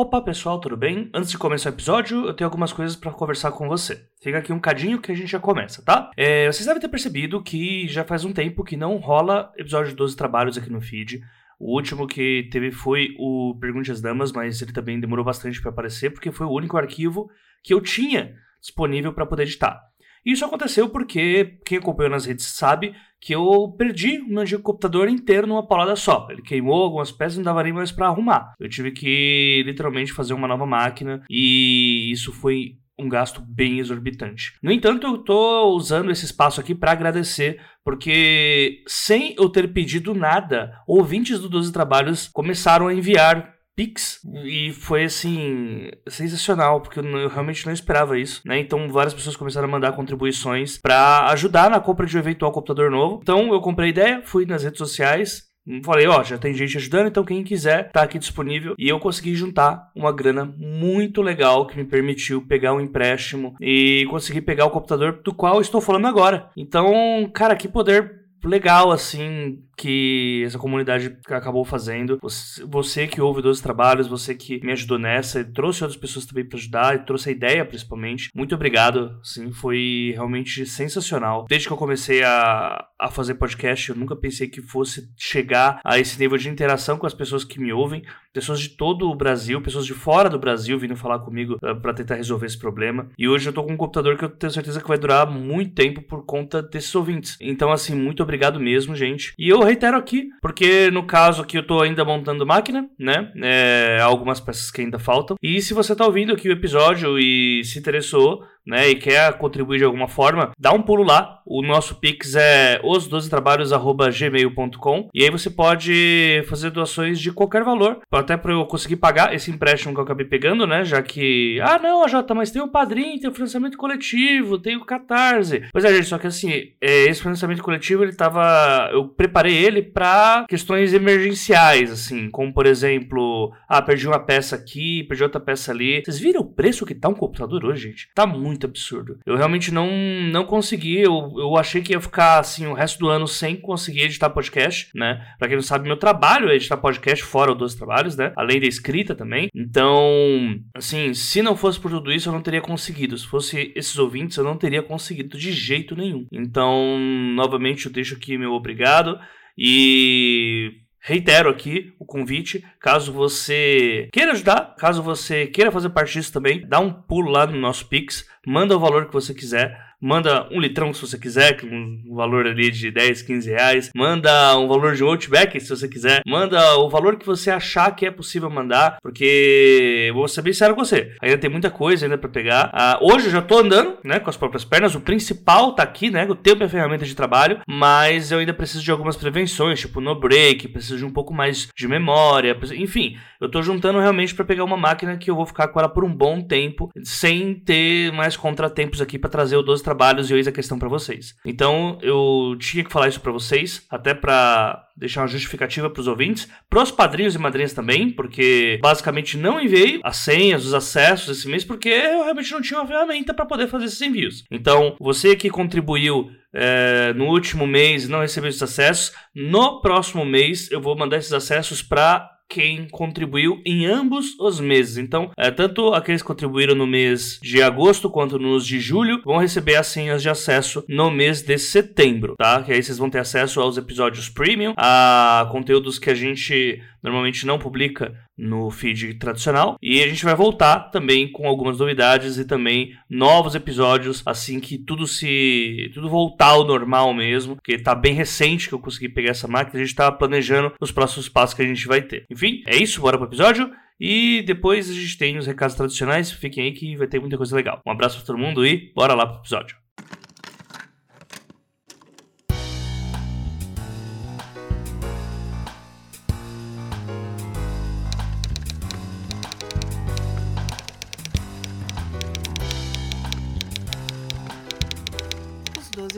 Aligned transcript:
Opa 0.00 0.22
pessoal, 0.22 0.58
tudo 0.58 0.78
bem? 0.78 1.10
Antes 1.12 1.30
de 1.30 1.36
começar 1.36 1.68
o 1.68 1.74
episódio, 1.74 2.24
eu 2.24 2.32
tenho 2.32 2.48
algumas 2.48 2.72
coisas 2.72 2.96
para 2.96 3.12
conversar 3.12 3.52
com 3.52 3.68
você. 3.68 4.02
Fica 4.22 4.38
aqui 4.38 4.50
um 4.50 4.58
cadinho 4.58 4.98
que 4.98 5.12
a 5.12 5.14
gente 5.14 5.30
já 5.30 5.38
começa, 5.38 5.84
tá? 5.84 6.10
É, 6.16 6.50
vocês 6.50 6.64
devem 6.64 6.80
ter 6.80 6.88
percebido 6.88 7.42
que 7.42 7.86
já 7.86 8.02
faz 8.02 8.24
um 8.24 8.32
tempo 8.32 8.64
que 8.64 8.78
não 8.78 8.96
rola 8.96 9.52
episódio 9.58 9.90
de 9.90 9.96
12 9.96 10.16
trabalhos 10.16 10.56
aqui 10.56 10.70
no 10.70 10.80
feed. 10.80 11.20
O 11.58 11.76
último 11.76 12.06
que 12.06 12.48
teve 12.50 12.70
foi 12.70 13.14
o 13.18 13.58
Pergunte 13.60 13.92
às 13.92 14.00
Damas, 14.00 14.32
mas 14.32 14.62
ele 14.62 14.72
também 14.72 14.98
demorou 14.98 15.22
bastante 15.22 15.60
para 15.60 15.70
aparecer, 15.70 16.08
porque 16.08 16.32
foi 16.32 16.46
o 16.46 16.54
único 16.54 16.78
arquivo 16.78 17.28
que 17.62 17.74
eu 17.74 17.80
tinha 17.82 18.34
disponível 18.58 19.12
para 19.12 19.26
poder 19.26 19.42
editar. 19.42 19.89
Isso 20.24 20.44
aconteceu 20.44 20.88
porque 20.88 21.58
quem 21.64 21.78
acompanhou 21.78 22.10
nas 22.10 22.26
redes 22.26 22.46
sabe 22.46 22.94
que 23.20 23.34
eu 23.34 23.74
perdi 23.76 24.18
o 24.18 24.28
meu 24.28 24.60
computador 24.60 25.08
inteiro 25.08 25.46
numa 25.46 25.66
paulada 25.66 25.94
só. 25.94 26.26
Ele 26.30 26.42
queimou 26.42 26.82
algumas 26.82 27.12
peças 27.12 27.34
e 27.34 27.38
não 27.38 27.44
dava 27.44 27.62
nem 27.62 27.72
mais 27.72 27.92
para 27.92 28.06
arrumar. 28.06 28.54
Eu 28.58 28.68
tive 28.68 28.90
que 28.92 29.62
literalmente 29.66 30.12
fazer 30.12 30.32
uma 30.32 30.48
nova 30.48 30.64
máquina 30.66 31.22
e 31.28 32.10
isso 32.10 32.32
foi 32.32 32.76
um 32.98 33.08
gasto 33.08 33.40
bem 33.40 33.78
exorbitante. 33.78 34.52
No 34.62 34.70
entanto, 34.70 35.06
eu 35.06 35.18
tô 35.18 35.70
usando 35.74 36.10
esse 36.10 36.26
espaço 36.26 36.60
aqui 36.60 36.74
para 36.74 36.92
agradecer, 36.92 37.60
porque 37.82 38.82
sem 38.86 39.34
eu 39.38 39.48
ter 39.48 39.72
pedido 39.72 40.14
nada, 40.14 40.72
ouvintes 40.86 41.38
do 41.38 41.48
12 41.48 41.72
Trabalhos 41.72 42.28
começaram 42.28 42.88
a 42.88 42.94
enviar 42.94 43.54
Pix 43.76 44.20
e 44.44 44.72
foi 44.72 45.04
assim 45.04 45.90
sensacional, 46.08 46.80
porque 46.80 46.98
eu, 46.98 47.04
eu, 47.04 47.28
realmente 47.28 47.64
não 47.66 47.72
esperava 47.72 48.18
isso, 48.18 48.42
né? 48.44 48.58
Então 48.58 48.88
várias 48.88 49.14
pessoas 49.14 49.36
começaram 49.36 49.68
a 49.68 49.70
mandar 49.70 49.92
contribuições 49.92 50.78
para 50.78 51.26
ajudar 51.30 51.70
na 51.70 51.80
compra 51.80 52.06
de 52.06 52.16
um 52.16 52.20
eventual 52.20 52.52
computador 52.52 52.90
novo. 52.90 53.20
Então 53.22 53.52
eu 53.52 53.60
comprei 53.60 53.88
a 53.88 53.90
ideia, 53.90 54.22
fui 54.24 54.44
nas 54.44 54.62
redes 54.62 54.78
sociais, 54.78 55.50
Falei, 55.84 56.06
ó, 56.06 56.22
já 56.24 56.38
tem 56.38 56.54
gente 56.54 56.76
ajudando, 56.78 57.08
então 57.08 57.24
quem 57.24 57.44
quiser 57.44 57.92
tá 57.92 58.02
aqui 58.02 58.18
disponível. 58.18 58.74
E 58.78 58.88
eu 58.88 58.98
consegui 58.98 59.34
juntar 59.34 59.90
uma 59.94 60.10
grana 60.10 60.44
muito 60.56 61.22
legal 61.22 61.66
que 61.66 61.76
me 61.76 61.84
permitiu 61.84 62.44
pegar 62.46 62.72
um 62.72 62.80
empréstimo 62.80 63.54
e 63.60 64.06
conseguir 64.10 64.40
pegar 64.40 64.64
o 64.64 64.70
computador 64.70 65.20
do 65.22 65.34
qual 65.34 65.60
estou 65.60 65.80
falando 65.80 66.06
agora. 66.06 66.50
Então, 66.56 67.30
cara, 67.32 67.54
que 67.54 67.68
poder 67.68 68.19
legal, 68.48 68.90
assim, 68.90 69.62
que 69.76 70.42
essa 70.44 70.58
comunidade 70.58 71.16
acabou 71.26 71.64
fazendo. 71.64 72.18
Você, 72.22 72.64
você 72.64 73.06
que 73.06 73.20
ouve 73.20 73.42
12 73.42 73.62
trabalhos, 73.62 74.06
você 74.06 74.34
que 74.34 74.64
me 74.64 74.72
ajudou 74.72 74.98
nessa, 74.98 75.44
trouxe 75.44 75.82
outras 75.82 76.00
pessoas 76.00 76.26
também 76.26 76.44
para 76.44 76.58
ajudar, 76.58 76.94
e 76.94 77.04
trouxe 77.04 77.28
a 77.28 77.32
ideia 77.32 77.64
principalmente. 77.64 78.30
Muito 78.34 78.54
obrigado, 78.54 79.18
sim, 79.22 79.52
foi 79.52 80.12
realmente 80.14 80.64
sensacional. 80.66 81.46
Desde 81.48 81.66
que 81.66 81.72
eu 81.72 81.76
comecei 81.76 82.22
a, 82.22 82.86
a 82.98 83.10
fazer 83.10 83.34
podcast, 83.34 83.90
eu 83.90 83.96
nunca 83.96 84.16
pensei 84.16 84.48
que 84.48 84.62
fosse 84.62 85.10
chegar 85.16 85.80
a 85.84 85.98
esse 85.98 86.18
nível 86.18 86.38
de 86.38 86.48
interação 86.48 86.98
com 86.98 87.06
as 87.06 87.14
pessoas 87.14 87.44
que 87.44 87.60
me 87.60 87.72
ouvem, 87.72 88.02
pessoas 88.32 88.60
de 88.60 88.70
todo 88.70 89.10
o 89.10 89.14
Brasil, 89.14 89.60
pessoas 89.60 89.86
de 89.86 89.94
fora 89.94 90.28
do 90.28 90.38
Brasil 90.38 90.78
vindo 90.78 90.96
falar 90.96 91.20
comigo 91.20 91.54
uh, 91.54 91.68
ah, 91.68 91.74
para 91.74 91.94
tentar 91.94 92.16
resolver 92.16 92.46
esse 92.46 92.58
problema. 92.58 93.08
E 93.18 93.28
hoje 93.28 93.48
eu 93.48 93.52
tô 93.52 93.64
com 93.64 93.72
um 93.72 93.76
computador 93.76 94.16
que 94.16 94.24
eu 94.24 94.28
tenho 94.28 94.52
certeza 94.52 94.80
que 94.80 94.88
vai 94.88 94.98
durar 94.98 95.28
muito 95.30 95.74
tempo 95.74 96.02
por 96.02 96.24
conta 96.24 96.62
desses 96.62 96.94
ouvintes. 96.94 97.36
Então, 97.40 97.72
assim, 97.72 97.94
muito 97.94 98.22
obrigado 98.22 98.29
mesmo, 98.60 98.94
gente. 98.94 99.32
E 99.38 99.48
eu 99.48 99.60
reitero 99.60 99.96
aqui, 99.96 100.28
porque 100.40 100.90
no 100.90 101.06
caso 101.06 101.42
aqui 101.42 101.56
eu 101.56 101.66
tô 101.66 101.80
ainda 101.80 102.04
montando 102.04 102.46
máquina, 102.46 102.88
né? 102.98 103.32
É, 103.42 103.98
algumas 104.00 104.40
peças 104.40 104.70
que 104.70 104.80
ainda 104.80 104.98
faltam. 104.98 105.36
E 105.42 105.60
se 105.60 105.74
você 105.74 105.94
tá 105.94 106.06
ouvindo 106.06 106.32
aqui 106.32 106.48
o 106.48 106.52
episódio 106.52 107.18
e 107.18 107.62
se 107.64 107.78
interessou, 107.78 108.42
né, 108.66 108.88
e 108.88 108.96
quer 108.96 109.36
contribuir 109.38 109.78
de 109.78 109.84
alguma 109.84 110.08
forma, 110.08 110.50
dá 110.58 110.72
um 110.72 110.82
pulo 110.82 111.02
lá. 111.02 111.40
O 111.46 111.62
nosso 111.62 111.94
Pix 111.96 112.34
é 112.36 112.80
os12trabalhos@gmail.com 112.84 115.08
e 115.12 115.24
aí 115.24 115.30
você 115.30 115.50
pode 115.50 116.44
fazer 116.48 116.70
doações 116.70 117.20
de 117.20 117.32
qualquer 117.32 117.64
valor, 117.64 118.00
até 118.12 118.36
para 118.36 118.52
eu 118.52 118.64
conseguir 118.66 118.96
pagar 118.96 119.34
esse 119.34 119.50
empréstimo 119.50 119.94
que 119.94 120.00
eu 120.00 120.04
acabei 120.04 120.26
pegando, 120.26 120.66
né, 120.66 120.84
já 120.84 121.02
que 121.02 121.58
ah, 121.60 121.78
não, 121.78 122.08
Jota, 122.08 122.34
mas 122.34 122.50
tem 122.50 122.62
o 122.62 122.68
Padrim, 122.68 123.18
tem 123.18 123.28
o 123.28 123.34
financiamento 123.34 123.76
coletivo, 123.76 124.58
tem 124.58 124.76
o 124.76 124.84
Catarse. 124.84 125.64
Pois 125.72 125.84
é, 125.84 125.92
gente, 125.94 126.06
só 126.06 126.18
que 126.18 126.26
assim, 126.26 126.50
é, 126.80 127.04
esse 127.04 127.22
financiamento 127.22 127.62
coletivo, 127.62 128.02
ele 128.02 128.14
tava 128.14 128.90
eu 128.92 129.08
preparei 129.08 129.56
ele 129.56 129.82
para 129.82 130.44
questões 130.48 130.92
emergenciais, 130.92 131.90
assim, 131.90 132.30
como 132.30 132.52
por 132.52 132.66
exemplo, 132.66 133.52
ah, 133.68 133.82
perdi 133.82 134.06
uma 134.06 134.18
peça 134.18 134.56
aqui, 134.56 135.04
perdi 135.04 135.22
outra 135.22 135.40
peça 135.40 135.72
ali. 135.72 136.02
Vocês 136.04 136.18
viram 136.18 136.42
o 136.42 136.52
preço 136.52 136.86
que 136.86 136.94
tá 136.94 137.08
um 137.08 137.14
computador 137.14 137.64
hoje, 137.64 137.88
gente? 137.88 138.08
Tá 138.14 138.26
muito 138.26 138.49
muito 138.50 138.66
absurdo. 138.66 139.18
Eu 139.24 139.36
realmente 139.36 139.72
não, 139.72 139.88
não 140.30 140.44
consegui, 140.44 141.00
eu, 141.00 141.32
eu 141.36 141.56
achei 141.56 141.80
que 141.80 141.92
ia 141.92 142.00
ficar 142.00 142.38
assim 142.38 142.66
o 142.66 142.74
resto 142.74 142.98
do 142.98 143.08
ano 143.08 143.26
sem 143.26 143.56
conseguir 143.56 144.02
editar 144.02 144.30
podcast, 144.30 144.90
né? 144.94 145.24
Pra 145.38 145.48
quem 145.48 145.56
não 145.56 145.62
sabe, 145.62 145.86
meu 145.86 145.96
trabalho 145.96 146.48
é 146.48 146.56
editar 146.56 146.76
podcast 146.76 147.24
fora 147.24 147.54
dos 147.54 147.74
trabalhos, 147.74 148.16
né? 148.16 148.32
Além 148.36 148.60
da 148.60 148.66
escrita 148.66 149.14
também. 149.14 149.48
Então, 149.54 150.58
assim, 150.74 151.14
se 151.14 151.40
não 151.42 151.56
fosse 151.56 151.80
por 151.80 151.90
tudo 151.90 152.12
isso, 152.12 152.28
eu 152.28 152.32
não 152.32 152.42
teria 152.42 152.60
conseguido. 152.60 153.16
Se 153.16 153.26
fosse 153.26 153.72
esses 153.74 153.98
ouvintes, 153.98 154.36
eu 154.36 154.44
não 154.44 154.56
teria 154.56 154.82
conseguido 154.82 155.38
de 155.38 155.52
jeito 155.52 155.96
nenhum. 155.96 156.26
Então, 156.32 156.98
novamente, 157.34 157.86
eu 157.86 157.92
deixo 157.92 158.14
aqui 158.14 158.36
meu 158.36 158.52
obrigado. 158.52 159.18
E 159.56 160.72
Reitero 161.02 161.48
aqui 161.48 161.94
o 161.98 162.04
convite, 162.04 162.64
caso 162.78 163.12
você 163.12 164.08
queira 164.12 164.32
ajudar, 164.32 164.76
caso 164.78 165.02
você 165.02 165.46
queira 165.46 165.72
fazer 165.72 165.88
parte 165.90 166.12
disso 166.12 166.32
também, 166.32 166.66
dá 166.66 166.78
um 166.78 166.92
pulo 166.92 167.30
lá 167.30 167.46
no 167.46 167.58
nosso 167.58 167.86
Pix, 167.86 168.28
manda 168.46 168.76
o 168.76 168.80
valor 168.80 169.06
que 169.06 169.12
você 169.12 169.32
quiser 169.32 169.89
manda 170.00 170.48
um 170.50 170.60
litrão 170.60 170.92
se 170.92 171.00
você 171.00 171.18
quiser, 171.18 171.58
um 171.64 172.14
valor 172.14 172.46
ali 172.46 172.70
de 172.70 172.90
10, 172.90 173.22
15 173.22 173.50
reais, 173.50 173.90
manda 173.94 174.56
um 174.58 174.66
valor 174.66 174.94
de 174.94 175.02
Outback 175.02 175.60
se 175.60 175.68
você 175.68 175.88
quiser, 175.88 176.22
manda 176.26 176.76
o 176.78 176.88
valor 176.88 177.16
que 177.16 177.26
você 177.26 177.50
achar 177.50 177.94
que 177.94 178.06
é 178.06 178.10
possível 178.10 178.48
mandar, 178.48 178.98
porque 179.02 180.10
vou 180.14 180.26
ser 180.26 180.42
bem 180.42 180.52
sério 180.52 180.74
com 180.74 180.84
você, 180.84 181.14
ainda 181.20 181.38
tem 181.38 181.50
muita 181.50 181.70
coisa 181.70 182.06
ainda 182.06 182.16
para 182.16 182.28
pegar. 182.28 182.72
Uh, 183.00 183.12
hoje 183.12 183.26
eu 183.26 183.32
já 183.32 183.42
tô 183.42 183.58
andando, 183.58 183.98
né, 184.02 184.18
com 184.18 184.30
as 184.30 184.36
próprias 184.36 184.64
pernas, 184.64 184.94
o 184.94 185.00
principal 185.00 185.74
tá 185.74 185.82
aqui, 185.82 186.10
né, 186.10 186.26
eu 186.28 186.34
tenho 186.34 186.56
minha 186.56 186.68
ferramenta 186.68 187.04
de 187.04 187.14
trabalho, 187.14 187.60
mas 187.68 188.32
eu 188.32 188.38
ainda 188.38 188.54
preciso 188.54 188.82
de 188.82 188.90
algumas 188.90 189.16
prevenções, 189.16 189.80
tipo 189.80 190.00
no 190.00 190.18
break, 190.18 190.68
preciso 190.68 190.98
de 190.98 191.04
um 191.04 191.10
pouco 191.10 191.34
mais 191.34 191.68
de 191.76 191.88
memória, 191.88 192.56
enfim, 192.74 193.16
eu 193.40 193.50
tô 193.50 193.62
juntando 193.62 193.98
realmente 193.98 194.34
para 194.34 194.44
pegar 194.44 194.64
uma 194.64 194.76
máquina 194.76 195.16
que 195.16 195.30
eu 195.30 195.36
vou 195.36 195.46
ficar 195.46 195.68
com 195.68 195.78
ela 195.78 195.88
por 195.88 196.04
um 196.04 196.14
bom 196.14 196.40
tempo, 196.40 196.90
sem 197.02 197.54
ter 197.54 198.12
mais 198.12 198.36
contratempos 198.36 199.00
aqui 199.00 199.18
para 199.18 199.30
trazer 199.30 199.56
o 199.56 199.62
12 199.62 199.82
trabalhos 199.90 200.30
e 200.30 200.32
eu 200.32 200.36
eis 200.36 200.46
a 200.46 200.52
questão 200.52 200.78
para 200.78 200.88
vocês. 200.88 201.34
Então 201.44 201.98
eu 202.00 202.56
tinha 202.58 202.84
que 202.84 202.92
falar 202.92 203.08
isso 203.08 203.20
para 203.20 203.32
vocês, 203.32 203.84
até 203.90 204.14
para 204.14 204.86
deixar 204.96 205.22
uma 205.22 205.26
justificativa 205.26 205.90
para 205.90 206.00
os 206.00 206.06
ouvintes, 206.06 206.48
pros 206.68 206.90
padrinhos 206.90 207.34
e 207.34 207.38
madrinhas 207.38 207.72
também, 207.72 208.10
porque 208.10 208.78
basicamente 208.80 209.36
não 209.36 209.60
enviei 209.60 210.00
as 210.04 210.18
senhas, 210.18 210.64
os 210.64 210.74
acessos 210.74 211.38
esse 211.38 211.48
mês, 211.48 211.64
porque 211.64 211.88
eu 211.88 212.22
realmente 212.22 212.52
não 212.52 212.62
tinha 212.62 212.78
uma 212.78 212.86
ferramenta 212.86 213.34
para 213.34 213.46
poder 213.46 213.66
fazer 213.66 213.86
esses 213.86 214.00
envios. 214.00 214.44
Então, 214.50 214.94
você 215.00 215.34
que 215.34 215.50
contribuiu 215.50 216.30
é, 216.52 217.12
no 217.14 217.26
último 217.26 217.66
mês 217.66 218.08
não 218.08 218.20
recebeu 218.20 218.50
esses 218.50 218.62
acessos, 218.62 219.12
no 219.34 219.80
próximo 219.80 220.24
mês 220.24 220.70
eu 220.70 220.80
vou 220.80 220.96
mandar 220.96 221.16
esses 221.16 221.32
acessos 221.32 221.82
para 221.82 222.30
quem 222.50 222.88
contribuiu 222.90 223.62
em 223.64 223.86
ambos 223.86 224.34
os 224.40 224.58
meses. 224.58 224.96
Então, 224.96 225.30
é, 225.38 225.52
tanto 225.52 225.94
aqueles 225.94 226.20
que 226.20 226.26
contribuíram 226.26 226.74
no 226.74 226.86
mês 226.86 227.38
de 227.40 227.62
agosto 227.62 228.10
quanto 228.10 228.40
nos 228.40 228.66
de 228.66 228.80
julho 228.80 229.22
vão 229.24 229.38
receber 229.38 229.76
as 229.76 229.86
senhas 229.86 230.20
de 230.20 230.28
acesso 230.28 230.84
no 230.88 231.10
mês 231.12 231.42
de 231.42 231.56
setembro, 231.56 232.34
tá? 232.36 232.60
Que 232.62 232.72
aí 232.72 232.82
vocês 232.82 232.98
vão 232.98 233.08
ter 233.08 233.20
acesso 233.20 233.60
aos 233.60 233.76
episódios 233.76 234.28
premium, 234.28 234.74
a 234.76 235.48
conteúdos 235.52 235.98
que 236.00 236.10
a 236.10 236.14
gente 236.14 236.82
normalmente 237.02 237.46
não 237.46 237.58
publica 237.58 238.14
no 238.36 238.70
feed 238.70 239.14
tradicional. 239.14 239.76
E 239.82 240.02
a 240.02 240.08
gente 240.08 240.24
vai 240.24 240.34
voltar 240.34 240.90
também 240.90 241.30
com 241.30 241.46
algumas 241.46 241.78
novidades 241.78 242.38
e 242.38 242.44
também 242.44 242.94
novos 243.08 243.54
episódios 243.54 244.22
assim 244.24 244.60
que 244.60 244.78
tudo 244.78 245.06
se 245.06 245.90
tudo 245.94 246.08
voltar 246.08 246.50
ao 246.50 246.64
normal 246.64 247.12
mesmo, 247.12 247.56
porque 247.56 247.78
tá 247.78 247.94
bem 247.94 248.14
recente 248.14 248.68
que 248.68 248.74
eu 248.74 248.80
consegui 248.80 249.08
pegar 249.08 249.30
essa 249.30 249.48
máquina, 249.48 249.80
a 249.80 249.84
gente 249.84 249.94
tá 249.94 250.10
planejando 250.10 250.72
os 250.80 250.90
próximos 250.90 251.28
passos 251.28 251.54
que 251.54 251.62
a 251.62 251.66
gente 251.66 251.86
vai 251.86 252.02
ter. 252.02 252.24
Enfim, 252.30 252.62
é 252.66 252.76
isso, 252.76 253.00
bora 253.00 253.18
pro 253.18 253.26
episódio. 253.26 253.70
E 254.00 254.42
depois 254.46 254.88
a 254.88 254.94
gente 254.94 255.18
tem 255.18 255.36
os 255.36 255.46
recados 255.46 255.76
tradicionais, 255.76 256.32
fiquem 256.32 256.64
aí 256.64 256.72
que 256.72 256.96
vai 256.96 257.06
ter 257.06 257.20
muita 257.20 257.36
coisa 257.36 257.54
legal. 257.54 257.82
Um 257.86 257.90
abraço 257.90 258.16
para 258.16 258.26
todo 258.26 258.38
mundo 258.38 258.66
e 258.66 258.90
bora 258.94 259.14
lá 259.14 259.26
pro 259.26 259.40
episódio. 259.40 259.79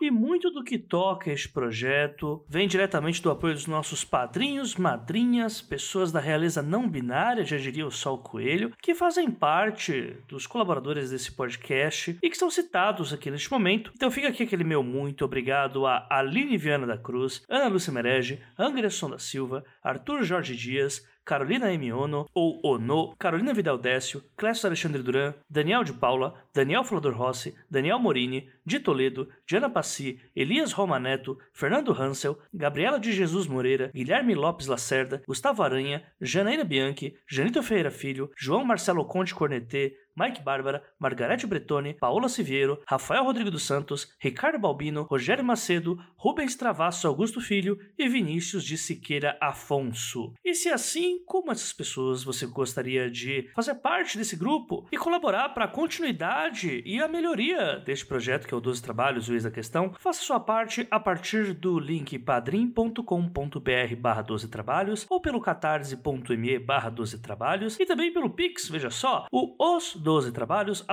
E 0.00 0.10
muito 0.10 0.50
do 0.50 0.62
que 0.62 0.78
toca 0.78 1.30
este 1.32 1.48
projeto 1.48 2.44
vem 2.48 2.68
diretamente 2.68 3.22
do 3.22 3.30
apoio 3.30 3.54
dos 3.54 3.66
nossos 3.66 4.04
padrinhos, 4.04 4.76
madrinhas, 4.76 5.60
pessoas 5.60 6.12
da 6.12 6.20
realeza 6.20 6.62
não 6.62 6.88
binária, 6.88 7.44
já 7.44 7.56
diria 7.56 7.86
o 7.86 7.90
Sol 7.90 8.18
Coelho, 8.18 8.72
que 8.80 8.94
fazem 8.94 9.30
parte 9.30 10.16
dos 10.28 10.46
colaboradores 10.46 11.10
desse 11.10 11.32
podcast 11.32 12.18
e 12.22 12.30
que 12.30 12.36
são 12.36 12.50
citados 12.50 13.12
aqui 13.12 13.30
neste 13.30 13.50
momento. 13.50 13.92
Então 13.94 14.10
fica 14.10 14.28
aqui 14.28 14.44
aquele 14.44 14.64
meu 14.64 14.82
muito 14.82 15.24
obrigado 15.24 15.86
a 15.86 16.06
Aline 16.10 16.56
Viana 16.56 16.86
da 16.86 16.96
Cruz, 16.96 17.44
Ana 17.48 17.68
Lúcia 17.68 17.92
Merege, 17.92 18.40
Anderson 18.58 19.10
da 19.10 19.18
Silva, 19.18 19.64
Arthur 19.82 20.22
Jorge 20.22 20.54
Dias, 20.54 21.04
Carolina 21.28 21.70
M. 21.70 21.92
Ono, 21.92 22.26
ou 22.32 22.58
Ono, 22.64 23.14
Carolina 23.18 23.52
Vidal 23.52 23.76
Décio, 23.76 24.24
Clécio 24.34 24.66
Alexandre 24.66 25.02
Duran, 25.02 25.34
Daniel 25.46 25.84
de 25.84 25.92
Paula, 25.92 26.34
Daniel 26.54 26.82
Flodor 26.82 27.12
Rossi, 27.12 27.54
Daniel 27.70 27.98
Morini, 27.98 28.48
de 28.68 28.78
Toledo, 28.78 29.28
Diana 29.46 29.68
Passi, 29.68 30.20
Elias 30.36 30.72
Romaneto, 30.72 31.38
Fernando 31.52 31.92
Hansel, 31.92 32.38
Gabriela 32.54 33.00
de 33.00 33.12
Jesus 33.12 33.46
Moreira, 33.46 33.90
Guilherme 33.92 34.34
Lopes 34.34 34.66
Lacerda, 34.66 35.22
Gustavo 35.26 35.62
Aranha, 35.62 36.04
Janaína 36.20 36.62
Bianchi, 36.62 37.16
Janito 37.28 37.62
Ferreira 37.62 37.90
Filho, 37.90 38.30
João 38.36 38.64
Marcelo 38.64 39.04
Conte 39.04 39.34
Cornetê, 39.34 39.96
Mike 40.18 40.42
Bárbara, 40.42 40.82
Margarete 40.98 41.46
Bretone, 41.46 41.94
Paola 41.94 42.28
Siviero, 42.28 42.82
Rafael 42.88 43.22
Rodrigo 43.22 43.52
dos 43.52 43.62
Santos, 43.62 44.12
Ricardo 44.18 44.58
Balbino, 44.58 45.04
Rogério 45.04 45.44
Macedo, 45.44 45.96
Rubens 46.16 46.56
Travasso 46.56 47.06
Augusto 47.06 47.40
Filho 47.40 47.78
e 47.96 48.08
Vinícius 48.08 48.64
de 48.64 48.76
Siqueira 48.76 49.38
Afonso. 49.40 50.34
E 50.44 50.54
se 50.54 50.68
assim, 50.70 51.22
como 51.24 51.52
essas 51.52 51.72
pessoas 51.72 52.24
você 52.24 52.46
gostaria 52.46 53.08
de 53.08 53.48
fazer 53.54 53.76
parte 53.76 54.18
desse 54.18 54.34
grupo 54.34 54.88
e 54.90 54.96
colaborar 54.96 55.50
para 55.50 55.66
a 55.66 55.68
continuidade 55.68 56.82
e 56.84 57.00
a 57.00 57.06
melhoria 57.06 57.78
deste 57.78 58.04
projeto 58.04 58.48
que 58.48 58.52
é 58.52 58.56
o 58.58 58.60
12 58.60 58.82
Trabalhos, 58.82 59.28
o 59.28 59.32
Ex 59.32 59.44
da 59.44 59.50
Questão, 59.50 59.92
faça 59.98 60.22
sua 60.22 60.38
parte 60.38 60.86
a 60.90 61.00
partir 61.00 61.54
do 61.54 61.78
link 61.78 62.18
padrim.com.br 62.18 63.96
barra 63.98 64.22
12 64.22 64.48
Trabalhos 64.48 65.06
ou 65.08 65.20
pelo 65.20 65.40
catarse.me 65.40 66.58
barra 66.58 66.90
12 66.90 67.18
Trabalhos 67.20 67.78
e 67.80 67.86
também 67.86 68.12
pelo 68.12 68.30
Pix, 68.30 68.68
veja 68.68 68.90
só, 68.90 69.26
o 69.32 69.56
os 69.58 69.94
12 69.94 70.32
trabalhos 70.32 70.84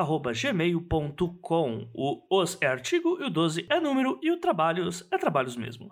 gmail.com. 0.42 1.88
O 1.94 2.22
os 2.30 2.58
é 2.62 2.68
artigo 2.68 3.18
e 3.20 3.26
o 3.26 3.30
12 3.30 3.66
é 3.70 3.80
número 3.80 4.20
e 4.22 4.32
o 4.32 4.38
trabalhos 4.38 5.08
é 5.12 5.18
trabalhos 5.18 5.56
mesmo. 5.58 5.92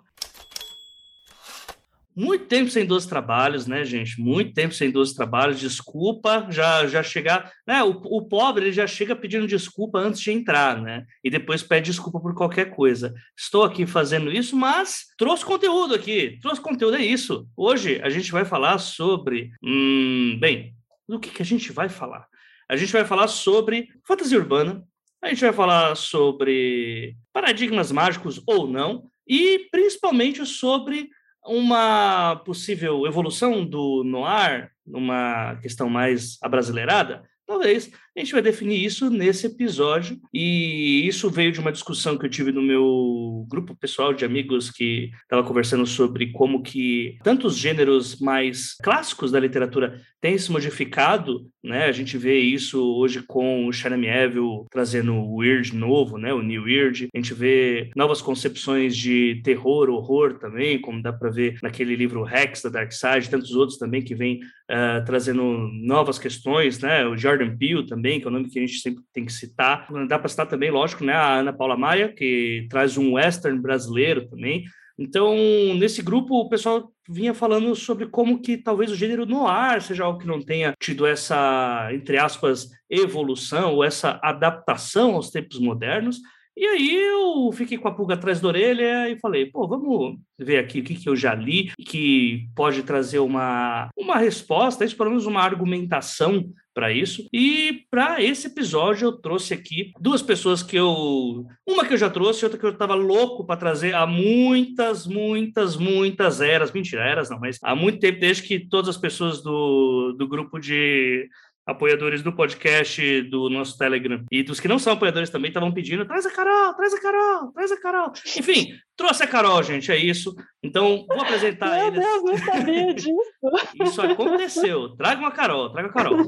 Muito 2.16 2.46
tempo 2.46 2.70
sem 2.70 2.86
12 2.86 3.08
trabalhos, 3.08 3.66
né, 3.66 3.84
gente? 3.84 4.20
Muito 4.20 4.54
tempo 4.54 4.72
sem 4.72 4.90
12 4.90 5.14
trabalhos. 5.16 5.58
Desculpa, 5.58 6.46
já 6.48 6.86
já 6.86 7.02
chegar. 7.02 7.50
Né, 7.66 7.82
o, 7.82 7.90
o 7.90 8.28
pobre 8.28 8.66
ele 8.66 8.72
já 8.72 8.86
chega 8.86 9.16
pedindo 9.16 9.48
desculpa 9.48 9.98
antes 9.98 10.20
de 10.20 10.30
entrar, 10.30 10.80
né? 10.80 11.04
E 11.24 11.30
depois 11.30 11.62
pede 11.62 11.90
desculpa 11.90 12.20
por 12.20 12.34
qualquer 12.34 12.70
coisa. 12.70 13.12
Estou 13.36 13.64
aqui 13.64 13.84
fazendo 13.84 14.30
isso, 14.30 14.56
mas 14.56 15.06
trouxe 15.18 15.44
conteúdo 15.44 15.94
aqui. 15.94 16.38
Trouxe 16.40 16.60
conteúdo, 16.60 16.96
é 16.96 17.04
isso. 17.04 17.48
Hoje 17.56 18.00
a 18.02 18.08
gente 18.08 18.30
vai 18.30 18.44
falar 18.44 18.78
sobre. 18.78 19.50
Hum, 19.62 20.38
bem, 20.40 20.74
do 21.08 21.18
que, 21.18 21.30
que 21.30 21.42
a 21.42 21.46
gente 21.46 21.72
vai 21.72 21.88
falar? 21.88 22.26
A 22.68 22.76
gente 22.76 22.92
vai 22.92 23.04
falar 23.04 23.28
sobre 23.28 23.88
fantasia 24.06 24.38
urbana, 24.38 24.82
a 25.22 25.28
gente 25.28 25.40
vai 25.40 25.52
falar 25.52 25.96
sobre 25.96 27.16
paradigmas 27.32 27.90
mágicos 27.90 28.40
ou 28.46 28.66
não, 28.66 29.10
e 29.26 29.68
principalmente 29.70 30.44
sobre 30.46 31.08
uma 31.46 32.36
possível 32.36 33.06
evolução 33.06 33.64
do 33.64 34.02
noir, 34.04 34.70
numa 34.86 35.56
questão 35.56 35.88
mais 35.88 36.38
abrasileirada, 36.42 37.22
talvez 37.46 37.90
a 38.16 38.20
gente 38.20 38.32
vai 38.32 38.42
definir 38.42 38.84
isso 38.84 39.10
nesse 39.10 39.46
episódio, 39.46 40.20
e 40.32 41.06
isso 41.06 41.28
veio 41.28 41.50
de 41.50 41.58
uma 41.58 41.72
discussão 41.72 42.16
que 42.16 42.24
eu 42.24 42.30
tive 42.30 42.52
no 42.52 42.62
meu 42.62 43.44
grupo 43.48 43.74
pessoal 43.74 44.12
de 44.12 44.24
amigos 44.24 44.70
que 44.70 45.10
estava 45.22 45.42
conversando 45.42 45.84
sobre 45.84 46.30
como 46.30 46.62
que 46.62 47.18
tantos 47.24 47.56
gêneros 47.56 48.20
mais 48.20 48.74
clássicos 48.82 49.32
da 49.32 49.40
literatura 49.40 50.00
têm 50.20 50.38
se 50.38 50.50
modificado, 50.50 51.46
né? 51.62 51.84
A 51.84 51.92
gente 51.92 52.16
vê 52.16 52.38
isso 52.38 52.82
hoje 52.96 53.22
com 53.22 53.66
o 53.66 53.72
Shannon 53.72 54.04
Evil 54.04 54.66
trazendo 54.70 55.14
o 55.14 55.36
Weird 55.36 55.74
novo, 55.76 56.16
né? 56.16 56.32
O 56.32 56.40
New 56.40 56.64
Weird. 56.64 57.08
A 57.14 57.18
gente 57.18 57.34
vê 57.34 57.90
novas 57.96 58.22
concepções 58.22 58.96
de 58.96 59.40
terror, 59.44 59.90
horror 59.90 60.38
também, 60.38 60.80
como 60.80 61.02
dá 61.02 61.12
para 61.12 61.30
ver 61.30 61.58
naquele 61.62 61.94
livro 61.96 62.22
Rex 62.22 62.62
da 62.62 62.70
Dark 62.70 62.92
Side, 62.92 63.28
tantos 63.28 63.52
outros 63.52 63.78
também 63.78 64.02
que 64.02 64.14
vêm 64.14 64.40
uh, 64.70 65.04
trazendo 65.04 65.42
novas 65.72 66.18
questões, 66.18 66.78
né? 66.80 67.06
O 67.06 67.16
Jordan 67.16 67.56
Peele 67.56 67.86
também 67.86 68.03
também, 68.04 68.20
que 68.20 68.26
é 68.26 68.28
o 68.28 68.32
nome 68.32 68.50
que 68.50 68.58
a 68.58 68.60
gente 68.62 68.80
sempre 68.80 69.02
tem 69.14 69.24
que 69.24 69.32
citar. 69.32 69.88
Dá 70.06 70.18
para 70.18 70.28
citar 70.28 70.46
também, 70.46 70.70
lógico, 70.70 71.02
né, 71.02 71.14
a 71.14 71.36
Ana 71.38 71.54
Paula 71.54 71.76
Maia, 71.76 72.12
que 72.12 72.66
traz 72.68 72.98
um 72.98 73.14
western 73.14 73.58
brasileiro 73.58 74.28
também. 74.28 74.64
Então, 74.98 75.34
nesse 75.76 76.02
grupo, 76.02 76.34
o 76.34 76.48
pessoal 76.48 76.92
vinha 77.08 77.32
falando 77.32 77.74
sobre 77.74 78.06
como 78.06 78.40
que 78.40 78.58
talvez 78.58 78.90
o 78.92 78.94
gênero 78.94 79.24
noir 79.24 79.82
seja 79.82 80.04
algo 80.04 80.18
que 80.18 80.26
não 80.26 80.40
tenha 80.40 80.74
tido 80.78 81.06
essa, 81.06 81.88
entre 81.92 82.18
aspas, 82.18 82.68
evolução 82.88 83.74
ou 83.74 83.82
essa 83.82 84.20
adaptação 84.22 85.14
aos 85.14 85.30
tempos 85.30 85.58
modernos. 85.58 86.20
E 86.56 86.64
aí 86.64 86.94
eu 86.94 87.50
fiquei 87.52 87.76
com 87.76 87.88
a 87.88 87.94
pulga 87.94 88.14
atrás 88.14 88.40
da 88.40 88.46
orelha 88.46 89.10
e 89.10 89.18
falei, 89.18 89.46
pô, 89.46 89.66
vamos 89.66 90.18
ver 90.38 90.58
aqui 90.58 90.78
o 90.78 90.84
que, 90.84 90.94
que 90.94 91.08
eu 91.08 91.16
já 91.16 91.34
li 91.34 91.72
que 91.84 92.46
pode 92.54 92.84
trazer 92.84 93.18
uma, 93.18 93.88
uma 93.96 94.18
resposta, 94.18 94.84
isso 94.84 94.96
pelo 94.96 95.10
menos 95.10 95.26
uma 95.26 95.42
argumentação 95.42 96.44
para 96.74 96.92
isso. 96.92 97.26
E 97.32 97.86
para 97.88 98.20
esse 98.22 98.48
episódio 98.48 99.06
eu 99.06 99.12
trouxe 99.12 99.54
aqui 99.54 99.92
duas 100.00 100.20
pessoas 100.20 100.62
que 100.62 100.76
eu, 100.76 101.46
uma 101.66 101.86
que 101.86 101.94
eu 101.94 101.98
já 101.98 102.10
trouxe, 102.10 102.44
outra 102.44 102.58
que 102.58 102.66
eu 102.66 102.70
estava 102.70 102.94
louco 102.94 103.46
para 103.46 103.56
trazer 103.56 103.94
há 103.94 104.06
muitas, 104.06 105.06
muitas, 105.06 105.76
muitas 105.76 106.40
eras, 106.40 106.72
mentira, 106.72 107.04
eras 107.04 107.30
não, 107.30 107.38
mas 107.38 107.58
há 107.62 107.74
muito 107.74 108.00
tempo 108.00 108.18
desde 108.20 108.42
que 108.42 108.58
todas 108.68 108.88
as 108.88 108.96
pessoas 108.96 109.40
do, 109.40 110.12
do 110.18 110.26
grupo 110.26 110.58
de 110.58 111.28
apoiadores 111.66 112.22
do 112.22 112.32
podcast, 112.32 113.22
do 113.22 113.48
nosso 113.48 113.78
Telegram 113.78 114.24
e 114.30 114.42
dos 114.42 114.60
que 114.60 114.68
não 114.68 114.78
são 114.78 114.92
apoiadores 114.92 115.30
também 115.30 115.48
estavam 115.48 115.72
pedindo: 115.72 116.06
traz 116.06 116.26
a 116.26 116.30
Carol, 116.30 116.74
traz 116.74 116.94
a 116.94 117.00
Carol, 117.00 117.52
traz 117.52 117.72
a 117.72 117.80
Carol. 117.80 118.12
Enfim, 118.36 118.68
trouxe 118.96 119.22
a 119.22 119.26
Carol, 119.26 119.62
gente, 119.62 119.90
é 119.90 119.96
isso. 119.96 120.34
Então, 120.62 121.06
vou 121.08 121.22
apresentar 121.22 121.70
Meu 121.70 121.88
eles. 121.88 122.00
Deus, 122.00 122.22
não 122.22 122.38
sabia 122.38 122.94
disso. 122.94 123.14
isso 123.82 124.02
aconteceu. 124.02 124.96
Traga 124.96 125.20
uma 125.20 125.32
Carol, 125.32 125.70
traga 125.70 125.88
a 125.88 125.92
Carol. 125.92 126.26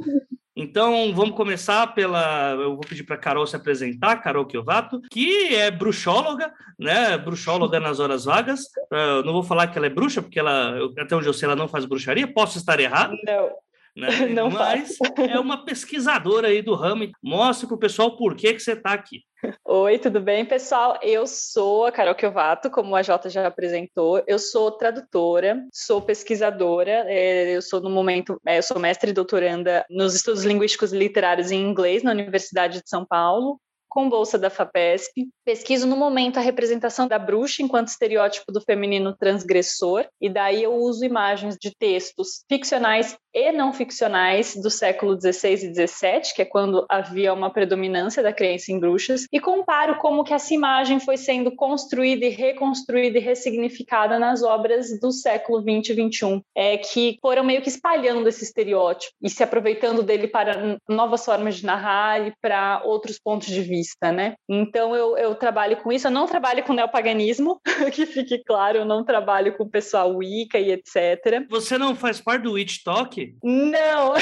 Então, 0.59 1.13
vamos 1.15 1.37
começar 1.37 1.87
pela. 1.89 2.53
Eu 2.53 2.77
vou 2.77 2.81
pedir 2.81 3.05
para 3.05 3.17
a 3.17 3.19
Carol 3.19 3.47
se 3.47 3.55
apresentar, 3.55 4.23
Carol 4.23 4.47
Kiovato, 4.47 5.03
que 5.11 5.55
é 5.55 5.71
bruxóloga, 5.71 6.51
né? 6.79 7.19
Bruxóloga 7.19 7.79
nas 7.79 8.01
horas 8.01 8.25
vagas. 8.25 8.63
Eu 8.91 9.23
não 9.23 9.35
vou 9.35 9.43
falar 9.43 9.67
que 9.67 9.77
ela 9.77 9.87
é 9.87 9.91
bruxa, 9.91 10.23
porque 10.23 10.41
ela, 10.41 10.79
até 10.99 11.15
onde 11.15 11.27
eu 11.27 11.35
sei, 11.35 11.47
ela 11.47 11.55
não 11.55 11.69
faz 11.69 11.85
bruxaria. 11.85 12.27
Posso 12.27 12.57
estar 12.57 12.81
errado? 12.81 13.15
Não. 13.27 13.51
Né? 13.97 14.09
Não 14.29 14.51
Mas 14.51 14.97
faço. 14.97 15.13
é 15.23 15.41
uma 15.41 15.65
pesquisadora 15.65 16.49
aí 16.49 16.61
do 16.61 16.75
ramo. 16.75 17.11
Mostre 17.23 17.67
para 17.67 17.77
o 17.77 17.79
pessoal 17.79 18.17
por 18.17 18.37
que, 18.37 18.53
que 18.53 18.61
você 18.61 18.73
está 18.73 18.93
aqui. 18.93 19.23
Oi, 19.65 19.99
tudo 19.99 20.21
bem, 20.21 20.45
pessoal? 20.45 20.99
Eu 21.03 21.27
sou 21.27 21.87
a 21.87 21.93
Carol 21.93 22.15
Kiovato, 22.15 22.71
como 22.71 22.95
a 22.97 23.03
Jota 23.03 23.31
já 23.31 23.47
apresentou. 23.47 24.23
Eu 24.27 24.39
sou 24.39 24.71
tradutora, 24.73 25.65
sou 25.73 26.03
pesquisadora. 26.03 27.05
é, 27.07 27.57
Eu 27.57 27.63
sou 27.63 27.81
no 27.81 27.91
momento, 27.91 28.41
é, 28.47 28.59
eu 28.59 28.63
sou 28.63 28.79
mestre 28.79 29.11
e 29.11 29.15
doutoranda 29.15 29.85
nos 29.89 30.15
estudos 30.15 30.45
linguísticos 30.45 30.93
e 30.93 30.99
literários 30.99 31.51
em 31.51 31.63
inglês 31.63 32.03
na 32.03 32.11
Universidade 32.11 32.83
de 32.83 32.89
São 32.89 33.05
Paulo. 33.05 33.59
Com 33.89 34.11
bolsa 34.11 34.37
da 34.39 34.51
FAPESP. 34.51 35.27
Pesquiso 35.43 35.87
no 35.87 35.97
momento 35.97 36.37
a 36.37 36.43
representação 36.43 37.09
da 37.09 37.19
bruxa 37.19 37.63
enquanto 37.63 37.89
estereótipo 37.89 38.53
do 38.53 38.61
feminino 38.61 39.17
transgressor, 39.17 40.05
e 40.21 40.29
daí 40.29 40.65
eu 40.65 40.75
uso 40.75 41.03
imagens 41.03 41.57
de 41.59 41.73
textos 41.79 42.45
ficcionais 42.47 43.17
e 43.37 43.53
não 43.53 43.71
ficcionais 43.71 44.57
do 44.57 44.71
século 44.71 45.21
XVI 45.21 45.53
e 45.53 45.87
XVII, 45.87 46.35
que 46.35 46.41
é 46.41 46.45
quando 46.47 46.87
havia 46.89 47.35
uma 47.35 47.51
predominância 47.51 48.23
da 48.23 48.33
crença 48.33 48.73
em 48.73 48.81
bruxas, 48.81 49.27
e 49.31 49.39
comparo 49.39 49.97
como 49.97 50.25
que 50.25 50.33
essa 50.33 50.55
imagem 50.55 50.99
foi 50.99 51.19
sendo 51.19 51.55
construída 51.55 52.25
e 52.25 52.31
reconstruída 52.31 53.19
e 53.19 53.21
ressignificada 53.21 54.19
nas 54.19 54.43
obras 54.43 54.99
do 54.99 55.13
século 55.13 55.61
XX 55.61 55.91
e 55.91 56.11
XXI, 56.11 56.43
é, 56.57 56.79
que 56.79 57.19
foram 57.21 57.45
meio 57.45 57.61
que 57.61 57.69
espalhando 57.69 58.27
esse 58.27 58.43
estereótipo 58.43 59.13
e 59.23 59.29
se 59.29 59.43
aproveitando 59.43 60.03
dele 60.03 60.29
para 60.29 60.79
novas 60.89 61.23
formas 61.23 61.57
de 61.57 61.67
narrar 61.67 62.27
e 62.27 62.33
para 62.41 62.81
outros 62.87 63.19
pontos 63.19 63.49
de 63.49 63.61
vista, 63.61 64.11
né? 64.11 64.35
Então 64.49 64.97
eu, 64.97 65.19
eu 65.19 65.35
trabalho 65.35 65.77
com 65.77 65.93
isso, 65.93 66.07
eu 66.07 66.11
não 66.11 66.27
trabalho 66.27 66.65
com 66.65 66.73
neopaganismo, 66.73 67.61
que 67.93 68.07
fique 68.07 68.43
claro, 68.45 68.79
eu 68.79 68.85
não 68.87 69.05
trabalho 69.05 69.55
com 69.59 69.65
o 69.65 69.71
pessoal 69.71 70.17
Wicca 70.17 70.59
e 70.59 70.73
etc. 70.73 71.45
Você 71.51 71.77
não 71.77 71.95
faz 71.95 72.19
parte 72.19 72.45
do 72.45 72.53
Witch 72.53 72.83
Talk? 72.83 73.26
Não, 73.43 74.15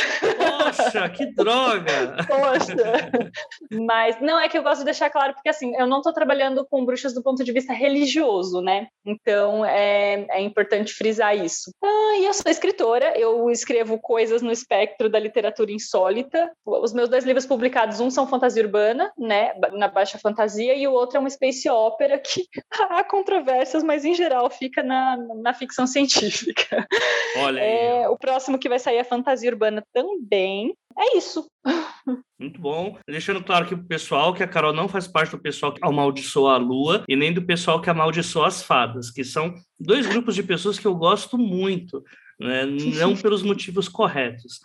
Poxa, 0.64 1.08
que 1.08 1.26
droga! 1.26 2.16
poxa, 2.26 3.10
Mas 3.70 4.20
não 4.20 4.38
é 4.38 4.48
que 4.48 4.56
eu 4.56 4.62
gosto 4.62 4.80
de 4.80 4.86
deixar 4.86 5.10
claro, 5.10 5.34
porque 5.34 5.48
assim, 5.48 5.74
eu 5.76 5.86
não 5.86 5.98
estou 5.98 6.12
trabalhando 6.12 6.66
com 6.68 6.84
bruxas 6.84 7.14
do 7.14 7.22
ponto 7.22 7.44
de 7.44 7.52
vista 7.52 7.72
religioso, 7.72 8.60
né? 8.60 8.88
Então 9.04 9.64
é, 9.64 10.26
é 10.30 10.40
importante 10.40 10.92
frisar 10.92 11.36
isso. 11.36 11.70
Ah, 11.82 12.16
e 12.18 12.26
eu 12.26 12.32
sou 12.32 12.50
escritora, 12.50 13.18
eu 13.18 13.50
escrevo 13.50 13.98
coisas 13.98 14.42
no 14.42 14.52
espectro 14.52 15.08
da 15.08 15.18
literatura 15.18 15.72
insólita. 15.72 16.50
Os 16.64 16.92
meus 16.92 17.08
dois 17.08 17.24
livros 17.24 17.46
publicados, 17.46 18.00
um 18.00 18.10
são 18.10 18.26
fantasia 18.26 18.62
urbana, 18.62 19.12
né? 19.18 19.52
Na 19.72 19.88
baixa 19.88 20.18
fantasia, 20.18 20.74
e 20.74 20.86
o 20.86 20.92
outro 20.92 21.16
é 21.16 21.20
uma 21.20 21.30
space 21.30 21.68
opera 21.68 22.18
que 22.18 22.46
há 22.90 23.04
controvérsias, 23.04 23.82
mas 23.82 24.04
em 24.04 24.14
geral 24.14 24.48
fica 24.50 24.82
na, 24.82 25.16
na 25.36 25.54
ficção 25.54 25.86
científica. 25.86 26.86
Olha 27.38 27.62
aí. 27.62 27.68
É, 27.68 28.08
o 28.08 28.16
próximo 28.16 28.58
que 28.58 28.68
vai 28.68 28.78
sair 28.78 28.93
é 28.96 29.04
fantasia 29.04 29.50
urbana 29.50 29.84
também. 29.92 30.74
É 30.96 31.16
isso. 31.16 31.46
Muito 32.38 32.60
bom. 32.60 32.98
Deixando 33.08 33.42
claro 33.42 33.64
aqui 33.64 33.74
pro 33.74 33.86
pessoal 33.86 34.34
que 34.34 34.42
a 34.42 34.48
Carol 34.48 34.72
não 34.72 34.88
faz 34.88 35.08
parte 35.08 35.30
do 35.30 35.38
pessoal 35.38 35.72
que 35.72 35.80
amaldiçoa 35.82 36.54
a 36.54 36.58
lua 36.58 37.04
e 37.08 37.16
nem 37.16 37.32
do 37.32 37.42
pessoal 37.42 37.80
que 37.80 37.90
amaldiçoa 37.90 38.46
as 38.46 38.62
fadas, 38.62 39.10
que 39.10 39.24
são 39.24 39.54
dois 39.78 40.06
grupos 40.06 40.34
de 40.34 40.42
pessoas 40.42 40.78
que 40.78 40.86
eu 40.86 40.94
gosto 40.94 41.38
muito, 41.38 42.02
né? 42.38 42.64
não 42.66 43.16
pelos 43.16 43.42
motivos 43.42 43.88
corretos. 43.88 44.60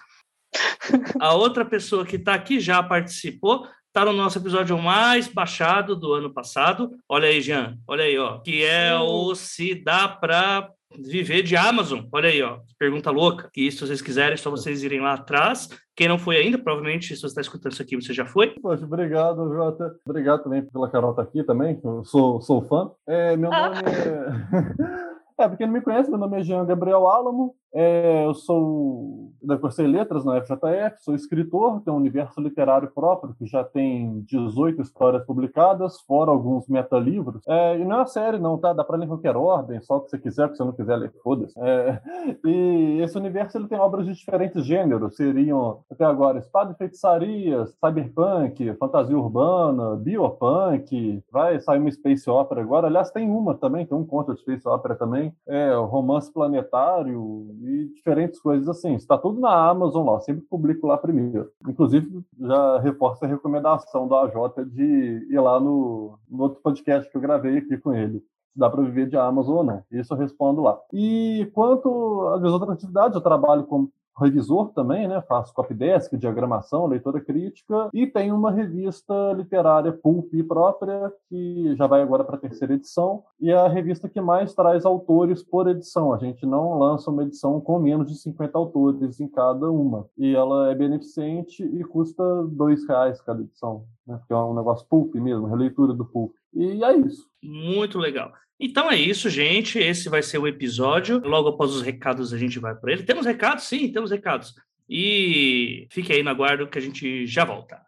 A 1.20 1.34
outra 1.34 1.64
pessoa 1.64 2.06
que 2.06 2.16
está 2.16 2.34
aqui 2.34 2.60
já 2.60 2.82
participou, 2.82 3.68
está 3.88 4.06
no 4.06 4.14
nosso 4.14 4.38
episódio 4.38 4.78
mais 4.78 5.28
baixado 5.28 5.96
do 5.96 6.14
ano 6.14 6.34
passado. 6.34 6.92
Olha 7.08 7.28
aí, 7.28 7.42
Jean, 7.42 7.78
olha 7.88 8.04
aí, 8.04 8.18
ó, 8.18 8.40
que 8.40 8.64
é 8.64 8.96
o 8.98 9.34
Se 9.36 9.76
Dá 9.76 10.08
Pra 10.08 10.70
Viver 10.98 11.44
de 11.44 11.56
Amazon. 11.56 12.02
Olha 12.12 12.30
aí, 12.30 12.42
ó, 12.42 12.60
pergunta 12.78 13.12
louca. 13.12 13.50
Que 13.54 13.72
se 13.72 13.80
vocês 13.80 14.02
quiserem, 14.02 14.34
é 14.34 14.38
só 14.38 14.50
vocês 14.50 14.84
irem 14.84 15.00
lá 15.00 15.14
atrás. 15.14 15.70
Quem 15.96 16.08
não 16.08 16.18
foi 16.18 16.38
ainda, 16.38 16.58
provavelmente, 16.58 17.16
se 17.16 17.22
você 17.22 17.28
está 17.28 17.42
escutando 17.42 17.74
isso 17.74 17.82
aqui, 17.82 17.96
você 17.96 18.14
já 18.14 18.26
foi. 18.26 18.56
Poxa, 18.60 18.86
obrigado, 18.86 19.54
Jota. 19.54 19.96
Obrigado 20.06 20.44
também 20.44 20.64
pela 20.64 20.90
Carol 20.90 21.12
estar 21.12 21.24
aqui 21.24 21.44
também. 21.44 21.80
Eu 21.84 22.04
sou, 22.04 22.42
sou 22.42 22.62
fã. 22.62 22.92
É, 23.08 23.38
meu 23.38 23.50
nome 23.50 23.78
é. 23.78 25.10
É, 25.40 25.48
porque 25.48 25.66
não 25.66 25.72
me 25.72 25.80
conhece, 25.80 26.10
meu 26.10 26.20
nome 26.20 26.38
é 26.38 26.44
Jean 26.44 26.66
Gabriel 26.66 27.08
Álamo, 27.08 27.56
é, 27.74 28.26
eu 28.26 28.34
sou 28.34 29.32
da 29.42 29.58
cursei 29.58 29.88
letras 29.88 30.26
na 30.26 30.42
FJF, 30.42 31.04
sou 31.04 31.14
escritor, 31.16 31.82
tenho 31.82 31.96
um 31.96 32.00
universo 32.00 32.42
literário 32.42 32.92
próprio 32.94 33.36
que 33.36 33.46
já 33.46 33.64
tem 33.64 34.22
18 34.22 34.82
histórias 34.82 35.24
publicadas, 35.26 36.00
fora 36.02 36.32
alguns 36.32 36.68
metalivros. 36.68 37.42
É, 37.48 37.78
e 37.78 37.86
não 37.86 37.98
é 37.98 38.00
uma 38.00 38.08
série, 38.08 38.40
não, 38.40 38.58
tá? 38.58 38.74
Dá 38.74 38.84
para 38.84 38.98
ler 38.98 39.08
qualquer 39.08 39.36
ordem, 39.36 39.82
só 39.82 39.98
o 39.98 40.02
que 40.02 40.10
você 40.10 40.18
quiser, 40.18 40.46
o 40.46 40.50
que 40.50 40.58
você 40.58 40.64
não 40.64 40.72
quiser 40.72 40.96
ler, 40.98 41.14
foda-se. 41.24 41.54
É, 41.60 42.02
e 42.44 43.02
esse 43.02 43.18
universo 43.18 43.58
ele 43.58 43.68
tem 43.68 43.80
obras 43.80 44.06
de 44.06 44.14
diferentes 44.14 44.66
gêneros, 44.66 45.16
seriam 45.16 45.80
até 45.92 46.06
agora 46.06 46.40
espada 46.40 46.72
e 46.72 46.76
feitiçaria, 46.76 47.66
cyberpunk, 47.66 48.74
fantasia 48.76 49.18
urbana, 49.18 49.96
biopunk, 49.96 51.24
vai 51.32 51.60
sair 51.60 51.80
uma 51.80 51.92
space 51.92 52.30
opera 52.30 52.62
agora. 52.62 52.88
Aliás, 52.88 53.12
tem 53.12 53.30
uma 53.30 53.56
também, 53.56 53.86
tem 53.86 53.98
um 53.98 54.06
conto 54.06 54.34
de 54.34 54.42
space 54.42 54.68
opera 54.68 54.96
também, 54.96 55.34
é, 55.48 55.74
romance 55.76 56.32
planetário 56.32 57.59
e 57.60 57.88
diferentes 57.96 58.40
coisas 58.40 58.68
assim. 58.68 58.96
Está 58.96 59.18
tudo 59.18 59.40
na 59.40 59.70
Amazon 59.70 60.06
lá, 60.06 60.20
sempre 60.22 60.46
publico 60.46 60.88
lá 60.88 60.98
primeiro. 60.98 61.52
Inclusive, 61.68 62.24
já 62.40 62.80
reforço 62.80 63.26
a 63.26 63.28
recomendação 63.28 64.08
do 64.08 64.16
AJ 64.16 64.66
de 64.68 65.28
ir 65.30 65.40
lá 65.40 65.60
no, 65.60 66.18
no 66.30 66.44
outro 66.44 66.62
podcast 66.62 67.10
que 67.10 67.18
eu 67.18 67.22
gravei 67.22 67.58
aqui 67.58 67.78
com 67.78 67.94
ele 67.94 68.24
se 68.52 68.60
dá 68.60 68.70
para 68.70 68.82
viver 68.82 69.08
de 69.08 69.16
Amazon 69.16 69.58
ou 69.58 69.64
não. 69.64 69.84
Isso 69.92 70.14
eu 70.14 70.18
respondo 70.18 70.62
lá. 70.62 70.80
E 70.92 71.50
quanto 71.54 72.28
às 72.30 72.52
outras 72.52 72.72
atividades, 72.72 73.16
eu 73.16 73.22
trabalho 73.22 73.64
como 73.66 73.92
revisor 74.20 74.70
também, 74.74 75.08
né? 75.08 75.22
Faço 75.22 75.54
copydesk, 75.54 76.16
diagramação, 76.18 76.86
leitura 76.86 77.22
crítica 77.22 77.90
e 77.94 78.06
tem 78.06 78.32
uma 78.32 78.52
revista 78.52 79.14
literária 79.34 79.92
Pulp 79.92 80.32
própria 80.48 81.12
que 81.30 81.76
já 81.76 81.88
vai 81.88 82.02
agora 82.02 82.24
para 82.24 82.36
a 82.36 82.40
terceira 82.40 82.74
edição 82.74 83.24
e 83.40 83.52
é 83.52 83.56
a 83.56 83.68
revista 83.68 84.10
que 84.10 84.22
mais 84.22 84.54
traz 84.54 84.86
autores 84.86 85.44
por 85.44 85.68
edição. 85.68 86.14
A 86.14 86.18
gente 86.18 86.46
não 86.46 86.78
lança 86.78 87.10
uma 87.10 87.24
edição 87.24 87.60
com 87.62 87.80
menos 87.80 88.12
de 88.12 88.18
50 88.18 88.58
autores 88.58 89.20
em 89.20 89.28
cada 89.28 89.70
uma 89.72 90.08
e 90.18 90.36
ela 90.36 90.72
é 90.72 90.76
beneficente 90.76 91.64
e 91.64 91.84
custa 91.84 92.24
dois 92.48 92.88
reais 92.88 93.22
cada 93.22 93.42
edição, 93.42 93.86
né? 94.06 94.20
Que 94.28 94.34
é 94.34 94.38
um 94.38 94.54
negócio 94.54 94.86
Pulp 94.88 95.16
mesmo, 95.16 95.48
releitura 95.48 95.94
do 95.94 96.06
Pulp. 96.06 96.34
E 96.54 96.84
é 96.84 96.96
isso. 96.98 97.28
Muito 97.42 97.98
legal. 97.98 98.32
Então 98.60 98.92
é 98.92 98.98
isso, 98.98 99.30
gente. 99.30 99.80
Esse 99.80 100.10
vai 100.10 100.22
ser 100.22 100.38
o 100.38 100.48
episódio. 100.48 101.22
Logo 101.24 101.48
após 101.48 101.72
os 101.72 101.82
recados, 101.82 102.34
a 102.34 102.38
gente 102.38 102.60
vai 102.60 102.76
para 102.76 102.92
ele. 102.92 103.04
Temos 103.04 103.26
recados? 103.26 103.64
Sim, 103.64 103.90
temos 103.92 104.12
recados. 104.12 104.54
E 104.90 105.88
fique 105.90 106.12
aí 106.12 106.22
no 106.22 106.30
aguardo 106.30 106.68
que 106.68 106.78
a 106.78 106.82
gente 106.82 107.26
já 107.26 107.46
volta. 107.46 107.80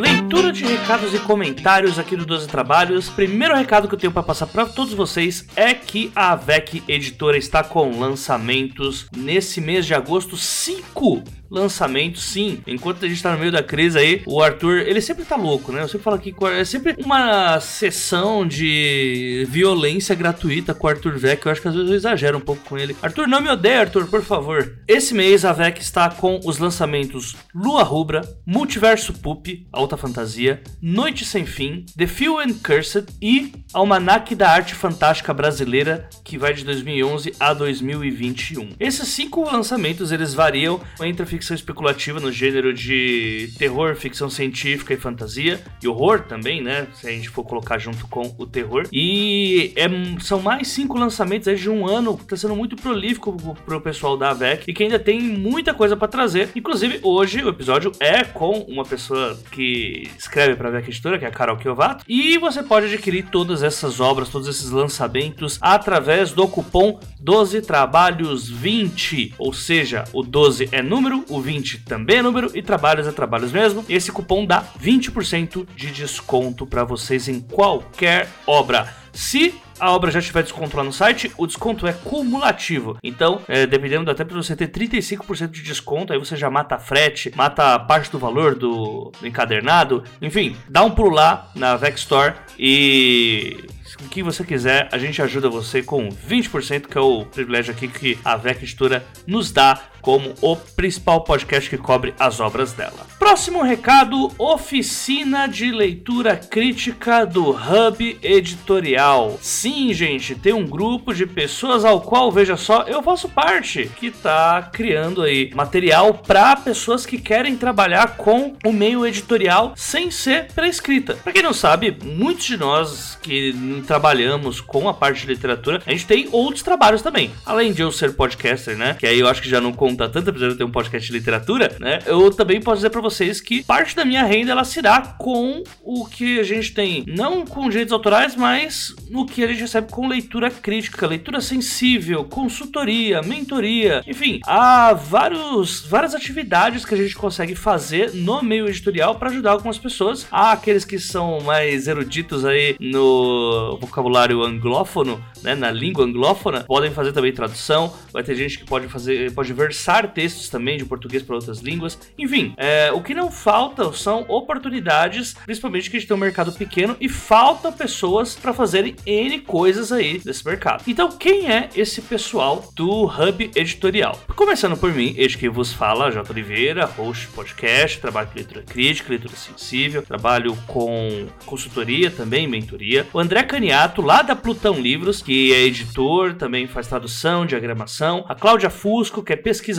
Leitura 0.00 0.50
de 0.50 0.64
recados 0.64 1.14
e 1.14 1.20
comentários 1.20 1.98
aqui 1.98 2.16
do 2.16 2.24
12 2.24 2.48
Trabalhos. 2.48 3.10
Primeiro 3.10 3.54
recado 3.54 3.86
que 3.86 3.94
eu 3.94 3.98
tenho 3.98 4.12
para 4.12 4.22
passar 4.22 4.46
para 4.46 4.66
todos 4.66 4.94
vocês 4.94 5.46
é 5.54 5.74
que 5.74 6.10
a 6.16 6.32
AVEC 6.32 6.82
Editora 6.88 7.36
está 7.36 7.62
com 7.62 8.00
lançamentos 8.00 9.06
nesse 9.14 9.60
mês 9.60 9.84
de 9.84 9.94
agosto. 9.94 10.36
Cinco 10.36 11.22
lançamentos, 11.50 12.22
sim. 12.22 12.62
Enquanto 12.66 13.04
a 13.04 13.08
gente 13.08 13.22
tá 13.22 13.32
no 13.32 13.38
meio 13.38 13.52
da 13.52 13.62
crise 13.62 13.98
aí, 13.98 14.22
o 14.26 14.40
Arthur, 14.40 14.78
ele 14.78 15.00
sempre 15.00 15.24
tá 15.24 15.36
louco, 15.36 15.72
né? 15.72 15.82
Eu 15.82 15.88
sempre 15.88 16.04
falo 16.04 16.18
que 16.18 16.34
é 16.46 16.64
sempre 16.64 16.96
uma 17.04 17.58
sessão 17.60 18.46
de 18.46 19.46
violência 19.48 20.14
gratuita 20.14 20.72
com 20.72 20.86
o 20.86 20.90
Arthur 20.90 21.18
Vec. 21.18 21.44
Eu 21.44 21.52
acho 21.52 21.60
que 21.60 21.68
às 21.68 21.74
vezes 21.74 21.90
eu 21.90 21.96
exagero 21.96 22.38
um 22.38 22.40
pouco 22.40 22.62
com 22.68 22.78
ele. 22.78 22.96
Arthur, 23.02 23.26
não 23.26 23.40
me 23.40 23.48
odeia, 23.48 23.80
Arthur, 23.80 24.06
por 24.06 24.22
favor. 24.22 24.78
Esse 24.86 25.14
mês 25.14 25.44
a 25.44 25.52
Vec 25.52 25.80
está 25.80 26.08
com 26.10 26.40
os 26.44 26.58
lançamentos 26.58 27.36
Lua 27.54 27.82
Rubra, 27.82 28.22
Multiverso 28.46 29.12
Pup, 29.14 29.46
Alta 29.72 29.96
Fantasia, 29.96 30.62
Noite 30.80 31.24
Sem 31.24 31.46
Fim, 31.46 31.84
The 31.96 32.06
Few 32.06 32.38
and 32.38 32.54
Cursed 32.62 33.06
e 33.20 33.52
Almanac 33.72 34.34
da 34.34 34.50
Arte 34.50 34.74
Fantástica 34.74 35.34
Brasileira, 35.34 36.08
que 36.24 36.38
vai 36.38 36.52
de 36.52 36.64
2011 36.64 37.34
a 37.40 37.52
2021. 37.52 38.70
Esses 38.78 39.08
cinco 39.08 39.44
lançamentos, 39.44 40.12
eles 40.12 40.34
variam 40.34 40.80
entre 41.00 41.22
a 41.22 41.26
ficção 41.40 41.54
especulativa 41.54 42.20
no 42.20 42.30
gênero 42.30 42.72
de 42.74 43.50
terror, 43.58 43.96
ficção 43.96 44.28
científica 44.28 44.92
e 44.92 44.96
fantasia, 44.98 45.58
e 45.82 45.88
horror 45.88 46.20
também, 46.20 46.62
né? 46.62 46.86
Se 46.92 47.08
a 47.08 47.10
gente 47.10 47.30
for 47.30 47.44
colocar 47.44 47.78
junto 47.78 48.06
com 48.08 48.34
o 48.36 48.46
terror. 48.46 48.86
E 48.92 49.72
é, 49.74 49.88
são 50.20 50.40
mais 50.40 50.68
cinco 50.68 50.98
lançamentos 50.98 51.48
aí 51.48 51.56
de 51.56 51.70
um 51.70 51.86
ano, 51.86 52.18
tá 52.28 52.36
sendo 52.36 52.54
muito 52.54 52.76
prolífico 52.76 53.34
pro 53.64 53.80
pessoal 53.80 54.18
da 54.18 54.30
AVEC 54.30 54.64
e 54.68 54.74
que 54.74 54.82
ainda 54.82 54.98
tem 54.98 55.18
muita 55.20 55.72
coisa 55.72 55.96
para 55.96 56.08
trazer. 56.08 56.50
Inclusive, 56.54 57.00
hoje 57.02 57.42
o 57.42 57.48
episódio 57.48 57.92
é 57.98 58.22
com 58.22 58.58
uma 58.68 58.84
pessoa 58.84 59.38
que 59.50 60.10
escreve 60.18 60.56
pra 60.56 60.68
AVEC 60.68 60.88
Editora, 60.88 61.18
que 61.18 61.24
é 61.24 61.28
a 61.28 61.32
Carol 61.32 61.56
Kiovato, 61.56 62.04
e 62.06 62.36
você 62.36 62.62
pode 62.62 62.86
adquirir 62.86 63.30
todas 63.30 63.62
essas 63.62 63.98
obras, 63.98 64.28
todos 64.28 64.46
esses 64.46 64.70
lançamentos 64.70 65.58
através 65.62 66.32
do 66.32 66.46
cupom 66.46 67.00
12 67.18 67.62
Trabalhos 67.62 68.48
20, 68.48 69.34
ou 69.38 69.54
seja, 69.54 70.04
o 70.12 70.22
12 70.22 70.68
é 70.72 70.82
número, 70.82 71.24
o 71.30 71.40
20 71.40 71.80
também 71.84 72.18
é 72.18 72.22
número 72.22 72.50
e 72.54 72.62
trabalhos 72.62 73.06
é 73.06 73.12
trabalhos 73.12 73.52
mesmo. 73.52 73.84
Esse 73.88 74.12
cupom 74.12 74.44
dá 74.44 74.64
20% 74.80 75.66
de 75.74 75.90
desconto 75.90 76.66
para 76.66 76.84
vocês 76.84 77.28
em 77.28 77.40
qualquer 77.40 78.28
obra. 78.46 78.94
Se 79.12 79.54
a 79.80 79.90
obra 79.92 80.10
já 80.10 80.20
tiver 80.20 80.42
desconto 80.42 80.76
lá 80.76 80.84
no 80.84 80.92
site, 80.92 81.32
o 81.38 81.46
desconto 81.46 81.86
é 81.86 81.92
cumulativo. 81.92 82.98
Então, 83.02 83.40
é, 83.48 83.66
dependendo 83.66 84.10
até 84.10 84.24
para 84.24 84.36
você 84.36 84.54
ter 84.54 84.68
35% 84.68 85.48
de 85.48 85.62
desconto, 85.62 86.12
aí 86.12 86.18
você 86.18 86.36
já 86.36 86.50
mata 86.50 86.78
frete, 86.78 87.32
mata 87.34 87.78
parte 87.78 88.10
do 88.12 88.18
valor 88.18 88.54
do, 88.54 89.10
do 89.18 89.26
encadernado. 89.26 90.04
Enfim, 90.20 90.54
dá 90.68 90.84
um 90.84 90.90
pulo 90.90 91.10
lá 91.10 91.50
na 91.54 91.76
Vex 91.76 92.00
Store 92.00 92.34
e 92.58 93.64
o 94.04 94.08
que 94.08 94.22
você 94.22 94.44
quiser, 94.44 94.88
a 94.92 94.98
gente 94.98 95.20
ajuda 95.20 95.48
você 95.48 95.82
com 95.82 96.08
20%, 96.08 96.86
que 96.86 96.96
é 96.96 97.00
o 97.00 97.24
privilégio 97.24 97.72
aqui 97.72 97.88
que 97.88 98.18
a 98.24 98.36
VEC 98.36 98.62
Editora 98.62 99.04
nos 99.26 99.50
dá 99.50 99.80
como 100.00 100.34
o 100.40 100.56
principal 100.56 101.22
podcast 101.22 101.68
que 101.68 101.78
cobre 101.78 102.14
as 102.18 102.40
obras 102.40 102.72
dela. 102.72 103.06
Próximo 103.18 103.62
recado: 103.62 104.32
oficina 104.38 105.46
de 105.46 105.70
leitura 105.70 106.36
crítica 106.36 107.24
do 107.24 107.50
Hub 107.50 108.18
Editorial. 108.22 109.38
Sim, 109.40 109.92
gente, 109.92 110.34
tem 110.34 110.52
um 110.52 110.66
grupo 110.66 111.14
de 111.14 111.26
pessoas 111.26 111.84
ao 111.84 112.00
qual, 112.00 112.30
veja 112.30 112.56
só, 112.56 112.82
eu 112.82 113.02
faço 113.02 113.28
parte, 113.28 113.90
que 113.96 114.06
está 114.06 114.62
criando 114.72 115.22
aí 115.22 115.50
material 115.54 116.14
para 116.14 116.56
pessoas 116.56 117.04
que 117.04 117.18
querem 117.18 117.56
trabalhar 117.56 118.16
com 118.16 118.54
o 118.64 118.72
meio 118.72 119.06
editorial 119.06 119.72
sem 119.76 120.10
ser 120.10 120.52
pela 120.52 120.68
escrita. 120.68 121.14
Para 121.14 121.32
quem 121.32 121.42
não 121.42 121.52
sabe, 121.52 121.96
muitos 122.02 122.44
de 122.44 122.56
nós 122.56 123.18
que 123.22 123.54
trabalhamos 123.86 124.60
com 124.60 124.88
a 124.88 124.94
parte 124.94 125.22
de 125.22 125.32
literatura, 125.32 125.82
a 125.86 125.90
gente 125.90 126.06
tem 126.06 126.28
outros 126.32 126.62
trabalhos 126.62 127.02
também. 127.02 127.30
Além 127.44 127.72
de 127.72 127.82
eu 127.82 127.92
ser 127.92 128.14
podcaster, 128.14 128.76
né? 128.76 128.96
Que 128.98 129.06
aí 129.06 129.20
eu 129.20 129.28
acho 129.28 129.42
que 129.42 129.48
já 129.48 129.60
não 129.60 129.72
conta 129.90 130.08
tanta, 130.08 130.30
apesar 130.30 130.46
de 130.46 130.52
eu 130.52 130.58
ter 130.58 130.64
um 130.64 130.70
podcast 130.70 131.10
de 131.10 131.18
literatura, 131.18 131.76
né? 131.80 131.98
Eu 132.06 132.30
também 132.30 132.60
posso 132.60 132.76
dizer 132.76 132.90
para 132.90 133.00
vocês 133.00 133.40
que 133.40 133.62
parte 133.64 133.96
da 133.96 134.04
minha 134.04 134.24
renda 134.24 134.52
ela 134.52 134.64
se 134.64 134.80
dá 134.80 135.00
com 135.18 135.62
o 135.82 136.06
que 136.06 136.38
a 136.38 136.42
gente 136.42 136.72
tem, 136.72 137.04
não 137.06 137.44
com 137.44 137.68
direitos 137.68 137.92
autorais, 137.92 138.36
mas 138.36 138.94
no 139.10 139.26
que 139.26 139.42
a 139.42 139.46
gente 139.46 139.60
recebe 139.60 139.90
com 139.90 140.06
leitura 140.06 140.50
crítica, 140.50 141.06
leitura 141.06 141.40
sensível, 141.40 142.24
consultoria, 142.24 143.22
mentoria, 143.22 144.02
enfim, 144.06 144.40
há 144.46 144.94
vários, 144.94 145.80
várias 145.86 146.14
atividades 146.14 146.84
que 146.84 146.94
a 146.94 146.96
gente 146.96 147.14
consegue 147.16 147.54
fazer 147.54 148.12
no 148.14 148.42
meio 148.42 148.68
editorial 148.68 149.16
para 149.16 149.30
ajudar 149.30 149.52
algumas 149.52 149.78
pessoas. 149.78 150.26
Há 150.30 150.52
aqueles 150.52 150.84
que 150.84 150.98
são 150.98 151.40
mais 151.40 151.88
eruditos 151.88 152.44
aí 152.44 152.76
no 152.78 153.78
vocabulário 153.80 154.42
anglófono, 154.42 155.22
né, 155.42 155.54
na 155.54 155.70
língua 155.70 156.04
anglófona, 156.04 156.60
podem 156.60 156.90
fazer 156.90 157.12
também 157.12 157.32
tradução. 157.32 157.92
Vai 158.12 158.22
ter 158.22 158.34
gente 158.34 158.58
que 158.58 158.64
pode 158.64 158.88
fazer, 158.88 159.32
pode 159.32 159.52
versar 159.52 159.79
textos 160.08 160.48
também 160.48 160.78
de 160.78 160.84
português 160.84 161.22
para 161.22 161.36
outras 161.36 161.60
línguas. 161.60 161.98
Enfim, 162.18 162.54
é, 162.56 162.90
o 162.92 163.00
que 163.00 163.14
não 163.14 163.30
falta 163.30 163.92
são 163.92 164.24
oportunidades, 164.28 165.34
principalmente 165.44 165.90
que 165.90 165.96
a 165.96 166.00
gente 166.00 166.08
tem 166.08 166.16
um 166.16 166.20
mercado 166.20 166.52
pequeno 166.52 166.96
e 167.00 167.08
falta 167.08 167.72
pessoas 167.72 168.34
para 168.34 168.52
fazerem 168.52 168.96
N 169.06 169.40
coisas 169.40 169.92
aí 169.92 170.18
desse 170.18 170.44
mercado. 170.44 170.84
Então, 170.86 171.10
quem 171.12 171.50
é 171.50 171.68
esse 171.74 172.02
pessoal 172.02 172.70
do 172.74 173.04
Hub 173.04 173.50
Editorial? 173.54 174.18
Começando 174.34 174.76
por 174.76 174.92
mim, 174.92 175.14
este 175.16 175.38
que 175.38 175.48
vos 175.48 175.72
fala, 175.72 176.10
J. 176.10 176.30
Oliveira, 176.32 176.84
host 176.86 177.28
podcast, 177.28 177.98
trabalho 177.98 178.28
com 178.28 178.34
leitura 178.36 178.62
crítica, 178.62 179.10
leitura 179.10 179.34
sensível, 179.36 180.02
trabalho 180.02 180.56
com 180.66 181.26
consultoria 181.46 182.10
também, 182.10 182.46
mentoria. 182.46 183.06
O 183.12 183.18
André 183.18 183.42
Caniato, 183.42 184.02
lá 184.02 184.22
da 184.22 184.36
Plutão 184.36 184.74
Livros, 184.74 185.22
que 185.22 185.52
é 185.52 185.62
editor, 185.62 186.34
também 186.34 186.66
faz 186.66 186.86
tradução, 186.86 187.46
diagramação. 187.46 188.24
A 188.28 188.34
Cláudia 188.34 188.70
Fusco, 188.70 189.22
que 189.22 189.32
é 189.32 189.36
pesquisadora, 189.36 189.69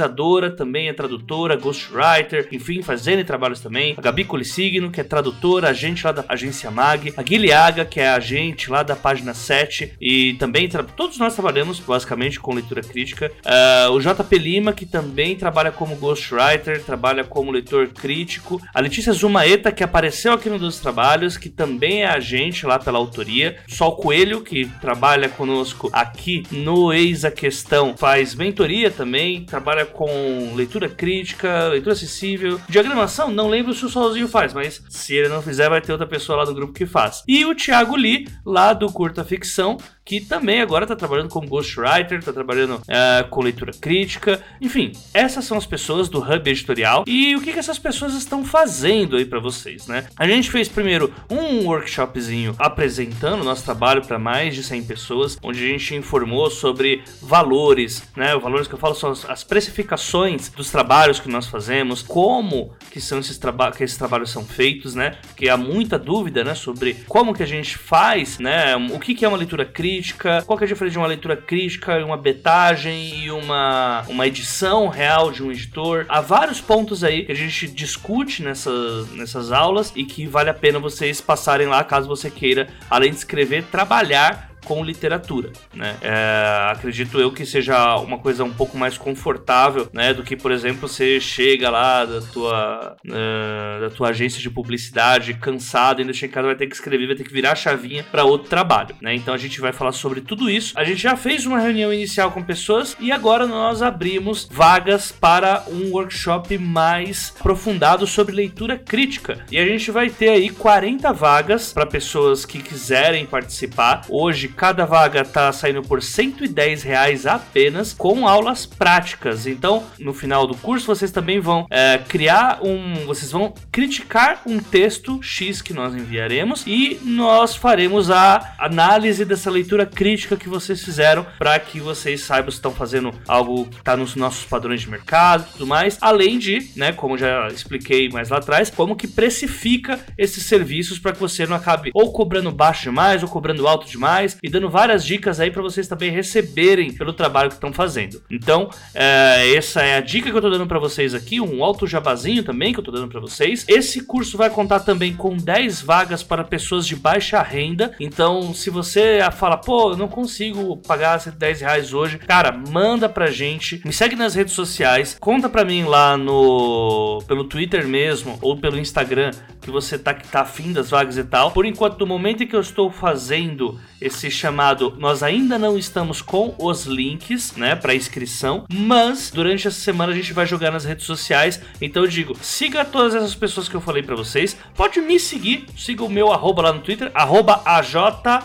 também 0.56 0.88
é 0.88 0.94
tradutora, 0.94 1.56
ghostwriter, 1.56 2.48
enfim, 2.52 2.82
faz 2.82 3.06
N 3.08 3.24
trabalhos 3.24 3.60
também. 3.60 3.94
A 3.98 4.02
Gabi 4.02 4.24
Colissigno, 4.24 4.90
que 4.90 5.02
é 5.02 5.04
tradutora, 5.04 5.70
agente 5.70 6.06
lá 6.06 6.12
da 6.12 6.26
agência 6.28 6.72
MAG. 6.72 7.14
A 7.18 7.22
Guilhaga, 7.22 7.86
que 7.86 8.00
é 8.00 8.10
agente 8.10 8.70
lá 8.70 8.84
da 8.84 8.96
página 8.96 9.34
7 9.34 9.94
e 10.00 10.34
também 10.36 10.70
todos 10.96 11.18
nós 11.18 11.34
trabalhamos 11.34 11.80
basicamente 11.80 12.40
com 12.40 12.54
leitura 12.54 12.82
crítica. 12.82 13.32
Uh, 13.46 13.92
o 13.92 14.00
JP 14.00 14.38
Lima, 14.38 14.74
que 14.74 14.86
também 14.86 15.36
trabalha 15.36 15.72
como 15.72 15.96
ghostwriter, 15.96 16.84
trabalha 16.84 17.24
como 17.24 17.52
leitor 17.52 17.88
crítico. 17.90 18.62
A 18.74 18.80
Letícia 18.80 19.14
Zumaeta, 19.14 19.72
que 19.72 19.84
apareceu 19.84 20.34
aqui 20.34 20.50
no 20.50 20.62
dos 20.62 20.80
trabalhos, 20.80 21.38
que 21.38 21.50
também 21.50 22.04
é 22.04 22.08
agente 22.08 22.66
lá 22.66 22.80
pela 22.80 22.98
autoria. 22.98 23.58
Sol 23.68 23.96
Coelho, 23.96 24.42
que 24.42 24.66
trabalha 24.80 25.28
conosco 25.28 25.90
aqui 25.92 26.44
no 26.52 26.94
Eis 26.94 27.26
a 27.26 27.32
Questão, 27.32 27.98
faz 27.98 28.36
mentoria 28.36 28.90
também, 28.90 29.44
trabalha 29.44 29.81
com 29.86 30.54
leitura 30.56 30.90
crítica, 30.90 31.68
leitura 31.68 31.94
acessível, 31.94 32.60
diagramação, 32.68 33.32
não 33.32 33.48
lembro 33.48 33.74
se 33.74 33.86
o 33.86 33.90
Solzinho 33.90 34.28
faz, 34.28 34.54
mas 34.54 34.82
se 34.90 35.16
ele 35.16 35.30
não 35.30 35.42
fizer, 35.42 35.70
vai 35.70 35.82
ter 35.82 35.92
outra 35.92 36.08
pessoa 36.08 36.40
lá 36.40 36.46
do 36.46 36.54
grupo 36.54 36.74
que 36.74 36.86
faz. 36.86 37.24
E 37.28 37.46
o 37.46 37.56
Thiago 37.56 37.96
Lee, 37.96 38.28
lá 38.46 38.74
do 38.74 38.92
Curta 38.92 39.24
Ficção, 39.24 39.78
que 40.12 40.20
também 40.20 40.60
agora 40.60 40.84
está 40.84 40.94
trabalhando 40.94 41.30
como 41.30 41.48
ghostwriter, 41.48 42.20
está 42.20 42.34
trabalhando 42.34 42.76
uh, 42.76 43.30
com 43.30 43.42
leitura 43.42 43.72
crítica. 43.72 44.44
Enfim, 44.60 44.92
essas 45.14 45.46
são 45.46 45.58
as 45.58 45.66
pessoas 45.66 46.10
do 46.10 46.20
Hub 46.20 46.50
Editorial 46.50 47.06
e 47.08 47.34
o 47.34 47.40
que, 47.40 47.54
que 47.54 47.60
essas 47.60 47.80
pessoas 47.80 48.14
estão 48.14 48.44
fazendo 48.44 49.16
aí 49.16 49.24
para 49.24 49.40
vocês, 49.40 49.88
né? 49.88 50.08
A 50.18 50.28
gente 50.28 50.52
fez 50.52 50.68
primeiro 50.68 51.14
um 51.30 51.66
workshopzinho 51.66 52.54
apresentando 52.60 53.42
nosso 53.46 53.64
trabalho 53.64 54.06
para 54.06 54.20
mais 54.20 54.54
de 54.54 54.64
100 54.64 54.84
pessoas, 54.84 55.38
onde 55.42 55.64
a 55.64 55.68
gente 55.70 55.96
informou 55.96 56.52
sobre 56.52 57.06
valores, 57.22 58.04
né? 58.14 58.36
Os 58.36 58.44
valores 58.44 58.68
que 58.68 58.74
eu 58.74 58.80
falo 58.80 58.96
são 58.96 59.14
as 59.30 59.46
precificações 59.46 60.50
dos 60.50 60.70
trabalhos 60.70 61.22
que 61.22 61.30
nós 61.30 61.48
fazemos, 61.48 62.02
como 62.02 62.74
que 62.92 63.00
são 63.00 63.20
esses 63.20 63.38
trabalhos, 63.38 63.78
que 63.78 63.86
esses 63.86 63.98
trabalhos 63.98 64.30
são 64.30 64.44
feitos, 64.44 64.94
né? 64.94 65.16
Que 65.38 65.48
há 65.48 65.56
muita 65.56 65.98
dúvida, 65.98 66.44
né, 66.44 66.54
sobre 66.54 66.96
como 67.08 67.34
que 67.34 67.44
a 67.44 67.48
gente 67.48 67.78
faz, 67.78 68.40
né? 68.40 68.76
O 68.76 69.00
que, 69.00 69.16
que 69.16 69.24
é 69.24 69.28
uma 69.30 69.38
leitura 69.38 69.64
crítica 69.64 70.01
crítica, 70.02 70.42
qual 70.46 70.58
que 70.58 70.64
é 70.64 70.66
a 70.66 70.68
diferença 70.68 70.94
de 70.94 70.98
uma 70.98 71.08
leitura 71.08 71.38
crítica 71.38 72.00
e 72.00 72.04
uma 72.04 72.18
betagem 72.18 73.24
e 73.24 73.32
uma, 73.32 74.04
uma 74.08 74.26
edição 74.26 74.88
real 74.88 75.32
de 75.32 75.44
um 75.44 75.52
editor. 75.52 76.06
Há 76.10 76.20
vários 76.20 76.60
pontos 76.60 77.04
aí 77.04 77.24
que 77.24 77.32
a 77.32 77.36
gente 77.36 77.68
discute 77.68 78.42
nessas, 78.42 79.12
nessas 79.12 79.52
aulas 79.52 79.94
e 79.96 80.04
que 80.04 80.26
vale 80.26 80.50
a 80.50 80.54
pena 80.54 80.80
vocês 80.80 81.22
passarem 81.22 81.68
lá 81.68 81.84
caso 81.84 82.08
você 82.08 82.32
queira, 82.32 82.68
além 82.90 83.12
de 83.12 83.18
escrever, 83.18 83.64
trabalhar 83.66 84.51
com 84.66 84.84
literatura, 84.84 85.52
né? 85.74 85.96
É, 86.02 86.72
acredito 86.72 87.20
eu 87.20 87.32
que 87.32 87.46
seja 87.46 87.98
uma 87.98 88.18
coisa 88.18 88.44
um 88.44 88.52
pouco 88.52 88.78
mais 88.78 88.98
confortável, 88.98 89.90
né? 89.94 90.14
Do 90.14 90.24
que, 90.24 90.36
por 90.36 90.52
exemplo, 90.52 90.88
você 90.88 91.20
chega 91.20 91.70
lá 91.70 92.06
da 92.06 92.22
tua, 92.22 92.96
uh, 93.06 93.82
da 93.82 93.90
tua 93.90 94.10
agência 94.10 94.40
de 94.40 94.50
publicidade 94.50 95.34
cansado, 95.34 96.00
ainda 96.00 96.14
chega 96.14 96.32
em 96.32 96.34
casa 96.34 96.48
vai 96.48 96.56
ter 96.56 96.68
que 96.68 96.76
escrever, 96.76 97.08
vai 97.08 97.16
ter 97.16 97.24
que 97.24 97.34
virar 97.34 97.52
a 97.52 97.56
chavinha 97.56 98.04
para 98.04 98.24
outro 98.24 98.50
trabalho, 98.50 98.96
né? 99.02 99.16
Então 99.16 99.34
a 99.34 99.38
gente 99.38 99.60
vai 99.60 99.74
falar 99.74 99.92
sobre 99.92 100.22
tudo 100.22 100.50
isso. 100.50 100.74
A 100.78 100.84
gente 100.84 101.02
já 101.02 101.16
fez 101.16 101.46
uma 101.46 101.60
reunião 101.60 101.94
inicial 101.94 102.32
com 102.32 102.44
pessoas 102.44 102.96
e 103.00 103.12
agora 103.12 103.48
nós 103.48 103.82
abrimos 103.82 104.48
vagas 104.52 105.12
para 105.12 105.64
um 105.68 105.92
workshop 105.92 106.58
mais 106.58 107.34
aprofundado 107.40 108.06
sobre 108.06 108.36
leitura 108.36 108.78
crítica. 108.78 109.46
E 109.52 109.58
a 109.58 109.66
gente 109.66 109.92
vai 109.92 110.10
ter 110.10 110.30
aí 110.30 110.50
40 110.50 111.12
vagas 111.14 111.74
para 111.74 111.86
pessoas 111.86 112.46
que 112.46 112.62
quiserem 112.62 113.26
participar. 113.26 114.02
Hoje 114.10 114.51
cada 114.56 114.86
vaga 114.86 115.24
tá 115.24 115.52
saindo 115.52 115.82
por 115.82 116.02
110 116.02 116.84
reais 116.84 117.26
apenas, 117.26 117.94
com 117.94 118.28
aulas 118.28 118.66
práticas. 118.66 119.48
Então, 119.48 119.84
no 120.00 120.14
final 120.14 120.46
do 120.48 120.56
curso, 120.56 120.86
vocês 120.86 121.12
também 121.12 121.40
vão 121.40 121.66
é, 121.70 121.98
criar 121.98 122.60
um. 122.62 123.06
Vocês 123.06 123.32
vão 123.32 123.54
criticar 123.72 124.42
um 124.46 124.60
texto 124.60 125.22
X 125.22 125.62
que 125.62 125.74
nós 125.74 125.94
enviaremos 125.96 126.64
e 126.66 127.00
nós 127.04 127.56
faremos 127.56 128.10
a 128.10 128.56
análise 128.58 129.26
dessa 129.26 129.50
leitura 129.50 129.86
crítica 129.86 130.36
que 130.36 130.50
vocês 130.50 130.84
fizeram 130.84 131.26
para 131.38 131.60
que 131.60 131.80
vocês 131.80 132.22
saibam 132.22 132.52
se 132.52 132.58
estão 132.58 132.72
fazendo 132.72 133.14
algo 133.28 133.66
que 133.66 133.80
está 133.80 133.96
nos 133.96 134.16
nossos 134.16 134.46
padrões 134.46 134.82
de 134.82 134.90
mercado 134.90 135.46
e 135.48 135.52
tudo 135.54 135.68
mais. 135.68 135.98
Além 136.02 136.38
de, 136.38 136.72
né, 136.76 136.92
como 136.92 137.18
já 137.18 137.48
expliquei 137.48 138.10
mais 138.10 138.30
lá 138.30 138.38
atrás, 138.38 138.70
como 138.70 138.96
que 138.96 139.08
precifica 139.08 140.00
esses 140.18 140.44
serviços 140.44 141.00
para 141.00 141.14
que 141.14 141.20
você 141.20 141.46
não 141.46 141.56
acabe 141.56 141.92
ou 141.94 142.12
cobrando 142.12 142.52
baixo 142.52 142.84
demais 142.84 143.24
ou 143.24 143.30
cobrando 143.30 143.68
alto 143.68 143.88
demais 143.88 144.38
e 144.42 144.50
dando 144.50 144.70
várias 144.70 145.06
dicas 145.06 145.40
aí 145.40 145.52
para 145.52 145.62
vocês 145.62 145.88
também 145.88 146.10
receberem 146.12 146.94
pelo 146.94 147.14
trabalho 147.14 147.50
que 147.50 147.56
estão 147.56 147.72
fazendo. 147.72 148.22
Então, 148.30 148.70
é, 148.94 149.54
essa 149.56 149.82
é 149.82 149.98
a 149.98 150.02
dica 150.02 150.32
que 150.32 150.38
eu 150.38 150.42
tô 150.42 150.50
dando 150.50 150.66
para 150.66 150.80
vocês 150.80 151.14
aqui, 151.14 151.40
um 151.40 151.64
alto 151.64 151.86
jabazinho 151.86 152.44
também 152.44 152.74
que 152.74 152.80
eu 152.80 152.84
tô 152.84 152.92
dando 152.92 153.08
para 153.08 153.20
vocês. 153.20 153.66
Esse 153.68 154.02
curso 154.02 154.38
vai 154.38 154.50
contar 154.50 154.80
também 154.80 155.14
com 155.14 155.36
10 155.38 155.82
vagas 155.82 156.24
para 156.24 156.44
pessoas 156.44 156.88
de 156.88 156.96
baixa 156.96 157.42
renda. 157.42 157.94
Então, 158.00 158.54
se 158.54 158.70
você 158.70 159.20
fala, 159.34 159.58
pô, 159.58 159.92
eu 159.92 159.98
não 159.98 160.08
consigo 160.08 160.78
pagar 160.78 161.20
110 161.20 161.62
reais 161.62 161.94
hoje, 161.94 162.18
cara, 162.18 162.52
manda 162.52 163.08
pra 163.08 163.28
gente, 163.28 163.82
me 163.86 163.94
segue 163.94 164.16
nas 164.16 164.34
redes 164.34 164.54
sociais, 164.54 165.18
conta 165.20 165.48
pra 165.50 165.64
mim 165.64 165.84
lá 165.84 166.18
no 166.18 167.22
pelo 167.28 167.44
Twitter 167.44 167.88
mesmo 167.88 168.38
ou 168.42 168.58
pelo 168.58 168.78
Instagram 168.78 169.32
que 169.62 169.72
você 169.72 169.98
tá, 169.98 170.14
tá 170.14 170.42
afim 170.42 170.74
das 170.74 170.90
vagas 170.90 171.18
e 171.18 171.24
tal. 171.24 171.52
Por 171.52 171.66
enquanto, 171.66 172.00
no 172.00 172.08
momento 172.08 172.44
em 172.44 172.48
que 172.48 172.56
eu 172.56 172.62
estou 172.62 172.90
fazendo 172.92 173.80
esse 174.02 174.32
chamado, 174.32 174.96
nós 174.98 175.22
ainda 175.22 175.60
não 175.60 175.78
estamos 175.78 176.22
com 176.22 176.56
os 176.58 176.86
links, 176.86 177.56
né, 177.56 177.76
para 177.76 177.94
inscrição, 177.94 178.66
mas 178.74 179.30
durante 179.32 179.68
essa 179.68 179.80
semana 179.80 180.12
a 180.12 180.16
gente 180.16 180.34
vai 180.34 180.46
jogar 180.46 180.72
nas 180.72 180.84
redes 180.86 181.06
sociais. 181.06 181.62
Então 181.80 182.04
eu 182.04 182.10
digo, 182.10 182.36
siga 182.42 182.84
todas 182.84 183.14
essas 183.14 183.36
pessoas 183.36 183.70
que 183.70 183.76
eu 183.76 183.82
falei 183.82 184.02
para 184.02 184.16
vocês. 184.16 184.58
Pode 184.76 185.00
me 185.00 185.20
seguir, 185.20 185.66
siga 185.78 186.04
o 186.04 186.10
meu 186.10 186.32
arroba 186.32 186.64
lá 186.64 186.74
no 186.74 186.80
Twitter, 186.80 187.12
arroba 187.14 187.62
AJ 187.64 187.94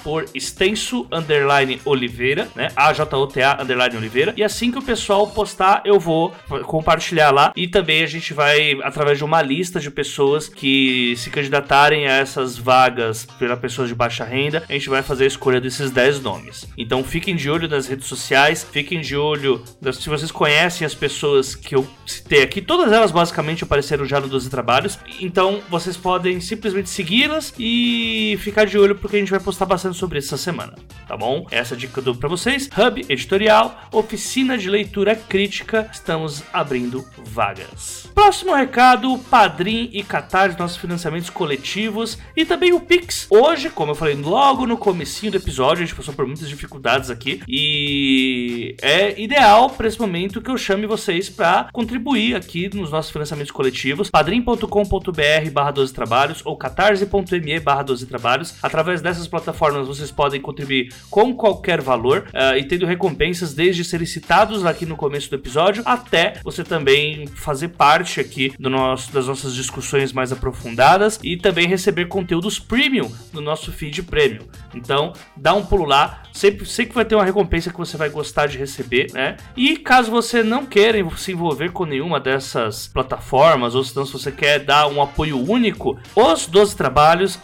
por 0.03 0.27
extenso 0.35 1.07
underline 1.11 1.81
Oliveira, 1.85 2.49
né, 2.55 2.69
AJOTA 2.77 3.63
underline 3.63 3.97
Oliveira. 3.97 4.35
E 4.37 4.45
assim 4.45 4.71
que 4.71 4.79
o 4.79 4.83
pessoal 4.83 5.27
postar, 5.29 5.81
eu 5.87 5.99
vou 5.99 6.35
compartilhar 6.65 7.31
lá 7.31 7.53
e 7.57 7.67
também 7.67 8.03
a 8.03 8.07
gente 8.07 8.35
vai 8.35 8.79
através 8.83 9.17
de 9.17 9.25
uma 9.25 9.41
lista 9.41 9.81
de 9.81 9.91
pessoas 9.91 10.49
que 10.49 11.06
se 11.15 11.31
candidatarem 11.31 12.07
a 12.07 12.13
essas 12.13 12.57
vagas 12.57 13.27
pela 13.39 13.57
pessoas 13.57 13.89
de 13.89 13.95
baixa 13.95 14.25
renda, 14.25 14.63
a 14.69 14.73
gente 14.73 14.89
vai 14.89 15.03
fazer 15.03 15.25
a 15.25 15.27
escolha 15.27 15.61
desses 15.61 15.91
10 15.91 16.21
nomes. 16.21 16.67
Então 16.77 17.05
fiquem 17.05 17.37
de 17.37 17.51
olho 17.51 17.69
nas 17.69 17.87
redes 17.87 18.07
sociais, 18.07 18.67
fiquem 18.71 19.01
de 19.01 19.17
olho 19.17 19.63
se 19.93 20.09
vocês 20.09 20.31
conhecem 20.31 20.87
as 20.87 20.95
pessoas 20.95 21.55
que 21.55 21.75
eu 21.75 21.87
citei 22.07 22.43
aqui, 22.43 22.63
todas 22.63 22.93
elas 22.93 23.11
basicamente 23.11 23.65
apareceram 23.65 24.05
já 24.05 24.21
no 24.21 24.29
12 24.29 24.49
Trabalhos, 24.51 24.99
então 25.21 25.61
vocês 25.69 25.97
podem 25.97 26.41
simplesmente 26.41 26.89
segui-las 26.89 27.53
e 27.59 28.39
ficar 28.41 28.65
de 28.65 28.79
olho 28.79 28.95
porque 28.95 29.17
a 29.17 29.19
gente 29.19 29.31
vai 29.31 29.41
postar 29.41 29.67
bastante 29.67 29.97
sobre 29.97 30.19
isso 30.19 30.35
essa 30.35 30.43
semana, 30.43 30.75
tá 31.07 31.17
bom? 31.17 31.47
Essa 31.51 31.75
é 31.75 31.77
dica 31.77 31.93
que 31.93 31.99
eu 31.99 32.05
dou 32.05 32.15
pra 32.15 32.29
vocês. 32.29 32.69
Hub 32.77 33.05
Editorial, 33.09 33.89
oficina 33.93 34.57
de 34.57 34.71
leitura 34.71 35.15
crítica, 35.15 35.89
estamos 35.93 36.43
abrindo 36.53 37.05
vagas. 37.25 38.09
Próximo 38.15 38.55
recado, 38.55 39.19
Padrim 39.31 39.91
e 39.93 40.03
Catarse, 40.03 40.59
nosso 40.59 40.81
financiamento 40.81 40.96
financiamentos 40.97 41.31
coletivos 41.31 42.19
e 42.35 42.45
também 42.45 42.73
o 42.73 42.81
Pix. 42.81 43.27
Hoje, 43.31 43.69
como 43.69 43.93
eu 43.93 43.95
falei 43.95 44.15
logo 44.15 44.67
no 44.67 44.79
comecinho 44.79 45.31
do 45.31 45.37
episódio, 45.37 45.83
a 45.83 45.87
gente 45.87 45.95
passou 45.95 46.15
por 46.15 46.27
muitas 46.27 46.49
dificuldades 46.49 47.11
aqui 47.11 47.43
e 47.47 48.75
é 48.81 49.21
ideal 49.21 49.71
para 49.71 49.87
esse 49.87 50.01
momento 50.01 50.41
que 50.41 50.51
eu 50.51 50.57
chame 50.57 50.87
vocês 50.87 51.29
para 51.29 51.69
contribuir 51.73 52.35
aqui 52.35 52.75
nos 52.75 52.91
nossos 52.91 53.11
financiamentos 53.11 53.53
coletivos, 53.53 54.11
padrim.com.br 54.11 55.51
barra 55.53 55.71
12 55.71 55.93
trabalhos 55.93 56.41
ou 56.45 56.57
catarse.me 56.57 57.61
barra 57.61 57.83
12 57.83 58.07
trabalhos. 58.07 58.55
Através 58.63 59.03
dessas 59.03 59.29
plataformas 59.29 59.87
vocês 59.87 60.11
podem 60.11 60.41
contribuir 60.41 60.93
com 61.11 61.35
qualquer 61.35 61.81
valor 61.81 62.27
uh, 62.29 62.57
e 62.57 62.65
tendo 62.65 62.87
recompensas 62.87 63.53
desde 63.53 63.85
serem 63.85 64.07
citados 64.07 64.65
aqui 64.65 64.87
no 64.87 64.97
começo 64.97 65.29
do 65.29 65.37
episódio 65.37 65.83
até 65.85 66.35
você 66.43 66.65
também 66.65 67.27
fazer 67.27 67.69
parte 67.69 68.21
aqui 68.21 68.53
do 68.59 68.71
nosso, 68.71 69.13
das 69.13 69.27
nossas 69.27 69.55
discussões 69.55 70.13
mais 70.13 70.33
aprofundadas 70.33 70.86
e 71.23 71.37
também 71.37 71.67
receber 71.67 72.07
conteúdos 72.07 72.59
premium 72.59 73.11
no 73.33 73.41
nosso 73.41 73.73
feed 73.73 74.03
premium. 74.03 74.47
Então, 74.75 75.13
dá 75.37 75.55
um 75.55 75.65
pulo 75.65 75.85
lá, 75.85 76.23
sempre, 76.33 76.67
sei 76.67 76.87
que 76.87 76.95
vai 76.95 77.05
ter 77.05 77.15
uma 77.15 77.25
recompensa 77.25 77.71
que 77.71 77.79
você 77.79 77.97
vai 77.97 78.09
gostar 78.09 78.47
de 78.47 78.59
receber, 78.59 79.13
né? 79.13 79.37
E 79.57 79.77
caso 79.77 80.11
você 80.11 80.43
não 80.43 80.67
queira 80.67 80.99
se 81.17 81.33
envolver 81.33 81.73
com 81.73 81.85
nenhuma 81.85 82.21
dessas 82.21 82.87
plataformas, 82.87 83.75
ou 83.75 83.83
se 83.83 83.95
você 83.95 84.31
quer 84.31 84.61
dar 84.61 84.87
um 84.89 85.03
apoio 85.03 85.39
único, 85.39 85.99
os 86.15 86.47
12 86.47 86.77
trabalhos, 86.77 87.39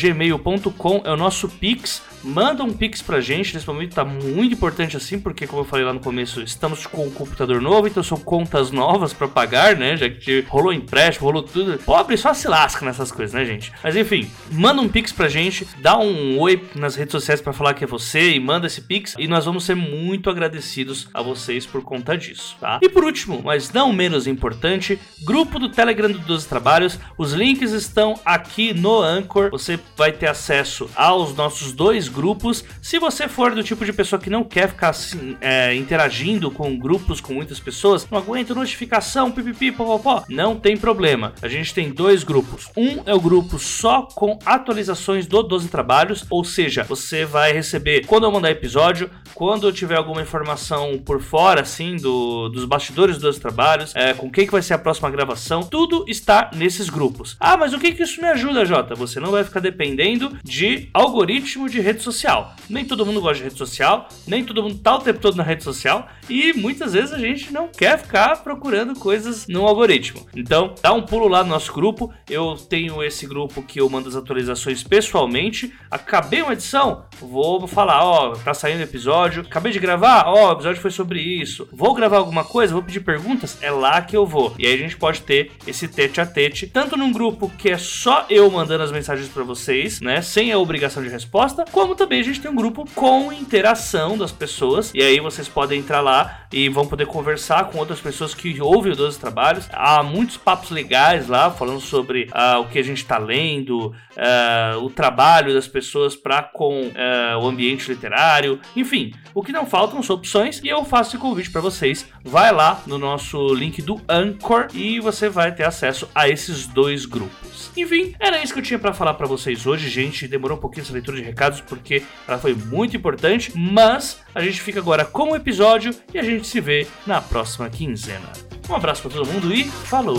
gmail.com 0.00 1.02
é 1.04 1.10
o 1.10 1.16
nosso 1.16 1.48
Pix 1.48 2.02
Manda 2.26 2.64
um 2.64 2.72
pix 2.72 3.00
pra 3.00 3.20
gente, 3.20 3.54
nesse 3.54 3.66
momento 3.68 3.94
tá 3.94 4.04
muito 4.04 4.52
importante 4.52 4.96
assim, 4.96 5.16
porque 5.16 5.46
como 5.46 5.62
eu 5.62 5.64
falei 5.64 5.84
lá 5.84 5.92
no 5.92 6.00
começo, 6.00 6.42
estamos 6.42 6.84
com 6.84 7.06
um 7.06 7.10
computador 7.10 7.62
novo, 7.62 7.86
então 7.86 8.02
são 8.02 8.18
contas 8.18 8.72
novas 8.72 9.12
para 9.12 9.28
pagar, 9.28 9.76
né? 9.76 9.96
Já 9.96 10.10
que 10.10 10.44
rolou 10.48 10.72
empréstimo, 10.72 11.26
rolou 11.26 11.44
tudo. 11.44 11.78
Pobre 11.78 12.16
só 12.16 12.34
se 12.34 12.48
lasca 12.48 12.84
nessas 12.84 13.12
coisas, 13.12 13.32
né, 13.32 13.44
gente? 13.44 13.72
Mas 13.80 13.94
enfim, 13.94 14.28
manda 14.50 14.82
um 14.82 14.88
pix 14.88 15.12
pra 15.12 15.28
gente, 15.28 15.64
dá 15.78 15.96
um 15.96 16.36
oi 16.40 16.60
nas 16.74 16.96
redes 16.96 17.12
sociais 17.12 17.40
para 17.40 17.52
falar 17.52 17.74
que 17.74 17.84
é 17.84 17.86
você 17.86 18.32
e 18.32 18.40
manda 18.40 18.66
esse 18.66 18.80
pix 18.80 19.14
e 19.16 19.28
nós 19.28 19.44
vamos 19.44 19.62
ser 19.64 19.76
muito 19.76 20.28
agradecidos 20.28 21.08
a 21.14 21.22
vocês 21.22 21.64
por 21.64 21.82
conta 21.82 22.18
disso, 22.18 22.56
tá? 22.60 22.80
E 22.82 22.88
por 22.88 23.04
último, 23.04 23.40
mas 23.44 23.72
não 23.72 23.92
menos 23.92 24.26
importante, 24.26 24.98
grupo 25.22 25.60
do 25.60 25.68
Telegram 25.68 26.10
do 26.10 26.18
12 26.18 26.48
Trabalhos, 26.48 26.98
os 27.16 27.32
links 27.32 27.70
estão 27.70 28.18
aqui 28.24 28.74
no 28.74 29.00
Anchor, 29.00 29.50
você 29.50 29.78
vai 29.96 30.10
ter 30.10 30.26
acesso 30.26 30.90
aos 30.96 31.32
nossos 31.36 31.70
dois 31.70 32.08
grupos. 32.16 32.64
Se 32.80 32.98
você 32.98 33.28
for 33.28 33.54
do 33.54 33.62
tipo 33.62 33.84
de 33.84 33.92
pessoa 33.92 34.20
que 34.20 34.30
não 34.30 34.42
quer 34.42 34.68
ficar 34.70 34.88
assim, 34.88 35.36
é, 35.40 35.74
interagindo 35.74 36.50
com 36.50 36.76
grupos 36.78 37.20
com 37.20 37.34
muitas 37.34 37.60
pessoas, 37.60 38.08
não 38.10 38.18
aguenta 38.18 38.54
notificação, 38.54 39.30
pipipi, 39.30 39.70
popopó, 39.70 40.24
não 40.28 40.56
tem 40.56 40.76
problema. 40.76 41.34
A 41.42 41.48
gente 41.48 41.74
tem 41.74 41.90
dois 41.90 42.24
grupos. 42.24 42.70
Um 42.76 43.02
é 43.04 43.14
o 43.14 43.20
grupo 43.20 43.58
só 43.58 44.02
com 44.02 44.38
atualizações 44.44 45.26
do 45.26 45.42
12 45.42 45.68
trabalhos, 45.68 46.24
ou 46.30 46.42
seja, 46.44 46.82
você 46.82 47.24
vai 47.26 47.52
receber 47.52 48.06
quando 48.06 48.24
eu 48.24 48.32
mandar 48.32 48.50
episódio, 48.50 49.10
quando 49.34 49.66
eu 49.66 49.72
tiver 49.72 49.96
alguma 49.96 50.22
informação 50.22 50.98
por 51.04 51.20
fora, 51.20 51.60
assim, 51.60 51.96
do, 51.96 52.48
dos 52.48 52.64
bastidores 52.64 53.16
dos 53.16 53.22
12 53.22 53.40
trabalhos, 53.40 53.94
é, 53.94 54.14
com 54.14 54.30
quem 54.30 54.46
que 54.46 54.52
vai 54.52 54.62
ser 54.62 54.74
a 54.74 54.78
próxima 54.78 55.10
gravação, 55.10 55.62
tudo 55.62 56.04
está 56.08 56.50
nesses 56.54 56.88
grupos. 56.88 57.36
Ah, 57.38 57.56
mas 57.56 57.74
o 57.74 57.78
que 57.78 57.92
que 57.92 58.02
isso 58.02 58.20
me 58.20 58.28
ajuda, 58.28 58.64
Jota? 58.64 58.94
Você 58.94 59.20
não 59.20 59.30
vai 59.30 59.44
ficar 59.44 59.60
dependendo 59.60 60.36
de 60.42 60.88
algoritmo 60.94 61.68
de 61.68 61.80
rede 61.80 61.95
social. 62.02 62.54
Nem 62.68 62.84
todo 62.84 63.06
mundo 63.06 63.20
gosta 63.20 63.38
de 63.38 63.44
rede 63.44 63.58
social, 63.58 64.08
nem 64.26 64.44
todo 64.44 64.62
mundo 64.62 64.78
tá 64.78 64.96
o 64.96 65.00
tempo 65.00 65.20
todo 65.20 65.36
na 65.36 65.42
rede 65.42 65.62
social 65.62 66.08
e 66.28 66.52
muitas 66.52 66.92
vezes 66.92 67.12
a 67.12 67.18
gente 67.18 67.52
não 67.52 67.68
quer 67.68 67.98
ficar 67.98 68.42
procurando 68.42 68.98
coisas 68.98 69.46
no 69.46 69.66
algoritmo. 69.66 70.26
Então, 70.34 70.74
dá 70.82 70.92
um 70.92 71.02
pulo 71.02 71.28
lá 71.28 71.44
no 71.44 71.50
nosso 71.50 71.72
grupo. 71.72 72.12
Eu 72.28 72.56
tenho 72.56 73.02
esse 73.02 73.26
grupo 73.26 73.62
que 73.62 73.80
eu 73.80 73.88
mando 73.88 74.08
as 74.08 74.16
atualizações 74.16 74.82
pessoalmente. 74.82 75.72
Acabei 75.90 76.42
uma 76.42 76.52
edição, 76.52 77.04
vou 77.20 77.66
falar, 77.66 78.04
ó, 78.04 78.34
tá 78.34 78.52
saindo 78.54 78.82
episódio. 78.82 79.42
Acabei 79.42 79.72
de 79.72 79.78
gravar, 79.78 80.24
ó, 80.26 80.50
o 80.50 80.52
episódio 80.52 80.82
foi 80.82 80.90
sobre 80.90 81.20
isso. 81.20 81.68
Vou 81.72 81.94
gravar 81.94 82.18
alguma 82.18 82.44
coisa, 82.44 82.72
vou 82.72 82.82
pedir 82.82 83.00
perguntas, 83.00 83.58
é 83.62 83.70
lá 83.70 84.02
que 84.02 84.16
eu 84.16 84.26
vou. 84.26 84.54
E 84.58 84.66
aí 84.66 84.74
a 84.74 84.78
gente 84.78 84.96
pode 84.96 85.22
ter 85.22 85.52
esse 85.66 85.86
tete 85.86 86.20
a 86.20 86.26
tete, 86.26 86.66
tanto 86.66 86.96
num 86.96 87.12
grupo 87.12 87.50
que 87.56 87.70
é 87.70 87.78
só 87.78 88.26
eu 88.28 88.50
mandando 88.50 88.82
as 88.82 88.92
mensagens 88.92 89.28
para 89.28 89.44
vocês, 89.44 90.00
né, 90.00 90.20
sem 90.22 90.52
a 90.52 90.58
obrigação 90.58 91.02
de 91.02 91.08
resposta, 91.08 91.64
como 91.70 91.85
também 91.94 92.20
a 92.20 92.24
gente 92.24 92.40
tem 92.40 92.50
um 92.50 92.54
grupo 92.54 92.84
com 92.94 93.32
interação 93.32 94.16
das 94.16 94.32
pessoas. 94.32 94.92
E 94.94 95.02
aí 95.02 95.20
vocês 95.20 95.48
podem 95.48 95.80
entrar 95.80 96.00
lá 96.00 96.46
e 96.52 96.68
vão 96.68 96.86
poder 96.86 97.06
conversar 97.06 97.66
com 97.66 97.78
outras 97.78 98.00
pessoas 98.00 98.34
que 98.34 98.60
ouvem 98.60 98.92
o 98.92 98.96
12 98.96 99.18
Trabalhos. 99.18 99.68
Há 99.72 100.02
muitos 100.02 100.36
papos 100.36 100.70
legais 100.70 101.28
lá, 101.28 101.50
falando 101.50 101.80
sobre 101.80 102.24
uh, 102.24 102.60
o 102.60 102.68
que 102.68 102.78
a 102.78 102.82
gente 102.82 102.98
está 102.98 103.18
lendo, 103.18 103.88
uh, 103.88 104.82
o 104.82 104.90
trabalho 104.90 105.54
das 105.54 105.68
pessoas 105.68 106.16
para 106.16 106.42
com 106.42 106.82
uh, 106.82 107.38
o 107.42 107.46
ambiente 107.46 107.90
literário. 107.90 108.60
Enfim, 108.74 109.12
o 109.34 109.42
que 109.42 109.52
não 109.52 109.66
faltam 109.66 110.02
são 110.02 110.16
opções 110.16 110.60
e 110.62 110.68
eu 110.68 110.84
faço 110.84 111.10
esse 111.10 111.18
convite 111.18 111.50
para 111.50 111.60
vocês. 111.60 112.06
Vai 112.24 112.52
lá 112.52 112.82
no 112.86 112.98
nosso 112.98 113.54
link 113.54 113.82
do 113.82 114.00
Anchor 114.08 114.68
e 114.74 115.00
você 115.00 115.28
vai 115.28 115.54
ter 115.54 115.64
acesso 115.64 116.08
a 116.14 116.28
esses 116.28 116.66
dois 116.66 117.06
grupos. 117.06 117.70
Enfim, 117.76 118.14
era 118.18 118.42
isso 118.42 118.54
que 118.54 118.60
eu 118.60 118.64
tinha 118.64 118.78
para 118.78 118.94
falar 118.94 119.14
para 119.14 119.26
vocês 119.26 119.66
hoje, 119.66 119.88
gente. 119.88 120.26
Demorou 120.26 120.56
um 120.56 120.60
pouquinho 120.60 120.82
essa 120.82 120.92
leitura 120.92 121.18
de 121.18 121.22
recados 121.22 121.60
porque 121.76 122.02
ela 122.26 122.38
foi 122.38 122.54
muito 122.54 122.96
importante, 122.96 123.52
mas 123.56 124.20
a 124.34 124.40
gente 124.40 124.60
fica 124.60 124.80
agora 124.80 125.04
com 125.04 125.30
o 125.30 125.36
episódio 125.36 125.94
e 126.12 126.18
a 126.18 126.22
gente 126.22 126.46
se 126.46 126.60
vê 126.60 126.86
na 127.06 127.20
próxima 127.20 127.68
quinzena. 127.70 128.32
Um 128.68 128.74
abraço 128.74 129.02
para 129.02 129.10
todo 129.12 129.26
mundo 129.26 129.52
e 129.52 129.64
falou! 129.64 130.18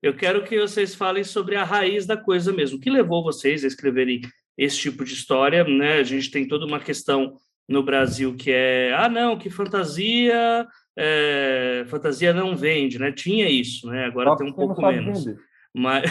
Eu 0.00 0.14
quero 0.14 0.44
que 0.44 0.58
vocês 0.58 0.94
falem 0.94 1.24
sobre 1.24 1.56
a 1.56 1.64
raiz 1.64 2.06
da 2.06 2.16
coisa 2.16 2.52
mesmo. 2.52 2.78
O 2.78 2.80
que 2.80 2.88
levou 2.88 3.22
vocês 3.22 3.64
a 3.64 3.66
escreverem 3.66 4.20
esse 4.56 4.78
tipo 4.78 5.04
de 5.04 5.12
história? 5.12 5.64
Né? 5.64 5.94
A 5.94 6.02
gente 6.02 6.30
tem 6.30 6.46
toda 6.46 6.64
uma 6.64 6.80
questão 6.80 7.36
no 7.68 7.82
Brasil 7.82 8.34
que 8.34 8.50
é, 8.50 8.94
ah, 8.94 9.08
não, 9.08 9.36
que 9.36 9.50
fantasia, 9.50 10.66
é, 11.00 11.84
fantasia 11.86 12.34
não 12.34 12.56
vende, 12.56 12.98
né? 12.98 13.12
Tinha 13.12 13.48
isso, 13.48 13.86
né? 13.88 14.06
Agora 14.06 14.36
tem 14.36 14.48
um 14.48 14.52
pouco 14.52 14.84
menos. 14.84 15.24
Vender. 15.24 15.40
Mas, 15.72 16.02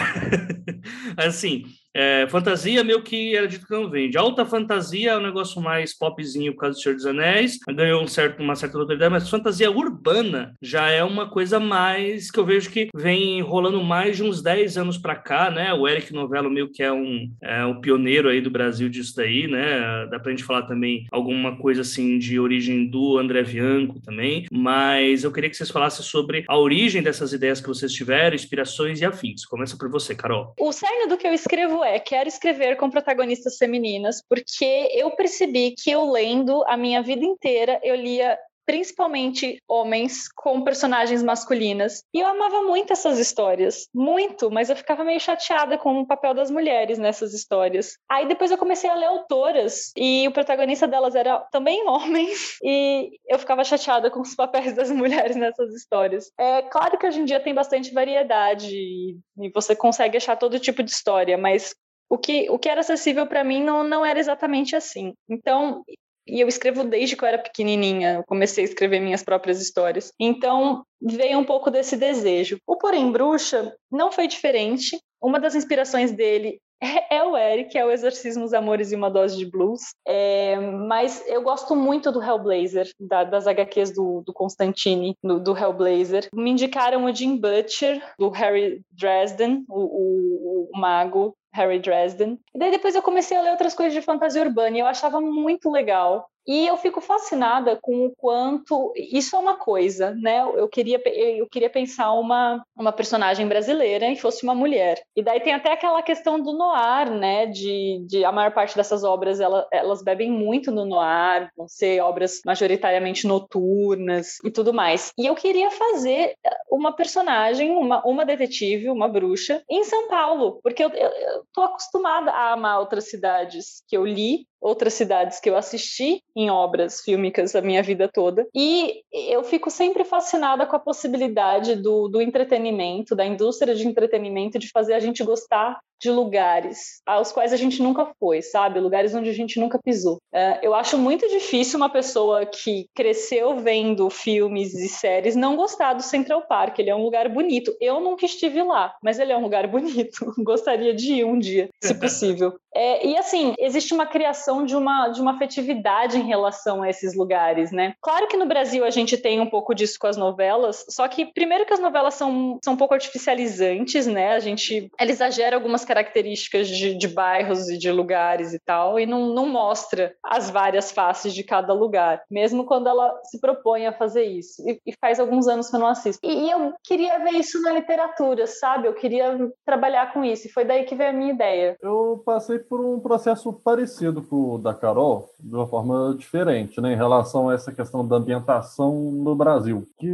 assim, 1.14 1.64
é, 1.94 2.26
fantasia 2.28 2.84
meio 2.84 3.02
que 3.02 3.34
era 3.34 3.46
dito 3.46 3.66
que 3.66 3.72
não 3.72 3.90
vende. 3.90 4.16
Alta 4.16 4.44
fantasia 4.44 5.12
é 5.12 5.16
um 5.16 5.22
negócio 5.22 5.60
mais 5.60 5.96
popzinho 5.96 6.52
por 6.52 6.60
causa 6.60 6.76
do 6.76 6.82
Senhor 6.82 6.94
dos 6.94 7.06
Anéis, 7.06 7.58
ganhou 7.68 8.02
um 8.02 8.06
certo, 8.06 8.42
uma 8.42 8.54
certa 8.54 8.78
notoriedade, 8.78 9.12
mas 9.12 9.28
fantasia 9.28 9.70
urbana 9.70 10.54
já 10.60 10.88
é 10.88 11.02
uma 11.02 11.28
coisa 11.28 11.58
mais 11.58 12.30
que 12.30 12.38
eu 12.38 12.44
vejo 12.44 12.70
que 12.70 12.88
vem 12.94 13.40
rolando 13.40 13.82
mais 13.82 14.16
de 14.16 14.22
uns 14.22 14.42
10 14.42 14.78
anos 14.78 14.98
para 14.98 15.16
cá, 15.16 15.50
né? 15.50 15.72
O 15.72 15.88
Eric 15.88 16.12
Novello 16.12 16.50
meio 16.50 16.70
que 16.70 16.82
é 16.82 16.92
um, 16.92 17.30
é 17.42 17.64
um 17.64 17.80
pioneiro 17.80 18.28
aí 18.28 18.40
do 18.40 18.50
Brasil 18.50 18.88
disso 18.88 19.14
daí, 19.16 19.46
né? 19.46 20.06
Dá 20.10 20.18
pra 20.18 20.30
gente 20.30 20.44
falar 20.44 20.62
também 20.62 21.06
alguma 21.10 21.56
coisa 21.56 21.82
assim 21.82 22.18
de 22.18 22.38
origem 22.38 22.88
do 22.88 23.18
André 23.18 23.42
Bianco 23.42 24.00
também, 24.00 24.46
mas 24.52 25.24
eu 25.24 25.32
queria 25.32 25.50
que 25.50 25.56
vocês 25.56 25.70
falassem 25.70 26.04
sobre 26.04 26.44
a 26.48 26.56
origem 26.56 27.02
dessas 27.02 27.32
ideias 27.32 27.60
que 27.60 27.68
vocês 27.68 27.92
tiveram, 27.92 28.34
inspirações 28.34 29.00
e 29.00 29.04
afins. 29.04 29.44
Começa 29.44 29.76
por 29.76 29.88
você, 29.88 30.14
Carol. 30.14 30.54
O 30.58 30.72
cerne 30.72 31.08
do 31.08 31.16
que 31.16 31.26
eu 31.26 31.32
escrevo 31.32 31.77
é 31.84 31.98
quero 31.98 32.28
escrever 32.28 32.76
com 32.76 32.90
protagonistas 32.90 33.56
femininas, 33.56 34.22
porque 34.28 34.88
eu 34.92 35.10
percebi 35.12 35.72
que 35.72 35.90
eu 35.90 36.10
lendo 36.10 36.64
a 36.66 36.76
minha 36.76 37.02
vida 37.02 37.24
inteira, 37.24 37.80
eu 37.82 37.94
lia 37.94 38.38
principalmente 38.68 39.62
homens 39.66 40.28
com 40.28 40.60
personagens 40.60 41.22
masculinas. 41.22 42.02
E 42.12 42.20
eu 42.20 42.26
amava 42.26 42.60
muito 42.64 42.92
essas 42.92 43.18
histórias, 43.18 43.88
muito, 43.94 44.50
mas 44.50 44.68
eu 44.68 44.76
ficava 44.76 45.02
meio 45.02 45.18
chateada 45.18 45.78
com 45.78 46.00
o 46.00 46.06
papel 46.06 46.34
das 46.34 46.50
mulheres 46.50 46.98
nessas 46.98 47.32
histórias. 47.32 47.96
Aí 48.06 48.28
depois 48.28 48.50
eu 48.50 48.58
comecei 48.58 48.90
a 48.90 48.94
ler 48.94 49.06
autoras 49.06 49.90
e 49.96 50.28
o 50.28 50.32
protagonista 50.32 50.86
delas 50.86 51.14
era 51.14 51.38
também 51.50 51.82
homem 51.88 52.28
e 52.62 53.18
eu 53.26 53.38
ficava 53.38 53.64
chateada 53.64 54.10
com 54.10 54.20
os 54.20 54.34
papéis 54.34 54.74
das 54.74 54.90
mulheres 54.90 55.34
nessas 55.34 55.74
histórias. 55.74 56.30
É 56.38 56.60
claro 56.60 56.98
que 56.98 57.06
hoje 57.06 57.20
em 57.20 57.24
dia 57.24 57.40
tem 57.40 57.54
bastante 57.54 57.94
variedade 57.94 58.68
e 58.70 59.50
você 59.54 59.74
consegue 59.74 60.18
achar 60.18 60.36
todo 60.36 60.60
tipo 60.60 60.82
de 60.82 60.90
história, 60.90 61.38
mas 61.38 61.74
o 62.10 62.18
que, 62.18 62.50
o 62.50 62.58
que 62.58 62.68
era 62.68 62.80
acessível 62.80 63.26
para 63.26 63.42
mim 63.42 63.64
não, 63.64 63.82
não 63.82 64.04
era 64.04 64.20
exatamente 64.20 64.76
assim. 64.76 65.14
Então, 65.26 65.82
e 66.28 66.40
eu 66.40 66.48
escrevo 66.48 66.84
desde 66.84 67.16
que 67.16 67.24
eu 67.24 67.28
era 67.28 67.38
pequenininha, 67.38 68.14
eu 68.14 68.24
comecei 68.24 68.64
a 68.64 68.68
escrever 68.68 69.00
minhas 69.00 69.22
próprias 69.22 69.60
histórias. 69.60 70.12
Então, 70.18 70.84
veio 71.00 71.38
um 71.38 71.44
pouco 71.44 71.70
desse 71.70 71.96
desejo. 71.96 72.58
O 72.66 72.76
Porém 72.76 73.10
Bruxa 73.10 73.74
não 73.90 74.12
foi 74.12 74.26
diferente. 74.26 74.98
Uma 75.20 75.40
das 75.40 75.54
inspirações 75.54 76.12
dele 76.12 76.60
é, 76.80 77.16
é 77.16 77.24
o 77.24 77.36
Eric, 77.36 77.76
é 77.76 77.84
o 77.84 77.90
Exorcismo, 77.90 78.44
os 78.44 78.54
Amores 78.54 78.92
e 78.92 78.96
uma 78.96 79.10
Dose 79.10 79.36
de 79.36 79.46
Blues. 79.46 79.80
É, 80.06 80.56
mas 80.60 81.24
eu 81.26 81.42
gosto 81.42 81.74
muito 81.74 82.12
do 82.12 82.22
Hellblazer, 82.22 82.88
da, 83.00 83.24
das 83.24 83.46
HQs 83.46 83.92
do, 83.92 84.22
do 84.24 84.32
Constantine, 84.32 85.16
do, 85.22 85.40
do, 85.40 85.56
Hellblazer. 85.56 86.28
Me 86.32 86.50
indicaram 86.50 87.04
o 87.04 87.14
Jim 87.14 87.36
Butcher, 87.36 88.00
do 88.18 88.28
Harry 88.30 88.80
Dresden, 88.92 89.64
o, 89.68 89.80
o, 89.80 90.70
o 90.72 90.78
mago 90.78 91.34
Harry 91.52 91.78
Dresden. 91.80 92.38
E 92.54 92.58
daí 92.58 92.70
depois 92.70 92.94
eu 92.94 93.02
comecei 93.02 93.36
a 93.36 93.42
ler 93.42 93.50
outras 93.50 93.74
coisas 93.74 93.94
de 93.94 94.02
fantasia 94.02 94.42
urbana 94.42 94.76
e 94.76 94.80
eu 94.80 94.86
achava 94.86 95.20
muito 95.20 95.70
legal. 95.70 96.30
E 96.48 96.66
eu 96.66 96.78
fico 96.78 97.02
fascinada 97.02 97.78
com 97.80 98.06
o 98.06 98.12
quanto 98.16 98.90
isso 98.96 99.36
é 99.36 99.38
uma 99.38 99.56
coisa, 99.56 100.14
né? 100.14 100.40
Eu 100.40 100.66
queria, 100.66 100.98
eu 101.06 101.46
queria 101.46 101.68
pensar 101.68 102.14
uma, 102.14 102.64
uma 102.74 102.90
personagem 102.90 103.46
brasileira 103.46 104.08
e 104.10 104.16
fosse 104.16 104.44
uma 104.44 104.54
mulher. 104.54 104.98
E 105.14 105.22
daí 105.22 105.40
tem 105.40 105.52
até 105.52 105.70
aquela 105.70 106.02
questão 106.02 106.40
do 106.40 106.54
noir, 106.54 107.10
né? 107.10 107.44
De, 107.44 108.02
de 108.08 108.24
a 108.24 108.32
maior 108.32 108.52
parte 108.52 108.74
dessas 108.74 109.04
obras 109.04 109.40
ela, 109.40 109.68
elas 109.70 110.02
bebem 110.02 110.30
muito 110.30 110.70
no 110.70 110.86
noir, 110.86 111.50
vão 111.54 111.68
ser 111.68 112.00
obras 112.00 112.40
majoritariamente 112.46 113.26
noturnas 113.26 114.38
e 114.42 114.50
tudo 114.50 114.72
mais. 114.72 115.12
E 115.18 115.26
eu 115.26 115.34
queria 115.34 115.70
fazer 115.70 116.34
uma 116.70 116.92
personagem, 116.92 117.72
uma, 117.72 118.02
uma 118.06 118.24
detetive, 118.24 118.88
uma 118.88 119.06
bruxa, 119.06 119.62
em 119.68 119.84
São 119.84 120.08
Paulo, 120.08 120.60
porque 120.62 120.82
eu, 120.82 120.88
eu, 120.90 121.10
eu 121.10 121.42
tô 121.52 121.60
acostumada 121.60 122.30
a 122.30 122.54
amar 122.54 122.80
outras 122.80 123.10
cidades 123.10 123.82
que 123.86 123.96
eu 123.96 124.06
li 124.06 124.46
outras 124.60 124.94
cidades 124.94 125.40
que 125.40 125.48
eu 125.48 125.56
assisti 125.56 126.22
em 126.34 126.50
obras 126.50 127.00
fílmicas 127.00 127.54
a 127.54 127.62
minha 127.62 127.82
vida 127.82 128.08
toda. 128.12 128.46
E 128.54 129.02
eu 129.12 129.42
fico 129.44 129.70
sempre 129.70 130.04
fascinada 130.04 130.66
com 130.66 130.76
a 130.76 130.80
possibilidade 130.80 131.76
do, 131.76 132.08
do 132.08 132.20
entretenimento, 132.20 133.14
da 133.14 133.24
indústria 133.24 133.74
de 133.74 133.86
entretenimento, 133.86 134.58
de 134.58 134.70
fazer 134.70 134.94
a 134.94 135.00
gente 135.00 135.22
gostar 135.24 135.78
de 136.00 136.10
lugares 136.10 137.00
aos 137.06 137.32
quais 137.32 137.52
a 137.52 137.56
gente 137.56 137.82
nunca 137.82 138.10
foi, 138.18 138.42
sabe? 138.42 138.80
Lugares 138.80 139.14
onde 139.14 139.28
a 139.28 139.34
gente 139.34 139.58
nunca 139.58 139.78
pisou. 139.78 140.16
Uh, 140.32 140.58
eu 140.62 140.74
acho 140.74 140.98
muito 140.98 141.28
difícil 141.28 141.78
uma 141.78 141.88
pessoa 141.88 142.46
que 142.46 142.86
cresceu 142.94 143.56
vendo 143.56 144.08
filmes 144.10 144.74
e 144.74 144.88
séries 144.88 145.36
não 145.36 145.56
gostar 145.56 145.94
do 145.94 146.02
Central 146.02 146.42
Park. 146.42 146.78
Ele 146.78 146.90
é 146.90 146.94
um 146.94 147.02
lugar 147.02 147.28
bonito. 147.28 147.74
Eu 147.80 148.00
nunca 148.00 148.24
estive 148.24 148.62
lá, 148.62 148.94
mas 149.02 149.18
ele 149.18 149.32
é 149.32 149.36
um 149.36 149.42
lugar 149.42 149.66
bonito. 149.68 150.32
Gostaria 150.38 150.94
de 150.94 151.14
ir 151.14 151.24
um 151.24 151.38
dia, 151.38 151.68
se 151.82 151.94
possível. 151.94 152.58
É, 152.74 153.06
e 153.06 153.16
assim, 153.16 153.54
existe 153.58 153.92
uma 153.92 154.06
criação 154.06 154.64
de 154.64 154.76
uma, 154.76 155.08
de 155.08 155.20
uma 155.20 155.32
afetividade 155.32 156.18
em 156.18 156.26
relação 156.26 156.82
a 156.82 156.88
esses 156.88 157.14
lugares, 157.14 157.72
né? 157.72 157.94
Claro 158.00 158.28
que 158.28 158.36
no 158.36 158.46
Brasil 158.46 158.84
a 158.84 158.90
gente 158.90 159.16
tem 159.16 159.40
um 159.40 159.50
pouco 159.50 159.74
disso 159.74 159.98
com 159.98 160.06
as 160.06 160.16
novelas, 160.16 160.84
só 160.88 161.08
que 161.08 161.26
primeiro 161.26 161.66
que 161.66 161.72
as 161.72 161.80
novelas 161.80 162.14
são, 162.14 162.58
são 162.62 162.74
um 162.74 162.76
pouco 162.76 162.94
artificializantes, 162.94 164.06
né? 164.06 164.32
A 164.32 164.38
gente 164.38 164.90
ela 164.98 165.10
exagera 165.10 165.56
algumas 165.56 165.84
características 165.88 166.68
de, 166.68 166.94
de 166.94 167.08
bairros 167.08 167.70
e 167.70 167.78
de 167.78 167.90
lugares 167.90 168.52
e 168.52 168.58
tal, 168.58 169.00
e 169.00 169.06
não, 169.06 169.32
não 169.32 169.48
mostra 169.48 170.14
as 170.22 170.50
várias 170.50 170.92
faces 170.92 171.32
de 171.32 171.42
cada 171.42 171.72
lugar, 171.72 172.22
mesmo 172.30 172.66
quando 172.66 172.88
ela 172.88 173.18
se 173.24 173.40
propõe 173.40 173.86
a 173.86 173.92
fazer 173.92 174.24
isso. 174.24 174.62
E, 174.68 174.78
e 174.86 174.92
faz 175.00 175.18
alguns 175.18 175.48
anos 175.48 175.70
que 175.70 175.76
eu 175.76 175.80
não 175.80 175.86
assisto. 175.86 176.20
E, 176.22 176.46
e 176.46 176.50
eu 176.50 176.74
queria 176.84 177.18
ver 177.18 177.32
isso 177.32 177.60
na 177.62 177.72
literatura, 177.72 178.46
sabe? 178.46 178.86
Eu 178.86 178.94
queria 178.94 179.50
trabalhar 179.64 180.12
com 180.12 180.22
isso, 180.22 180.46
e 180.46 180.52
foi 180.52 180.64
daí 180.64 180.84
que 180.84 180.94
veio 180.94 181.10
a 181.10 181.14
minha 181.14 181.32
ideia. 181.32 181.76
Eu 181.80 182.22
passei 182.24 182.58
por 182.58 182.80
um 182.80 183.00
processo 183.00 183.50
parecido 183.52 184.22
com 184.22 184.54
o 184.54 184.58
da 184.58 184.74
Carol, 184.74 185.30
de 185.40 185.54
uma 185.54 185.66
forma 185.66 186.14
diferente, 186.18 186.80
né, 186.80 186.92
em 186.92 186.96
relação 186.96 187.48
a 187.48 187.54
essa 187.54 187.72
questão 187.72 188.06
da 188.06 188.16
ambientação 188.16 188.94
no 188.94 189.34
Brasil. 189.34 189.86
Que 189.98 190.06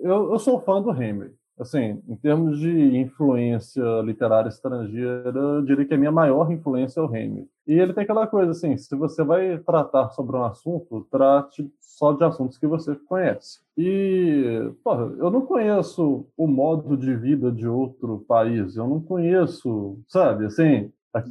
eu, 0.00 0.32
eu 0.32 0.38
sou 0.38 0.60
fã 0.60 0.80
do 0.80 0.90
Henry. 0.90 1.32
Assim, 1.58 2.02
em 2.08 2.16
termos 2.16 2.58
de 2.58 2.96
influência 2.96 3.82
literária 4.02 4.48
estrangeira, 4.48 5.38
eu 5.38 5.62
diria 5.62 5.84
que 5.84 5.94
a 5.94 5.98
minha 5.98 6.10
maior 6.10 6.50
influência 6.50 7.00
é 7.00 7.02
o 7.02 7.14
Henry. 7.14 7.46
E 7.66 7.74
ele 7.74 7.92
tem 7.92 8.04
aquela 8.04 8.26
coisa 8.26 8.50
assim, 8.50 8.76
se 8.76 8.96
você 8.96 9.22
vai 9.22 9.58
tratar 9.58 10.10
sobre 10.10 10.36
um 10.36 10.44
assunto, 10.44 11.06
trate 11.10 11.70
só 11.80 12.12
de 12.12 12.24
assuntos 12.24 12.58
que 12.58 12.66
você 12.66 12.96
conhece. 13.06 13.60
E, 13.76 14.72
porra, 14.82 15.12
eu 15.18 15.30
não 15.30 15.42
conheço 15.42 16.26
o 16.36 16.46
modo 16.46 16.96
de 16.96 17.14
vida 17.14 17.52
de 17.52 17.68
outro 17.68 18.24
país, 18.26 18.76
eu 18.76 18.88
não 18.88 19.00
conheço, 19.00 19.98
sabe, 20.08 20.46
assim, 20.46 20.90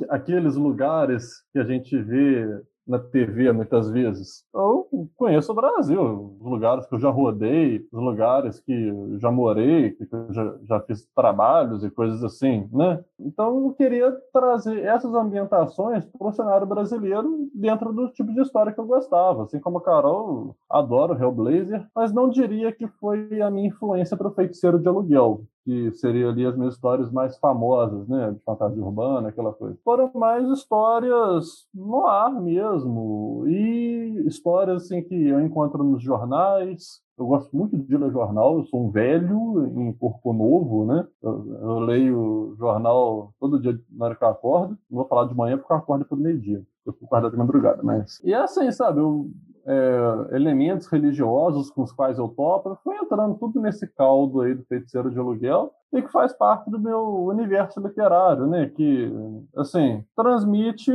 aqueles 0.09 0.55
lugares 0.55 1.43
que 1.51 1.59
a 1.59 1.63
gente 1.63 1.97
vê 2.01 2.61
na 2.91 2.99
TV 2.99 3.51
muitas 3.53 3.89
vezes. 3.89 4.45
Eu 4.53 4.87
conheço 5.15 5.51
o 5.51 5.55
Brasil, 5.55 6.35
os 6.39 6.45
lugares 6.45 6.85
que 6.85 6.95
eu 6.95 6.99
já 6.99 7.09
rodei, 7.09 7.87
os 7.91 7.99
lugares 7.99 8.59
que 8.59 8.93
já 9.17 9.31
morei, 9.31 9.91
que 9.91 10.07
eu 10.11 10.33
já, 10.33 10.55
já 10.67 10.79
fiz 10.81 11.07
trabalhos 11.15 11.83
e 11.83 11.89
coisas 11.89 12.23
assim, 12.23 12.67
né? 12.71 13.03
Então 13.17 13.65
eu 13.65 13.73
queria 13.73 14.11
trazer 14.33 14.83
essas 14.83 15.13
ambientações 15.15 16.05
para 16.05 16.27
o 16.27 16.33
cenário 16.33 16.67
brasileiro 16.67 17.49
dentro 17.55 17.93
do 17.93 18.09
tipo 18.09 18.33
de 18.33 18.41
história 18.41 18.73
que 18.73 18.79
eu 18.79 18.85
gostava. 18.85 19.43
Assim 19.43 19.59
como 19.59 19.77
a 19.77 19.81
Carol, 19.81 20.55
adoro 20.69 21.17
Hellblazer, 21.17 21.87
mas 21.95 22.11
não 22.11 22.29
diria 22.29 22.71
que 22.71 22.87
foi 22.87 23.41
a 23.41 23.49
minha 23.49 23.69
influência 23.69 24.17
para 24.17 24.27
o 24.27 24.33
Feiticeiro 24.33 24.79
de 24.79 24.87
Aluguel 24.87 25.45
que 25.63 25.91
seria 25.91 26.29
ali 26.29 26.45
as 26.45 26.55
minhas 26.57 26.73
histórias 26.73 27.11
mais 27.11 27.37
famosas, 27.37 28.07
né, 28.07 28.31
de 28.31 28.39
fantasia 28.43 28.83
urbana, 28.83 29.29
aquela 29.29 29.53
coisa. 29.53 29.77
Foram 29.83 30.11
mais 30.15 30.47
histórias 30.49 31.67
no 31.73 32.05
ar 32.07 32.31
mesmo, 32.41 33.45
e 33.47 34.23
histórias 34.25 34.83
assim 34.83 35.01
que 35.03 35.15
eu 35.27 35.39
encontro 35.39 35.83
nos 35.83 36.01
jornais. 36.01 37.01
Eu 37.17 37.27
gosto 37.27 37.55
muito 37.55 37.77
de 37.77 37.97
ler 37.97 38.11
jornal, 38.11 38.57
eu 38.57 38.65
sou 38.65 38.83
um 38.83 38.89
velho 38.89 39.67
em 39.77 39.93
corpo 39.93 40.33
novo, 40.33 40.85
né? 40.85 41.07
Eu, 41.21 41.53
eu 41.61 41.79
leio 41.79 42.55
jornal 42.57 43.31
todo 43.39 43.59
dia 43.59 43.79
na 43.91 44.05
hora 44.05 44.15
que 44.15 44.23
eu 44.23 44.29
acordo. 44.29 44.77
Não 44.89 44.97
vou 44.97 45.07
falar 45.07 45.25
de 45.25 45.35
manhã 45.35 45.57
porque 45.57 45.71
eu 45.71 45.77
acordo 45.77 46.05
por 46.05 46.17
meio-dia. 46.17 46.65
Eu 46.83 46.93
fico 46.93 47.05
acordado 47.05 47.31
de 47.31 47.37
madrugada, 47.37 47.83
mas... 47.83 48.19
E 48.23 48.33
é 48.33 48.37
assim, 48.37 48.71
sabe, 48.71 48.99
eu 48.99 49.29
é, 49.65 50.35
elementos 50.35 50.87
religiosos 50.87 51.69
com 51.69 51.83
os 51.83 51.91
quais 51.91 52.17
eu 52.17 52.27
topo, 52.27 52.77
fui 52.83 52.95
entrando 52.95 53.35
tudo 53.35 53.59
nesse 53.59 53.87
caldo 53.87 54.41
aí 54.41 54.53
do 54.53 54.63
feiticeiro 54.65 55.11
de 55.11 55.19
aluguel 55.19 55.71
e 55.93 56.01
que 56.01 56.11
faz 56.11 56.33
parte 56.33 56.69
do 56.69 56.79
meu 56.79 57.25
universo 57.25 57.79
literário, 57.79 58.47
né? 58.47 58.67
Que, 58.67 59.11
assim, 59.55 60.03
transmite 60.15 60.91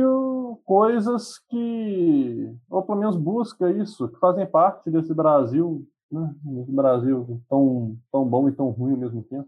coisas 0.65 1.37
que, 1.49 2.51
ou 2.69 2.81
pelo 2.81 2.97
menos 2.97 3.15
busca 3.15 3.69
isso, 3.69 4.07
que 4.09 4.19
fazem 4.19 4.45
parte 4.45 4.89
desse 4.89 5.13
Brasil, 5.13 5.85
né? 6.11 6.33
Esse 6.61 6.71
Brasil 6.71 7.39
tão, 7.49 7.95
tão 8.11 8.25
bom 8.25 8.49
e 8.49 8.51
tão 8.51 8.69
ruim 8.69 8.93
ao 8.93 8.99
mesmo 8.99 9.23
tempo. 9.23 9.47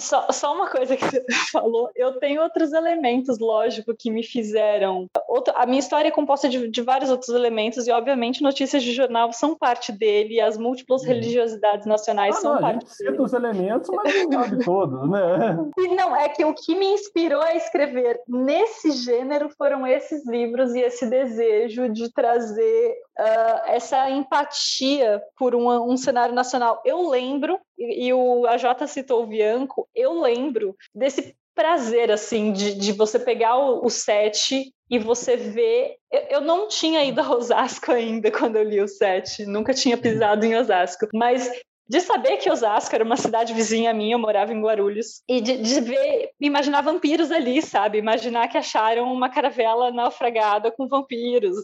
Só, 0.00 0.26
só 0.32 0.54
uma 0.54 0.70
coisa 0.70 0.96
que 0.96 1.04
você 1.04 1.24
falou, 1.52 1.90
eu 1.94 2.18
tenho 2.18 2.42
outros 2.42 2.72
elementos, 2.72 3.38
lógico, 3.38 3.94
que 3.94 4.10
me 4.10 4.22
fizeram. 4.22 5.06
Outro, 5.28 5.52
a 5.56 5.66
minha 5.66 5.78
história 5.78 6.08
é 6.08 6.12
composta 6.12 6.48
de, 6.48 6.68
de, 6.68 6.80
vários 6.80 7.10
outros 7.10 7.28
elementos, 7.28 7.86
e 7.86 7.92
obviamente 7.92 8.42
notícias 8.42 8.82
de 8.82 8.92
jornal 8.92 9.32
são 9.32 9.54
parte 9.54 9.92
dele, 9.92 10.34
e 10.34 10.40
as 10.40 10.56
múltiplas 10.56 11.02
uhum. 11.02 11.08
religiosidades 11.08 11.86
nacionais 11.86 12.36
ah, 12.38 12.40
são 12.40 12.54
não, 12.54 12.60
parte. 12.60 12.84
A 12.84 12.88
gente 12.88 12.96
cita 12.96 13.22
os 13.22 13.32
elementos, 13.34 13.90
mas 13.92 14.24
não 14.24 14.32
sabe 14.32 14.64
todos, 14.64 15.10
né? 15.10 15.70
E 15.78 15.88
não, 15.88 16.16
é 16.16 16.28
que 16.28 16.44
o 16.44 16.54
que 16.54 16.74
me 16.74 16.86
inspirou 16.86 17.42
a 17.42 17.54
escrever 17.54 18.20
nesse 18.26 18.92
gênero 18.92 19.50
foram 19.50 19.86
esses 19.86 20.26
livros 20.26 20.74
e 20.74 20.80
esse 20.80 21.06
desejo 21.06 21.88
de 21.90 22.10
trazer 22.12 22.94
uh, 23.18 23.60
essa 23.66 24.08
empatia 24.10 25.22
por 25.38 25.54
um, 25.54 25.68
um 25.90 25.96
cenário 25.96 26.34
nacional. 26.34 26.80
Eu 26.84 27.08
lembro, 27.08 27.58
e, 27.82 28.12
o 28.12 28.46
AJ 28.46 28.86
citou 28.86 29.22
o 29.22 29.26
Bianco, 29.26 29.88
eu 29.94 30.20
lembro 30.20 30.76
desse 30.94 31.34
prazer, 31.54 32.10
assim, 32.10 32.52
de, 32.52 32.74
de 32.74 32.92
você 32.92 33.18
pegar 33.18 33.56
o, 33.56 33.84
o 33.84 33.90
set 33.90 34.72
e 34.90 34.98
você 34.98 35.36
ver. 35.36 35.96
Eu, 36.10 36.20
eu, 36.30 36.40
não 36.40 36.68
tinha 36.68 37.04
ido 37.04 37.20
a 37.20 37.30
Osasco 37.30 37.92
ainda 37.92 38.30
quando 38.30 38.56
eu 38.56 38.64
li 38.64 38.80
o 38.80 38.88
set, 38.88 39.44
nunca 39.46 39.74
tinha 39.74 39.96
pisado 39.96 40.44
em 40.44 40.56
Osasco, 40.56 41.08
mas 41.12 41.50
de 41.88 42.00
saber 42.00 42.38
que 42.38 42.50
Osasco 42.50 42.94
era 42.94 43.04
uma 43.04 43.18
cidade 43.18 43.52
vizinha 43.52 43.92
minha, 43.92 44.14
eu 44.14 44.18
morava 44.18 44.52
em 44.52 44.62
Guarulhos, 44.62 45.22
e 45.28 45.42
de, 45.42 45.58
de 45.58 45.80
ver, 45.80 46.30
imaginar 46.40 46.80
vampiros 46.80 47.30
ali, 47.30 47.60
sabe? 47.60 47.98
Imaginar 47.98 48.48
que 48.48 48.56
acharam 48.56 49.12
uma 49.12 49.28
caravela 49.28 49.90
naufragada 49.90 50.70
com 50.70 50.88
vampiros 50.88 51.56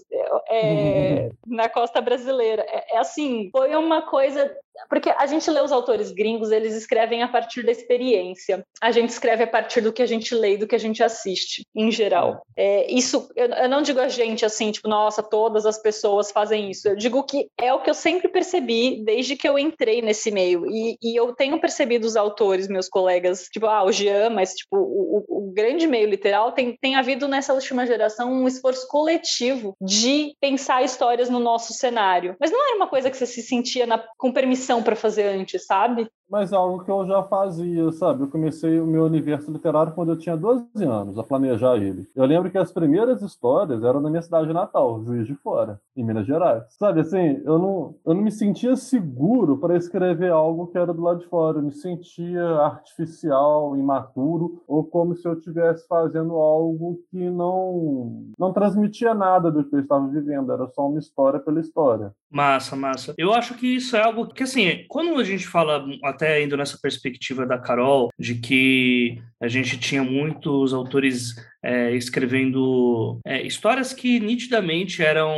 é, 0.50 1.30
uhum. 1.30 1.56
na 1.56 1.68
costa 1.68 2.00
brasileira. 2.02 2.62
É, 2.68 2.96
é 2.96 2.98
assim, 2.98 3.48
foi 3.50 3.74
uma 3.74 4.02
coisa 4.02 4.54
porque 4.88 5.10
a 5.10 5.26
gente 5.26 5.50
lê 5.50 5.60
os 5.60 5.72
autores 5.72 6.10
gringos, 6.10 6.50
eles 6.50 6.74
escrevem 6.74 7.22
a 7.22 7.28
partir 7.28 7.64
da 7.64 7.72
experiência. 7.72 8.64
A 8.80 8.90
gente 8.90 9.10
escreve 9.10 9.44
a 9.44 9.46
partir 9.46 9.80
do 9.80 9.92
que 9.92 10.02
a 10.02 10.06
gente 10.06 10.34
lê 10.34 10.54
e 10.54 10.56
do 10.58 10.66
que 10.66 10.74
a 10.74 10.78
gente 10.78 11.02
assiste, 11.02 11.66
em 11.74 11.90
geral. 11.90 12.42
É, 12.56 12.90
isso, 12.92 13.28
eu, 13.36 13.48
eu, 13.48 13.68
não 13.68 13.82
digo 13.82 14.00
a 14.00 14.08
gente 14.08 14.44
assim, 14.44 14.70
tipo, 14.70 14.88
nossa, 14.88 15.22
todas 15.22 15.66
as 15.66 15.80
pessoas 15.80 16.30
fazem 16.30 16.70
isso. 16.70 16.88
Eu 16.88 16.96
digo 16.96 17.22
que 17.24 17.48
é 17.60 17.72
o 17.72 17.80
que 17.80 17.90
eu 17.90 17.94
sempre 17.94 18.28
percebi 18.28 19.02
desde 19.04 19.36
que 19.36 19.48
eu 19.48 19.58
entrei 19.58 20.02
nesse 20.02 20.30
meio. 20.30 20.66
E, 20.66 20.96
e 21.02 21.16
eu 21.18 21.34
tenho 21.34 21.60
percebido 21.60 22.06
os 22.06 22.16
autores, 22.16 22.68
meus 22.68 22.88
colegas, 22.88 23.44
tipo, 23.52 23.66
ah, 23.66 23.84
o 23.84 23.92
Jean, 23.92 24.30
mas, 24.30 24.54
tipo, 24.54 24.76
o, 24.76 25.24
o, 25.28 25.48
o 25.48 25.52
grande 25.52 25.86
meio 25.86 26.08
literal 26.08 26.52
tem, 26.52 26.76
tem 26.80 26.96
havido 26.96 27.28
nessa 27.28 27.52
última 27.52 27.86
geração 27.86 28.32
um 28.32 28.46
esforço 28.46 28.86
coletivo 28.88 29.76
de 29.80 30.34
pensar 30.40 30.82
histórias 30.82 31.28
no 31.28 31.40
nosso 31.40 31.72
cenário. 31.72 32.36
Mas 32.40 32.50
não 32.50 32.66
era 32.66 32.76
uma 32.76 32.88
coisa 32.88 33.10
que 33.10 33.16
você 33.16 33.26
se 33.26 33.42
sentia 33.42 33.86
na, 33.86 34.02
com 34.16 34.32
permissão 34.32 34.67
para 34.82 34.94
fazer 34.94 35.28
antes, 35.28 35.64
sabe? 35.64 36.08
Mas 36.30 36.52
algo 36.52 36.84
que 36.84 36.90
eu 36.90 37.06
já 37.06 37.22
fazia, 37.22 37.90
sabe? 37.92 38.22
Eu 38.22 38.28
comecei 38.28 38.78
o 38.78 38.86
meu 38.86 39.04
universo 39.04 39.50
literário 39.50 39.92
quando 39.94 40.12
eu 40.12 40.18
tinha 40.18 40.36
12 40.36 40.66
anos, 40.84 41.18
a 41.18 41.22
planejar 41.22 41.76
ele. 41.76 42.06
Eu 42.14 42.26
lembro 42.26 42.50
que 42.50 42.58
as 42.58 42.70
primeiras 42.70 43.22
histórias 43.22 43.82
eram 43.82 44.00
na 44.00 44.10
minha 44.10 44.20
cidade 44.20 44.52
natal, 44.52 45.02
Juiz 45.04 45.26
de 45.26 45.34
Fora, 45.36 45.80
em 45.96 46.04
Minas 46.04 46.26
Gerais. 46.26 46.64
Sabe, 46.78 47.00
assim, 47.00 47.40
eu 47.44 47.58
não, 47.58 47.94
eu 48.04 48.14
não 48.14 48.22
me 48.22 48.30
sentia 48.30 48.76
seguro 48.76 49.56
para 49.56 49.76
escrever 49.76 50.30
algo 50.30 50.66
que 50.66 50.76
era 50.76 50.92
do 50.92 51.02
lado 51.02 51.20
de 51.20 51.26
fora. 51.28 51.58
Eu 51.58 51.62
me 51.62 51.72
sentia 51.72 52.44
artificial, 52.58 53.74
imaturo, 53.74 54.62
ou 54.68 54.84
como 54.84 55.16
se 55.16 55.26
eu 55.26 55.32
estivesse 55.32 55.86
fazendo 55.88 56.34
algo 56.34 57.00
que 57.10 57.30
não, 57.30 58.26
não 58.38 58.52
transmitia 58.52 59.14
nada 59.14 59.50
do 59.50 59.64
que 59.64 59.74
eu 59.74 59.80
estava 59.80 60.06
vivendo, 60.08 60.52
era 60.52 60.66
só 60.68 60.86
uma 60.86 60.98
história 60.98 61.40
pela 61.40 61.60
história. 61.60 62.12
Massa, 62.30 62.76
massa. 62.76 63.14
Eu 63.16 63.32
acho 63.32 63.54
que 63.54 63.66
isso 63.66 63.96
é 63.96 64.02
algo 64.02 64.26
que, 64.26 64.42
assim, 64.42 64.57
quando 64.88 65.18
a 65.18 65.24
gente 65.24 65.46
fala, 65.46 65.84
até 66.04 66.42
indo 66.42 66.56
nessa 66.56 66.78
perspectiva 66.80 67.46
da 67.46 67.58
Carol, 67.58 68.10
de 68.18 68.34
que 68.36 69.20
a 69.40 69.48
gente 69.48 69.78
tinha 69.78 70.02
muitos 70.02 70.72
autores 70.72 71.34
é, 71.62 71.94
escrevendo 71.94 73.20
é, 73.24 73.42
histórias 73.42 73.92
que 73.92 74.20
nitidamente 74.20 75.02
eram 75.02 75.34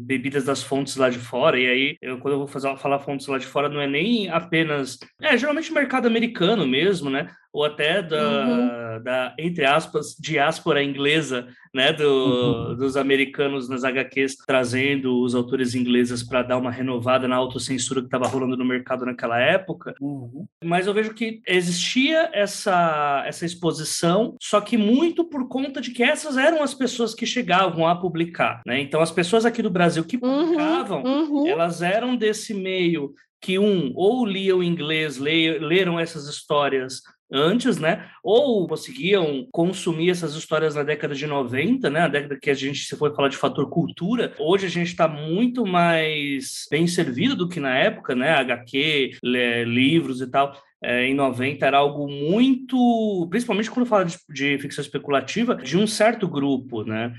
bebidas 0.00 0.44
das 0.44 0.62
fontes 0.62 0.96
lá 0.96 1.08
de 1.08 1.18
fora, 1.18 1.58
e 1.58 1.66
aí, 1.66 1.96
eu, 2.00 2.18
quando 2.18 2.34
eu 2.34 2.38
vou 2.38 2.48
fazer, 2.48 2.76
falar 2.76 2.98
fontes 2.98 3.26
lá 3.26 3.38
de 3.38 3.46
fora, 3.46 3.68
não 3.68 3.80
é 3.80 3.86
nem 3.86 4.28
apenas. 4.28 4.98
É, 5.20 5.36
geralmente 5.36 5.72
mercado 5.72 6.06
americano 6.06 6.66
mesmo, 6.66 7.10
né? 7.10 7.30
Ou 7.52 7.64
até 7.64 8.02
da, 8.02 8.46
uhum. 8.46 9.02
da, 9.02 9.34
entre 9.38 9.64
aspas, 9.64 10.16
diáspora 10.18 10.82
inglesa, 10.82 11.46
né, 11.74 11.92
do, 11.92 12.04
uhum. 12.04 12.76
dos 12.76 12.96
americanos 12.96 13.68
nas 13.68 13.84
HQs, 13.84 14.36
trazendo 14.46 15.20
os 15.20 15.34
autores 15.34 15.74
ingleses 15.74 16.22
para 16.22 16.42
dar 16.42 16.56
uma 16.56 16.70
renovada 16.70 17.28
na 17.28 17.36
autocensura 17.36 18.00
que 18.00 18.06
estava 18.06 18.26
rolando 18.26 18.56
no 18.56 18.64
mercado 18.64 19.04
naquela 19.04 19.38
época. 19.38 19.94
Uhum. 20.00 20.46
Mas 20.64 20.86
eu 20.86 20.94
vejo 20.94 21.12
que 21.12 21.42
existia 21.46 22.30
essa, 22.32 23.22
essa 23.26 23.44
exposição, 23.44 24.36
só 24.40 24.60
que 24.60 24.78
muito 24.78 25.24
por 25.24 25.48
conta 25.48 25.80
de 25.80 25.90
que 25.90 26.02
essas 26.02 26.36
eram 26.36 26.62
as 26.62 26.74
pessoas 26.74 27.14
que 27.14 27.26
chegavam 27.26 27.86
a 27.86 27.94
publicar, 27.94 28.62
né? 28.66 28.80
Então, 28.80 29.00
as 29.00 29.10
pessoas 29.10 29.44
aqui 29.44 29.62
do 29.62 29.70
Brasil 29.70 30.04
que 30.04 30.16
uhum. 30.16 30.46
publicavam, 30.46 31.02
uhum. 31.02 31.46
elas 31.46 31.82
eram 31.82 32.16
desse 32.16 32.54
meio 32.54 33.14
que 33.42 33.58
um 33.58 33.92
ou 33.96 34.24
liam 34.24 34.62
inglês, 34.62 35.18
leram 35.18 35.98
essas 35.98 36.28
histórias 36.28 37.02
antes, 37.32 37.78
né? 37.78 38.08
Ou 38.22 38.66
conseguiam 38.68 39.46
consumir 39.50 40.10
essas 40.10 40.34
histórias 40.34 40.74
na 40.74 40.82
década 40.82 41.14
de 41.14 41.26
90, 41.26 41.88
né? 41.88 42.00
A 42.00 42.08
década 42.08 42.38
que 42.38 42.50
a 42.50 42.54
gente, 42.54 42.84
se 42.84 42.96
for 42.96 43.14
falar 43.14 43.28
de 43.28 43.36
fator 43.36 43.68
cultura, 43.70 44.34
hoje 44.38 44.66
a 44.66 44.70
gente 44.70 44.88
está 44.88 45.08
muito 45.08 45.64
mais 45.64 46.66
bem 46.70 46.86
servido 46.86 47.34
do 47.34 47.48
que 47.48 47.58
na 47.58 47.76
época, 47.76 48.14
né? 48.14 48.30
HQ, 48.30 49.18
livros 49.22 50.20
e 50.20 50.26
tal. 50.26 50.54
É, 50.84 51.06
em 51.06 51.14
90 51.14 51.64
era 51.64 51.78
algo 51.78 52.08
muito, 52.08 53.28
principalmente 53.30 53.70
quando 53.70 53.86
fala 53.86 54.04
de, 54.04 54.18
de, 54.28 54.58
ficção 54.58 54.82
especulativa, 54.82 55.54
de 55.54 55.78
um 55.78 55.86
certo 55.86 56.26
grupo, 56.26 56.82
né? 56.82 57.14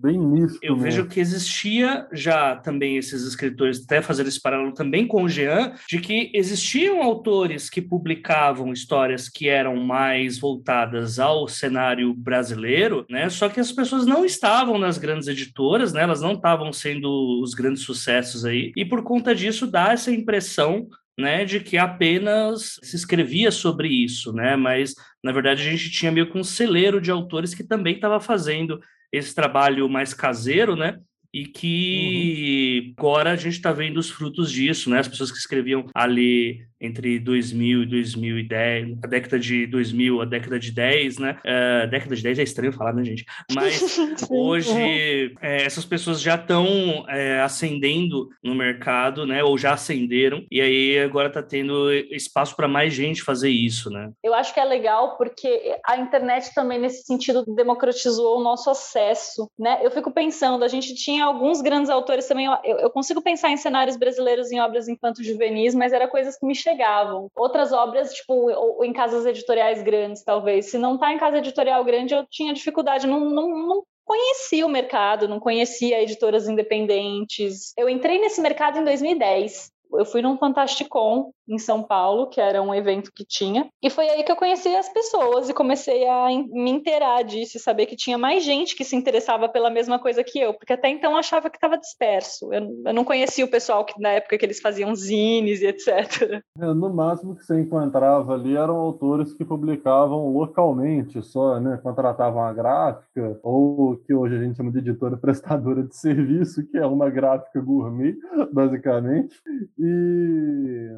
Bem 0.00 0.18
nisso. 0.18 0.58
Eu 0.62 0.76
né? 0.76 0.84
vejo 0.84 1.06
que 1.06 1.20
existia 1.20 2.06
já 2.12 2.56
também 2.56 2.96
esses 2.96 3.22
escritores, 3.22 3.82
até 3.84 4.00
fazendo 4.00 4.28
esse 4.28 4.40
paralelo 4.40 4.72
também 4.72 5.06
com 5.06 5.24
o 5.24 5.28
Jean, 5.28 5.74
de 5.88 6.00
que 6.00 6.30
existiam 6.34 7.02
autores 7.02 7.68
que 7.68 7.82
publicavam 7.82 8.72
histórias 8.72 9.28
que 9.28 9.48
eram 9.48 9.76
mais 9.76 10.38
voltadas 10.38 11.18
ao 11.18 11.46
cenário 11.46 12.14
brasileiro, 12.14 13.04
né? 13.08 13.28
Só 13.28 13.48
que 13.48 13.60
as 13.60 13.72
pessoas 13.72 14.06
não 14.06 14.24
estavam 14.24 14.78
nas 14.78 14.98
grandes 14.98 15.28
editoras, 15.28 15.92
né? 15.92 16.02
Elas 16.02 16.22
não 16.22 16.32
estavam 16.32 16.72
sendo 16.72 17.40
os 17.42 17.54
grandes 17.54 17.82
sucessos 17.82 18.44
aí, 18.44 18.72
e 18.76 18.84
por 18.84 19.02
conta 19.02 19.34
disso 19.34 19.66
dá 19.66 19.92
essa 19.92 20.10
impressão 20.10 20.88
né, 21.18 21.44
de 21.44 21.60
que 21.60 21.76
apenas 21.76 22.80
se 22.82 22.96
escrevia 22.96 23.50
sobre 23.50 23.88
isso, 23.88 24.32
né, 24.32 24.56
mas 24.56 24.94
na 25.22 25.32
verdade 25.32 25.60
a 25.60 25.70
gente 25.70 25.90
tinha 25.90 26.10
meio 26.10 26.30
que 26.30 26.38
um 26.38 26.42
celeiro 26.42 27.00
de 27.00 27.10
autores 27.10 27.54
que 27.54 27.62
também 27.62 27.96
estava 27.96 28.18
fazendo 28.18 28.80
esse 29.12 29.34
trabalho 29.34 29.88
mais 29.88 30.14
caseiro, 30.14 30.76
né? 30.76 30.98
e 31.32 31.46
que 31.46 32.86
uhum. 32.86 32.94
agora 32.98 33.32
a 33.32 33.36
gente 33.36 33.54
está 33.54 33.72
vendo 33.72 33.98
os 33.98 34.10
frutos 34.10 34.50
disso, 34.50 34.90
né? 34.90 34.98
As 34.98 35.08
pessoas 35.08 35.30
que 35.30 35.38
escreviam 35.38 35.86
ali 35.94 36.66
entre 36.80 37.18
2000 37.18 37.82
e 37.82 37.86
2010, 37.86 38.98
a 39.02 39.06
década 39.06 39.38
de 39.38 39.66
2000, 39.66 40.22
a 40.22 40.24
década 40.24 40.58
de 40.58 40.72
10, 40.72 41.18
né? 41.18 41.38
Uh, 41.44 41.90
década 41.90 42.16
de 42.16 42.22
10 42.22 42.38
é 42.38 42.42
estranho 42.42 42.72
falar, 42.72 42.94
né, 42.94 43.04
gente? 43.04 43.24
Mas 43.52 43.98
hoje 44.30 45.34
é, 45.40 45.62
essas 45.64 45.84
pessoas 45.84 46.20
já 46.20 46.36
estão 46.36 47.04
é, 47.08 47.40
ascendendo 47.40 48.28
no 48.42 48.54
mercado, 48.54 49.26
né? 49.26 49.44
Ou 49.44 49.58
já 49.58 49.74
ascenderam, 49.74 50.44
e 50.50 50.60
aí 50.60 50.98
agora 50.98 51.28
está 51.28 51.42
tendo 51.42 51.92
espaço 51.92 52.56
para 52.56 52.66
mais 52.66 52.94
gente 52.94 53.22
fazer 53.22 53.50
isso, 53.50 53.90
né? 53.90 54.10
Eu 54.22 54.32
acho 54.34 54.54
que 54.54 54.60
é 54.60 54.64
legal 54.64 55.16
porque 55.16 55.76
a 55.84 55.98
internet 55.98 56.54
também, 56.54 56.78
nesse 56.78 57.04
sentido, 57.04 57.44
democratizou 57.44 58.38
o 58.38 58.42
nosso 58.42 58.70
acesso, 58.70 59.50
né? 59.58 59.80
Eu 59.82 59.90
fico 59.90 60.10
pensando, 60.10 60.64
a 60.64 60.68
gente 60.68 60.94
tinha 60.94 61.24
alguns 61.24 61.60
grandes 61.60 61.90
autores 61.90 62.26
também, 62.26 62.46
eu, 62.46 62.78
eu 62.78 62.90
consigo 62.90 63.20
pensar 63.20 63.50
em 63.50 63.56
cenários 63.56 63.96
brasileiros 63.96 64.50
em 64.50 64.60
obras 64.60 64.88
infanto-juvenis, 64.88 65.74
mas 65.74 65.92
era 65.92 66.08
coisas 66.08 66.38
que 66.38 66.46
me 66.46 66.54
chegavam. 66.70 67.28
Outras 67.36 67.72
obras, 67.72 68.12
tipo, 68.12 68.84
em 68.84 68.92
casas 68.92 69.26
editoriais 69.26 69.82
grandes, 69.82 70.22
talvez. 70.22 70.70
Se 70.70 70.78
não 70.78 70.96
tá 70.96 71.12
em 71.12 71.18
casa 71.18 71.38
editorial 71.38 71.84
grande, 71.84 72.14
eu 72.14 72.24
tinha 72.28 72.54
dificuldade, 72.54 73.06
não, 73.06 73.20
não, 73.20 73.48
não 73.48 73.82
conhecia 74.04 74.66
o 74.66 74.70
mercado, 74.70 75.28
não 75.28 75.40
conhecia 75.40 76.02
editoras 76.02 76.48
independentes. 76.48 77.72
Eu 77.76 77.88
entrei 77.88 78.18
nesse 78.18 78.40
mercado 78.40 78.78
em 78.78 78.84
2010. 78.84 79.70
Eu 79.92 80.04
fui 80.04 80.22
num 80.22 80.38
Fantasticon 80.38 81.32
em 81.50 81.58
São 81.58 81.82
Paulo, 81.82 82.28
que 82.28 82.40
era 82.40 82.62
um 82.62 82.72
evento 82.72 83.12
que 83.12 83.24
tinha. 83.24 83.68
E 83.82 83.90
foi 83.90 84.08
aí 84.08 84.22
que 84.22 84.30
eu 84.30 84.36
conheci 84.36 84.68
as 84.68 84.88
pessoas 84.88 85.48
e 85.48 85.54
comecei 85.54 86.06
a 86.06 86.28
me 86.28 86.70
inteirar 86.70 87.22
disso 87.22 87.56
e 87.56 87.60
saber 87.60 87.86
que 87.86 87.96
tinha 87.96 88.16
mais 88.16 88.44
gente 88.44 88.76
que 88.76 88.84
se 88.84 88.94
interessava 88.94 89.48
pela 89.48 89.68
mesma 89.68 89.98
coisa 89.98 90.22
que 90.22 90.38
eu, 90.38 90.54
porque 90.54 90.72
até 90.72 90.88
então 90.88 91.12
eu 91.12 91.18
achava 91.18 91.50
que 91.50 91.56
estava 91.56 91.76
disperso. 91.76 92.52
Eu, 92.52 92.82
eu, 92.86 92.94
não 92.94 93.04
conhecia 93.04 93.44
o 93.44 93.50
pessoal 93.50 93.84
que 93.84 94.00
na 94.00 94.10
época 94.10 94.38
que 94.38 94.44
eles 94.44 94.60
faziam 94.60 94.94
zines 94.94 95.60
e 95.60 95.66
etc. 95.66 96.42
É, 96.58 96.66
no 96.66 96.92
máximo 96.94 97.34
que 97.34 97.44
você 97.44 97.60
encontrava 97.60 98.34
ali 98.34 98.56
eram 98.56 98.76
autores 98.76 99.32
que 99.34 99.44
publicavam 99.44 100.32
localmente 100.32 101.20
só, 101.22 101.58
né? 101.58 101.78
Contratavam 101.82 102.42
a 102.42 102.52
gráfica, 102.52 103.38
ou 103.42 103.96
que 103.96 104.14
hoje 104.14 104.36
a 104.36 104.38
gente 104.38 104.56
chama 104.56 104.70
de 104.70 104.78
editora 104.78 105.16
prestadora 105.18 105.82
de 105.82 105.96
serviço, 105.96 106.64
que 106.66 106.78
é 106.78 106.86
uma 106.86 107.10
gráfica 107.10 107.60
gourmet, 107.60 108.16
basicamente. 108.52 109.34
E 109.78 110.90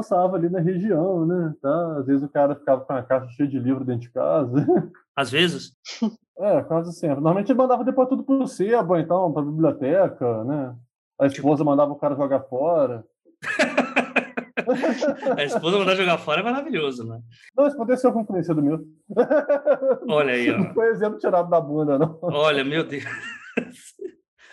lançava 0.00 0.36
ali 0.36 0.48
na 0.48 0.60
região, 0.60 1.26
né? 1.26 1.54
Tá? 1.60 1.98
Às 1.98 2.06
vezes 2.06 2.22
o 2.22 2.28
cara 2.28 2.56
ficava 2.56 2.80
com 2.80 2.92
a 2.92 3.02
caixa 3.02 3.28
cheia 3.30 3.48
de 3.48 3.58
livro 3.58 3.84
dentro 3.84 4.02
de 4.02 4.10
casa. 4.10 4.66
Às 5.14 5.30
vezes? 5.30 5.72
É, 6.42 6.62
quase 6.62 6.90
sempre. 6.94 7.16
Normalmente 7.16 7.52
ele 7.52 7.58
mandava 7.58 7.84
depois 7.84 8.08
tudo 8.08 8.24
pro 8.24 8.46
sebo, 8.46 8.96
então, 8.96 9.30
pra 9.30 9.42
biblioteca, 9.42 10.42
né? 10.44 10.74
A 11.20 11.26
esposa 11.26 11.62
mandava 11.62 11.92
o 11.92 11.96
cara 11.96 12.16
jogar 12.16 12.40
fora. 12.44 13.04
a 15.36 15.44
esposa 15.44 15.78
mandar 15.78 15.96
jogar 15.96 16.16
fora 16.16 16.40
é 16.40 16.42
maravilhoso, 16.42 17.06
né? 17.06 17.20
Não, 17.54 17.66
isso 17.66 17.76
aconteceu 17.76 18.10
com 18.10 18.20
um 18.20 18.24
conhecido 18.24 18.62
meu. 18.62 18.80
Olha 20.08 20.32
aí, 20.32 20.50
ó. 20.50 20.56
Não 20.56 20.72
foi 20.72 20.88
exemplo 20.88 21.18
tirado 21.18 21.50
da 21.50 21.60
bunda, 21.60 21.98
não. 21.98 22.18
Olha, 22.22 22.64
meu 22.64 22.84
Deus. 22.84 23.04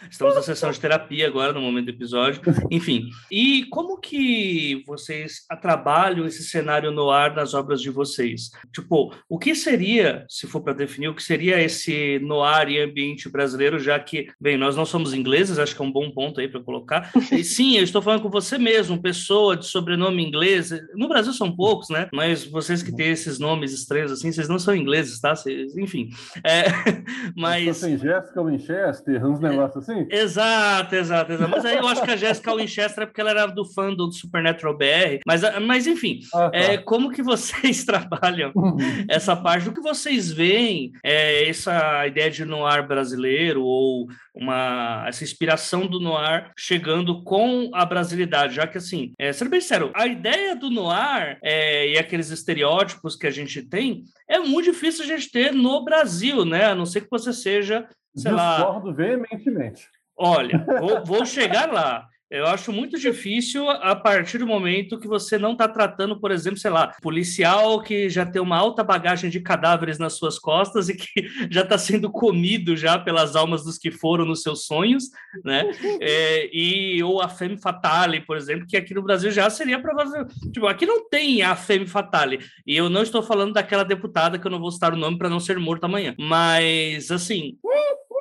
Estamos 0.09 0.35
na 0.35 0.41
sessão 0.41 0.69
de 0.69 0.79
terapia 0.79 1.27
agora, 1.27 1.51
no 1.51 1.61
momento 1.61 1.85
do 1.85 1.91
episódio. 1.91 2.41
Enfim, 2.69 3.09
e 3.31 3.65
como 3.65 3.99
que 3.99 4.83
vocês 4.85 5.41
trabalham 5.61 6.25
esse 6.25 6.43
cenário 6.43 6.91
no 6.91 7.09
ar 7.09 7.35
nas 7.35 7.53
obras 7.53 7.81
de 7.81 7.89
vocês? 7.89 8.51
Tipo, 8.71 9.13
o 9.27 9.39
que 9.39 9.55
seria, 9.55 10.25
se 10.29 10.45
for 10.45 10.61
para 10.61 10.73
definir, 10.73 11.07
o 11.07 11.15
que 11.15 11.23
seria 11.23 11.61
esse 11.61 12.19
noir 12.19 12.69
e 12.69 12.79
ambiente 12.79 13.27
brasileiro, 13.27 13.79
já 13.79 13.99
que, 13.99 14.27
bem, 14.39 14.55
nós 14.55 14.75
não 14.75 14.85
somos 14.85 15.13
ingleses, 15.13 15.57
acho 15.57 15.75
que 15.75 15.81
é 15.81 15.85
um 15.85 15.91
bom 15.91 16.11
ponto 16.11 16.39
aí 16.39 16.47
para 16.47 16.61
colocar. 16.61 17.11
E 17.31 17.43
sim, 17.43 17.77
eu 17.77 17.83
estou 17.83 18.01
falando 18.01 18.21
com 18.21 18.29
você 18.29 18.57
mesmo, 18.57 19.01
pessoa 19.01 19.57
de 19.57 19.65
sobrenome 19.65 20.23
inglês. 20.23 20.71
No 20.93 21.09
Brasil 21.09 21.33
são 21.33 21.55
poucos, 21.55 21.89
né? 21.89 22.07
Mas 22.13 22.45
vocês 22.45 22.83
que 22.83 22.95
têm 22.95 23.09
esses 23.09 23.39
nomes 23.39 23.73
estranhos 23.73 24.11
assim, 24.11 24.31
vocês 24.31 24.47
não 24.47 24.59
são 24.59 24.75
ingleses, 24.75 25.19
tá? 25.19 25.35
Vocês, 25.35 25.75
enfim. 25.75 26.09
É, 26.43 26.65
mas. 27.35 27.81
Tem 27.81 27.97
Jéssica 27.97 28.43
Winchester, 28.43 29.25
uns 29.25 29.39
negócios 29.39 29.86
assim? 29.87 30.07
Exato, 30.11 30.95
exato, 30.95 31.31
exato. 31.31 31.49
Mas 31.49 31.65
aí 31.65 31.77
eu 31.77 31.87
acho 31.87 32.03
que 32.03 32.11
a 32.11 32.17
Jéssica 32.17 32.55
Winchester 32.55 33.03
é 33.03 33.05
porque 33.05 33.21
ela 33.21 33.29
era 33.29 33.45
do 33.47 33.63
fã 33.63 33.93
do 33.93 34.11
Supernatural 34.11 34.77
BR. 34.77 35.19
Mas, 35.25 35.41
mas 35.61 35.87
enfim, 35.87 36.19
ah, 36.33 36.49
tá. 36.49 36.57
é, 36.57 36.77
como 36.77 37.11
que 37.11 37.23
vocês 37.23 37.83
trabalham 37.85 38.51
uhum. 38.55 38.77
essa 39.09 39.35
parte? 39.35 39.69
O 39.69 39.73
que 39.73 39.81
vocês 39.81 40.31
veem 40.31 40.91
é, 41.03 41.47
essa 41.47 42.05
ideia 42.05 42.29
de 42.29 42.43
noir 42.43 42.85
brasileiro 42.85 43.63
ou 43.63 44.07
uma, 44.35 45.05
essa 45.07 45.23
inspiração 45.23 45.87
do 45.87 45.99
noir 45.99 46.51
chegando 46.57 47.23
com 47.23 47.69
a 47.73 47.85
brasilidade? 47.85 48.55
Já 48.55 48.67
que, 48.67 48.77
assim, 48.77 49.13
é, 49.17 49.31
sendo 49.31 49.49
bem 49.49 49.61
sério, 49.61 49.91
a 49.95 50.05
ideia 50.05 50.55
do 50.55 50.69
noir 50.69 51.37
é, 51.41 51.91
e 51.91 51.97
aqueles 51.97 52.29
estereótipos 52.29 53.15
que 53.15 53.27
a 53.27 53.31
gente 53.31 53.61
tem 53.61 54.03
é 54.29 54.39
muito 54.39 54.71
difícil 54.71 55.03
a 55.03 55.07
gente 55.07 55.31
ter 55.31 55.53
no 55.53 55.83
Brasil, 55.83 56.43
né? 56.43 56.65
A 56.65 56.75
não 56.75 56.85
ser 56.85 57.01
que 57.01 57.07
você 57.09 57.31
seja 57.31 57.87
sei 58.17 58.33
Discordo 58.33 58.87
lá. 58.87 58.93
veementemente. 58.93 59.87
Olha, 60.17 60.65
vou, 60.79 61.05
vou 61.05 61.25
chegar 61.25 61.71
lá. 61.71 62.07
Eu 62.29 62.45
acho 62.45 62.73
muito 62.73 62.99
difícil 62.99 63.69
a 63.69 63.95
partir 63.95 64.37
do 64.37 64.45
momento 64.45 64.99
que 64.99 65.07
você 65.07 65.37
não 65.37 65.53
está 65.53 65.65
tratando, 65.65 66.19
por 66.19 66.29
exemplo, 66.29 66.59
sei 66.59 66.69
lá, 66.69 66.93
policial 67.01 67.81
que 67.81 68.09
já 68.09 68.25
tem 68.25 68.41
uma 68.41 68.57
alta 68.57 68.83
bagagem 68.83 69.29
de 69.29 69.39
cadáveres 69.39 69.97
nas 69.97 70.13
suas 70.17 70.37
costas 70.37 70.89
e 70.89 70.95
que 70.95 71.07
já 71.49 71.61
está 71.61 71.77
sendo 71.77 72.11
comido 72.11 72.75
já 72.75 72.99
pelas 72.99 73.37
almas 73.37 73.63
dos 73.63 73.77
que 73.77 73.91
foram 73.91 74.25
nos 74.25 74.41
seus 74.41 74.65
sonhos, 74.65 75.05
né? 75.45 75.71
É, 76.01 76.49
e 76.51 77.01
ou 77.01 77.21
a 77.21 77.29
femme 77.29 77.57
fatale, 77.57 78.19
por 78.19 78.35
exemplo, 78.35 78.67
que 78.67 78.75
aqui 78.75 78.93
no 78.93 79.03
Brasil 79.03 79.31
já 79.31 79.49
seria 79.49 79.81
provável. 79.81 80.25
Tipo, 80.51 80.67
aqui 80.67 80.85
não 80.85 81.07
tem 81.07 81.43
a 81.43 81.55
femme 81.55 81.87
fatale. 81.87 82.39
E 82.65 82.75
eu 82.75 82.89
não 82.89 83.03
estou 83.03 83.23
falando 83.23 83.53
daquela 83.53 83.85
deputada 83.85 84.37
que 84.37 84.45
eu 84.45 84.51
não 84.51 84.59
vou 84.59 84.71
citar 84.71 84.93
o 84.93 84.97
nome 84.97 85.17
para 85.17 85.29
não 85.29 85.39
ser 85.39 85.57
morto 85.57 85.85
amanhã. 85.85 86.13
Mas 86.19 87.09
assim, 87.09 87.57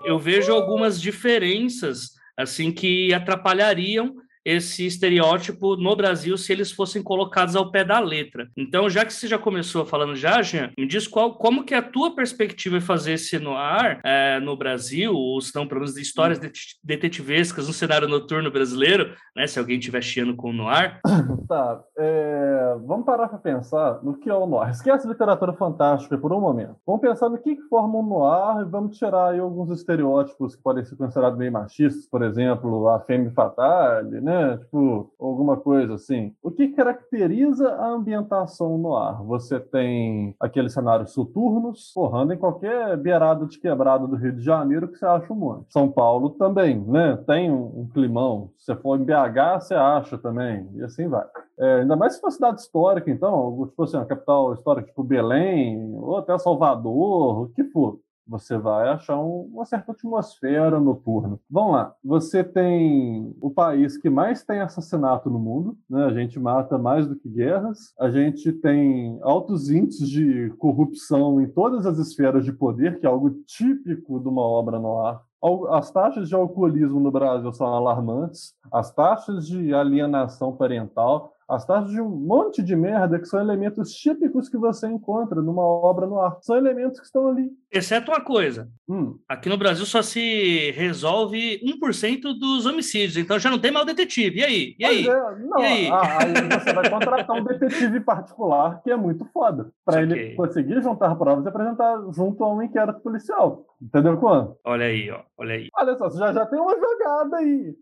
eu 0.07 0.19
vejo 0.21 0.53
algumas 0.53 1.01
diferenças 1.01 2.13
assim 2.37 2.71
que 2.71 3.13
atrapalhariam 3.13 4.15
esse 4.47 4.87
estereótipo 4.87 5.77
no 5.77 5.97
Brasil 5.97 6.39
se 6.39 6.53
eles 6.53 6.71
fossem 6.71 7.03
colocados 7.03 7.57
ao 7.57 7.73
pé 7.73 7.85
da 7.85 7.99
letra. 7.99 8.49
Então, 8.57 8.89
já 8.89 9.05
que 9.05 9.13
você 9.13 9.27
já 9.27 9.37
começou 9.37 9.85
falando 9.85 10.15
já, 10.15 10.41
Jean, 10.41 10.71
me 10.79 10.87
diz 10.87 11.09
qual, 11.09 11.35
como 11.35 11.65
que 11.65 11.75
é 11.75 11.79
a 11.79 11.83
tua 11.83 12.15
perspectiva 12.15 12.77
é 12.77 12.81
fazer 12.81 13.15
esse 13.15 13.41
noir 13.41 13.99
é, 14.05 14.39
no 14.39 14.57
Brasil, 14.57 15.13
ou 15.13 15.41
se 15.41 15.53
não, 15.53 15.67
pelo 15.67 15.81
menos 15.81 15.97
de 15.97 16.01
histórias 16.01 16.39
detetivescas 16.85 17.67
no 17.67 17.73
cenário 17.73 18.07
noturno 18.07 18.49
brasileiro, 18.49 19.13
né? 19.35 19.49
Se 19.49 19.59
alguém 19.59 19.79
estiver 19.79 20.03
chiando 20.03 20.37
com 20.37 20.51
o 20.51 20.53
noir. 20.53 21.01
Tá, 21.47 21.81
é, 21.97 22.77
vamos 22.85 23.07
parar 23.07 23.29
para 23.29 23.39
pensar 23.39 24.03
no 24.03 24.19
que 24.19 24.29
é 24.29 24.35
o 24.35 24.47
noir. 24.47 24.71
Esquece 24.71 25.07
a 25.07 25.11
literatura 25.11 25.53
fantástica 25.53 26.19
por 26.19 26.33
um 26.33 26.41
momento. 26.41 26.75
Vamos 26.85 27.01
pensar 27.01 27.29
no 27.29 27.39
que, 27.39 27.55
que 27.55 27.63
forma 27.69 28.01
um 28.01 28.03
noir 28.03 28.67
e 28.67 28.69
vamos 28.69 28.99
tirar 28.99 29.29
aí 29.29 29.39
alguns 29.39 29.71
estereótipos 29.71 30.57
que 30.57 30.63
podem 30.63 30.85
ser 30.85 30.97
considerados 30.97 31.39
meio 31.39 31.53
machistas, 31.53 32.05
por 32.07 32.23
exemplo, 32.25 32.89
a 32.89 32.99
femme 32.99 33.31
fatale, 33.31 34.21
né? 34.21 34.36
Né? 34.37 34.57
Tipo, 34.59 35.13
alguma 35.19 35.57
coisa 35.57 35.95
assim. 35.95 36.35
O 36.43 36.51
que 36.51 36.69
caracteriza 36.69 37.71
a 37.71 37.89
ambientação 37.89 38.77
no 38.77 38.97
ar? 38.97 39.23
Você 39.25 39.59
tem 39.59 40.35
aqueles 40.39 40.73
cenários 40.73 41.13
soturnos, 41.13 41.93
porra, 41.95 42.21
anda 42.21 42.35
em 42.35 42.39
qualquer 42.39 42.97
beirada 42.97 43.47
de 43.47 43.59
quebrada 43.59 44.07
do 44.07 44.17
Rio 44.17 44.33
de 44.33 44.43
Janeiro 44.43 44.89
que 44.89 44.99
você 44.99 45.07
acha 45.07 45.33
um 45.33 45.37
monte. 45.37 45.73
São 45.73 45.91
Paulo 45.91 46.31
também, 46.31 46.79
né? 46.81 47.17
Tem 47.27 47.51
um, 47.51 47.81
um 47.81 47.89
climão. 47.93 48.51
Se 48.57 48.67
você 48.67 48.77
for 48.77 48.99
em 48.99 49.05
BH, 49.05 49.61
você 49.61 49.75
acha 49.75 50.19
também. 50.19 50.69
E 50.75 50.83
assim 50.83 51.09
vai. 51.09 51.27
É, 51.59 51.81
ainda 51.81 51.97
mais 51.97 52.15
se 52.15 52.21
for 52.21 52.31
cidade 52.31 52.61
histórica, 52.61 53.11
então, 53.11 53.67
tipo 53.67 53.83
assim, 53.83 53.97
uma 53.97 54.05
capital 54.05 54.53
histórica 54.53 54.89
tipo 54.89 55.03
Belém, 55.03 55.95
ou 55.95 56.19
até 56.19 56.37
Salvador, 56.39 57.43
o 57.43 57.49
que 57.49 57.65
for 57.65 57.99
você 58.27 58.59
vai 58.59 58.89
achar 58.89 59.19
uma 59.19 59.65
certa 59.65 59.93
atmosfera 59.93 60.81
noturna. 60.81 61.39
Vamos 61.51 61.73
lá, 61.73 61.95
você 62.05 62.43
tem 62.43 63.35
o 63.41 63.51
país 63.51 63.97
que 63.97 64.11
mais 64.11 64.45
tem 64.45 64.61
assassinato 64.61 65.31
no 65.31 65.39
mundo, 65.39 65.77
né? 65.89 66.05
a 66.05 66.13
gente 66.13 66.39
mata 66.39 66.77
mais 66.79 67.07
do 67.07 67.17
que 67.17 67.29
guerras, 67.29 67.95
a 67.99 68.11
gente 68.11 68.53
tem 68.53 69.19
altos 69.23 69.71
índices 69.71 70.09
de 70.09 70.51
corrupção 70.59 71.41
em 71.41 71.47
todas 71.47 71.87
as 71.87 71.99
esferas 71.99 72.45
de 72.45 72.53
poder, 72.53 72.99
que 72.99 73.07
é 73.07 73.09
algo 73.09 73.31
típico 73.47 74.19
de 74.21 74.29
uma 74.29 74.43
obra 74.43 74.79
no 74.79 75.01
ar. 75.01 75.23
As 75.71 75.93
taxas 75.93 76.29
de 76.29 76.35
alcoolismo 76.35 76.99
no 76.99 77.13
Brasil 77.13 77.53
são 77.53 77.67
alarmantes, 77.69 78.55
as 78.73 78.93
taxas 78.93 79.47
de 79.47 79.73
alienação 79.73 80.53
parental, 80.57 81.36
as 81.49 81.65
taxas 81.65 81.93
de 81.93 82.01
um 82.01 82.09
monte 82.09 82.63
de 82.63 82.75
merda 82.75 83.19
que 83.19 83.27
são 83.27 83.41
elementos 83.41 83.93
típicos 83.93 84.49
que 84.49 84.57
você 84.57 84.89
encontra 84.89 85.41
numa 85.41 85.63
obra 85.63 86.07
no 86.07 86.21
ar. 86.21 86.39
São 86.41 86.57
elementos 86.57 86.99
que 86.99 87.07
estão 87.07 87.29
ali. 87.29 87.51
Exceto 87.71 88.11
uma 88.11 88.21
coisa. 88.21 88.69
Hum. 88.89 89.19
Aqui 89.29 89.49
no 89.49 89.57
Brasil 89.57 89.87
só 89.87 90.03
se 90.03 90.73
resolve 90.73 91.61
1% 91.65 92.39
dos 92.39 92.67
homicídios, 92.67 93.17
então 93.17 93.39
já 93.39 93.51
não 93.51 93.59
tem 93.59 93.71
mal 93.71 93.85
detetive. 93.85 94.41
E 94.41 94.45
aí? 94.45 94.77
E 94.79 94.85
aí? 94.85 95.09
É, 95.09 95.39
não, 95.39 95.61
e 95.61 95.65
aí? 95.65 95.91
Aí 95.91 96.61
você 96.61 96.73
vai 96.73 96.91
contratar 96.91 97.37
um 97.37 97.45
detetive 97.45 98.01
particular 98.01 98.83
que 98.83 98.91
é 98.91 98.97
muito 98.97 99.25
foda. 99.27 99.71
Para 99.85 100.03
ele 100.03 100.35
conseguir 100.35 100.83
juntar 100.83 101.15
provas 101.15 101.45
e 101.45 101.49
apresentar 101.49 101.97
junto 102.13 102.43
a 102.43 102.53
um 102.53 102.63
inquérito 102.63 103.01
policial. 103.01 103.65
Entendeu 103.81 104.17
quando? 104.17 104.57
Olha 104.65 104.87
aí, 104.87 105.11
ó. 105.11 105.21
Olha 105.37 105.55
aí. 105.55 105.69
Olha 105.77 105.97
só, 105.97 106.09
você 106.09 106.19
já, 106.19 106.33
já 106.33 106.47
tem 106.47 106.59
uma 106.59 106.75
jogada 106.75 107.37
aí. 107.37 107.75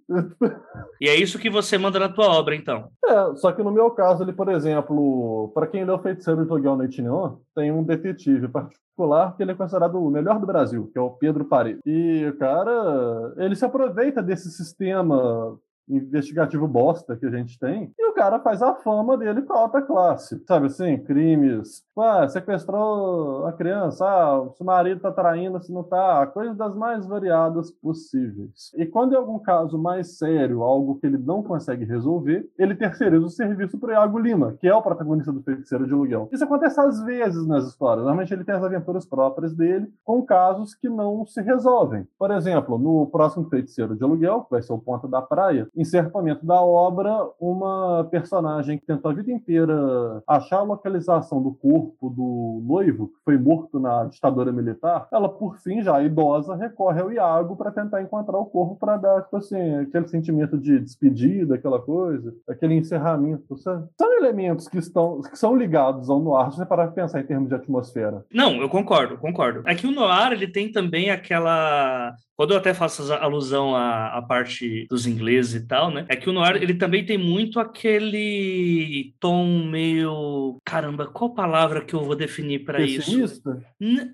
E 1.01 1.09
é 1.09 1.15
isso 1.15 1.39
que 1.39 1.49
você 1.49 1.79
manda 1.79 1.99
na 1.99 2.09
tua 2.09 2.29
obra, 2.29 2.55
então. 2.55 2.89
É, 3.05 3.35
só 3.37 3.53
que 3.53 3.63
no 3.63 3.71
meu 3.71 3.91
caso, 3.91 4.23
ele, 4.25 4.33
por 4.33 4.49
exemplo, 4.49 5.53
para 5.55 5.67
quem 5.67 5.85
leu 5.85 5.99
Feiticeiro 5.99 6.45
de 6.45 6.51
Aluguel 6.51 6.77
Noite 6.77 7.01
Neon, 7.01 7.37
tem 7.55 7.71
um 7.71 7.85
detetive 7.85 8.49
particular 8.49 9.37
que 9.37 9.43
ele 9.43 9.53
é 9.53 9.55
considerado 9.55 9.97
o 9.97 10.11
melhor 10.11 10.41
do 10.41 10.47
Brasil, 10.47 10.91
que 10.93 10.99
é 10.99 11.03
o 11.03 11.11
Pedro 11.11 11.45
Paredes. 11.45 11.81
E, 11.87 12.33
cara, 12.39 13.35
ele 13.37 13.55
se 13.55 13.65
aproveita 13.65 14.23
desse 14.23 14.51
sistema 14.51 15.59
investigativo 15.89 16.67
bosta 16.67 17.17
que 17.17 17.27
a 17.27 17.31
gente 17.31 17.59
tem, 17.59 17.93
e 17.99 18.07
o 18.09 18.15
cara 18.15 18.41
faz 18.41 18.63
a 18.63 18.75
fama 18.75 19.17
dele 19.17 19.43
com 19.43 19.53
a 19.53 19.61
alta 19.61 19.83
classe. 19.83 20.43
Sabe 20.47 20.67
assim, 20.67 20.99
crimes. 20.99 21.85
Ah, 21.97 22.29
sequestrou 22.29 23.47
a 23.47 23.53
criança, 23.53 24.05
ah, 24.05 24.41
o 24.41 24.65
marido 24.65 25.01
tá 25.01 25.13
traindo, 25.13 25.63
se 25.63 25.73
não 25.73 25.83
tá, 25.83 26.27
coisas 26.27 26.57
das 26.57 26.75
mais 26.75 27.07
variadas 27.07 27.71
possíveis. 27.71 28.73
E 28.77 28.85
quando 28.87 29.15
é 29.15 29.17
algum 29.17 29.39
caso 29.39 29.79
mais 29.79 30.19
sério, 30.19 30.63
algo 30.63 30.97
que 30.97 31.07
ele 31.07 31.19
não 31.19 31.43
consegue 31.43 31.85
resolver, 31.85 32.49
ele 32.59 32.75
terceiriza 32.75 33.25
o 33.25 33.31
serviço 33.31 33.79
pro 33.79 33.93
Iago 33.93 34.19
Lima, 34.19 34.55
que 34.61 34.67
é 34.67 34.75
o 34.75 34.83
protagonista 34.83 35.33
do 35.33 35.43
Feiticeiro 35.43 35.87
de 35.87 35.93
Aluguel. 35.93 36.29
Isso 36.33 36.45
acontece 36.45 36.81
às 36.81 37.03
vezes 37.03 37.47
nas 37.47 37.65
histórias. 37.67 38.05
Normalmente 38.05 38.33
ele 38.35 38.45
tem 38.45 38.55
as 38.55 38.65
aventuras 38.65 39.07
próprias 39.07 39.55
dele 39.55 39.93
com 40.05 40.23
casos 40.23 40.75
que 40.75 40.89
não 40.89 41.25
se 41.27 41.41
resolvem. 41.43 42.07
Por 42.19 42.31
exemplo, 42.31 42.79
no 42.79 43.07
próximo 43.07 43.49
Feiticeiro 43.49 43.97
de 43.97 44.03
Aluguel, 44.03 44.43
que 44.43 44.51
vai 44.51 44.63
ser 44.63 44.73
o 44.73 44.79
Ponta 44.79 45.07
da 45.07 45.23
Praia, 45.23 45.69
momento 46.13 46.45
da 46.45 46.61
obra, 46.61 47.31
uma 47.41 48.07
personagem 48.11 48.79
que 48.79 48.87
tentou 48.87 49.11
a 49.11 49.15
vida 49.15 49.31
inteira 49.33 50.23
achar 50.27 50.59
a 50.59 50.63
localização 50.63 51.43
do 51.43 51.53
corpo 51.53 52.11
do 52.11 52.63
noivo, 52.67 53.09
que 53.09 53.25
foi 53.25 53.39
morto 53.39 53.79
na 53.79 54.05
ditadura 54.05 54.53
militar, 54.53 55.09
ela, 55.13 55.29
por 55.29 55.59
fim, 55.59 55.83
já 55.83 56.03
idosa, 56.03 56.55
recorre 56.55 57.01
ao 57.01 57.13
Iago 57.13 57.57
para 57.57 57.71
tentar 57.71 58.03
encontrar 58.03 58.39
o 58.39 58.47
corpo 58.47 58.77
para 58.77 58.97
dar, 58.97 59.23
tipo 59.23 59.37
assim, 59.37 59.75
aquele 59.77 60.09
sentimento 60.09 60.59
de 60.59 60.79
despedida, 60.79 61.55
aquela 61.55 61.81
coisa, 61.81 62.35
aquele 62.49 62.75
encerramento. 62.75 63.57
Sabe? 63.59 63.89
São 63.99 64.13
elementos 64.17 64.69
que, 64.69 64.79
estão, 64.79 65.21
que 65.23 65.39
são 65.39 65.57
ligados 65.57 66.09
ao 66.09 66.21
noir, 66.21 66.51
se 66.51 66.59
você 66.59 66.67
parar 66.67 66.87
de 66.87 66.95
pensar 66.95 67.21
em 67.21 67.27
termos 67.27 67.49
de 67.49 67.55
atmosfera. 67.55 68.25
Não, 68.33 68.55
eu 68.61 68.69
concordo, 68.69 69.19
concordo. 69.19 69.63
É 69.67 69.75
que 69.75 69.87
o 69.87 69.91
noir, 69.91 70.33
ele 70.33 70.49
tem 70.49 70.71
também 70.71 71.11
aquela 71.11 72.15
quando 72.37 72.53
eu 72.53 72.57
até 72.57 72.75
faço 72.75 73.13
alusão 73.13 73.75
à, 73.75 74.19
à, 74.19 74.23
parte 74.23 74.87
dos 74.89 75.07
ingleses 75.07 75.55
e 75.55 75.67
tal, 75.67 75.91
né? 75.91 76.05
É 76.09 76.17
que 76.17 76.29
o 76.29 76.33
noir, 76.33 76.57
ele 76.57 76.75
também 76.75 77.05
tem 77.05 77.17
muito 77.17 77.61
aquele 77.61 79.15
tom 79.21 79.67
meio... 79.67 80.61
Caramba, 80.65 81.07
qual 81.07 81.35
palavra 81.35 81.85
que 81.85 81.95
eu 81.95 82.05
vou 82.05 82.17
definir 82.17 82.65
para 82.65 82.83
isso? 82.83 83.43
N 83.81 84.13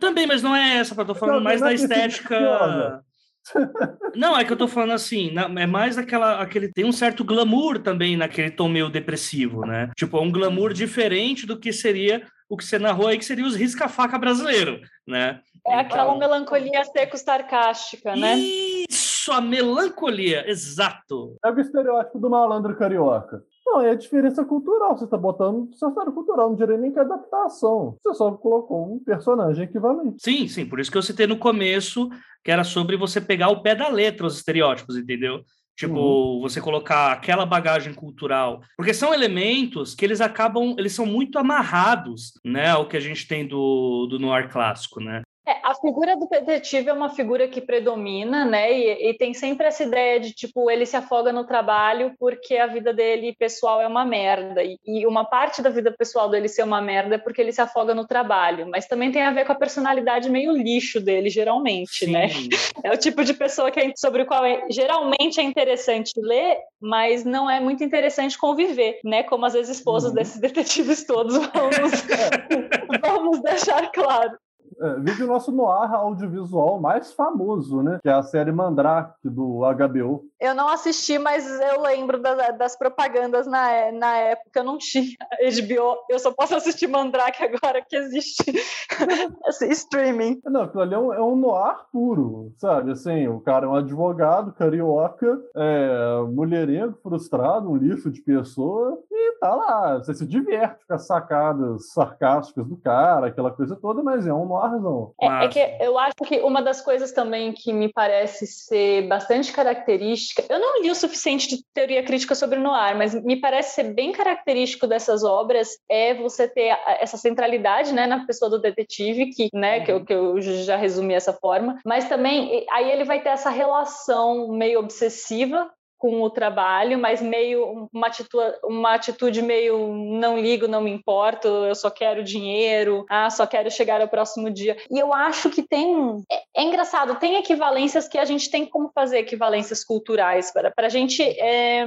também, 0.00 0.26
mas 0.26 0.42
não 0.42 0.56
é 0.56 0.78
essa, 0.78 0.98
eu 0.98 1.04
tô 1.04 1.14
falando 1.14 1.36
não, 1.36 1.44
mais 1.44 1.60
da 1.60 1.72
é 1.72 1.74
estética... 1.74 3.02
Não, 4.16 4.36
é 4.36 4.44
que 4.44 4.52
eu 4.52 4.56
tô 4.56 4.66
falando 4.66 4.92
assim, 4.92 5.32
é 5.56 5.66
mais 5.66 5.96
aquela, 5.96 6.40
aquele, 6.42 6.72
tem 6.72 6.84
um 6.84 6.90
certo 6.90 7.22
glamour 7.22 7.78
também 7.78 8.16
naquele 8.16 8.50
tom 8.50 8.68
meio 8.68 8.88
depressivo, 8.88 9.64
né? 9.64 9.88
Tipo, 9.96 10.18
é 10.18 10.20
um 10.20 10.32
glamour 10.32 10.72
diferente 10.72 11.46
do 11.46 11.56
que 11.56 11.72
seria 11.72 12.26
o 12.48 12.56
que 12.56 12.64
você 12.64 12.78
narrou 12.78 13.08
aí, 13.08 13.18
que 13.18 13.24
seria 13.24 13.46
os 13.46 13.56
risca-faca 13.56 14.18
brasileiro, 14.18 14.80
né? 15.06 15.40
É 15.68 15.74
aquela 15.74 16.04
então... 16.04 16.18
melancolia 16.18 16.84
seco-sarcástica, 16.84 18.14
né? 18.14 18.36
Isso, 18.36 19.32
a 19.32 19.40
melancolia, 19.40 20.48
exato. 20.48 21.36
É 21.44 21.50
o 21.50 21.60
estereótipo 21.60 22.18
do 22.18 22.30
malandro 22.30 22.76
carioca. 22.76 23.42
Não, 23.66 23.80
é 23.80 23.90
a 23.90 23.94
diferença 23.96 24.44
cultural. 24.44 24.96
Você 24.96 25.04
está 25.04 25.16
botando 25.16 25.74
seu 25.74 25.90
cenário 25.90 26.12
cultural, 26.12 26.50
não 26.50 26.56
diria 26.56 26.76
nem 26.76 26.92
que 26.92 26.98
é 26.98 27.02
adaptação. 27.02 27.96
Você 28.00 28.14
só 28.14 28.30
colocou 28.32 28.94
um 28.94 28.98
personagem 29.00 29.64
equivalente. 29.64 30.22
Sim, 30.22 30.46
sim. 30.46 30.64
Por 30.64 30.78
isso 30.78 30.90
que 30.90 30.96
eu 30.96 31.02
citei 31.02 31.26
no 31.26 31.36
começo 31.36 32.08
que 32.44 32.52
era 32.52 32.62
sobre 32.62 32.96
você 32.96 33.20
pegar 33.20 33.48
o 33.48 33.60
pé 33.60 33.74
da 33.74 33.88
letra 33.88 34.24
os 34.24 34.36
estereótipos, 34.36 34.96
entendeu? 34.96 35.42
Tipo, 35.76 35.98
uhum. 35.98 36.40
você 36.40 36.60
colocar 36.60 37.12
aquela 37.12 37.44
bagagem 37.44 37.92
cultural. 37.92 38.60
Porque 38.76 38.94
são 38.94 39.12
elementos 39.12 39.94
que 39.96 40.04
eles 40.04 40.20
acabam, 40.20 40.74
eles 40.78 40.94
são 40.94 41.04
muito 41.04 41.38
amarrados, 41.38 42.32
né, 42.44 42.70
ao 42.70 42.88
que 42.88 42.96
a 42.96 43.00
gente 43.00 43.26
tem 43.28 43.46
do, 43.46 44.06
do 44.06 44.18
noir 44.18 44.48
clássico, 44.48 45.00
né? 45.00 45.22
É, 45.48 45.60
a 45.62 45.76
figura 45.76 46.16
do 46.16 46.26
detetive 46.26 46.90
é 46.90 46.92
uma 46.92 47.08
figura 47.08 47.46
que 47.46 47.60
predomina, 47.60 48.44
né? 48.44 48.72
E, 48.72 49.10
e, 49.10 49.14
tem 49.14 49.32
sempre 49.32 49.68
essa 49.68 49.84
ideia 49.84 50.18
de 50.18 50.32
tipo 50.32 50.68
ele 50.68 50.84
se 50.84 50.96
afoga 50.96 51.32
no 51.32 51.44
trabalho 51.44 52.12
porque 52.18 52.56
a 52.56 52.66
vida 52.66 52.92
dele 52.92 53.32
pessoal 53.38 53.80
é 53.80 53.86
uma 53.86 54.04
merda 54.04 54.64
e, 54.64 54.76
e, 54.84 55.06
uma 55.06 55.24
parte 55.24 55.62
da 55.62 55.70
vida 55.70 55.92
pessoal 55.92 56.28
dele 56.28 56.48
ser 56.48 56.64
uma 56.64 56.82
merda 56.82 57.14
é 57.14 57.18
porque 57.18 57.40
ele 57.40 57.52
se 57.52 57.60
afoga 57.60 57.94
no 57.94 58.04
trabalho. 58.04 58.68
Mas 58.68 58.86
também 58.86 59.12
tem 59.12 59.22
a 59.22 59.30
ver 59.30 59.44
com 59.46 59.52
a 59.52 59.56
personalidade 59.56 60.28
meio 60.28 60.50
lixo 60.50 61.00
dele, 61.00 61.30
geralmente, 61.30 62.08
né? 62.08 62.28
Sim. 62.28 62.48
né? 62.48 62.56
É 62.84 62.92
o 62.92 62.96
tipo 62.96 63.24
de 63.24 63.34
pessoa 63.34 63.70
que 63.70 63.80
é, 63.80 63.92
sobre 63.96 64.22
o 64.22 64.26
qual 64.26 64.44
é, 64.44 64.64
geralmente 64.70 65.40
é 65.40 65.42
interessante 65.42 66.12
ler, 66.20 66.58
mas 66.80 67.24
não 67.24 67.50
é 67.50 67.58
muito 67.58 67.82
interessante 67.82 68.38
conviver, 68.38 69.00
né? 69.04 69.22
Como 69.22 69.44
as 69.44 69.54
ex-esposas 69.54 70.10
uhum. 70.10 70.16
desses 70.16 70.40
detetives 70.40 71.04
todos 71.04 71.36
vamos, 71.54 73.00
vamos 73.02 73.42
deixar 73.42 73.90
claro. 73.90 74.36
É, 74.80 75.00
vídeo 75.00 75.24
o 75.24 75.28
nosso 75.28 75.50
noir 75.50 75.92
audiovisual 75.92 76.80
mais 76.80 77.12
famoso, 77.12 77.82
né? 77.82 77.98
Que 78.02 78.08
é 78.08 78.12
a 78.12 78.22
série 78.22 78.52
Mandrake 78.52 79.28
do 79.28 79.60
HBO. 79.60 80.24
Eu 80.40 80.54
não 80.54 80.68
assisti, 80.68 81.18
mas 81.18 81.48
eu 81.60 81.80
lembro 81.80 82.20
da, 82.20 82.50
das 82.50 82.76
propagandas 82.76 83.46
na, 83.46 83.90
na 83.92 84.16
época. 84.18 84.60
Eu 84.60 84.64
não 84.64 84.78
tinha 84.78 85.16
HBO. 85.40 85.96
Eu 86.10 86.18
só 86.18 86.32
posso 86.32 86.54
assistir 86.54 86.86
Mandrake 86.86 87.42
agora 87.42 87.82
que 87.82 87.96
existe 87.96 88.44
esse 89.48 89.66
streaming. 89.68 90.40
Não, 90.44 90.62
aquilo 90.62 90.82
ali 90.82 90.94
é 90.94 90.98
um, 90.98 91.12
é 91.12 91.22
um 91.22 91.36
noir 91.36 91.76
puro, 91.92 92.52
sabe? 92.58 92.92
Assim, 92.92 93.26
o 93.28 93.40
cara 93.40 93.66
é 93.66 93.68
um 93.68 93.74
advogado 93.74 94.52
carioca, 94.52 95.38
é, 95.54 96.20
mulherengo, 96.28 96.98
frustrado, 97.02 97.70
um 97.70 97.76
lixo 97.76 98.10
de 98.10 98.20
pessoa, 98.20 98.98
e 99.10 99.38
tá 99.38 99.54
lá, 99.54 99.98
você 99.98 100.14
se 100.14 100.26
diverte 100.26 100.84
com 100.86 100.94
as 100.94 101.06
sacadas 101.06 101.92
sarcásticas 101.92 102.66
do 102.66 102.76
cara, 102.76 103.28
aquela 103.28 103.50
coisa 103.50 103.76
toda, 103.76 104.02
mas 104.02 104.26
é 104.26 104.32
um 104.32 104.46
noirzão. 104.68 105.12
É, 105.20 105.44
é 105.44 105.48
que 105.48 105.84
eu 105.84 105.98
acho 105.98 106.16
que 106.26 106.38
uma 106.40 106.62
das 106.62 106.80
coisas 106.80 107.12
também 107.12 107.52
que 107.52 107.72
me 107.72 107.92
parece 107.92 108.46
ser 108.46 109.06
bastante 109.08 109.52
característica, 109.52 110.44
eu 110.48 110.58
não 110.58 110.82
li 110.82 110.90
o 110.90 110.94
suficiente 110.94 111.48
de 111.48 111.62
teoria 111.74 112.02
crítica 112.02 112.34
sobre 112.34 112.58
noir, 112.58 112.96
mas 112.96 113.14
me 113.14 113.36
parece 113.36 113.74
ser 113.74 113.94
bem 113.94 114.12
característico 114.12 114.86
dessas 114.86 115.24
obras 115.24 115.70
é 115.88 116.14
você 116.14 116.48
ter 116.48 116.76
essa 117.00 117.16
centralidade, 117.16 117.92
né, 117.92 118.06
na 118.06 118.26
pessoa 118.26 118.50
do 118.50 118.60
detetive, 118.60 119.30
que, 119.30 119.48
né, 119.52 119.80
que 119.80 119.92
eu, 119.92 120.04
que 120.04 120.12
eu 120.12 120.40
já 120.40 120.76
resumi 120.76 121.14
essa 121.14 121.32
forma, 121.32 121.78
mas 121.84 122.08
também 122.08 122.66
aí 122.70 122.90
ele 122.90 123.04
vai 123.04 123.20
ter 123.22 123.30
essa 123.30 123.50
relação 123.50 124.48
meio 124.48 124.80
obsessiva 124.80 125.70
com 125.98 126.22
o 126.22 126.30
trabalho, 126.30 126.98
mas 126.98 127.22
meio 127.22 127.88
uma 127.92 128.06
atitude, 128.06 128.58
uma 128.64 128.94
atitude 128.94 129.42
meio 129.42 129.94
não 129.94 130.38
ligo, 130.38 130.68
não 130.68 130.80
me 130.80 130.90
importo, 130.90 131.48
eu 131.48 131.74
só 131.74 131.90
quero 131.90 132.24
dinheiro, 132.24 133.04
ah, 133.08 133.30
só 133.30 133.46
quero 133.46 133.70
chegar 133.70 134.00
ao 134.00 134.08
próximo 134.08 134.50
dia. 134.50 134.76
E 134.90 134.98
eu 134.98 135.12
acho 135.12 135.50
que 135.50 135.62
tem 135.62 136.22
é, 136.30 136.62
é 136.62 136.62
engraçado, 136.62 137.18
tem 137.18 137.36
equivalências 137.36 138.08
que 138.08 138.18
a 138.18 138.24
gente 138.24 138.50
tem 138.50 138.66
como 138.66 138.90
fazer 138.94 139.18
equivalências 139.18 139.84
culturais 139.84 140.52
para 140.52 140.72
a 140.76 140.88
gente 140.88 141.22
é, 141.22 141.84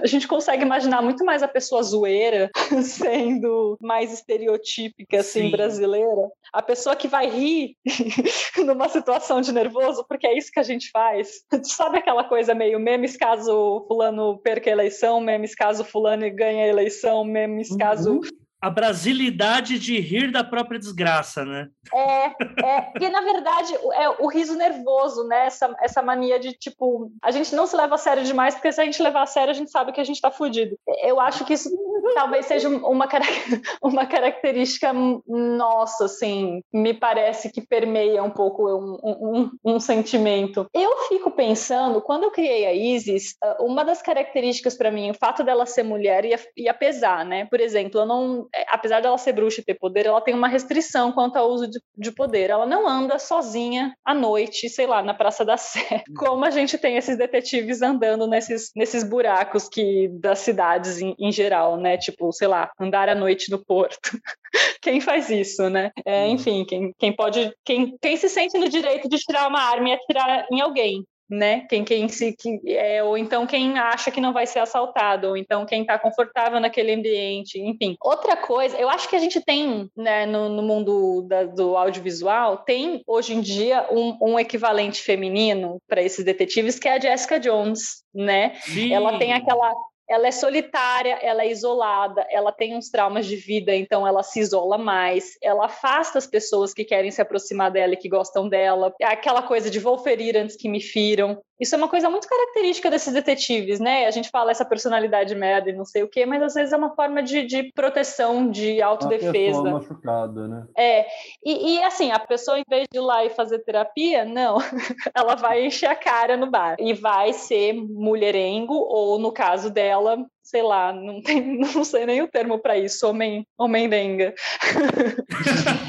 a 0.00 0.06
gente 0.06 0.26
consegue 0.26 0.62
imaginar 0.62 1.02
muito 1.02 1.24
mais 1.24 1.42
a 1.42 1.48
pessoa 1.48 1.82
zoeira 1.82 2.50
sendo 2.82 3.76
mais 3.80 4.12
estereotípica 4.12 5.20
assim 5.20 5.42
Sim. 5.42 5.50
brasileira, 5.50 6.30
a 6.52 6.62
pessoa 6.62 6.96
que 6.96 7.08
vai 7.08 7.28
rir 7.28 7.76
numa 8.64 8.88
situação 8.88 9.40
de 9.40 9.52
nervoso, 9.52 10.04
porque 10.08 10.26
é 10.26 10.36
isso 10.36 10.50
que 10.50 10.60
a 10.60 10.64
gente 10.64 10.90
faz. 10.90 11.44
Sabe 11.62 11.98
aquela 11.98 12.24
coisa 12.24 12.54
meio 12.54 12.80
memes 12.80 13.16
caso 13.16 13.49
caso 13.50 13.84
fulano 13.86 14.38
perca 14.38 14.70
a 14.70 14.72
eleição, 14.72 15.20
memes 15.20 15.54
caso 15.54 15.84
fulano 15.84 16.28
ganha 16.30 16.64
a 16.64 16.68
eleição, 16.68 17.24
memes 17.24 17.74
caso 17.76 18.14
uhum 18.14 18.20
a 18.60 18.68
brasilidade 18.68 19.78
de 19.78 19.98
rir 19.98 20.30
da 20.30 20.44
própria 20.44 20.78
desgraça, 20.78 21.44
né? 21.44 21.68
É, 21.92 22.26
é. 22.26 23.10
Na 23.10 23.20
verdade 23.22 23.74
é 23.94 24.08
o 24.22 24.28
riso 24.28 24.54
nervoso, 24.54 25.26
né? 25.26 25.46
Essa, 25.46 25.74
essa 25.80 26.02
mania 26.02 26.38
de 26.38 26.52
tipo, 26.52 27.10
a 27.22 27.30
gente 27.30 27.54
não 27.54 27.66
se 27.66 27.76
leva 27.76 27.94
a 27.94 27.98
sério 27.98 28.22
demais, 28.24 28.54
porque 28.54 28.70
se 28.70 28.80
a 28.80 28.84
gente 28.84 29.02
levar 29.02 29.22
a 29.22 29.26
sério, 29.26 29.50
a 29.50 29.54
gente 29.54 29.70
sabe 29.70 29.92
que 29.92 30.00
a 30.00 30.04
gente 30.04 30.20
tá 30.20 30.30
fudido. 30.30 30.76
Eu 31.02 31.18
acho 31.20 31.44
que 31.44 31.54
isso 31.54 31.70
talvez 32.14 32.46
seja 32.46 32.68
uma, 32.68 33.08
uma 33.82 34.06
característica 34.06 34.92
nossa, 35.26 36.04
assim, 36.04 36.62
me 36.72 36.92
parece 36.94 37.50
que 37.50 37.60
permeia 37.60 38.22
um 38.22 38.30
pouco 38.30 38.68
um, 38.68 38.98
um, 39.02 39.50
um 39.64 39.80
sentimento. 39.80 40.66
Eu 40.74 41.08
fico 41.08 41.30
pensando, 41.30 42.00
quando 42.02 42.24
eu 42.24 42.30
criei 42.30 42.66
a 42.66 42.72
Isis, 42.72 43.36
ah, 43.42 43.56
uma 43.60 43.84
das 43.84 44.02
características 44.02 44.76
para 44.76 44.90
mim, 44.90 45.10
o 45.10 45.14
fato 45.14 45.42
dela 45.42 45.66
ser 45.66 45.82
mulher 45.82 46.24
ia, 46.24 46.38
ia 46.56 46.74
pesar, 46.74 47.24
né? 47.24 47.46
Por 47.46 47.60
exemplo, 47.60 48.00
eu 48.00 48.06
não 48.06 48.48
apesar 48.68 49.00
dela 49.00 49.18
ser 49.18 49.32
bruxa 49.32 49.60
e 49.60 49.64
ter 49.64 49.74
poder, 49.74 50.06
ela 50.06 50.20
tem 50.20 50.34
uma 50.34 50.48
restrição 50.48 51.12
quanto 51.12 51.36
ao 51.36 51.50
uso 51.50 51.68
de, 51.68 51.80
de 51.96 52.12
poder. 52.12 52.50
Ela 52.50 52.66
não 52.66 52.88
anda 52.88 53.18
sozinha 53.18 53.94
à 54.04 54.14
noite, 54.14 54.68
sei 54.68 54.86
lá, 54.86 55.02
na 55.02 55.14
Praça 55.14 55.44
da 55.44 55.56
Sé, 55.56 56.02
como 56.16 56.44
a 56.44 56.50
gente 56.50 56.78
tem 56.78 56.96
esses 56.96 57.16
detetives 57.16 57.82
andando 57.82 58.26
nesses, 58.26 58.70
nesses 58.74 59.04
buracos 59.04 59.68
que 59.68 60.08
das 60.20 60.40
cidades 60.40 61.00
em, 61.00 61.14
em 61.18 61.32
geral, 61.32 61.76
né? 61.76 61.96
Tipo, 61.96 62.32
sei 62.32 62.48
lá, 62.48 62.70
andar 62.78 63.08
à 63.08 63.14
noite 63.14 63.50
no 63.50 63.64
porto. 63.64 64.10
quem 64.82 65.00
faz 65.00 65.30
isso, 65.30 65.68
né? 65.68 65.90
É, 66.04 66.28
enfim, 66.28 66.64
quem, 66.64 66.92
quem 66.98 67.14
pode, 67.14 67.52
quem, 67.64 67.96
quem 68.00 68.16
se 68.16 68.28
sente 68.28 68.58
no 68.58 68.68
direito 68.68 69.08
de 69.08 69.18
tirar 69.18 69.48
uma 69.48 69.60
arma 69.60 69.90
e 69.90 69.92
atirar 69.92 70.46
em 70.50 70.60
alguém, 70.60 71.04
né? 71.30 71.60
Quem, 71.68 71.84
quem 71.84 72.08
se, 72.08 72.32
que, 72.32 72.60
é, 72.66 73.02
ou 73.02 73.16
então 73.16 73.46
quem 73.46 73.78
acha 73.78 74.10
que 74.10 74.20
não 74.20 74.32
vai 74.32 74.46
ser 74.46 74.58
assaltado, 74.58 75.28
ou 75.28 75.36
então 75.36 75.64
quem 75.64 75.82
está 75.82 75.98
confortável 75.98 76.58
naquele 76.58 76.92
ambiente, 76.92 77.60
enfim. 77.60 77.96
Outra 78.00 78.36
coisa, 78.36 78.76
eu 78.76 78.88
acho 78.88 79.08
que 79.08 79.16
a 79.16 79.20
gente 79.20 79.40
tem, 79.40 79.88
né, 79.96 80.26
no, 80.26 80.48
no 80.48 80.62
mundo 80.62 81.22
da, 81.28 81.44
do 81.44 81.76
audiovisual, 81.76 82.58
tem 82.58 83.02
hoje 83.06 83.34
em 83.34 83.40
dia 83.40 83.86
um, 83.90 84.16
um 84.20 84.38
equivalente 84.38 85.00
feminino 85.02 85.80
para 85.88 86.02
esses 86.02 86.24
detetives 86.24 86.78
que 86.78 86.88
é 86.88 86.96
a 86.96 87.00
Jessica 87.00 87.38
Jones, 87.38 88.02
né? 88.12 88.54
Sim. 88.62 88.92
Ela 88.92 89.18
tem 89.18 89.32
aquela 89.32 89.72
ela 90.10 90.26
é 90.26 90.32
solitária, 90.32 91.16
ela 91.22 91.44
é 91.44 91.50
isolada, 91.50 92.26
ela 92.28 92.50
tem 92.50 92.76
uns 92.76 92.90
traumas 92.90 93.26
de 93.26 93.36
vida, 93.36 93.72
então 93.72 94.04
ela 94.04 94.24
se 94.24 94.40
isola 94.40 94.76
mais, 94.76 95.38
ela 95.40 95.66
afasta 95.66 96.18
as 96.18 96.26
pessoas 96.26 96.74
que 96.74 96.84
querem 96.84 97.12
se 97.12 97.22
aproximar 97.22 97.70
dela 97.70 97.94
e 97.94 97.96
que 97.96 98.08
gostam 98.08 98.48
dela. 98.48 98.92
É 99.00 99.06
aquela 99.06 99.42
coisa 99.42 99.70
de 99.70 99.78
vou 99.78 99.96
ferir 99.98 100.36
antes 100.36 100.56
que 100.56 100.68
me 100.68 100.80
firam. 100.80 101.40
Isso 101.60 101.74
é 101.74 101.78
uma 101.78 101.88
coisa 101.88 102.08
muito 102.08 102.26
característica 102.26 102.90
desses 102.90 103.12
detetives, 103.12 103.78
né? 103.78 104.06
A 104.06 104.10
gente 104.10 104.30
fala 104.30 104.50
essa 104.50 104.64
personalidade 104.64 105.34
merda 105.34 105.68
e 105.68 105.74
não 105.74 105.84
sei 105.84 106.02
o 106.02 106.08
quê, 106.08 106.24
mas 106.24 106.42
às 106.42 106.54
vezes 106.54 106.72
é 106.72 106.76
uma 106.76 106.94
forma 106.94 107.22
de, 107.22 107.44
de 107.44 107.70
proteção, 107.74 108.50
de 108.50 108.80
autodefesa. 108.80 109.60
Uma 109.60 109.72
machucada, 109.72 110.48
né? 110.48 110.66
É. 110.74 111.06
E, 111.44 111.74
e, 111.74 111.82
assim, 111.82 112.10
a 112.12 112.18
pessoa, 112.18 112.58
em 112.58 112.64
vez 112.66 112.86
de 112.90 112.98
ir 112.98 113.02
lá 113.02 113.26
e 113.26 113.30
fazer 113.30 113.58
terapia, 113.58 114.24
não. 114.24 114.56
Ela 115.14 115.34
vai 115.34 115.66
encher 115.66 115.90
a 115.90 115.94
cara 115.94 116.34
no 116.34 116.50
bar. 116.50 116.76
E 116.78 116.94
vai 116.94 117.34
ser 117.34 117.74
mulherengo, 117.74 118.74
ou 118.74 119.18
no 119.18 119.30
caso 119.30 119.68
dela, 119.68 119.99
sei 120.42 120.62
lá, 120.62 120.92
não, 120.92 121.22
tem, 121.22 121.58
não 121.60 121.84
sei 121.84 122.06
nem 122.06 122.22
o 122.22 122.28
termo 122.28 122.58
para 122.58 122.76
isso, 122.76 123.06
homem, 123.08 123.46
homem-denga. 123.58 124.34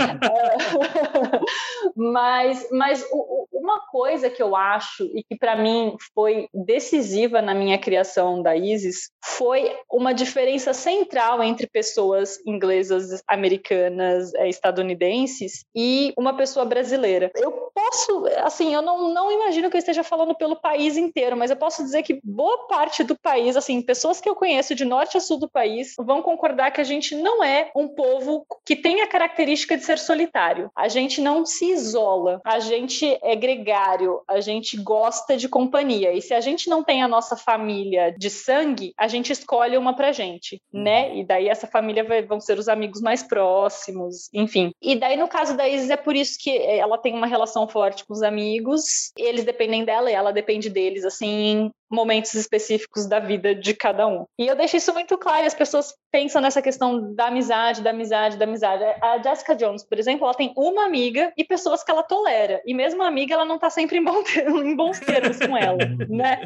mas 1.95 2.67
mas 2.71 3.05
o, 3.11 3.47
uma 3.61 3.79
coisa 3.87 4.29
que 4.29 4.41
eu 4.41 4.55
acho 4.55 5.03
e 5.15 5.23
que 5.23 5.37
para 5.37 5.55
mim 5.55 5.95
foi 6.15 6.47
decisiva 6.51 7.41
na 7.41 7.53
minha 7.53 7.77
criação 7.77 8.41
da 8.41 8.55
Isis 8.55 9.11
foi 9.23 9.77
uma 9.89 10.13
diferença 10.13 10.73
central 10.73 11.43
entre 11.43 11.67
pessoas 11.67 12.39
inglesas, 12.45 13.21
americanas, 13.27 14.33
eh, 14.33 14.49
estadunidenses 14.49 15.63
e 15.75 16.11
uma 16.17 16.35
pessoa 16.35 16.65
brasileira. 16.65 17.31
Eu 17.35 17.51
posso, 17.73 18.25
assim, 18.43 18.73
eu 18.73 18.81
não, 18.81 19.13
não 19.13 19.31
imagino 19.31 19.69
que 19.69 19.77
eu 19.77 19.79
esteja 19.79 20.03
falando 20.03 20.35
pelo 20.35 20.55
país 20.55 20.97
inteiro, 20.97 21.37
mas 21.37 21.51
eu 21.51 21.57
posso 21.57 21.83
dizer 21.83 22.01
que 22.01 22.19
boa 22.23 22.67
parte 22.67 23.03
do 23.03 23.17
país, 23.17 23.55
assim, 23.55 23.81
pessoas 23.81 24.19
que 24.19 24.27
eu 24.27 24.35
conheço 24.35 24.73
de 24.73 24.85
norte 24.85 25.17
a 25.17 25.19
sul 25.19 25.37
do 25.37 25.49
país 25.49 25.93
vão 25.99 26.21
concordar 26.21 26.71
que 26.71 26.81
a 26.81 26.85
gente 26.85 27.15
não 27.15 27.43
é 27.43 27.69
um 27.75 27.87
povo 27.87 28.45
que 28.65 28.75
tem 28.75 29.01
a 29.01 29.07
característica 29.07 29.77
de 29.77 29.83
ser 29.83 29.99
solitário. 29.99 30.71
A 30.75 30.87
gente 30.87 31.21
não 31.21 31.45
se 31.45 31.71
isola, 31.71 32.41
a 32.43 32.59
gente 32.59 33.17
é 33.21 33.35
gregário, 33.55 34.21
a 34.27 34.39
gente 34.39 34.77
gosta 34.77 35.35
de 35.35 35.49
companhia. 35.49 36.13
E 36.13 36.21
se 36.21 36.33
a 36.33 36.41
gente 36.41 36.69
não 36.69 36.83
tem 36.83 37.03
a 37.03 37.07
nossa 37.07 37.35
família 37.35 38.13
de 38.17 38.29
sangue, 38.29 38.93
a 38.97 39.07
gente 39.07 39.31
escolhe 39.31 39.77
uma 39.77 39.95
pra 39.95 40.11
gente, 40.11 40.61
né? 40.73 41.15
E 41.17 41.25
daí 41.25 41.47
essa 41.47 41.67
família 41.67 42.03
vai, 42.03 42.21
vão 42.21 42.39
ser 42.39 42.57
os 42.57 42.67
amigos 42.67 43.01
mais 43.01 43.23
próximos, 43.23 44.29
enfim. 44.33 44.71
E 44.81 44.95
daí 44.95 45.17
no 45.17 45.27
caso 45.27 45.55
da 45.55 45.67
Isis 45.67 45.89
é 45.89 45.97
por 45.97 46.15
isso 46.15 46.37
que 46.39 46.55
ela 46.57 46.97
tem 46.97 47.13
uma 47.13 47.27
relação 47.27 47.67
forte 47.67 48.05
com 48.05 48.13
os 48.13 48.23
amigos, 48.23 49.11
eles 49.17 49.43
dependem 49.43 49.83
dela 49.83 50.09
e 50.09 50.13
ela 50.13 50.31
depende 50.31 50.69
deles, 50.69 51.03
assim, 51.03 51.71
momentos 51.91 52.33
específicos 52.33 53.05
da 53.07 53.19
vida 53.19 53.53
de 53.53 53.73
cada 53.73 54.07
um. 54.07 54.25
E 54.39 54.47
eu 54.47 54.55
deixo 54.55 54.77
isso 54.77 54.93
muito 54.93 55.17
claro, 55.17 55.45
as 55.45 55.53
pessoas 55.53 55.93
pensam 56.11 56.41
nessa 56.41 56.61
questão 56.61 57.13
da 57.13 57.27
amizade, 57.27 57.81
da 57.81 57.91
amizade, 57.91 58.37
da 58.37 58.45
amizade. 58.45 58.83
A 59.01 59.21
Jessica 59.21 59.55
Jones, 59.55 59.83
por 59.83 59.97
exemplo, 59.97 60.25
ela 60.25 60.33
tem 60.33 60.53
uma 60.55 60.85
amiga 60.85 61.31
e 61.37 61.43
pessoas 61.43 61.83
que 61.83 61.91
ela 61.91 62.03
tolera, 62.03 62.61
e 62.65 62.73
mesmo 62.73 63.01
a 63.03 63.07
amiga 63.07 63.33
ela 63.33 63.45
não 63.45 63.57
tá 63.57 63.69
sempre 63.69 63.97
em, 63.97 64.03
bom 64.03 64.21
em 64.63 64.75
bons 64.75 64.99
termos 64.99 65.37
com 65.37 65.57
ela, 65.57 65.77
né? 66.09 66.43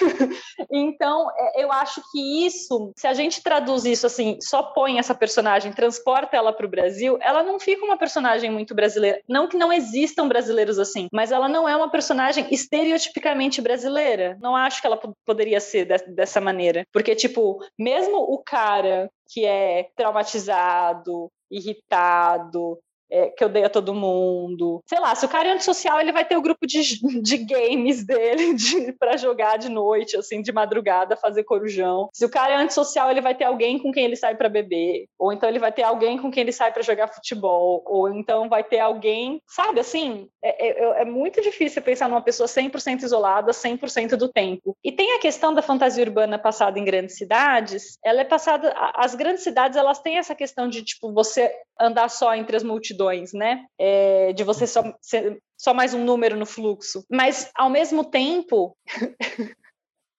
então, 0.70 1.30
é, 1.36 1.64
eu 1.64 1.72
acho 1.72 2.00
que 2.12 2.46
isso, 2.46 2.92
se 2.96 3.06
a 3.06 3.14
gente 3.14 3.42
traduz 3.42 3.84
isso 3.84 4.06
assim, 4.06 4.38
só 4.40 4.62
põe 4.62 4.98
essa 4.98 5.14
personagem, 5.14 5.72
transporta 5.72 6.36
ela 6.36 6.52
para 6.52 6.66
o 6.66 6.70
Brasil, 6.70 7.18
ela 7.20 7.42
não 7.42 7.58
fica 7.58 7.84
uma 7.84 7.96
personagem 7.96 8.50
muito 8.50 8.74
brasileira. 8.74 9.20
Não 9.28 9.48
que 9.48 9.56
não 9.56 9.72
existam 9.72 10.28
brasileiros 10.28 10.78
assim, 10.78 11.08
mas 11.12 11.30
ela 11.32 11.48
não 11.48 11.68
é 11.68 11.76
uma 11.76 11.90
personagem 11.90 12.46
estereotipicamente 12.50 13.60
brasileira. 13.60 14.36
Não 14.40 14.56
acho 14.56 14.73
acho 14.74 14.80
que 14.80 14.86
ela 14.86 15.00
poderia 15.24 15.60
ser 15.60 15.84
de, 15.84 15.96
dessa 16.14 16.40
maneira. 16.40 16.84
Porque, 16.92 17.14
tipo, 17.14 17.58
mesmo 17.78 18.18
o 18.18 18.38
cara 18.38 19.10
que 19.32 19.44
é 19.44 19.88
traumatizado, 19.96 21.30
irritado, 21.50 22.78
é, 23.14 23.30
que 23.30 23.44
odeia 23.44 23.70
todo 23.70 23.94
mundo. 23.94 24.82
Sei 24.86 24.98
lá, 24.98 25.14
se 25.14 25.24
o 25.24 25.28
cara 25.28 25.48
é 25.48 25.52
antissocial, 25.52 26.00
ele 26.00 26.10
vai 26.10 26.24
ter 26.24 26.36
o 26.36 26.42
grupo 26.42 26.66
de, 26.66 26.80
de 27.22 27.36
games 27.38 28.04
dele 28.04 28.54
de, 28.54 28.92
para 28.94 29.16
jogar 29.16 29.56
de 29.56 29.68
noite, 29.68 30.16
assim, 30.16 30.42
de 30.42 30.52
madrugada, 30.52 31.16
fazer 31.16 31.44
corujão. 31.44 32.08
Se 32.12 32.24
o 32.24 32.28
cara 32.28 32.54
é 32.54 32.56
antissocial, 32.56 33.10
ele 33.10 33.20
vai 33.20 33.34
ter 33.34 33.44
alguém 33.44 33.78
com 33.78 33.92
quem 33.92 34.04
ele 34.04 34.16
sai 34.16 34.34
para 34.34 34.48
beber. 34.48 35.06
Ou 35.16 35.32
então 35.32 35.48
ele 35.48 35.60
vai 35.60 35.70
ter 35.70 35.84
alguém 35.84 36.18
com 36.18 36.30
quem 36.30 36.42
ele 36.42 36.52
sai 36.52 36.72
para 36.72 36.82
jogar 36.82 37.06
futebol. 37.06 37.84
Ou 37.86 38.12
então 38.12 38.48
vai 38.48 38.64
ter 38.64 38.80
alguém, 38.80 39.40
sabe, 39.46 39.78
assim, 39.78 40.28
é, 40.42 40.68
é, 40.68 41.02
é 41.02 41.04
muito 41.04 41.40
difícil 41.40 41.82
pensar 41.82 42.08
numa 42.08 42.22
pessoa 42.22 42.48
100% 42.48 43.02
isolada 43.02 43.52
100% 43.52 44.16
do 44.16 44.28
tempo. 44.28 44.76
E 44.82 44.90
tem 44.90 45.12
a 45.12 45.20
questão 45.20 45.54
da 45.54 45.62
fantasia 45.62 46.04
urbana 46.04 46.36
passada 46.36 46.80
em 46.80 46.84
grandes 46.84 47.16
cidades. 47.16 47.96
Ela 48.04 48.22
é 48.22 48.24
passada... 48.24 48.74
As 48.96 49.14
grandes 49.14 49.44
cidades, 49.44 49.76
elas 49.76 50.00
têm 50.00 50.18
essa 50.18 50.34
questão 50.34 50.68
de, 50.68 50.82
tipo, 50.82 51.12
você 51.12 51.52
andar 51.80 52.08
só 52.08 52.34
entre 52.34 52.56
as 52.56 52.62
multidões 52.62 53.32
né? 53.32 53.64
É, 53.78 54.32
de 54.32 54.44
você 54.44 54.66
só 54.66 54.94
ser 55.00 55.40
só 55.56 55.72
mais 55.72 55.94
um 55.94 56.04
número 56.04 56.36
no 56.36 56.44
fluxo. 56.44 57.04
Mas, 57.10 57.50
ao 57.54 57.70
mesmo 57.70 58.04
tempo, 58.04 58.76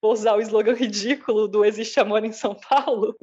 vou 0.02 0.12
usar 0.12 0.36
o 0.36 0.42
slogan 0.42 0.74
ridículo 0.74 1.48
do 1.48 1.64
Existe 1.64 2.00
Amor 2.00 2.24
em 2.24 2.32
São 2.32 2.56
Paulo. 2.56 3.16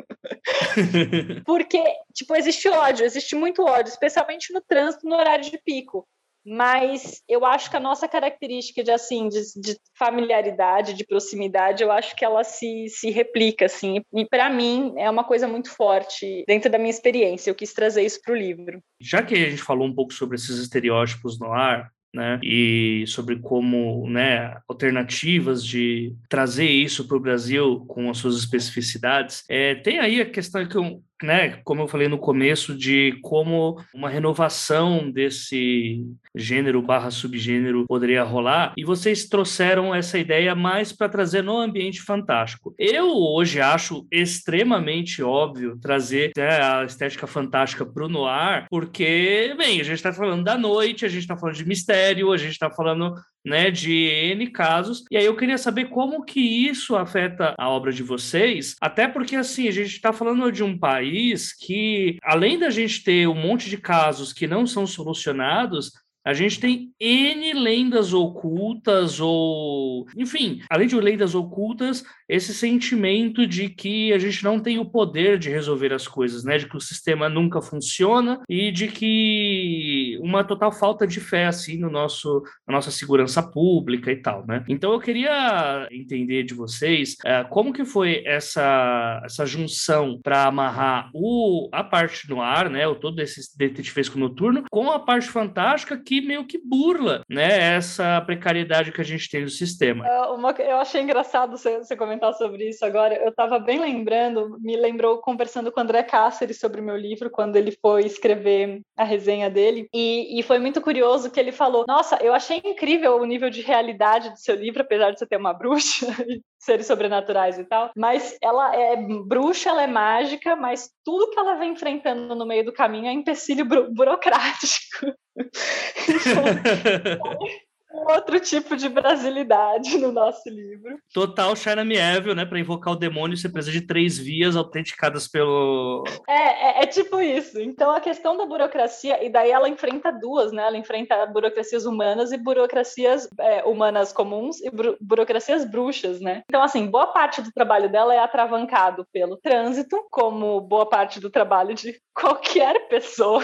Porque, 1.45 1.83
tipo, 2.13 2.35
existe 2.37 2.69
ódio, 2.69 3.05
existe 3.05 3.35
muito 3.35 3.63
ódio, 3.63 3.91
especialmente 3.91 4.53
no 4.53 4.61
trânsito 4.61 5.09
no 5.09 5.17
horário 5.17 5.51
de 5.51 5.59
pico 5.59 6.07
mas 6.45 7.23
eu 7.29 7.45
acho 7.45 7.71
que 7.71 7.77
a 7.77 7.81
nossa 7.81 8.09
característica 8.09 8.83
de 8.83 8.91
assim 8.91 9.29
de, 9.29 9.41
de 9.61 9.77
familiaridade, 9.99 10.95
de 10.95 11.07
proximidade, 11.07 11.83
eu 11.83 11.93
acho 11.93 12.17
que 12.17 12.25
ela 12.25 12.43
se, 12.45 12.87
se 12.89 13.11
replica 13.11 13.67
assim. 13.67 14.03
E 14.13 14.25
para 14.27 14.51
mim 14.51 14.93
é 14.97 15.09
uma 15.09 15.25
coisa 15.25 15.47
muito 15.47 15.71
forte 15.71 16.45
dentro 16.47 16.71
da 16.71 16.79
minha 16.79 16.91
experiência. 16.91 17.51
Eu 17.51 17.55
quis 17.55 17.73
trazer 17.73 18.03
isso 18.03 18.21
para 18.23 18.35
o 18.35 18.37
livro. 18.37 18.83
Já 19.01 19.23
que 19.23 19.35
a 19.35 19.51
gente 19.51 19.63
falou 19.63 19.87
um 19.87 19.95
pouco 19.95 20.13
sobre 20.13 20.37
esses 20.37 20.59
estereótipos 20.59 21.39
no 21.39 21.53
ar, 21.53 21.91
né? 22.15 22.39
E 22.43 23.05
sobre 23.07 23.37
como, 23.37 24.09
né, 24.09 24.59
alternativas 24.69 25.65
de 25.65 26.15
trazer 26.29 26.69
isso 26.69 27.09
para 27.09 27.17
o 27.17 27.21
Brasil 27.21 27.85
com 27.89 28.11
as 28.11 28.19
suas 28.19 28.37
especificidades. 28.37 29.45
É, 29.49 29.77
tem 29.77 29.99
aí 29.99 30.21
a 30.21 30.31
questão 30.31 30.67
que 30.69 30.77
eu, 30.77 31.03
né, 31.23 31.61
como 31.65 31.83
eu 31.83 31.89
falei 31.89 32.09
no 32.09 32.19
começo, 32.19 32.77
de 32.77 33.19
como 33.23 33.81
uma 33.95 34.09
renovação 34.09 35.11
desse 35.11 36.05
gênero 36.35 36.83
barra 36.83 37.11
subgênero 37.11 37.87
poderia 37.87 38.23
rolar, 38.23 38.73
e 38.77 38.85
vocês 38.85 39.29
trouxeram 39.29 39.95
essa 39.95 40.19
ideia 40.19 40.55
mais 40.55 40.93
para 40.93 41.09
trazer 41.09 41.43
no 41.43 41.59
ambiente 41.59 42.01
fantástico. 42.01 42.75
Eu 42.79 43.09
hoje 43.11 43.61
acho 43.61 44.07
extremamente 44.11 45.23
óbvio 45.23 45.79
trazer 45.81 46.33
né, 46.37 46.63
a 46.63 46.85
estética 46.85 47.27
fantástica 47.27 47.85
para 47.85 48.05
o 48.05 48.09
noir, 48.09 48.67
porque, 48.71 49.55
bem, 49.57 49.81
a 49.81 49.85
gente 49.85 49.97
está 49.97 50.13
falando 50.13 50.45
da 50.45 50.57
noite, 50.57 51.05
a 51.05 51.09
gente 51.09 51.23
está 51.23 51.37
falando 51.37 51.57
de 51.57 51.67
mistério, 51.67 52.33
a 52.33 52.37
gente 52.37 52.53
está 52.53 52.71
falando 52.71 53.15
né, 53.45 53.71
de 53.71 53.93
N 53.93 54.47
casos. 54.49 55.05
E 55.11 55.17
aí 55.17 55.25
eu 55.25 55.37
queria 55.37 55.59
saber 55.59 55.87
como 55.87 56.25
que 56.25 56.41
isso 56.41 56.97
afeta 56.97 57.55
a 57.59 57.69
obra 57.69 57.93
de 57.93 58.03
vocês, 58.03 58.77
até 58.81 59.09
porque 59.09 59.37
assim, 59.37 59.69
a 59.69 59.73
gente 59.73 59.93
está 59.93 60.13
falando 60.13 60.51
de 60.53 60.63
um 60.63 60.79
país 60.79 61.53
que, 61.53 62.19
além 62.23 62.59
da 62.59 62.71
gente 62.71 63.03
ter 63.03 63.27
um 63.29 63.35
monte 63.35 63.69
de 63.69 63.79
casos 63.79 64.33
que 64.33 64.47
não 64.47 64.67
são 64.67 64.87
solucionados, 64.87 65.93
a 66.25 66.33
gente 66.33 66.61
tem 66.61 66.93
N 67.01 67.53
lendas 67.55 68.15
ocultas, 68.15 69.19
ou. 69.19 70.07
Enfim, 70.17 70.61
além 70.71 70.87
de 70.87 70.95
lendas 70.95 71.35
ocultas, 71.35 72.05
esse 72.33 72.55
sentimento 72.55 73.47
de 73.47 73.69
que 73.69 74.13
a 74.13 74.19
gente 74.19 74.43
não 74.43 74.59
tem 74.59 74.79
o 74.79 74.87
poder 74.87 75.39
de 75.39 75.51
resolver 75.51 75.93
as 75.93 76.09
coisas, 76.09 76.45
né? 76.45 76.57
De 76.57 76.67
que 76.67 76.77
o 76.77 76.81
sistema 76.81 77.29
nunca 77.29 77.61
funciona 77.61 78.41
e 78.49 78.71
de 78.71 78.89
que 78.89 80.19
uma 80.23 80.43
total 80.43 80.73
falta 80.73 81.07
de 81.07 81.21
fé, 81.21 81.47
assim, 81.47 81.77
no 81.77 81.91
nosso, 81.91 82.43
na 82.67 82.75
nossa 82.75 82.91
segurança 82.91 83.43
pública 83.43 84.11
e 84.11 84.17
tal, 84.17 84.47
né? 84.47 84.65
Então 84.69 84.93
eu 84.93 85.01
queria 85.01 85.87
entender 85.91 86.43
de 86.45 86.55
vocês 86.55 87.17
é, 87.25 87.45
como 87.45 87.73
que 87.73 87.85
foi 87.85 88.23
essa, 88.25 89.21
essa 89.25 89.45
junção 89.45 90.19
para 90.23 90.47
amarrar 90.47 91.11
o, 91.13 91.69
a 91.71 91.85
parte 91.85 92.29
no 92.31 92.41
ar, 92.41 92.71
né? 92.71 92.87
O 92.87 92.95
todo 92.95 93.21
esse 93.21 93.41
detetivesco 93.59 94.19
noturno, 94.19 94.65
com 94.71 94.91
a 94.91 94.99
parte 94.99 95.29
fantástica 95.29 95.99
que 95.99 96.21
meio 96.21 96.47
que 96.47 96.59
burla, 96.59 97.23
né, 97.29 97.75
essa 97.77 98.21
precariedade 98.23 98.93
que 98.93 99.01
a 99.01 99.05
gente 99.05 99.29
tem 99.29 99.43
no 99.43 99.49
sistema. 99.49 100.05
Uh, 100.05 100.35
uma, 100.35 100.53
eu 100.53 100.79
achei 100.79 101.03
engraçado 101.03 101.57
você, 101.57 101.97
comentar 101.97 102.22
sobre 102.33 102.69
isso 102.69 102.85
agora. 102.85 103.15
Eu 103.15 103.31
estava 103.31 103.59
bem 103.59 103.81
lembrando, 103.81 104.59
me 104.61 104.77
lembrou 104.77 105.19
conversando 105.19 105.73
com 105.73 105.81
o 105.81 105.83
André 105.83 106.03
Cáceres 106.03 106.59
sobre 106.59 106.81
o 106.81 106.85
meu 106.85 106.97
livro, 106.97 107.31
quando 107.31 107.57
ele 107.57 107.73
foi 107.81 108.05
escrever 108.05 108.83
a 108.97 109.05
resenha 109.05 109.49
dele, 109.49 109.89
e, 109.95 110.39
e 110.39 110.43
foi 110.43 110.59
muito 110.59 110.81
curioso 110.83 111.31
que 111.31 111.41
ele 111.41 111.53
falou: 111.53 111.85
Nossa, 111.89 112.17
eu 112.23 112.35
achei 112.35 112.61
incrível 112.65 113.17
o 113.17 113.25
nível 113.25 113.49
de 113.49 113.63
realidade 113.63 114.31
do 114.31 114.39
seu 114.39 114.55
livro, 114.55 114.83
apesar 114.83 115.11
de 115.11 115.19
você 115.19 115.27
ter 115.27 115.39
uma 115.39 115.55
bruxa 115.55 116.07
seres 116.61 116.87
sobrenaturais 116.87 117.59
e 117.59 117.65
tal. 117.65 117.91
Mas 117.97 118.37
ela 118.41 118.75
é 118.77 118.97
bruxa, 118.97 119.71
ela 119.71 119.83
é 119.83 119.87
mágica, 119.87 120.55
mas 120.55 120.91
tudo 121.05 121.31
que 121.31 121.39
ela 121.39 121.55
vem 121.55 121.73
enfrentando 121.73 122.35
no 122.35 122.47
meio 122.47 122.65
do 122.65 122.73
caminho 122.73 123.07
é 123.07 123.13
empecilho 123.13 123.65
burocrático. 123.65 125.15
então, 125.37 126.45
outro 127.93 128.41
tipo 128.41 128.77
de 128.77 128.89
brasilidade 128.89 129.99
no 129.99 130.13
nosso 130.13 130.49
livro. 130.49 130.99
Total 131.13 131.55
China 131.57 131.83
Evil, 131.83 132.35
né? 132.35 132.45
Para 132.45 132.59
invocar 132.59 132.95
o 132.95 132.99
demônio, 132.99 133.37
você 133.37 133.49
precisa 133.49 133.73
de 133.73 133.87
três 133.87 134.19
vias 134.19 134.57
autenticadas 134.57 135.29
pelo. 135.29 136.05
É, 136.29 136.81
é, 136.81 136.83
é, 136.83 136.87
tipo 136.87 137.21
isso. 137.21 137.61
Então 137.61 137.91
a 137.91 138.01
questão 138.01 138.37
da 138.37 138.47
burocracia, 138.47 139.25
e 139.25 139.31
daí 139.31 139.51
ela 139.51 139.69
enfrenta 139.69 140.11
duas, 140.11 140.53
né? 140.53 140.67
Ela 140.67 140.77
enfrenta 140.77 141.27
burocracias 141.27 141.85
humanas 141.85 142.33
e 142.33 142.37
burocracias 142.37 143.29
é, 143.39 143.63
humanas 143.65 144.13
comuns 144.13 144.61
e 144.61 144.71
burocracias 145.01 145.65
bruxas, 145.65 146.21
né? 146.21 146.43
Então, 146.49 146.63
assim, 146.63 146.87
boa 146.87 147.09
parte 147.09 147.43
do 147.43 147.53
trabalho 147.53 147.91
dela 147.91 148.15
é 148.15 148.19
atravancado 148.19 149.07
pelo 149.13 149.37
trânsito, 149.37 149.97
como 150.11 150.61
boa 150.61 150.89
parte 150.89 151.21
do 151.21 151.31
trabalho 151.31 151.75
de 151.75 152.01
qualquer 152.15 152.89
pessoa, 152.89 153.43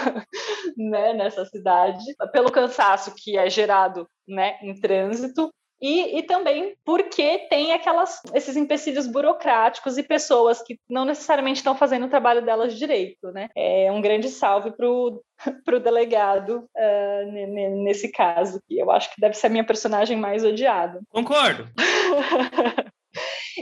né, 0.77 1.13
nessa 1.13 1.45
cidade, 1.45 2.03
pelo 2.31 2.51
cansaço 2.51 3.13
que 3.15 3.37
é 3.37 3.49
gerado 3.49 4.07
né, 4.29 4.57
em 4.61 4.73
trânsito, 4.73 5.49
e, 5.81 6.17
e, 6.17 6.23
também 6.23 6.75
porque 6.83 7.47
tem 7.49 7.71
aquelas, 7.71 8.21
esses 8.33 8.57
empecilhos 8.57 9.07
burocráticos 9.07 9.97
e 9.97 10.03
pessoas 10.03 10.61
que 10.61 10.77
não 10.89 11.05
necessariamente 11.05 11.57
estão 11.57 11.73
fazendo 11.73 12.05
o 12.05 12.09
trabalho 12.09 12.43
delas 12.43 12.77
direito, 12.77 13.31
né? 13.31 13.49
É 13.55 13.89
um 13.89 14.01
grande 14.01 14.27
salve 14.27 14.71
para 14.71 14.89
o 14.89 15.23
delegado 15.81 16.69
uh, 16.75 17.81
nesse 17.81 18.11
caso, 18.11 18.61
que 18.67 18.77
eu 18.77 18.91
acho 18.91 19.13
que 19.13 19.21
deve 19.21 19.35
ser 19.35 19.47
a 19.47 19.49
minha 19.49 19.63
personagem 19.63 20.17
mais 20.17 20.43
odiada. 20.43 20.99
Concordo. 21.09 21.69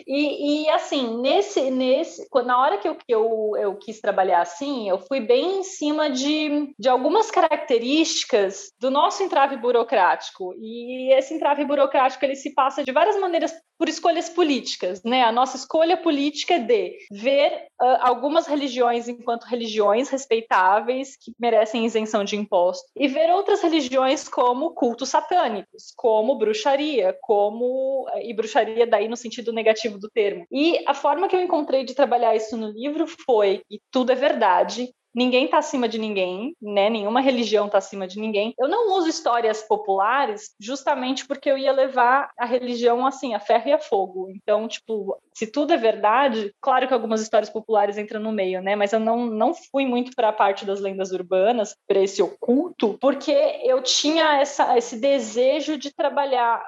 E, 0.06 0.64
e, 0.66 0.70
assim, 0.70 1.22
nesse, 1.22 1.72
nesse, 1.72 2.28
na 2.46 2.60
hora 2.60 2.78
que 2.78 2.88
eu, 2.88 2.98
eu, 3.08 3.52
eu 3.58 3.76
quis 3.76 4.00
trabalhar 4.00 4.42
assim, 4.42 4.90
eu 4.90 5.00
fui 5.00 5.20
bem 5.20 5.60
em 5.60 5.64
cima 5.64 6.10
de, 6.10 6.74
de 6.78 6.90
algumas 6.90 7.32
características 7.32 8.72
do 8.80 8.92
nosso 8.92 9.24
entrave 9.24 9.58
burocrático. 9.58 10.54
E 10.60 11.14
esse 11.14 11.34
entrave 11.34 11.66
burocrático 11.66 12.24
ele 12.26 12.36
se 12.36 12.54
passa 12.54 12.84
de 12.84 12.92
várias 12.92 13.20
maneiras 13.20 13.54
por 13.78 13.88
escolhas 13.88 14.28
políticas, 14.28 15.04
né? 15.04 15.24
A 15.24 15.32
nossa 15.32 15.56
escolha 15.56 15.96
política 15.96 16.56
é 16.56 16.60
de 16.60 16.98
ver 17.12 17.68
uh, 17.80 17.98
algumas 18.02 18.48
religiões 18.48 19.08
enquanto 19.08 19.44
religiões 19.44 20.10
respeitáveis 20.10 21.16
que 21.16 21.32
merecem 21.40 21.86
isenção 21.86 22.24
de 22.24 22.36
imposto 22.36 22.88
e 22.96 23.08
ver 23.08 23.30
outras 23.30 23.62
religiões 23.62 24.28
como 24.28 24.72
cultos 24.72 25.10
satânicos, 25.10 25.94
como 25.96 26.38
bruxaria, 26.38 27.16
como 27.22 28.08
e 28.22 28.34
bruxaria 28.34 28.88
daí 28.88 29.08
no 29.08 29.16
sentido 29.16 29.37
negativo 29.52 29.98
do 29.98 30.10
termo. 30.10 30.46
E 30.52 30.84
a 30.88 30.94
forma 30.94 31.28
que 31.28 31.36
eu 31.36 31.42
encontrei 31.42 31.84
de 31.84 31.96
trabalhar 31.96 32.36
isso 32.36 32.58
no 32.58 32.70
livro 32.70 33.06
foi 33.26 33.62
e 33.70 33.80
tudo 33.92 34.12
é 34.12 34.16
verdade, 34.16 34.90
ninguém 35.18 35.46
está 35.46 35.58
acima 35.58 35.90
de 35.90 35.98
ninguém, 35.98 36.56
né? 36.62 36.92
Nenhuma 36.92 37.20
religião 37.20 37.66
está 37.66 37.80
acima 37.80 38.08
de 38.08 38.20
ninguém. 38.20 38.54
Eu 38.60 38.68
não 38.68 38.96
uso 38.98 39.10
histórias 39.10 39.64
populares 39.64 40.52
justamente 40.60 41.26
porque 41.26 41.50
eu 41.50 41.58
ia 41.58 41.72
levar 41.72 42.30
a 42.38 42.46
religião 42.46 43.04
assim, 43.04 43.34
a 43.34 43.40
ferro 43.40 43.68
e 43.68 43.74
a 43.74 43.80
fogo. 43.80 44.30
Então, 44.30 44.68
tipo, 44.68 45.18
se 45.34 45.48
tudo 45.48 45.74
é 45.74 45.78
verdade, 45.78 46.54
claro 46.62 46.88
que 46.88 46.94
algumas 46.94 47.20
histórias 47.20 47.50
populares 47.50 47.98
entram 47.98 48.22
no 48.22 48.32
meio, 48.32 48.62
né? 48.62 48.76
Mas 48.76 48.94
eu 48.94 49.00
não, 49.00 49.26
não 49.26 49.56
fui 49.56 49.88
muito 49.88 50.12
para 50.16 50.30
a 50.30 50.34
parte 50.34 50.66
das 50.66 50.80
lendas 50.80 51.12
urbanas, 51.12 51.76
para 51.88 52.00
esse 52.00 52.22
oculto, 52.22 52.96
porque 53.02 53.32
eu 53.64 53.82
tinha 53.82 54.40
essa, 54.40 54.78
esse 54.78 54.98
desejo 54.98 55.80
de 55.80 55.92
trabalhar 55.92 56.64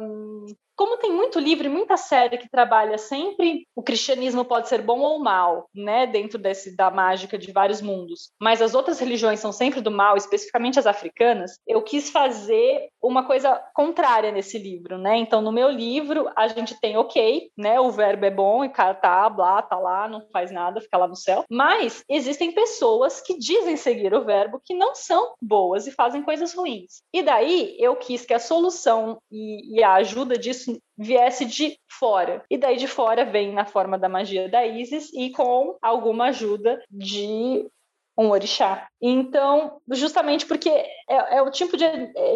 um, 0.00 0.46
como 0.80 0.96
tem 0.96 1.12
muito 1.12 1.38
livro 1.38 1.66
e 1.66 1.68
muita 1.68 1.98
série 1.98 2.38
que 2.38 2.48
trabalha 2.48 2.96
sempre 2.96 3.66
o 3.76 3.82
cristianismo 3.82 4.46
pode 4.46 4.66
ser 4.66 4.80
bom 4.80 5.00
ou 5.00 5.18
mal, 5.18 5.68
né, 5.74 6.06
dentro 6.06 6.38
desse 6.38 6.74
da 6.74 6.90
mágica 6.90 7.36
de 7.36 7.52
vários 7.52 7.82
mundos, 7.82 8.30
mas 8.40 8.62
as 8.62 8.74
outras 8.74 8.98
religiões 8.98 9.40
são 9.40 9.52
sempre 9.52 9.82
do 9.82 9.90
mal, 9.90 10.16
especificamente 10.16 10.78
as 10.78 10.86
africanas, 10.86 11.58
eu 11.66 11.82
quis 11.82 12.08
fazer 12.08 12.88
uma 13.02 13.26
coisa 13.26 13.62
contrária 13.74 14.32
nesse 14.32 14.58
livro, 14.58 14.96
né? 14.96 15.18
Então 15.18 15.42
no 15.42 15.52
meu 15.52 15.68
livro 15.68 16.30
a 16.34 16.48
gente 16.48 16.80
tem 16.80 16.96
OK, 16.96 17.50
né, 17.58 17.78
o 17.78 17.90
verbo 17.90 18.24
é 18.24 18.30
bom 18.30 18.64
e 18.64 18.70
cara 18.70 18.94
tá, 18.94 19.28
blá, 19.28 19.60
tá 19.60 19.78
lá, 19.78 20.08
não 20.08 20.22
faz 20.32 20.50
nada, 20.50 20.80
fica 20.80 20.96
lá 20.96 21.06
no 21.06 21.16
céu, 21.16 21.44
mas 21.50 22.02
existem 22.08 22.52
pessoas 22.52 23.20
que 23.20 23.36
dizem 23.36 23.76
seguir 23.76 24.14
o 24.14 24.24
verbo 24.24 24.62
que 24.64 24.72
não 24.72 24.94
são 24.94 25.34
boas 25.42 25.86
e 25.86 25.92
fazem 25.92 26.22
coisas 26.22 26.54
ruins. 26.54 27.02
E 27.12 27.22
daí 27.22 27.76
eu 27.78 27.96
quis 27.96 28.24
que 28.24 28.32
a 28.32 28.38
solução 28.38 29.20
e, 29.30 29.76
e 29.76 29.84
a 29.84 29.92
ajuda 29.96 30.38
disso 30.38 30.69
viesse 30.96 31.44
de 31.44 31.78
fora. 31.88 32.44
E 32.50 32.58
daí 32.58 32.76
de 32.76 32.86
fora 32.86 33.24
vem 33.24 33.52
na 33.52 33.64
forma 33.64 33.98
da 33.98 34.08
magia 34.08 34.48
da 34.48 34.66
Isis 34.66 35.10
e 35.12 35.30
com 35.30 35.76
alguma 35.80 36.26
ajuda 36.26 36.82
de 36.90 37.66
um 38.18 38.30
orixá. 38.30 38.86
Então, 39.00 39.80
justamente 39.90 40.44
porque 40.44 40.68
é, 40.68 41.36
é 41.36 41.42
o 41.42 41.50
tipo 41.50 41.76
de, 41.76 41.86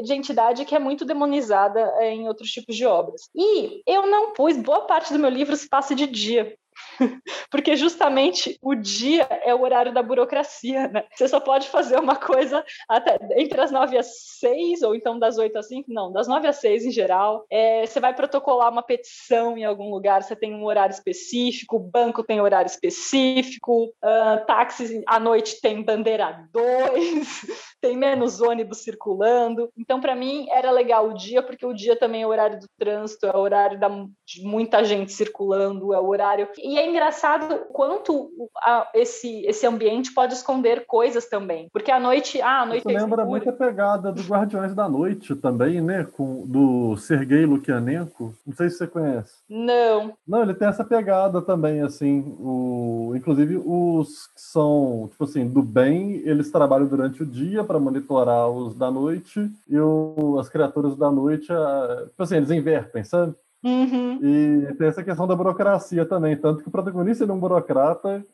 de, 0.03 0.14
entidade 0.14 0.64
que 0.64 0.74
é 0.74 0.78
muito 0.78 1.05
demonizada 1.05 1.93
em 2.01 2.26
outros 2.26 2.51
tipos 2.51 2.74
de 2.74 2.87
obras. 2.87 3.28
E 3.35 3.82
eu 3.87 4.07
não 4.07 4.32
pus, 4.32 4.57
boa 4.57 4.87
parte 4.87 5.12
do 5.12 5.18
meu 5.18 5.28
livro 5.28 5.55
se 5.57 5.68
passa 5.68 5.95
de 5.95 6.07
dia. 6.07 6.57
Porque 7.51 7.77
justamente 7.77 8.59
o 8.62 8.75
dia 8.75 9.27
é 9.45 9.55
o 9.55 9.62
horário 9.62 9.93
da 9.93 10.03
burocracia, 10.03 10.89
né? 10.89 11.05
Você 11.14 11.29
só 11.29 11.41
pode 11.41 11.68
fazer 11.68 11.99
uma 11.99 12.16
coisa 12.16 12.64
até 12.89 13.18
entre 13.37 13.61
as 13.61 13.70
nove 13.70 13.97
às 13.97 14.39
seis, 14.39 14.83
ou 14.83 14.95
então 14.95 15.18
das 15.18 15.39
oito 15.39 15.59
às 15.59 15.68
cinco, 15.68 15.93
não, 15.93 16.12
das 16.12 16.29
nove 16.29 16.47
às 16.47 16.57
seis 16.57 16.85
em 16.85 16.91
geral. 16.91 17.45
É, 17.51 17.87
você 17.87 18.01
vai 18.01 18.14
protocolar 18.14 18.70
uma 18.70 18.83
petição 18.83 19.57
em 19.57 19.64
algum 19.64 19.91
lugar, 19.91 20.22
você 20.22 20.37
tem 20.37 20.55
um 20.55 20.64
horário 20.64 20.93
específico, 20.93 21.77
o 21.77 21.81
banco 21.81 22.22
tem 22.22 22.41
horário 22.41 22.68
específico, 22.68 23.87
uh, 23.87 24.45
táxi 24.47 25.03
à 25.07 25.18
noite 25.18 25.61
tem 25.61 25.83
bandeira 25.83 26.47
dois, 26.53 27.47
tem 27.81 27.97
menos 27.97 28.41
ônibus 28.41 28.79
circulando. 28.79 29.70
Então, 29.77 30.01
para 30.01 30.14
mim, 30.14 30.47
era 30.51 30.70
legal 30.70 31.09
o 31.09 31.14
dia, 31.14 31.43
porque 31.43 31.66
o 31.66 31.72
dia 31.72 31.97
também 31.97 32.22
é 32.22 32.27
o 32.27 32.31
horário 32.31 32.59
do 32.59 32.68
trânsito, 32.79 33.27
é 33.27 33.37
o 33.37 33.41
horário 33.41 33.79
da, 33.79 33.89
de 33.89 34.43
muita 34.43 34.85
gente 34.85 35.12
circulando, 35.12 35.93
é 35.93 36.01
o 36.01 36.09
horário. 36.09 36.49
E 36.65 36.79
é 36.79 36.89
engraçado 36.89 37.67
quanto 37.75 38.31
a, 38.57 38.89
esse, 38.95 39.45
esse 39.45 39.67
ambiente 39.67 40.15
pode 40.15 40.33
esconder 40.33 40.87
coisas 40.87 41.29
também. 41.29 41.69
Porque 41.71 41.91
à 41.91 42.01
noite. 42.01 42.41
Ah, 42.41 42.62
à 42.62 42.67
noite 42.67 42.81
Isso 42.81 42.91
é 42.91 43.01
lembra 43.03 43.23
muito 43.27 43.51
a 43.51 43.53
pegada 43.53 44.11
do 44.11 44.23
Guardiões 44.23 44.75
da 44.75 44.89
Noite 44.89 45.35
também, 45.35 45.83
né? 45.83 46.07
Com, 46.17 46.47
do 46.47 46.97
Sergei 46.97 47.45
Lukianenko. 47.45 48.35
Não 48.47 48.55
sei 48.55 48.71
se 48.71 48.79
você 48.79 48.87
conhece. 48.87 49.35
Não. 49.47 50.15
Não, 50.27 50.43
ele 50.43 50.55
tem 50.55 50.67
essa 50.67 50.83
pegada 50.83 51.43
também, 51.43 51.83
assim. 51.83 52.35
O, 52.41 53.12
inclusive, 53.15 53.61
os 53.62 54.29
que 54.29 54.41
são, 54.41 55.09
tipo 55.11 55.25
assim, 55.25 55.47
do 55.47 55.62
bem, 55.62 56.23
eles 56.25 56.51
trabalham 56.51 56.87
durante 56.87 57.23
o 57.23 57.27
dia 57.27 57.62
para 57.62 57.79
monitorar 57.79 58.49
os 58.49 58.75
da 58.75 58.91
noite, 58.91 59.51
e 59.69 59.79
o, 59.79 60.39
as 60.41 60.49
criaturas 60.49 60.97
da 60.97 61.11
noite, 61.11 61.53
a, 61.53 62.05
tipo 62.09 62.23
assim, 62.23 62.37
eles 62.37 62.51
invertem, 62.51 63.05
sabe? 63.05 63.35
Uhum. 63.65 64.19
E 64.23 64.75
tem 64.75 64.89
essa 64.89 65.03
questão 65.03 65.27
da 65.27 65.35
burocracia 65.35 66.05
também, 66.05 66.37
tanto 66.37 66.62
que 66.62 66.69
o 66.69 66.71
protagonista 66.73 67.25
é 67.25 67.33
um 67.33 67.41
burocrata 67.41 68.25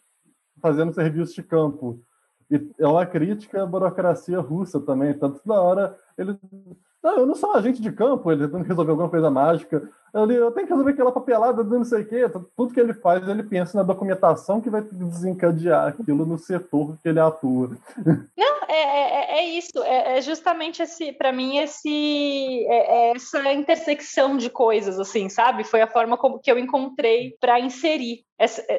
fazendo 0.61 0.93
serviço 0.93 1.35
de 1.35 1.43
campo. 1.45 2.01
E 2.51 2.61
é 2.81 2.87
uma 2.87 3.07
crítica 3.07 3.63
à 3.63 3.67
burocracia 3.67 4.41
russa 4.41 4.81
também, 4.81 5.15
tanto 5.15 5.41
que 5.41 5.49
na 5.49 5.61
hora 5.61 5.97
ele. 6.19 6.37
Não, 7.03 7.19
eu 7.21 7.27
não 7.27 7.35
sou 7.35 7.55
agente 7.55 7.81
de 7.81 7.93
campo, 7.93 8.31
ele 8.31 8.45
tentando 8.45 8.65
resolver 8.65 8.91
alguma 8.91 9.09
coisa 9.09 9.31
mágica. 9.31 9.89
Ele, 10.15 10.37
eu 10.37 10.51
tenho 10.51 10.67
que 10.67 10.73
resolver 10.73 10.93
aquela 10.93 11.13
papelada 11.13 11.63
do 11.63 11.79
não 11.79 11.85
sei 11.85 12.03
o 12.03 12.09
quê. 12.09 12.29
Tudo 12.57 12.73
que 12.75 12.81
ele 12.81 12.95
faz, 12.95 13.27
ele 13.29 13.43
pensa 13.43 13.77
na 13.77 13.83
documentação 13.83 14.61
que 14.61 14.71
vai 14.71 14.83
desencadear 14.83 15.89
aquilo 15.89 16.27
no 16.27 16.39
setor 16.39 16.97
que 17.03 17.09
ele 17.09 17.21
atua. 17.21 17.77
Não, 18.37 18.57
é, 18.69 18.83
é, 18.83 19.39
é 19.41 19.45
isso. 19.47 19.83
É, 19.83 20.19
é 20.19 20.23
justamente 20.23 20.83
esse, 20.83 21.13
para 21.13 21.33
mim, 21.33 21.59
esse, 21.59 22.67
é, 22.69 23.11
é 23.11 23.17
essa 23.17 23.53
intersecção 23.53 24.37
de 24.37 24.51
coisas, 24.51 24.99
assim, 24.99 25.29
sabe? 25.29 25.65
Foi 25.65 25.81
a 25.81 25.87
forma 25.87 26.17
como 26.17 26.41
que 26.41 26.51
eu 26.51 26.59
encontrei 26.59 27.37
para 27.41 27.61
inserir 27.61 28.25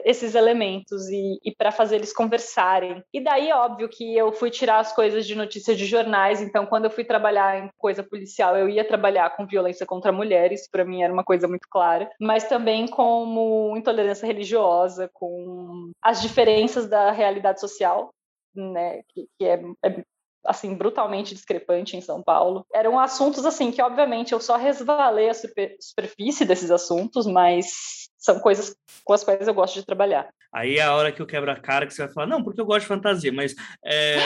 esses 0.04 0.34
elementos 0.34 1.08
e, 1.10 1.40
e 1.46 1.54
para 1.56 1.72
fazer 1.72 1.98
eles 1.98 2.12
conversarem. 2.12 3.04
E 3.14 3.24
daí, 3.24 3.52
óbvio, 3.52 3.88
que 3.88 4.18
eu 4.18 4.32
fui 4.34 4.50
tirar 4.50 4.80
as 4.80 4.92
coisas 4.92 5.28
de 5.28 5.36
notícias 5.36 5.78
de 5.78 5.86
jornais. 5.86 6.42
Então, 6.42 6.66
quando 6.66 6.86
eu 6.86 6.90
fui 6.90 7.04
trabalhar 7.04 7.60
em 7.60 7.70
coisa 7.78 8.02
policial, 8.02 8.58
eu 8.58 8.68
ia 8.68 8.84
trabalhar 8.84 9.30
com 9.36 9.46
violência 9.46 9.86
contra 9.86 10.12
mulheres. 10.12 10.68
Para 10.68 10.84
mim 10.84 11.04
era 11.04 11.14
uma 11.14 11.21
coisa 11.24 11.48
muito 11.48 11.68
clara. 11.70 12.10
Mas 12.20 12.48
também 12.48 12.88
como 12.88 13.76
intolerância 13.76 14.26
religiosa, 14.26 15.10
com 15.14 15.92
as 16.02 16.22
diferenças 16.22 16.88
da 16.88 17.12
realidade 17.12 17.60
social, 17.60 18.14
né? 18.56 19.02
Que, 19.10 19.28
que 19.38 19.46
é, 19.46 19.62
é 19.86 20.04
assim, 20.46 20.74
brutalmente 20.74 21.34
discrepante 21.34 21.96
em 21.96 22.02
São 22.02 22.22
Paulo. 22.22 22.66
Eram 22.74 23.00
assuntos, 23.00 23.46
assim, 23.46 23.72
que 23.72 23.82
obviamente 23.82 24.34
eu 24.34 24.40
só 24.40 24.58
resvalei 24.58 25.30
a 25.30 25.34
super, 25.34 25.76
superfície 25.80 26.46
desses 26.46 26.72
assuntos, 26.72 27.26
mas 27.26 28.10
são 28.18 28.40
coisas 28.40 28.76
com 29.04 29.14
as 29.14 29.24
quais 29.24 29.48
eu 29.48 29.54
gosto 29.54 29.76
de 29.76 29.86
trabalhar. 29.86 30.32
Aí 30.54 30.78
é 30.78 30.82
a 30.82 30.94
hora 30.94 31.12
que 31.12 31.22
eu 31.22 31.26
quebro 31.26 31.50
a 31.50 31.56
cara 31.56 31.88
que 31.88 31.94
você 31.94 32.04
vai 32.04 32.14
falar, 32.14 32.28
não, 32.28 32.44
porque 32.44 32.60
eu 32.60 32.66
gosto 32.66 32.82
de 32.82 32.88
fantasia, 32.88 33.32
mas 33.32 33.56
é, 33.86 34.18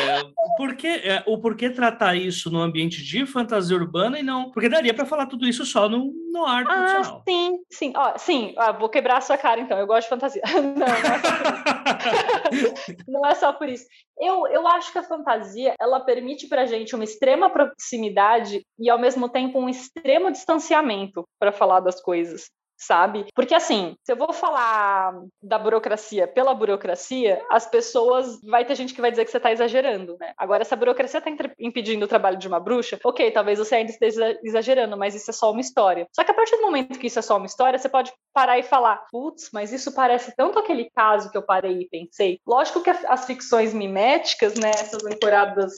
por 0.58 0.76
que, 0.76 0.88
é, 0.88 1.24
o 1.28 1.38
porquê 1.40 1.70
tratar 1.70 2.16
isso 2.16 2.50
no 2.50 2.60
ambiente 2.60 3.04
de 3.04 3.28
fantasia 3.28 3.76
urbana 3.76 4.18
e 4.18 4.24
não. 4.24 4.50
Porque 4.52 4.68
daria 4.68 4.94
para 4.94 5.06
falar 5.06 5.28
tudo 5.28 5.48
isso 5.48 5.64
só 5.66 5.88
no, 5.88 6.12
no 6.32 6.46
arte 6.46 6.72
ah. 6.72 7.22
Sim, 7.28 7.60
sim. 7.72 7.94
Ó, 7.96 8.18
sim, 8.18 8.56
ó, 8.58 8.74
vou 8.74 8.90
quebrar 8.90 9.18
a 9.18 9.22
sua 9.22 9.38
cara 9.38 9.62
então. 9.62 9.78
Eu 9.78 9.86
gosto 9.86 10.04
de 10.04 10.10
fantasia. 10.10 10.42
Não, 10.76 10.86
é 10.88 11.20
só 11.20 11.22
por 11.22 12.54
isso. 12.54 12.74
não 13.08 13.26
é 13.26 13.36
só 13.36 13.54
por 13.54 13.70
isso. 13.70 13.86
Eu, 14.20 14.48
eu 14.48 14.68
acho 14.68 14.92
que 14.92 14.98
a 14.98 15.04
fantasia 15.04 15.76
ela 15.80 16.00
permite 16.00 16.48
para 16.48 16.66
gente 16.66 16.96
uma 16.96 17.04
extrema 17.04 17.50
proximidade 17.50 18.66
e 18.80 18.90
ao 18.90 19.00
mesmo 19.00 19.30
tempo 19.30 19.60
um 19.60 19.70
extremo 19.70 20.32
distanciamento 20.32 21.24
para 21.40 21.52
falar 21.52 21.80
das 21.82 22.02
coisas 22.02 22.50
sabe? 22.78 23.26
Porque 23.34 23.54
assim, 23.54 23.96
se 24.04 24.12
eu 24.12 24.16
vou 24.16 24.34
falar 24.34 25.14
da 25.42 25.58
burocracia 25.58 26.28
pela 26.28 26.54
burocracia, 26.54 27.42
as 27.50 27.66
pessoas 27.66 28.40
vai 28.42 28.66
ter 28.66 28.76
gente 28.76 28.94
que 28.94 29.02
vai 29.02 29.12
dizer 29.12 29.26
que 29.26 29.32
você 29.32 29.38
está 29.38 29.52
exagerando, 29.52 30.18
né? 30.20 30.34
Agora 30.38 30.62
essa 30.62 30.76
burocracia 30.76 31.20
está 31.20 31.32
impedindo 31.60 32.06
o 32.06 32.08
trabalho 32.08 32.38
de 32.38 32.48
uma 32.48 32.60
bruxa, 32.60 33.00
ok, 33.04 33.32
talvez 33.32 33.60
você 33.60 33.76
ainda 33.76 33.92
esteja 33.92 34.38
exagerando, 34.44 34.98
mas 34.98 35.16
isso 35.16 35.30
é 35.30 35.34
só 35.34 35.52
uma 35.52 35.62
história. 35.62 36.08
Só 36.14 36.24
que 36.24 36.32
a 36.32 36.34
partir 36.34 36.58
do 36.58 36.64
momento 36.64 37.00
que 37.00 37.08
isso 37.08 37.20
é 37.20 37.22
só 37.22 37.38
uma 37.38 37.46
história, 37.46 37.80
você 37.80 37.90
pode 37.90 38.12
parar 38.34 38.60
e 38.60 38.64
falar, 38.64 39.06
putz, 39.12 39.50
mas 39.54 39.72
isso 39.72 39.94
parece 39.94 40.36
tanto 40.36 40.60
aquele 40.60 40.90
caso 40.92 41.32
que 41.32 41.38
eu 41.38 41.42
parei 41.42 41.82
e 41.82 41.90
pensei. 41.90 42.40
Lógico 42.46 42.82
que 42.82 42.90
as 42.90 43.26
ficções 43.26 43.74
miméticas, 43.74 44.56
né, 44.56 44.72
essas 44.72 45.04
ancoradas 45.06 45.74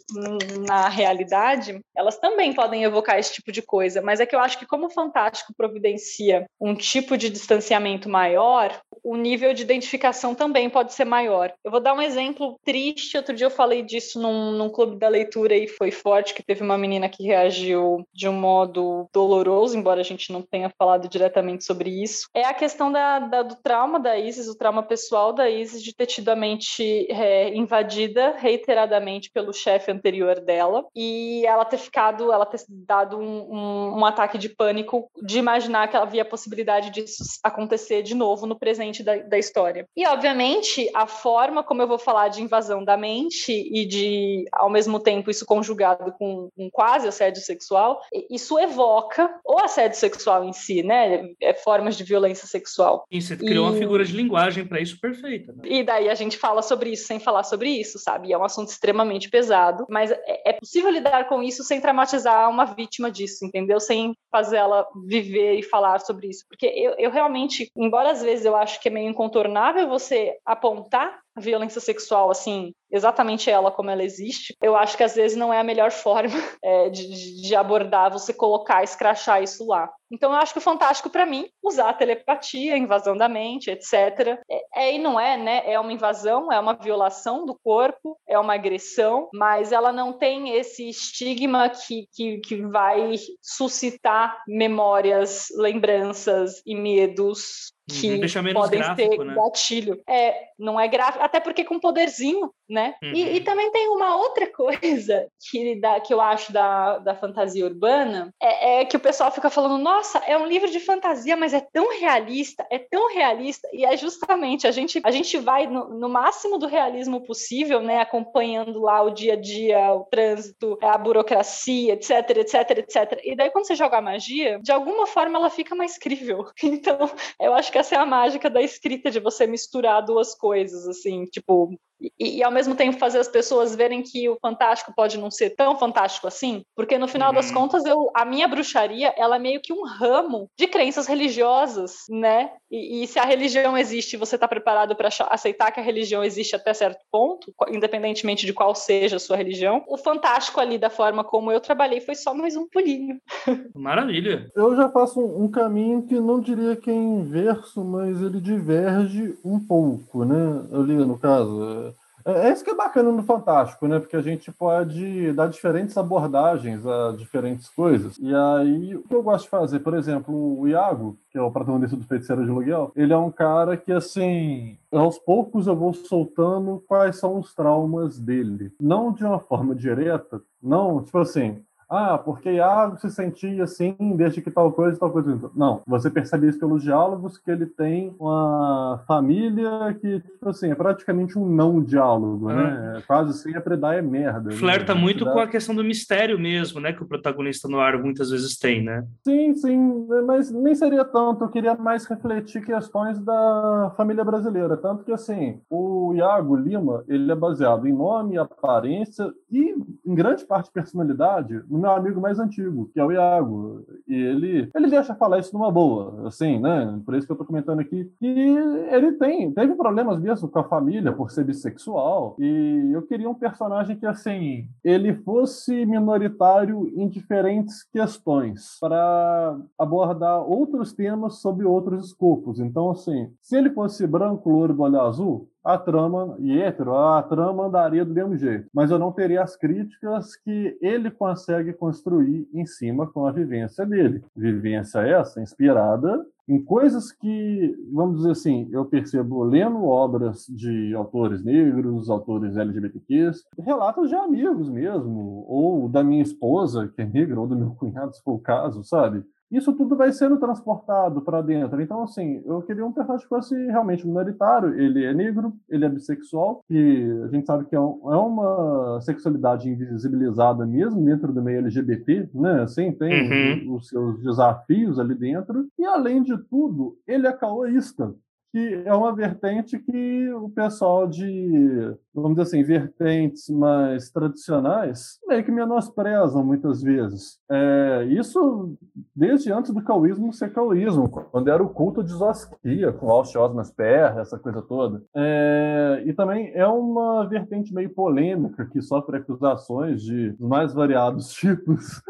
na 0.68 0.90
realidade, 0.90 1.80
elas 1.96 2.18
também 2.18 2.54
podem 2.54 2.84
evocar 2.84 3.20
esse 3.20 3.34
tipo 3.34 3.52
de 3.52 3.62
coisa, 3.62 4.02
mas 4.02 4.20
é 4.20 4.26
que 4.26 4.36
eu 4.36 4.40
acho 4.40 4.58
que 4.58 4.66
como 4.66 4.88
o 4.88 4.90
Fantástico 4.90 5.54
providencia 5.56 6.46
um 6.60 6.76
tipo 6.92 7.18
de 7.18 7.30
distanciamento 7.30 8.10
maior, 8.10 8.80
o 9.04 9.16
nível 9.16 9.54
de 9.54 9.64
identificação 9.64 10.36
também 10.36 10.70
pode 10.70 10.94
ser 10.94 11.06
maior. 11.06 11.54
Eu 11.64 11.72
vou 11.72 11.80
dar 11.80 11.94
um 11.94 12.02
exemplo 12.02 12.60
triste. 12.64 13.18
Outro 13.18 13.36
dia 13.36 13.46
eu 13.46 13.52
falei 13.52 13.82
disso 13.82 14.20
num, 14.22 14.52
num 14.52 14.70
clube 14.70 14.98
da 14.98 15.08
leitura 15.08 15.56
e 15.56 15.68
foi 15.68 15.92
forte 15.92 16.34
que 16.34 16.44
teve 16.44 16.62
uma 16.62 16.78
menina 16.78 17.08
que 17.08 17.24
reagiu 17.24 18.06
de 18.14 18.28
um 18.28 18.34
modo 18.34 19.08
doloroso, 19.14 19.78
embora 19.78 20.02
a 20.02 20.04
gente 20.04 20.32
não 20.32 20.42
tenha 20.42 20.70
falado 20.78 21.08
diretamente 21.08 21.64
sobre 21.64 21.90
isso. 21.90 22.28
É 22.34 22.46
a 22.46 22.54
questão 22.54 22.92
da, 22.92 23.20
da 23.20 23.44
do 23.44 23.56
trauma 23.56 24.00
da 24.00 24.18
Isis, 24.18 24.48
o 24.48 24.58
trauma 24.58 24.84
pessoal 24.84 25.34
da 25.34 25.50
Isis 25.50 25.84
de 25.84 25.96
ter 25.96 26.06
tido 26.06 26.30
a 26.30 26.36
mente 26.36 27.08
é, 27.10 27.54
invadida 27.56 28.36
reiteradamente 28.38 29.32
pelo 29.32 29.54
chefe 29.54 29.92
anterior 29.92 30.40
dela 30.40 30.86
e 30.96 31.46
ela 31.46 31.66
ter 31.66 31.78
ficado, 31.78 32.32
ela 32.32 32.46
ter 32.46 32.62
dado 32.70 33.18
um, 33.18 33.56
um, 33.56 34.00
um 34.00 34.06
ataque 34.06 34.38
de 34.38 34.50
pânico 34.50 35.10
de 35.22 35.40
imaginar 35.40 35.88
que 35.88 35.98
havia 35.98 36.26
possibilidade 36.26 36.77
possibilidade 36.78 36.92
disso 36.92 37.24
acontecer 37.44 38.04
de 38.04 38.16
novo 38.16 38.46
no 38.46 38.58
presente 38.58 39.04
da, 39.04 39.18
da 39.18 39.38
história. 39.38 39.88
E, 39.96 40.06
obviamente, 40.08 40.90
a 40.94 41.08
forma 41.08 41.64
como 41.64 41.82
eu 41.82 41.88
vou 41.88 41.98
falar 41.98 42.30
de 42.30 42.42
invasão 42.42 42.84
da 42.84 42.98
mente 42.98 43.52
e 43.52 43.86
de, 43.86 44.46
ao 44.52 44.70
mesmo 44.70 45.00
tempo, 45.00 45.30
isso 45.30 45.46
conjugado 45.46 46.14
com 46.14 46.50
um 46.58 46.70
quase 46.72 47.08
assédio 47.08 47.42
sexual, 47.42 48.00
isso 48.30 48.58
evoca 48.60 49.30
o 49.46 49.60
assédio 49.60 49.98
sexual 49.98 50.44
em 50.44 50.54
si, 50.54 50.84
né? 50.84 51.28
É 51.42 51.54
formas 51.54 51.98
de 51.98 52.04
violência 52.04 52.48
sexual. 52.48 53.06
E 53.12 53.22
você 53.22 53.36
criou 53.36 53.68
e... 53.68 53.70
uma 53.70 53.78
figura 53.78 54.06
de 54.06 54.14
linguagem 54.14 54.66
para 54.66 54.80
isso 54.80 55.00
perfeita. 55.00 55.54
Né? 55.54 55.62
E 55.66 55.84
daí 55.84 56.10
a 56.10 56.16
gente 56.16 56.38
fala 56.38 56.62
sobre 56.62 56.92
isso 56.92 57.08
sem 57.08 57.20
falar 57.20 57.44
sobre 57.44 57.70
isso, 57.70 58.00
sabe? 58.00 58.30
E 58.30 58.34
é 58.34 58.38
um 58.38 58.44
assunto 58.44 58.70
extremamente 58.70 59.30
pesado, 59.30 59.86
mas 59.90 60.12
é, 60.12 60.50
é 60.50 60.54
possível 60.54 60.92
lidar 60.92 61.28
com 61.28 61.42
isso 61.42 61.64
sem 61.64 61.82
traumatizar 61.82 62.50
uma 62.50 62.66
vítima 62.66 63.12
disso, 63.12 63.46
entendeu? 63.46 63.80
Sem 63.80 64.16
fazer 64.32 64.58
ela 64.58 64.86
viver 65.06 65.56
e 65.56 65.64
falar 65.64 66.00
sobre 66.00 66.28
isso. 66.28 66.46
Porque 66.50 66.67
eu, 66.76 66.96
eu 66.98 67.12
realmente, 67.12 67.72
embora 67.76 68.12
às 68.12 68.22
vezes 68.22 68.46
eu 68.46 68.56
acho 68.56 68.82
que 68.82 68.88
é 68.88 68.92
meio 68.92 69.10
incontornável 69.10 69.88
você 69.88 70.38
apontar 70.46 71.20
violência 71.38 71.82
sexual, 71.82 72.30
assim, 72.30 72.74
exatamente 72.92 73.50
ela 73.50 73.72
como 73.72 73.90
ela 73.90 74.04
existe, 74.04 74.56
eu 74.62 74.76
acho 74.76 74.96
que 74.96 75.04
às 75.04 75.16
vezes 75.16 75.38
não 75.38 75.54
é 75.54 75.60
a 75.60 75.64
melhor 75.64 75.92
forma 75.92 76.38
é, 76.64 76.90
de, 76.90 77.42
de, 77.42 77.56
abordar, 77.56 78.12
você 78.12 78.34
colocar, 78.34 78.84
escrachar 78.84 79.42
isso 79.42 79.66
lá. 79.66 79.90
Então 80.12 80.32
eu 80.32 80.38
acho 80.38 80.54
que 80.54 80.60
o 80.60 80.62
fantástico 80.62 81.10
para 81.10 81.26
mim, 81.26 81.48
usar 81.62 81.90
a 81.90 81.94
telepatia, 81.94 82.78
invasão 82.78 83.18
da 83.18 83.28
mente, 83.28 83.70
etc. 83.70 84.40
É, 84.50 84.62
é, 84.76 84.94
e 84.96 85.00
não 85.00 85.20
é, 85.20 85.36
né? 85.36 85.64
É 85.66 85.78
uma 85.80 85.92
invasão, 85.92 86.52
é 86.52 86.60
uma 86.60 86.74
violação 86.74 87.46
do 87.46 87.58
corpo, 87.62 88.18
é 88.28 88.40
uma 88.40 88.54
agressão, 88.54 89.30
mas 89.34 89.72
ela 89.72 89.92
não 89.92 90.14
tem 90.14 90.56
esse 90.56 90.88
estigma 90.90 91.70
que, 91.70 92.08
que, 92.14 92.38
que 92.40 92.62
vai 92.62 93.16
suscitar 93.42 94.42
memórias, 94.48 95.48
lembranças 95.58 96.62
e 96.66 96.74
medos 96.74 97.74
que 97.90 98.10
uhum. 98.10 98.44
Menos 98.44 98.54
podem 98.54 98.80
gráfico, 98.80 99.16
ser 99.16 99.26
né? 99.26 99.36
gatilho. 99.36 100.02
É, 100.08 100.50
não 100.60 100.80
é 100.80 100.88
gráfico. 100.88 101.24
até 101.24 101.40
porque 101.40 101.64
com 101.64 101.80
poderzinho, 101.80 102.52
né? 102.70 102.96
Uhum. 103.02 103.14
E, 103.14 103.38
e, 103.38 103.42
também 103.42 103.72
tem 103.72 103.88
uma 103.88 104.16
outra 104.18 104.46
coisa 104.52 105.28
que, 105.50 105.80
dá, 105.80 106.00
que 106.00 106.14
eu 106.14 106.20
acho 106.20 106.52
da, 106.52 106.98
da 107.00 107.16
fantasia 107.16 107.66
urbana, 107.66 108.34
é, 108.42 108.82
é, 108.82 108.86
que 108.86 108.98
o 108.98 109.00
pessoal 109.00 109.32
fica 109.32 109.50
falando, 109.50 109.82
nossa, 109.82 110.20
é 110.20 110.38
um 110.38 110.46
livro 110.46 110.70
de 110.70 110.80
fantasia, 110.80 111.38
mas 111.38 111.54
é 111.54 111.62
tão 111.62 111.98
realista, 111.98 112.66
é 112.70 112.78
tão 112.78 113.14
realista, 113.14 113.68
e 113.72 113.86
é 113.86 113.96
justamente, 113.96 114.68
a 114.68 114.72
gente, 114.72 115.00
a 115.04 115.12
gente 115.12 115.38
vai 115.38 115.66
no, 115.66 115.90
no 115.90 116.10
máximo 116.10 116.58
do 116.58 116.68
realismo 116.68 117.22
possível, 117.22 117.82
né, 117.82 118.00
acompanhando 118.00 118.82
lá 118.82 119.02
o 119.02 119.12
dia 119.12 119.34
a 119.34 119.36
dia, 119.38 119.94
o 119.94 120.04
trânsito, 120.06 120.78
a 120.82 120.98
burocracia, 120.98 121.94
etc, 121.94 122.12
etc, 122.38 122.70
etc. 122.80 123.22
E 123.24 123.36
daí 123.36 123.50
quando 123.50 123.66
você 123.66 123.76
joga 123.76 124.02
magia, 124.02 124.60
de 124.62 124.72
alguma 124.72 125.08
forma 125.08 125.38
ela 125.38 125.50
fica 125.50 125.74
mais 125.74 125.98
crível. 125.98 126.46
Então, 126.78 127.10
eu 127.40 127.54
acho 127.54 127.72
que 127.72 127.77
essa 127.78 127.96
é 127.96 127.98
a 127.98 128.06
mágica 128.06 128.50
da 128.50 128.62
escrita, 128.62 129.12
de 129.12 129.20
você 129.20 129.46
misturar 129.48 130.04
duas 130.04 130.36
coisas, 130.36 130.88
assim, 130.88 131.26
tipo, 131.26 131.78
e, 132.00 132.38
e, 132.38 132.44
ao 132.44 132.52
mesmo 132.52 132.76
tempo 132.76 133.00
fazer 133.00 133.20
as 133.20 133.28
pessoas 133.28 133.76
verem 133.76 134.04
que 134.04 134.30
o 134.30 134.38
fantástico 134.40 134.94
pode 134.96 135.18
não 135.18 135.32
ser 135.32 135.52
tão 135.52 135.78
fantástico 135.78 136.28
assim, 136.28 136.64
porque 136.76 136.98
no 136.98 137.08
final 137.08 137.30
uhum. 137.30 137.36
das 137.36 137.52
contas 137.52 137.86
eu, 137.86 138.12
a 138.14 138.24
minha 138.24 138.48
bruxaria 138.48 139.14
ela 139.18 139.38
é 139.38 139.40
meio 139.40 139.62
que 139.62 139.74
um 139.74 139.84
ramo 139.84 140.50
de 140.58 140.68
crenças 140.68 141.08
religiosas, 141.08 142.06
né? 142.10 142.52
E, 142.70 143.04
e 143.04 143.08
se 143.08 143.18
a 143.18 143.24
religião 143.24 143.78
existe, 143.78 144.18
você 144.18 144.36
está 144.36 144.48
preparado 144.48 144.96
para 144.96 145.10
aceitar 145.30 145.72
que 145.72 145.80
a 145.80 145.84
religião 145.84 146.24
existe 146.24 146.56
até 146.56 146.74
certo 146.74 147.00
ponto, 147.12 147.54
independentemente 147.70 148.46
de 148.46 148.54
qual 148.54 148.76
seja 148.76 149.16
a 149.16 149.20
sua 149.20 149.38
religião. 149.38 149.84
O 149.88 149.98
fantástico 149.98 150.60
ali 150.60 150.78
da 150.78 150.90
forma 150.90 151.24
como 151.24 151.52
eu 151.52 151.60
trabalhei 151.60 152.02
foi 152.02 152.16
só 152.16 152.34
mais 152.34 152.56
um 152.56 152.68
pulinho. 152.68 153.20
Maravilha. 153.76 154.50
Eu 154.56 154.76
já 154.76 154.90
faço 154.90 155.20
um, 155.20 155.46
um 155.46 155.52
caminho 155.52 156.04
que 156.04 156.20
não 156.20 156.40
diria 156.40 156.76
que 156.76 156.90
é 156.90 156.94
inverso, 156.94 157.84
mas 157.84 158.22
ele 158.22 158.40
diverge 158.40 159.38
um 159.44 159.60
pouco, 159.60 160.26
né? 160.26 160.68
Ali 160.74 160.94
no 160.94 161.18
caso 161.18 161.87
é, 162.28 162.50
é 162.50 162.52
isso 162.52 162.64
que 162.64 162.70
é 162.70 162.76
bacana 162.76 163.12
no 163.12 163.24
Fantástico, 163.24 163.88
né? 163.88 164.00
Porque 164.00 164.18
a 164.18 164.22
gente 164.22 164.52
pode 164.52 165.32
dar 165.32 165.48
diferentes 165.48 165.98
abordagens 165.98 166.86
a 166.86 167.14
diferentes 167.18 167.70
coisas. 167.70 168.18
E 168.20 168.34
aí, 168.36 168.96
o 168.96 169.04
que 169.04 169.16
eu 169.16 169.24
gosto 169.24 169.46
de 169.46 169.50
fazer, 169.50 169.80
por 169.80 169.94
exemplo, 169.94 170.60
o 170.60 170.68
Iago, 170.68 171.18
que 171.32 171.38
é 171.38 171.42
o 171.42 171.52
protagonista 171.52 171.96
do 171.96 172.04
Feiticeiro 172.04 172.44
de 172.44 172.52
Aluguel, 172.52 172.92
ele 172.96 173.14
é 173.14 173.18
um 173.18 173.32
cara 173.32 173.78
que, 173.78 173.92
assim, 173.92 174.78
aos 174.92 175.18
poucos 175.18 175.68
eu 175.68 175.76
vou 175.76 175.94
soltando 175.94 176.84
quais 176.88 177.16
são 177.16 177.40
os 177.40 177.56
traumas 177.56 178.20
dele. 178.20 178.74
Não 178.80 179.12
de 179.12 179.24
uma 179.24 179.40
forma 179.40 179.74
direta, 179.74 180.42
não, 180.62 181.02
tipo 181.04 181.20
assim, 181.20 181.64
ah, 181.90 182.18
porque 182.18 182.52
Iago 182.52 182.98
se 183.00 183.10
sentia 183.10 183.64
assim 183.64 183.96
desde 184.16 184.42
que 184.42 184.52
tal 184.52 184.72
coisa 184.72 184.98
e 184.98 185.00
tal 185.00 185.10
coisa. 185.10 185.50
Não, 185.56 185.82
você 185.88 186.10
percebe 186.10 186.48
isso 186.48 186.60
pelos 186.60 186.84
diálogos 186.84 187.38
que 187.38 187.50
ele 187.50 187.66
tem 187.66 188.14
uma 188.20 189.02
família 189.08 189.96
que, 190.00 190.20
tipo 190.20 190.50
assim, 190.50 190.72
é 190.72 190.76
praticamente 190.76 191.40
um 191.40 191.48
não 191.48 191.82
diálogo, 191.82 192.50
né? 192.50 192.98
É. 192.98 193.02
Quase 193.02 193.34
sempre 193.40 193.78
dá 193.78 193.96
é 193.96 194.02
merda. 194.02 194.50
Né? 194.50 194.56
Flerta 194.56 194.94
né? 194.94 195.00
muito 195.00 195.24
dá... 195.24 195.32
com 195.32 195.40
a 195.40 195.48
questão 195.48 195.74
do 195.74 195.84
mistério 195.84 196.38
mesmo, 196.38 196.82
né? 196.82 196.92
Que 196.92 197.04
o 197.04 197.08
protagonista 197.08 197.68
no 197.68 197.80
ar 197.80 197.98
muitas 197.98 198.32
vezes 198.32 198.58
tem, 198.58 198.84
né? 198.84 199.06
Sim, 199.24 199.54
sim, 199.56 200.08
mas 200.26 200.52
nem 200.52 200.76
seria 200.76 201.06
tanto. 201.06 201.46
Eu 201.46 201.50
queria 201.50 201.76
mais 201.76 202.06
refletir 202.06 202.66
questões 202.66 203.18
da 203.20 203.94
família 203.96 204.26
brasileira. 204.26 204.76
Tanto 204.76 205.06
que, 205.06 205.12
assim, 205.12 205.60
o 205.70 206.14
Iago 206.16 206.56
Lima, 206.56 207.04
ele 207.08 207.32
é 207.32 207.36
baseado 207.36 207.88
em 207.88 207.94
nome, 207.94 208.38
aparência 208.38 209.32
e, 209.50 209.76
em 210.06 210.16
grande 210.16 210.46
parte, 210.46 210.72
personalidade 210.72 211.62
do 211.78 211.82
meu 211.82 211.92
amigo 211.92 212.20
mais 212.20 212.40
antigo, 212.40 212.90
que 212.92 213.00
é 213.00 213.06
o 213.06 213.12
Iago. 213.12 213.86
E 214.08 214.14
ele, 214.14 214.70
ele 214.76 214.88
deixa 214.88 215.16
falar 215.16 215.40
isso 215.40 215.54
numa 215.54 215.72
boa, 215.72 216.28
assim, 216.28 216.60
né? 216.60 217.00
Por 217.06 217.16
isso 217.16 217.26
que 217.26 217.32
eu 217.32 217.38
tô 217.38 217.46
comentando 217.46 217.80
aqui. 217.80 218.12
E 218.22 218.58
ele 218.92 219.14
tem, 219.14 219.52
teve 219.52 219.76
problemas 219.76 220.20
mesmo 220.20 220.50
com 220.50 220.60
a 220.60 220.64
família 220.64 221.14
por 221.14 221.32
ser 221.32 221.44
bissexual. 221.44 222.36
E 222.40 222.92
eu 222.94 223.04
queria 223.04 223.30
um 223.30 223.36
personagem 223.36 223.96
que, 223.96 224.06
assim, 224.06 224.68
ele 224.84 225.14
fosse 225.14 225.86
minoritário 225.86 226.92
em 226.96 227.08
diferentes 227.08 227.84
questões, 227.84 228.78
para 228.82 229.58
abordar 229.78 230.42
outros 230.42 230.94
temas 230.94 231.40
sobre 231.40 231.66
outros 231.66 232.08
escopos. 232.08 232.60
Então, 232.60 232.90
assim, 232.90 233.32
se 233.42 233.56
ele 233.56 233.70
fosse 233.70 234.08
branco, 234.08 234.50
louro 234.50 234.74
do 234.74 234.82
olho 234.82 235.02
azul, 235.02 235.48
a 235.68 235.78
trama, 235.78 236.38
e 236.40 236.62
hétero, 236.62 236.96
a 236.96 237.22
trama 237.22 237.66
andaria 237.66 238.06
do 238.06 238.14
mesmo 238.14 238.38
jeito. 238.38 238.70
Mas 238.74 238.90
eu 238.90 238.98
não 238.98 239.12
teria 239.12 239.44
as 239.44 239.58
críticas 239.58 240.36
que 240.38 240.78
ele 240.82 241.12
consegue 241.12 241.74
construir 241.74 242.48
em 242.54 242.66
cima 242.66 243.06
com 243.06 243.28
a 243.28 243.32
vivência 243.34 243.86
dele. 243.86 244.24
Vivência 244.34 245.00
essa 245.00 245.42
inspirada 245.42 246.26
em 246.48 246.64
coisas 246.64 247.12
que, 247.12 247.76
vamos 247.92 248.20
dizer 248.20 248.32
assim, 248.32 248.70
eu 248.72 248.86
percebo 248.86 249.44
lendo 249.44 249.84
obras 249.84 250.46
de 250.48 250.96
autores 250.96 251.44
negros, 251.44 252.10
autores 252.10 252.56
LGBTQs, 252.56 253.46
relatos 253.60 254.08
de 254.08 254.16
amigos 254.16 254.70
mesmo, 254.70 255.44
ou 255.50 255.90
da 255.90 256.02
minha 256.02 256.24
esposa, 256.24 256.88
que 256.88 257.02
é 257.02 257.06
negra, 257.06 257.42
ou 257.42 257.46
do 257.46 257.58
meu 257.58 257.72
cunhado, 257.78 258.16
se 258.16 258.24
for 258.24 258.36
o 258.36 258.40
caso, 258.40 258.82
sabe? 258.86 259.22
Isso 259.52 259.74
tudo 259.74 259.96
vai 259.96 260.12
sendo 260.12 260.38
transportado 260.38 261.22
para 261.22 261.42
dentro. 261.42 261.82
Então, 261.82 262.04
assim, 262.04 262.42
eu 262.46 262.62
queria 262.62 262.86
um 262.86 262.92
personagem 262.92 263.24
que 263.24 263.30
fosse 263.30 263.56
realmente 263.68 264.06
minoritário. 264.06 264.80
Ele 264.80 265.06
é 265.06 265.14
negro, 265.14 265.54
ele 265.70 265.86
é 265.86 265.90
bissexual, 265.90 266.64
que 266.68 267.10
a 267.24 267.28
gente 267.28 267.46
sabe 267.46 267.66
que 267.66 267.76
é, 267.76 267.80
um, 267.80 268.00
é 268.12 268.18
uma 268.18 269.00
sexualidade 269.02 269.70
invisibilizada 269.70 270.66
mesmo 270.66 271.04
dentro 271.04 271.32
do 271.32 271.42
meio 271.42 271.60
LGBT, 271.60 272.30
né? 272.34 272.62
Assim, 272.64 272.92
tem 272.92 273.66
uhum. 273.66 273.76
os 273.76 273.88
seus 273.88 274.22
desafios 274.22 275.00
ali 275.00 275.16
dentro. 275.16 275.68
E, 275.80 275.86
além 275.86 276.24
de 276.24 276.38
tudo, 276.38 276.98
ele 277.08 277.28
é 277.28 277.32
caoísta 277.32 278.14
que 278.52 278.84
é 278.86 278.94
uma 278.94 279.14
vertente 279.14 279.78
que 279.78 280.32
o 280.34 280.50
pessoal 280.50 281.08
de, 281.08 281.96
vamos 282.14 282.38
dizer 282.38 282.42
assim, 282.44 282.64
vertentes 282.64 283.50
mais 283.50 284.10
tradicionais 284.10 285.20
meio 285.28 285.44
que 285.44 285.52
menosprezam 285.52 286.44
muitas 286.44 286.82
vezes. 286.82 287.40
É, 287.50 288.06
isso 288.10 288.78
desde 289.16 289.52
antes 289.52 289.74
do 289.74 289.84
cauísmo 289.84 290.32
ser 290.34 290.52
cauísmo, 290.54 291.10
quando 291.10 291.50
era 291.50 291.62
o 291.62 291.70
culto 291.70 292.04
de 292.04 292.12
Zosquia, 292.12 292.92
com 292.92 293.10
Alce 293.10 293.38
Osmas 293.38 293.72
Per, 293.72 294.18
essa 294.18 294.38
coisa 294.40 294.62
toda. 294.62 295.04
É, 295.16 296.04
e 296.06 296.14
também 296.14 296.52
é 296.54 296.68
uma 296.68 297.28
vertente 297.28 297.74
meio 297.74 297.90
polêmica 297.90 298.66
que 298.66 298.82
sofre 298.82 299.18
acusações 299.18 300.02
de 300.02 300.36
mais 300.40 300.74
variados 300.74 301.32
tipos 301.34 302.02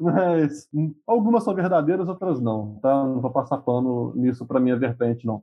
mas 0.00 0.68
algumas 1.06 1.44
são 1.44 1.54
verdadeiras, 1.54 2.08
outras 2.08 2.40
não, 2.40 2.78
tá? 2.82 3.04
Não 3.04 3.20
vou 3.20 3.30
passar 3.30 3.58
pano 3.58 4.12
nisso 4.16 4.44
para 4.44 4.60
minha 4.60 4.76
vertente, 4.76 5.26
não. 5.26 5.42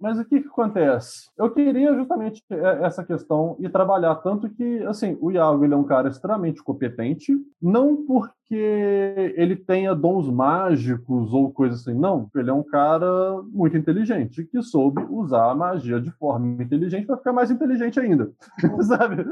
Mas 0.00 0.18
o 0.18 0.24
que, 0.24 0.40
que 0.40 0.48
acontece? 0.48 1.30
Eu 1.36 1.50
queria 1.50 1.94
justamente 1.94 2.42
essa 2.82 3.04
questão 3.04 3.56
e 3.58 3.68
trabalhar 3.68 4.16
tanto 4.16 4.48
que, 4.50 4.82
assim, 4.84 5.16
o 5.20 5.30
Iago 5.30 5.64
ele 5.64 5.74
é 5.74 5.76
um 5.76 5.84
cara 5.84 6.08
extremamente 6.08 6.62
competente, 6.62 7.32
não 7.60 8.04
porque 8.04 9.32
ele 9.36 9.56
tenha 9.56 9.94
dons 9.94 10.28
mágicos 10.28 11.32
ou 11.32 11.52
coisa 11.52 11.74
assim, 11.74 11.94
não. 11.94 12.28
Ele 12.34 12.50
é 12.50 12.52
um 12.52 12.62
cara 12.62 13.42
muito 13.50 13.76
inteligente 13.76 14.44
que 14.44 14.62
soube 14.62 15.02
usar 15.10 15.50
a 15.50 15.54
magia 15.54 16.00
de 16.00 16.10
forma 16.12 16.62
inteligente 16.62 17.06
para 17.06 17.16
ficar 17.16 17.32
mais 17.32 17.50
inteligente 17.50 17.98
ainda, 17.98 18.30
sabe? 18.82 19.24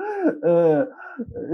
É, 0.43 0.89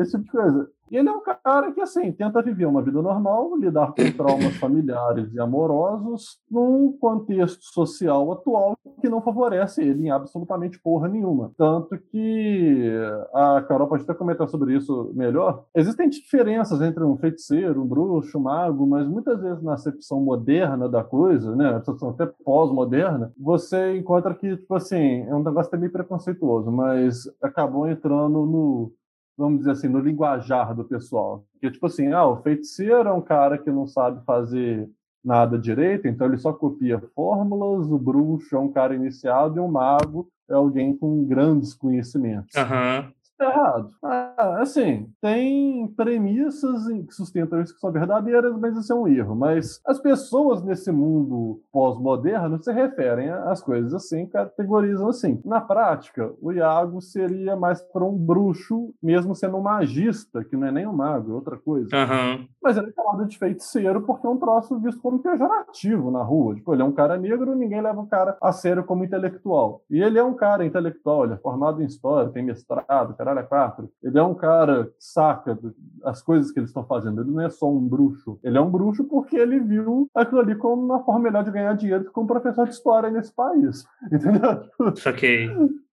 esse 0.01 0.13
tipo 0.13 0.25
de 0.25 0.31
coisa. 0.31 0.71
E 0.91 0.97
ele 0.97 1.09
é 1.09 1.13
um 1.13 1.21
cara 1.21 1.73
que, 1.73 1.81
assim, 1.81 2.11
tenta 2.13 2.43
viver 2.43 2.67
uma 2.67 2.83
vida 2.83 3.01
normal, 3.03 3.57
lidar 3.57 3.89
com 3.89 4.11
traumas 4.13 4.57
familiares 4.59 5.33
e 5.33 5.41
amorosos 5.41 6.39
num 6.51 6.93
contexto 6.99 7.65
social 7.65 8.33
atual 8.33 8.77
que 9.01 9.09
não 9.09 9.21
favorece 9.21 9.83
ele 9.83 10.07
em 10.07 10.11
absolutamente 10.11 10.79
porra 10.81 11.09
nenhuma. 11.09 11.53
Tanto 11.57 11.97
que 12.11 12.93
a 13.33 13.63
Carol 13.63 13.89
pode 13.89 14.03
até 14.03 14.15
comentar 14.15 14.49
sobre 14.49 14.77
isso 14.77 15.13
melhor. 15.15 15.65
Existem 15.75 16.09
diferenças 16.09 16.81
entre 16.81 17.05
um 17.05 17.17
feiticeiro, 17.17 17.83
um 17.83 17.87
bruxo, 17.87 18.39
um 18.39 18.43
mago, 18.43 18.87
mas 18.87 19.07
muitas 19.07 19.41
vezes 19.41 19.63
na 19.63 19.75
acepção 19.75 20.21
moderna 20.21 20.89
da 20.89 21.05
coisa, 21.05 21.55
né, 21.55 21.75
acepção 21.75 22.11
até 22.11 22.27
pós-moderna, 22.27 23.33
você 23.39 23.97
encontra 23.97 24.35
que, 24.35 24.57
tipo 24.57 24.75
assim, 24.75 25.23
é 25.23 25.35
um 25.35 25.43
negócio 25.43 25.69
até 25.69 25.77
meio 25.77 25.93
preconceituoso, 25.93 26.71
mas 26.71 27.25
acabou 27.43 27.89
entrando 27.89 28.47
no 28.47 28.93
vamos 29.39 29.61
dizer 29.61 29.71
assim, 29.71 29.89
no 29.89 30.01
linguajar 30.01 30.75
do 30.75 30.85
pessoal. 30.85 31.45
Que 31.61 31.71
tipo 31.71 31.87
assim, 31.87 32.13
ah, 32.13 32.27
o 32.27 32.43
feiticeiro 32.43 33.09
é 33.09 33.13
um 33.13 33.23
cara 33.23 33.57
que 33.57 33.71
não 33.71 33.87
sabe 33.87 34.25
fazer 34.25 34.91
nada 35.25 35.59
direito, 35.59 36.09
então 36.09 36.27
ele 36.27 36.39
só 36.39 36.53
copia 36.53 37.01
fórmulas, 37.15 37.91
o 37.91 37.99
bruxo 37.99 38.57
é 38.57 38.59
um 38.59 38.73
cara 38.73 38.95
iniciado 38.95 39.57
e 39.57 39.61
o 39.61 39.69
mago 39.69 40.29
é 40.49 40.55
alguém 40.55 40.97
com 40.97 41.25
grandes 41.25 41.75
conhecimentos. 41.75 42.55
Uhum. 42.57 43.13
Errado. 43.45 43.91
Ah, 44.03 44.59
assim, 44.61 45.09
tem 45.21 45.87
premissas 45.97 46.87
que 47.07 47.15
sustentam 47.15 47.61
isso 47.61 47.75
que 47.75 47.81
são 47.81 47.93
verdadeiras, 47.93 48.57
mas 48.59 48.77
isso 48.77 48.93
é 48.93 48.97
um 48.97 49.09
erro. 49.09 49.35
Mas 49.35 49.81
as 49.87 49.99
pessoas 49.99 50.63
nesse 50.63 50.91
mundo 50.91 51.61
pós-moderno 51.73 52.63
se 52.63 52.73
referem 52.73 53.31
às 53.31 53.63
coisas 53.63 53.95
assim, 53.95 54.27
categorizam 54.27 55.09
assim. 55.09 55.41
Na 55.45 55.61
prática, 55.61 56.33
o 56.41 56.53
Iago 56.53 57.01
seria 57.01 57.57
mais 57.57 57.81
para 57.83 58.05
um 58.05 58.17
bruxo, 58.17 58.93
mesmo 59.03 59.35
sendo 59.35 59.57
um 59.57 59.63
magista, 59.63 60.45
que 60.45 60.57
não 60.57 60.67
é 60.67 60.73
nem 60.73 60.87
um 60.87 60.93
mago, 60.93 61.33
é 61.33 61.35
outra 61.35 61.57
coisa. 61.57 61.89
Uhum. 61.95 62.47
Mas 62.63 62.77
ele 62.77 62.89
é 62.89 62.93
chamado 62.93 63.27
de 63.27 63.39
feiticeiro 63.39 64.03
porque 64.03 64.27
é 64.27 64.31
um 64.31 64.39
troço 64.39 64.79
visto 64.79 65.01
como 65.01 65.19
pejorativo 65.21 66.11
na 66.11 66.23
rua. 66.23 66.55
Tipo, 66.55 66.75
ele 66.75 66.83
é 66.83 66.85
um 66.85 66.93
cara 66.93 67.17
negro, 67.17 67.55
ninguém 67.55 67.81
leva 67.81 68.01
o 68.01 68.07
cara 68.07 68.37
a 68.41 68.53
sério 68.53 68.85
como 68.85 69.05
intelectual. 69.05 69.83
E 69.91 70.03
ele 70.03 70.19
é 70.19 70.23
um 70.23 70.35
cara 70.35 70.65
intelectual, 70.65 71.25
ele 71.25 71.35
é 71.35 71.39
formado 71.39 71.83
em 71.83 71.87
história, 71.87 72.31
tem 72.31 72.43
mestrado, 72.43 73.15
caralho, 73.29 73.49
quatro. 73.49 73.91
Ele 74.03 74.19
é 74.19 74.23
um 74.23 74.35
cara 74.35 74.87
que 74.87 74.97
saca 74.99 75.59
as 76.05 76.23
coisas 76.23 76.51
que 76.51 76.59
eles 76.59 76.71
estão 76.71 76.85
fazendo. 76.85 77.21
Ele 77.21 77.31
não 77.31 77.43
é 77.43 77.51
só 77.51 77.71
um 77.71 77.87
bruxo. 77.87 78.39
Ele 78.43 78.57
é 78.57 78.61
um 78.61 78.71
bruxo 78.71 79.05
porque 79.05 79.37
ele 79.37 79.61
viu 79.61 80.09
aquilo 80.15 80.41
ali 80.41 80.55
como 80.55 80.83
uma 80.83 81.03
forma 81.05 81.21
melhor 81.21 81.45
de 81.45 81.51
ganhar 81.51 81.75
dinheiro 81.75 82.05
que 82.05 82.11
como 82.11 82.27
professor 82.27 82.67
de 82.67 82.75
história 82.75 83.11
nesse 83.11 83.35
país. 83.35 83.87
Entendeu? 84.11 84.97
Saquei. 84.97 85.51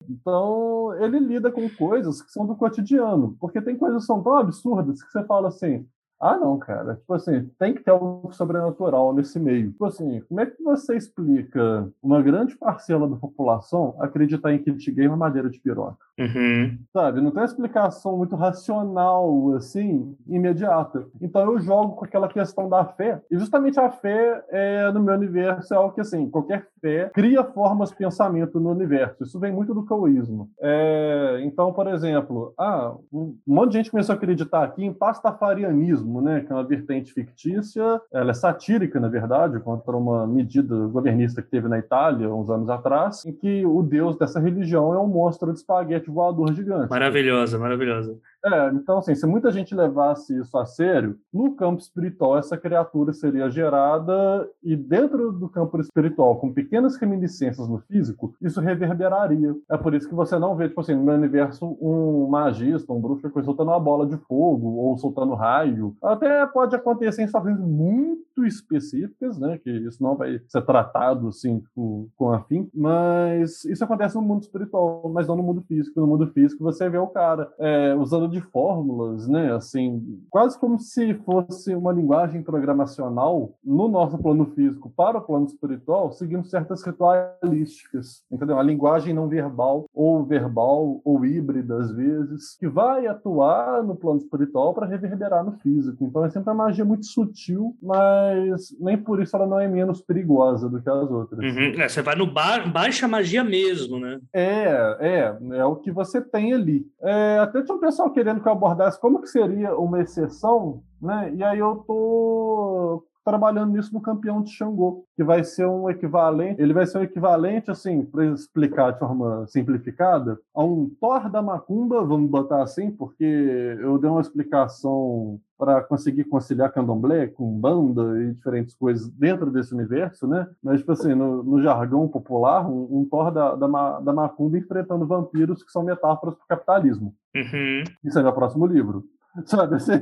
Então, 0.08 0.94
ele 1.00 1.18
lida 1.18 1.50
com 1.50 1.68
coisas 1.70 2.20
que 2.22 2.32
são 2.32 2.44
do 2.44 2.56
cotidiano, 2.56 3.36
porque 3.40 3.62
tem 3.62 3.76
coisas 3.76 4.02
que 4.02 4.06
são 4.06 4.22
tão 4.22 4.36
absurdas 4.36 5.02
que 5.02 5.10
você 5.10 5.24
fala 5.24 5.48
assim: 5.48 5.86
ah, 6.22 6.36
não, 6.36 6.56
cara. 6.56 6.94
Tipo 6.94 7.14
assim, 7.14 7.50
tem 7.58 7.74
que 7.74 7.82
ter 7.82 7.90
algo 7.90 8.32
sobrenatural 8.32 9.12
nesse 9.12 9.40
meio. 9.40 9.72
Tipo 9.72 9.86
assim, 9.86 10.20
como 10.28 10.40
é 10.40 10.46
que 10.46 10.62
você 10.62 10.96
explica 10.96 11.88
uma 12.00 12.22
grande 12.22 12.56
parcela 12.56 13.08
da 13.08 13.16
população 13.16 13.96
acreditar 13.98 14.52
em 14.52 14.62
kit 14.62 14.92
game 14.92 15.16
madeira 15.16 15.50
de 15.50 15.58
piroca? 15.58 15.98
Uhum. 16.16 16.78
Sabe? 16.92 17.20
Não 17.20 17.32
tem 17.32 17.40
uma 17.40 17.46
explicação 17.46 18.16
muito 18.16 18.36
racional, 18.36 19.52
assim, 19.56 20.16
imediata. 20.28 21.06
Então 21.20 21.42
eu 21.42 21.58
jogo 21.58 21.96
com 21.96 22.04
aquela 22.04 22.28
questão 22.28 22.68
da 22.68 22.84
fé. 22.84 23.20
E 23.28 23.36
justamente 23.36 23.80
a 23.80 23.90
fé, 23.90 24.44
é, 24.50 24.92
no 24.92 25.02
meu 25.02 25.14
universo, 25.14 25.74
é 25.74 25.76
algo 25.76 25.92
que, 25.92 26.02
assim, 26.02 26.30
qualquer 26.30 26.68
fé 26.80 27.10
cria 27.12 27.42
formas 27.42 27.90
de 27.90 27.96
pensamento 27.96 28.60
no 28.60 28.70
universo. 28.70 29.24
Isso 29.24 29.40
vem 29.40 29.50
muito 29.50 29.74
do 29.74 29.84
caoísmo. 29.84 30.48
É, 30.60 31.40
então, 31.42 31.72
por 31.72 31.88
exemplo, 31.88 32.54
ah, 32.56 32.94
um 33.12 33.36
monte 33.44 33.72
de 33.72 33.78
gente 33.78 33.90
começou 33.90 34.12
a 34.12 34.16
acreditar 34.16 34.62
aqui 34.62 34.84
em 34.84 34.92
pastafarianismo 34.92 36.11
né, 36.20 36.40
que 36.40 36.52
é 36.52 36.54
uma 36.54 36.64
vertente 36.64 37.12
fictícia, 37.12 38.00
ela 38.12 38.30
é 38.30 38.34
satírica, 38.34 39.00
na 39.00 39.08
verdade, 39.08 39.58
contra 39.60 39.96
uma 39.96 40.26
medida 40.26 40.74
governista 40.88 41.40
que 41.40 41.48
teve 41.48 41.68
na 41.68 41.78
Itália 41.78 42.32
uns 42.32 42.50
anos 42.50 42.68
atrás, 42.68 43.24
em 43.24 43.32
que 43.32 43.64
o 43.64 43.82
deus 43.82 44.16
dessa 44.16 44.40
religião 44.40 44.92
é 44.92 44.98
um 44.98 45.06
monstro 45.06 45.52
de 45.52 45.58
espaguete 45.58 46.10
voador 46.10 46.52
gigante. 46.52 46.90
Maravilhosa, 46.90 47.58
maravilhosa. 47.58 48.16
É, 48.44 48.68
então, 48.74 48.98
assim, 48.98 49.14
se 49.14 49.24
muita 49.24 49.52
gente 49.52 49.74
levasse 49.74 50.36
isso 50.36 50.56
a 50.58 50.66
sério, 50.66 51.16
no 51.32 51.54
campo 51.54 51.80
espiritual 51.80 52.36
essa 52.36 52.56
criatura 52.56 53.12
seria 53.12 53.48
gerada 53.48 54.48
e 54.62 54.74
dentro 54.74 55.30
do 55.30 55.48
campo 55.48 55.80
espiritual, 55.80 56.36
com 56.36 56.52
pequenas 56.52 56.96
reminiscências 56.96 57.68
no 57.68 57.78
físico, 57.78 58.34
isso 58.42 58.60
reverberaria. 58.60 59.54
É 59.70 59.76
por 59.76 59.94
isso 59.94 60.08
que 60.08 60.14
você 60.14 60.38
não 60.38 60.56
vê, 60.56 60.68
tipo 60.68 60.80
assim, 60.80 60.94
no 60.94 61.04
meu 61.04 61.14
universo, 61.14 61.76
um 61.80 62.26
magista, 62.28 62.92
um 62.92 63.00
bruxo, 63.00 63.30
coisa 63.30 63.46
soltando 63.46 63.68
uma 63.68 63.78
bola 63.78 64.06
de 64.06 64.16
fogo 64.16 64.74
ou 64.74 64.98
soltando 64.98 65.34
raio. 65.34 65.94
Até 66.02 66.44
pode 66.46 66.74
acontecer 66.74 67.22
em 67.22 67.26
situações 67.26 67.60
muito 67.60 68.44
específicas, 68.44 69.38
né, 69.38 69.58
que 69.58 69.70
isso 69.70 70.02
não 70.02 70.16
vai 70.16 70.40
ser 70.48 70.62
tratado, 70.62 71.28
assim, 71.28 71.62
com, 71.74 72.08
com 72.16 72.32
afim, 72.32 72.68
mas 72.74 73.64
isso 73.64 73.84
acontece 73.84 74.16
no 74.16 74.22
mundo 74.22 74.42
espiritual, 74.42 75.08
mas 75.12 75.28
não 75.28 75.36
no 75.36 75.42
mundo 75.42 75.62
físico. 75.62 76.00
No 76.00 76.06
mundo 76.08 76.26
físico 76.28 76.64
você 76.64 76.88
vê 76.88 76.98
o 76.98 77.06
cara 77.06 77.52
é, 77.58 77.94
usando 77.94 78.31
de 78.32 78.40
fórmulas, 78.40 79.28
né? 79.28 79.52
Assim, 79.52 80.20
quase 80.30 80.58
como 80.58 80.78
se 80.78 81.14
fosse 81.14 81.74
uma 81.74 81.92
linguagem 81.92 82.42
programacional 82.42 83.54
no 83.64 83.88
nosso 83.88 84.18
plano 84.18 84.46
físico 84.54 84.92
para 84.96 85.18
o 85.18 85.22
plano 85.22 85.46
espiritual, 85.46 86.12
seguindo 86.12 86.44
certas 86.44 86.82
ritualísticas, 86.82 88.22
entendeu? 88.30 88.58
A 88.58 88.62
linguagem 88.62 89.14
não 89.14 89.28
verbal 89.28 89.86
ou 89.94 90.24
verbal 90.24 91.00
ou 91.04 91.24
híbrida 91.24 91.76
às 91.76 91.92
vezes, 91.92 92.56
que 92.58 92.68
vai 92.68 93.06
atuar 93.06 93.82
no 93.82 93.94
plano 93.94 94.18
espiritual 94.18 94.74
para 94.74 94.86
reverberar 94.86 95.44
no 95.44 95.52
físico. 95.58 96.04
Então 96.04 96.24
é 96.24 96.30
sempre 96.30 96.50
uma 96.50 96.64
magia 96.64 96.84
muito 96.84 97.06
sutil, 97.06 97.76
mas 97.82 98.74
nem 98.80 98.96
por 98.96 99.22
isso 99.22 99.36
ela 99.36 99.46
não 99.46 99.60
é 99.60 99.68
menos 99.68 100.00
perigosa 100.00 100.68
do 100.68 100.80
que 100.80 100.88
as 100.88 101.10
outras. 101.10 101.40
Uhum. 101.40 101.80
É, 101.80 101.88
você 101.88 102.02
vai 102.02 102.14
no 102.14 102.26
ba 102.26 102.60
baixa 102.66 103.06
magia 103.06 103.44
mesmo, 103.44 103.98
né? 103.98 104.18
É, 104.32 104.96
é, 105.00 105.38
é 105.58 105.64
o 105.64 105.76
que 105.76 105.90
você 105.90 106.20
tem 106.20 106.52
ali. 106.52 106.86
É, 107.00 107.38
até 107.38 107.62
tinha 107.62 107.76
um 107.76 107.80
pessoal 107.80 108.10
que 108.10 108.20
querendo 108.22 108.40
que 108.40 108.46
eu 108.48 108.52
abordasse 108.52 109.00
como 109.00 109.20
que 109.20 109.26
seria 109.26 109.76
uma 109.76 110.00
exceção, 110.00 110.80
né? 111.00 111.32
E 111.34 111.42
aí 111.42 111.58
eu 111.58 111.76
tô 111.84 113.04
trabalhando 113.24 113.72
nisso 113.72 113.92
no 113.92 114.00
campeão 114.00 114.42
de 114.42 114.50
Xangô, 114.50 115.04
que 115.16 115.22
vai 115.22 115.44
ser 115.44 115.66
um 115.66 115.88
equivalente, 115.88 116.60
ele 116.60 116.72
vai 116.72 116.86
ser 116.86 116.98
um 116.98 117.02
equivalente, 117.02 117.70
assim, 117.70 118.04
para 118.04 118.26
explicar 118.26 118.92
de 118.92 118.98
forma 118.98 119.46
simplificada, 119.46 120.38
a 120.54 120.64
um 120.64 120.90
Thor 121.00 121.30
da 121.30 121.42
Macumba, 121.42 122.04
vamos 122.04 122.30
botar 122.30 122.62
assim, 122.62 122.90
porque 122.90 123.24
eu 123.24 123.98
dei 123.98 124.10
uma 124.10 124.20
explicação 124.20 125.40
para 125.58 125.80
conseguir 125.80 126.24
conciliar 126.24 126.72
candomblé 126.72 127.28
com 127.28 127.48
banda 127.56 128.20
e 128.20 128.32
diferentes 128.32 128.74
coisas 128.74 129.08
dentro 129.10 129.48
desse 129.48 129.72
universo, 129.72 130.26
né? 130.26 130.48
Mas, 130.60 130.80
tipo 130.80 130.90
assim, 130.90 131.14
no, 131.14 131.42
no 131.44 131.62
jargão 131.62 132.08
popular, 132.08 132.68
um, 132.68 132.88
um 132.90 133.04
Thor 133.08 133.30
da, 133.30 133.54
da, 133.54 134.00
da 134.00 134.12
Macumba 134.12 134.58
enfrentando 134.58 135.06
vampiros 135.06 135.62
que 135.62 135.70
são 135.70 135.84
metáforas 135.84 136.34
para 136.34 136.44
o 136.44 136.48
capitalismo. 136.48 137.14
Uhum. 137.36 137.84
Isso 138.02 138.18
é 138.18 138.22
meu 138.24 138.32
próximo 138.32 138.66
livro. 138.66 139.04
Sabe 139.46 139.76
assim? 139.76 139.92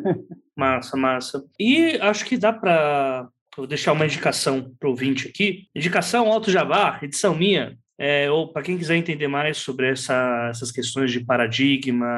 Massa, 0.57 0.97
massa. 0.97 1.45
E 1.59 1.99
acho 2.01 2.25
que 2.25 2.37
dá 2.37 2.53
para 2.53 3.29
Vou 3.57 3.67
deixar 3.67 3.93
uma 3.93 4.07
indicação 4.07 4.75
para 4.79 4.87
o 4.87 4.93
ouvinte 4.93 5.29
aqui. 5.29 5.67
Indicação 5.75 6.33
Alto 6.33 6.51
Jabá, 6.51 7.01
edição 7.03 7.35
minha, 7.35 7.77
é, 7.99 8.31
ou 8.31 8.51
para 8.51 8.63
quem 8.63 8.79
quiser 8.79 8.97
entender 8.97 9.29
mais 9.29 9.59
sobre 9.59 9.91
essa, 9.91 10.49
essas 10.49 10.73
questões 10.73 11.13
de 11.13 11.21
paradigma 11.21 12.09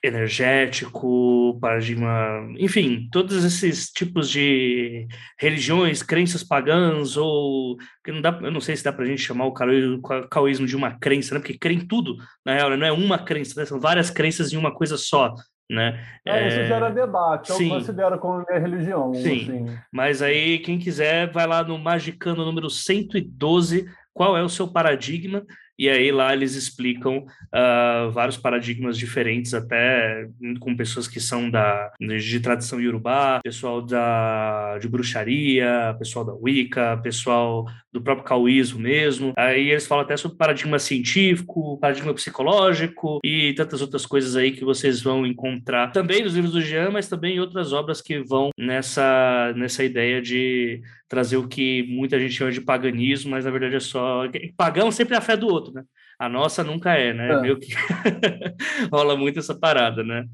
energético, 0.00 1.58
paradigma, 1.60 2.46
enfim, 2.58 3.08
todos 3.10 3.42
esses 3.42 3.90
tipos 3.90 4.30
de 4.30 5.08
religiões, 5.40 6.02
crenças 6.02 6.44
pagãs, 6.44 7.16
ou 7.16 7.76
que 8.04 8.12
não 8.12 8.20
dá, 8.20 8.38
eu 8.42 8.52
não 8.52 8.60
sei 8.60 8.76
se 8.76 8.84
dá 8.84 8.92
para 8.92 9.04
a 9.04 9.08
gente 9.08 9.22
chamar 9.22 9.46
o 9.46 10.28
caoísmo 10.30 10.66
de 10.66 10.76
uma 10.76 10.96
crença, 10.96 11.34
né? 11.34 11.40
porque 11.40 11.58
crê 11.58 11.74
em 11.74 11.84
tudo, 11.84 12.16
na 12.44 12.54
real, 12.54 12.70
né? 12.70 12.76
não 12.76 12.86
é 12.86 12.92
uma 12.92 13.18
crença, 13.18 13.58
né? 13.58 13.66
são 13.66 13.80
várias 13.80 14.10
crenças 14.10 14.52
em 14.52 14.56
uma 14.56 14.72
coisa 14.72 14.96
só. 14.96 15.34
Né? 15.68 16.00
É, 16.24 16.46
isso 16.46 16.64
gera 16.66 16.90
debate, 16.90 17.50
eu 17.50 17.56
sim. 17.56 17.68
considero 17.68 18.18
como 18.20 18.44
minha 18.48 18.60
religião. 18.60 19.12
Sim, 19.14 19.42
assim. 19.42 19.78
mas 19.92 20.22
aí 20.22 20.60
quem 20.60 20.78
quiser 20.78 21.32
vai 21.32 21.44
lá 21.44 21.64
no 21.64 21.76
Magicano 21.76 22.44
número 22.44 22.70
112 22.70 23.84
qual 24.14 24.34
é 24.36 24.42
o 24.42 24.48
seu 24.48 24.66
paradigma, 24.66 25.44
e 25.78 25.88
aí 25.88 26.10
lá 26.10 26.32
eles 26.32 26.54
explicam 26.54 27.18
uh, 27.18 28.10
vários 28.10 28.36
paradigmas 28.36 28.96
diferentes, 28.96 29.54
até 29.54 30.28
com 30.60 30.76
pessoas 30.76 31.06
que 31.06 31.20
são 31.20 31.50
da, 31.50 31.92
de 32.00 32.40
tradição 32.40 32.80
iorubá, 32.80 33.40
pessoal 33.42 33.82
da, 33.82 34.78
de 34.78 34.88
bruxaria, 34.88 35.94
pessoal 35.98 36.24
da 36.24 36.32
Wicca, 36.34 36.98
pessoal 37.02 37.66
do 37.92 38.00
próprio 38.00 38.26
caoísmo 38.26 38.80
mesmo. 38.80 39.32
Aí 39.36 39.70
eles 39.70 39.86
falam 39.86 40.04
até 40.04 40.16
sobre 40.16 40.36
paradigma 40.36 40.78
científico, 40.78 41.78
paradigma 41.78 42.12
psicológico 42.14 43.18
e 43.24 43.54
tantas 43.54 43.80
outras 43.80 44.04
coisas 44.04 44.36
aí 44.36 44.52
que 44.52 44.64
vocês 44.64 45.02
vão 45.02 45.26
encontrar 45.26 45.92
também 45.92 46.22
nos 46.22 46.34
livros 46.34 46.52
do 46.52 46.60
Jean, 46.60 46.90
mas 46.90 47.08
também 47.08 47.36
em 47.36 47.40
outras 47.40 47.72
obras 47.72 48.00
que 48.00 48.18
vão 48.18 48.50
nessa, 48.58 49.52
nessa 49.56 49.82
ideia 49.82 50.20
de 50.20 50.82
trazer 51.08 51.36
o 51.36 51.46
que 51.46 51.84
muita 51.88 52.18
gente 52.18 52.34
chama 52.34 52.50
de 52.50 52.60
paganismo, 52.60 53.30
mas 53.30 53.44
na 53.44 53.50
verdade 53.50 53.76
é 53.76 53.80
só. 53.80 54.24
Pagão 54.56 54.90
sempre 54.90 55.14
é 55.14 55.18
a 55.18 55.20
fé 55.20 55.36
do 55.36 55.46
outro, 55.46 55.65
né? 55.72 55.84
A 56.18 56.28
nossa 56.28 56.64
nunca 56.64 56.94
é, 56.94 57.12
né? 57.12 57.30
É. 57.30 57.40
Meio 57.40 57.58
que 57.58 57.68
rola 58.90 59.16
muito 59.16 59.38
essa 59.38 59.58
parada, 59.58 60.02
né? 60.02 60.24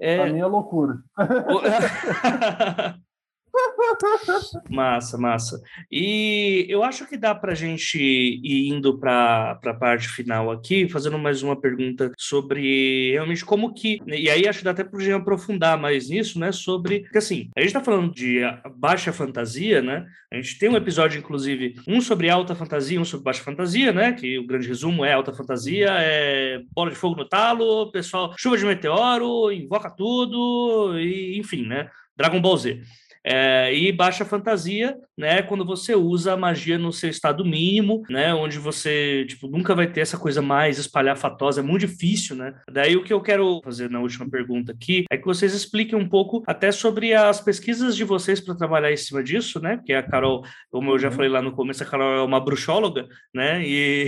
É... 0.00 0.22
A 0.22 0.26
minha 0.32 0.46
loucura. 0.46 0.98
Massa, 4.70 5.18
massa. 5.18 5.62
E 5.90 6.66
eu 6.68 6.82
acho 6.82 7.06
que 7.06 7.16
dá 7.16 7.34
para 7.34 7.52
a 7.52 7.54
gente 7.54 7.98
ir 7.98 8.68
indo 8.68 8.98
para 8.98 9.58
a 9.62 9.74
parte 9.74 10.08
final 10.08 10.50
aqui, 10.50 10.88
fazendo 10.88 11.18
mais 11.18 11.42
uma 11.42 11.60
pergunta 11.60 12.10
sobre 12.16 13.12
realmente 13.12 13.44
como 13.44 13.74
que. 13.74 14.00
E 14.06 14.30
aí 14.30 14.48
acho 14.48 14.60
que 14.60 14.64
dá 14.64 14.70
até 14.70 14.84
para 14.84 14.98
gente 15.00 15.12
aprofundar 15.12 15.78
mais 15.78 16.08
nisso, 16.08 16.38
né? 16.38 16.50
Sobre. 16.52 17.00
Porque 17.00 17.18
assim, 17.18 17.50
a 17.56 17.60
gente 17.60 17.68
está 17.68 17.82
falando 17.82 18.12
de 18.12 18.40
baixa 18.76 19.12
fantasia, 19.12 19.82
né? 19.82 20.06
A 20.32 20.36
gente 20.36 20.58
tem 20.58 20.68
um 20.68 20.76
episódio, 20.76 21.18
inclusive, 21.18 21.74
um 21.86 22.00
sobre 22.00 22.30
alta 22.30 22.54
fantasia, 22.54 23.00
um 23.00 23.04
sobre 23.04 23.24
baixa 23.24 23.42
fantasia, 23.42 23.92
né? 23.92 24.12
Que 24.12 24.38
o 24.38 24.46
grande 24.46 24.68
resumo 24.68 25.04
é 25.04 25.12
alta 25.12 25.32
fantasia, 25.32 25.88
é 25.90 26.60
bola 26.74 26.90
de 26.90 26.96
fogo 26.96 27.16
no 27.16 27.28
talo, 27.28 27.90
pessoal, 27.92 28.34
chuva 28.38 28.56
de 28.56 28.64
meteoro, 28.64 29.52
invoca 29.52 29.90
tudo, 29.90 30.98
e 30.98 31.38
enfim, 31.38 31.66
né? 31.66 31.90
Dragon 32.16 32.40
Ball 32.40 32.56
Z. 32.56 32.82
É, 33.24 33.72
e 33.72 33.92
baixa 33.92 34.24
fantasia, 34.24 34.96
né? 35.16 35.42
Quando 35.42 35.64
você 35.64 35.94
usa 35.94 36.32
a 36.32 36.36
magia 36.36 36.76
no 36.78 36.92
seu 36.92 37.08
estado 37.08 37.44
mínimo, 37.44 38.02
né? 38.08 38.34
Onde 38.34 38.58
você, 38.58 39.24
tipo, 39.28 39.46
nunca 39.46 39.74
vai 39.74 39.86
ter 39.86 40.00
essa 40.00 40.18
coisa 40.18 40.42
mais 40.42 40.78
espalhafatosa, 40.78 41.60
é 41.60 41.62
muito 41.62 41.86
difícil, 41.86 42.34
né? 42.34 42.54
Daí 42.70 42.96
o 42.96 43.04
que 43.04 43.12
eu 43.12 43.20
quero 43.20 43.60
fazer 43.62 43.88
na 43.88 44.00
última 44.00 44.28
pergunta 44.28 44.72
aqui 44.72 45.04
é 45.10 45.16
que 45.16 45.24
vocês 45.24 45.54
expliquem 45.54 45.98
um 45.98 46.08
pouco 46.08 46.42
até 46.46 46.72
sobre 46.72 47.14
as 47.14 47.40
pesquisas 47.40 47.96
de 47.96 48.04
vocês 48.04 48.40
para 48.40 48.56
trabalhar 48.56 48.92
em 48.92 48.96
cima 48.96 49.22
disso, 49.22 49.60
né? 49.60 49.76
Porque 49.76 49.92
a 49.92 50.02
Carol, 50.02 50.44
como 50.70 50.90
eu 50.90 50.98
já 50.98 51.08
uhum. 51.08 51.14
falei 51.14 51.30
lá 51.30 51.40
no 51.40 51.52
começo, 51.52 51.82
a 51.82 51.86
Carol 51.86 52.16
é 52.16 52.22
uma 52.22 52.40
bruxóloga, 52.40 53.06
né? 53.32 53.62
E, 53.64 54.06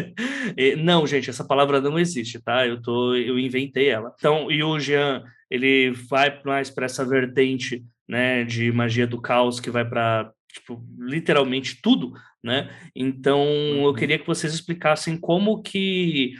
e 0.56 0.76
não, 0.76 1.06
gente, 1.06 1.28
essa 1.28 1.46
palavra 1.46 1.80
não 1.80 1.98
existe, 1.98 2.40
tá? 2.40 2.66
Eu 2.66 2.80
tô, 2.80 3.14
eu 3.14 3.38
inventei 3.38 3.88
ela. 3.88 4.14
Então, 4.18 4.50
e 4.50 4.62
o 4.62 4.78
Jean, 4.78 5.22
ele 5.50 5.90
vai 6.08 6.40
mais 6.44 6.70
para 6.70 6.86
essa 6.86 7.04
vertente 7.04 7.84
né, 8.08 8.44
de 8.44 8.70
magia 8.72 9.06
do 9.06 9.20
caos 9.20 9.60
que 9.60 9.70
vai 9.70 9.84
para 9.84 10.30
tipo, 10.52 10.82
literalmente 10.98 11.80
tudo, 11.82 12.12
né? 12.42 12.70
Então 12.94 13.44
eu 13.44 13.88
uhum. 13.88 13.94
queria 13.94 14.18
que 14.18 14.26
vocês 14.26 14.54
explicassem 14.54 15.18
como 15.18 15.62
que 15.62 16.34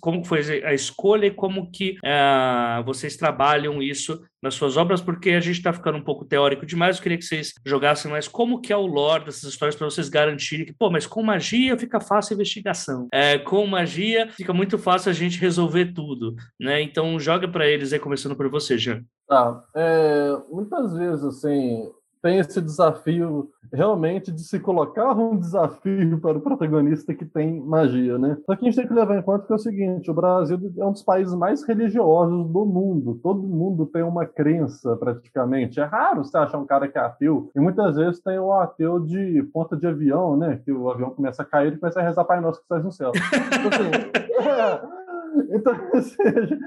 como 0.00 0.24
foi 0.24 0.62
a 0.64 0.72
escolha 0.72 1.26
e 1.26 1.30
como 1.30 1.70
que 1.70 1.98
uh, 1.98 2.84
vocês 2.84 3.16
trabalham 3.16 3.82
isso 3.82 4.22
nas 4.40 4.54
suas 4.54 4.76
obras, 4.76 5.00
porque 5.00 5.30
a 5.30 5.40
gente 5.40 5.56
está 5.56 5.72
ficando 5.72 5.98
um 5.98 6.04
pouco 6.04 6.24
teórico 6.24 6.64
demais. 6.64 6.96
Eu 6.96 7.02
queria 7.02 7.18
que 7.18 7.24
vocês 7.24 7.52
jogassem 7.64 8.10
mais 8.10 8.28
como 8.28 8.60
que 8.60 8.72
é 8.72 8.76
o 8.76 8.86
lore 8.86 9.24
dessas 9.24 9.44
histórias 9.44 9.74
para 9.74 9.90
vocês 9.90 10.08
garantirem 10.08 10.64
que, 10.64 10.72
pô, 10.72 10.88
mas 10.88 11.06
com 11.06 11.22
magia 11.22 11.76
fica 11.76 12.00
fácil 12.00 12.34
a 12.34 12.36
investigação. 12.36 13.08
É, 13.12 13.38
com 13.38 13.66
magia 13.66 14.28
fica 14.30 14.52
muito 14.52 14.78
fácil 14.78 15.10
a 15.10 15.14
gente 15.14 15.40
resolver 15.40 15.86
tudo, 15.86 16.36
né? 16.60 16.80
Então 16.80 17.18
joga 17.18 17.48
para 17.48 17.66
eles 17.66 17.92
aí, 17.92 17.98
começando 17.98 18.36
por 18.36 18.48
você, 18.48 18.78
Jean. 18.78 19.02
Tá. 19.28 19.64
É, 19.74 20.36
muitas 20.50 20.94
vezes, 20.96 21.24
assim, 21.24 21.90
tem 22.22 22.38
esse 22.38 22.60
desafio 22.60 23.50
realmente 23.72 24.32
de 24.32 24.42
se 24.42 24.58
colocar 24.58 25.12
um 25.12 25.36
desafio 25.36 26.18
para 26.20 26.38
o 26.38 26.40
protagonista 26.40 27.14
que 27.14 27.24
tem 27.24 27.60
magia, 27.60 28.18
né? 28.18 28.36
Só 28.46 28.56
que 28.56 28.62
a 28.62 28.70
gente 28.70 28.76
tem 28.76 28.86
que 28.86 28.94
levar 28.94 29.16
em 29.16 29.22
conta 29.22 29.46
que 29.46 29.52
é 29.52 29.56
o 29.56 29.58
seguinte: 29.58 30.10
o 30.10 30.14
Brasil 30.14 30.58
é 30.78 30.84
um 30.84 30.92
dos 30.92 31.02
países 31.02 31.34
mais 31.34 31.62
religiosos 31.62 32.48
do 32.48 32.64
mundo. 32.66 33.20
Todo 33.22 33.42
mundo 33.42 33.86
tem 33.86 34.02
uma 34.02 34.26
crença, 34.26 34.96
praticamente. 34.96 35.80
É 35.80 35.84
raro 35.84 36.24
você 36.24 36.36
achar 36.36 36.58
um 36.58 36.66
cara 36.66 36.88
que 36.88 36.98
é 36.98 37.00
ateu. 37.00 37.50
E 37.54 37.60
muitas 37.60 37.96
vezes 37.96 38.20
tem 38.20 38.38
o 38.38 38.52
ateu 38.52 38.98
de 39.00 39.42
ponta 39.52 39.76
de 39.76 39.86
avião, 39.86 40.36
né? 40.36 40.60
Que 40.64 40.72
o 40.72 40.90
avião 40.90 41.10
começa 41.10 41.42
a 41.42 41.46
cair 41.46 41.74
e 41.74 41.78
começa 41.78 42.00
a 42.00 42.02
rezar 42.02 42.24
Pai 42.24 42.40
Nosso 42.40 42.58
que 42.58 42.64
estás 42.64 42.84
no 42.84 42.92
céu. 42.92 43.12
Então, 43.14 43.70
assim, 43.70 43.90
é, 44.48 45.05
então, 45.50 45.74
seja, 46.02 46.58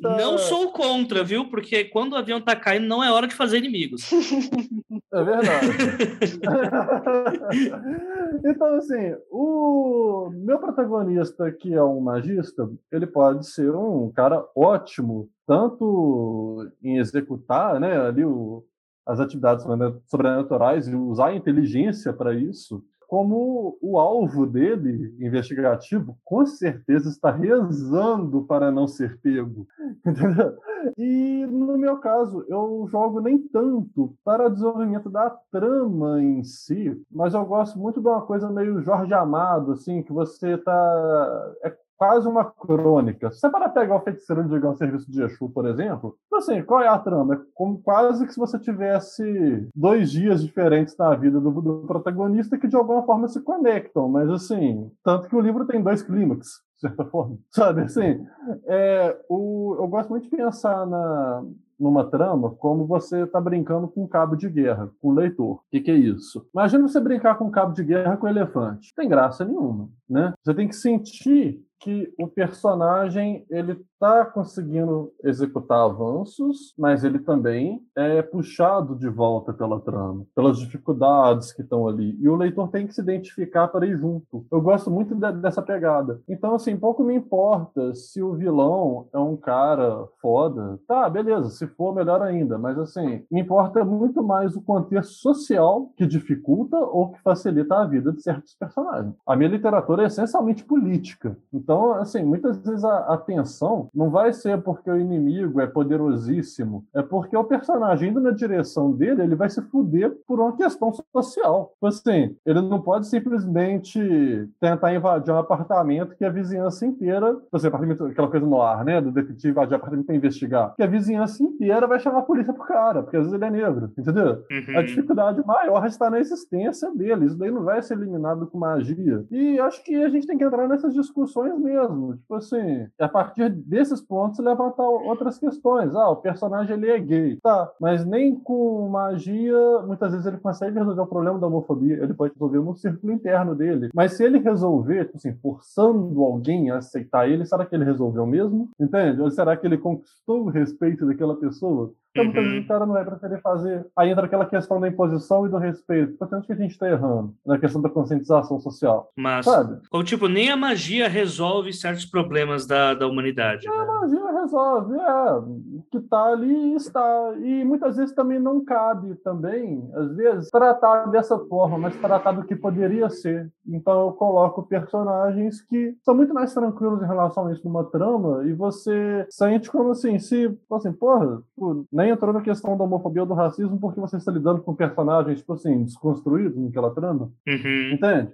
tá... 0.00 0.16
Não 0.16 0.38
sou 0.38 0.72
contra, 0.72 1.24
viu? 1.24 1.48
Porque 1.48 1.84
quando 1.84 2.12
o 2.12 2.16
avião 2.16 2.40
tá 2.40 2.54
caindo, 2.54 2.86
não 2.86 3.02
é 3.02 3.10
hora 3.10 3.26
de 3.26 3.34
fazer 3.34 3.58
inimigos. 3.58 4.10
É 5.12 5.22
verdade. 5.22 5.66
então, 8.44 8.74
assim, 8.74 9.14
o 9.30 10.28
meu 10.34 10.58
protagonista, 10.58 11.52
que 11.52 11.72
é 11.72 11.82
um 11.82 12.00
magista, 12.00 12.68
ele 12.90 13.06
pode 13.06 13.48
ser 13.48 13.70
um 13.70 14.10
cara 14.10 14.44
ótimo, 14.56 15.28
tanto 15.46 16.68
em 16.82 16.98
executar 16.98 17.78
né, 17.78 17.96
ali 17.96 18.24
o, 18.24 18.64
as 19.06 19.20
atividades 19.20 19.64
sobrenaturais 20.06 20.88
e 20.88 20.96
usar 20.96 21.28
a 21.28 21.36
inteligência 21.36 22.12
para 22.12 22.34
isso, 22.34 22.82
como 23.14 23.78
o 23.80 23.96
alvo 23.96 24.44
dele, 24.44 25.14
investigativo, 25.20 26.18
com 26.24 26.44
certeza 26.44 27.08
está 27.08 27.30
rezando 27.30 28.42
para 28.42 28.72
não 28.72 28.88
ser 28.88 29.20
pego. 29.20 29.68
E 30.98 31.46
no 31.46 31.78
meu 31.78 31.96
caso, 31.96 32.44
eu 32.46 32.86
jogo 32.90 33.18
nem 33.18 33.38
tanto 33.38 34.14
para 34.22 34.46
o 34.46 34.50
desenvolvimento 34.50 35.08
da 35.08 35.30
trama 35.50 36.22
em 36.22 36.44
si, 36.44 37.00
mas 37.10 37.32
eu 37.32 37.42
gosto 37.46 37.78
muito 37.78 38.02
de 38.02 38.06
uma 38.06 38.20
coisa 38.20 38.50
meio 38.50 38.82
Jorge 38.82 39.14
Amado, 39.14 39.72
assim, 39.72 40.02
que 40.02 40.12
você 40.12 40.58
tá. 40.58 41.54
É 41.62 41.74
quase 41.96 42.28
uma 42.28 42.44
crônica. 42.44 43.30
Se 43.30 43.40
você 43.40 43.50
para 43.50 43.68
pegar 43.68 43.96
o 43.96 44.00
feiticeiro 44.00 44.44
de 44.44 44.66
um 44.66 44.74
serviço 44.74 45.10
de 45.10 45.22
Exu, 45.22 45.48
por 45.48 45.66
exemplo, 45.66 46.16
assim, 46.34 46.62
qual 46.62 46.80
é 46.80 46.88
a 46.88 46.98
trama? 46.98 47.34
É 47.34 47.38
como 47.54 47.80
quase 47.80 48.26
que 48.26 48.32
se 48.32 48.40
você 48.40 48.58
tivesse 48.58 49.68
dois 49.74 50.10
dias 50.10 50.42
diferentes 50.42 50.96
na 50.96 51.14
vida 51.14 51.40
do, 51.40 51.50
do 51.50 51.86
protagonista 51.86 52.58
que 52.58 52.68
de 52.68 52.76
alguma 52.76 53.02
forma 53.04 53.28
se 53.28 53.40
conectam, 53.40 54.08
mas 54.08 54.28
assim, 54.30 54.90
tanto 55.02 55.28
que 55.28 55.36
o 55.36 55.40
livro 55.40 55.66
tem 55.66 55.82
dois 55.82 56.02
clímax, 56.02 56.62
de 56.74 56.80
certa 56.80 57.04
forma, 57.04 57.38
sabe? 57.50 57.82
Assim, 57.82 58.26
é, 58.66 59.16
o, 59.28 59.76
eu 59.78 59.86
gosto 59.88 60.10
muito 60.10 60.24
de 60.24 60.36
pensar 60.36 60.86
na, 60.86 61.44
numa 61.78 62.04
trama 62.04 62.50
como 62.50 62.86
você 62.86 63.22
está 63.22 63.40
brincando 63.40 63.88
com 63.88 64.04
um 64.04 64.08
cabo 64.08 64.36
de 64.36 64.48
guerra, 64.48 64.90
com 65.00 65.08
o 65.08 65.14
leitor. 65.14 65.56
O 65.56 65.60
que, 65.70 65.80
que, 65.80 65.90
é 65.90 65.94
isso? 65.94 66.46
Imagina 66.54 66.86
você 66.86 67.00
brincar 67.00 67.36
com 67.36 67.46
um 67.46 67.50
cabo 67.50 67.72
de 67.72 67.84
guerra 67.84 68.16
com 68.16 68.26
um 68.26 68.30
elefante. 68.30 68.92
Não 68.96 69.02
tem 69.02 69.08
graça 69.08 69.44
nenhuma, 69.44 69.88
né? 70.08 70.32
Você 70.42 70.54
tem 70.54 70.68
que 70.68 70.76
sentir 70.76 71.62
que 71.84 72.10
o 72.18 72.26
personagem 72.26 73.44
ele 73.50 73.72
está 73.92 74.24
conseguindo 74.24 75.12
executar 75.22 75.84
avanços, 75.84 76.74
mas 76.78 77.04
ele 77.04 77.18
também 77.18 77.82
é 77.94 78.22
puxado 78.22 78.96
de 78.96 79.06
volta 79.06 79.52
pela 79.52 79.78
trama, 79.80 80.24
pelas 80.34 80.58
dificuldades 80.58 81.52
que 81.52 81.60
estão 81.60 81.86
ali. 81.86 82.16
E 82.18 82.26
o 82.26 82.36
leitor 82.36 82.68
tem 82.70 82.86
que 82.86 82.94
se 82.94 83.02
identificar 83.02 83.68
para 83.68 83.86
ir 83.86 83.98
junto. 83.98 84.46
Eu 84.50 84.62
gosto 84.62 84.90
muito 84.90 85.14
de, 85.14 85.32
dessa 85.32 85.60
pegada. 85.60 86.22
Então, 86.26 86.54
assim, 86.54 86.74
pouco 86.74 87.04
me 87.04 87.14
importa 87.14 87.94
se 87.94 88.22
o 88.22 88.32
vilão 88.32 89.06
é 89.12 89.18
um 89.18 89.36
cara 89.36 90.06
foda. 90.22 90.80
Tá, 90.88 91.08
beleza, 91.10 91.50
se 91.50 91.66
for, 91.66 91.94
melhor 91.94 92.22
ainda. 92.22 92.56
Mas, 92.56 92.78
assim, 92.78 93.22
me 93.30 93.42
importa 93.42 93.84
muito 93.84 94.22
mais 94.22 94.56
o 94.56 94.62
contexto 94.62 95.12
social 95.12 95.90
que 95.96 96.06
dificulta 96.06 96.78
ou 96.78 97.12
que 97.12 97.20
facilita 97.20 97.76
a 97.76 97.84
vida 97.84 98.10
de 98.10 98.22
certos 98.22 98.54
personagens. 98.54 99.14
A 99.26 99.36
minha 99.36 99.50
literatura 99.50 100.04
é 100.04 100.06
essencialmente 100.06 100.64
política. 100.64 101.36
Então, 101.52 101.73
assim, 101.94 102.24
muitas 102.24 102.58
vezes 102.58 102.84
a, 102.84 103.14
a 103.14 103.16
tensão 103.16 103.88
não 103.94 104.10
vai 104.10 104.32
ser 104.32 104.60
porque 104.62 104.90
o 104.90 104.98
inimigo 104.98 105.60
é 105.60 105.66
poderosíssimo, 105.66 106.84
é 106.94 107.02
porque 107.02 107.36
o 107.36 107.44
personagem 107.44 108.10
indo 108.10 108.20
na 108.20 108.30
direção 108.30 108.92
dele, 108.92 109.22
ele 109.22 109.34
vai 109.34 109.48
se 109.48 109.60
fuder 109.62 110.12
por 110.26 110.40
uma 110.40 110.56
questão 110.56 110.92
social. 110.92 111.72
Tipo 111.74 111.86
assim, 111.86 112.36
ele 112.44 112.60
não 112.62 112.80
pode 112.80 113.06
simplesmente 113.06 114.48
tentar 114.60 114.94
invadir 114.94 115.32
um 115.32 115.38
apartamento 115.38 116.16
que 116.16 116.24
a 116.24 116.30
vizinhança 116.30 116.86
inteira, 116.86 117.36
você 117.50 117.68
apartamento, 117.68 118.04
aquela 118.06 118.28
coisa 118.28 118.46
no 118.46 118.60
ar, 118.60 118.84
né, 118.84 119.00
do 119.00 119.10
detetive 119.10 119.50
invadir 119.50 119.72
o 119.72 119.76
apartamento 119.76 120.06
para 120.06 120.16
investigar, 120.16 120.74
que 120.74 120.82
a 120.82 120.86
vizinhança 120.86 121.42
inteira 121.42 121.86
vai 121.86 121.98
chamar 121.98 122.20
a 122.20 122.22
polícia 122.22 122.52
pro 122.52 122.64
cara, 122.64 123.02
porque 123.02 123.16
às 123.16 123.24
vezes 123.24 123.34
ele 123.34 123.44
é 123.44 123.50
negro, 123.50 123.92
entendeu? 123.96 124.44
Uhum. 124.50 124.78
A 124.78 124.82
dificuldade 124.82 125.44
maior 125.46 125.86
está 125.86 126.10
na 126.10 126.18
existência 126.18 126.90
dele, 126.94 127.26
isso 127.26 127.38
daí 127.38 127.50
não 127.50 127.64
vai 127.64 127.82
ser 127.82 127.94
eliminado 127.94 128.46
com 128.46 128.58
magia. 128.58 129.24
E 129.30 129.58
acho 129.58 129.82
que 129.84 129.94
a 129.96 130.08
gente 130.08 130.26
tem 130.26 130.38
que 130.38 130.44
entrar 130.44 130.68
nessas 130.68 130.94
discussões 130.94 131.58
mesmo, 131.64 132.16
tipo 132.16 132.34
assim, 132.34 132.86
a 132.98 133.08
partir 133.08 133.48
desse 133.48 133.94
desses 133.94 134.00
pontos 134.00 134.38
levantar 134.40 134.82
outras 134.82 135.38
questões. 135.38 135.94
Ah, 135.94 136.10
o 136.10 136.16
personagem 136.16 136.76
ele 136.76 136.90
é 136.90 136.98
gay. 136.98 137.38
Tá, 137.42 137.70
mas 137.80 138.04
nem 138.04 138.34
com 138.34 138.88
magia, 138.88 139.80
muitas 139.86 140.10
vezes 140.12 140.26
ele 140.26 140.38
consegue 140.38 140.78
resolver 140.78 141.02
o 141.02 141.06
problema 141.06 141.38
da 141.38 141.46
homofobia. 141.46 142.02
Ele 142.02 142.14
pode 142.14 142.34
resolver 142.34 142.58
no 142.58 142.74
círculo 142.74 143.12
interno 143.12 143.54
dele. 143.54 143.90
Mas 143.94 144.14
se 144.14 144.24
ele 144.24 144.38
resolver, 144.38 145.06
tipo 145.06 145.16
assim, 145.16 145.34
forçando 145.34 146.22
alguém 146.22 146.70
a 146.70 146.78
aceitar 146.78 147.28
ele, 147.28 147.44
será 147.44 147.64
que 147.64 147.74
ele 147.74 147.84
resolveu 147.84 148.26
mesmo? 148.26 148.70
Entende? 148.80 149.20
Ou 149.20 149.30
será 149.30 149.56
que 149.56 149.66
ele 149.66 149.78
conquistou 149.78 150.44
o 150.44 150.50
respeito 150.50 151.06
daquela 151.06 151.36
pessoa? 151.36 151.92
Então, 152.14 152.24
muitas 152.24 152.44
vezes 152.44 152.58
uhum. 152.58 152.64
o 152.64 152.68
cara 152.68 152.86
não 152.86 152.96
é 152.96 153.04
para 153.04 153.18
querer 153.18 153.40
fazer. 153.40 153.86
Aí 153.96 154.10
entra 154.10 154.26
aquela 154.26 154.46
questão 154.46 154.80
da 154.80 154.86
imposição 154.86 155.46
e 155.46 155.50
do 155.50 155.58
respeito. 155.58 156.16
Portanto, 156.16 156.46
que 156.46 156.52
a 156.52 156.56
gente 156.56 156.70
está 156.70 156.88
errando 156.88 157.34
na 157.44 157.58
questão 157.58 157.82
da 157.82 157.88
conscientização 157.88 158.60
social. 158.60 159.10
Mas, 159.16 159.44
sabe? 159.44 159.80
Ou 159.90 160.04
tipo, 160.04 160.28
nem 160.28 160.50
a 160.50 160.56
magia 160.56 161.08
resolve 161.08 161.72
certos 161.72 162.04
problemas 162.06 162.66
da, 162.66 162.94
da 162.94 163.08
humanidade. 163.08 163.66
É, 163.66 163.70
a 163.70 163.84
magia 163.84 164.40
resolve, 164.40 164.94
é. 164.94 165.82
Que 165.90 166.00
tá 166.02 166.24
ali 166.26 166.74
está. 166.76 167.34
E 167.42 167.64
muitas 167.64 167.96
vezes 167.96 168.14
também 168.14 168.38
não 168.38 168.64
cabe 168.64 169.16
também, 169.16 169.90
às 169.94 170.14
vezes, 170.14 170.50
tratar 170.50 171.06
dessa 171.06 171.36
forma, 171.38 171.78
mas 171.78 171.96
tratar 171.96 172.32
do 172.32 172.44
que 172.44 172.54
poderia 172.54 173.10
ser. 173.10 173.50
Então 173.66 174.06
eu 174.06 174.12
coloco 174.12 174.62
personagens 174.62 175.60
que 175.62 175.96
são 176.04 176.14
muito 176.14 176.32
mais 176.32 176.54
tranquilos 176.54 177.02
em 177.02 177.06
relação 177.06 177.46
a 177.46 177.52
isso 177.52 177.64
numa 177.64 177.84
trama, 177.84 178.44
e 178.44 178.52
você 178.52 179.26
sente 179.30 179.70
como 179.70 179.90
assim, 179.90 180.18
se, 180.18 180.56
assim, 180.72 180.92
porra, 180.92 181.42
tipo, 181.54 181.86
nem 181.92 182.03
entrou 182.08 182.32
na 182.32 182.40
questão 182.40 182.76
da 182.76 182.84
homofobia 182.84 183.22
ou 183.22 183.28
do 183.28 183.34
racismo 183.34 183.78
porque 183.78 184.00
você 184.00 184.16
está 184.16 184.32
lidando 184.32 184.62
com 184.62 184.74
personagens, 184.74 185.38
tipo 185.38 185.52
assim, 185.52 185.84
desconstruídos 185.84 186.58
naquela 186.58 186.94
trama. 186.94 187.30
Uhum. 187.46 187.92
Entende? 187.92 188.32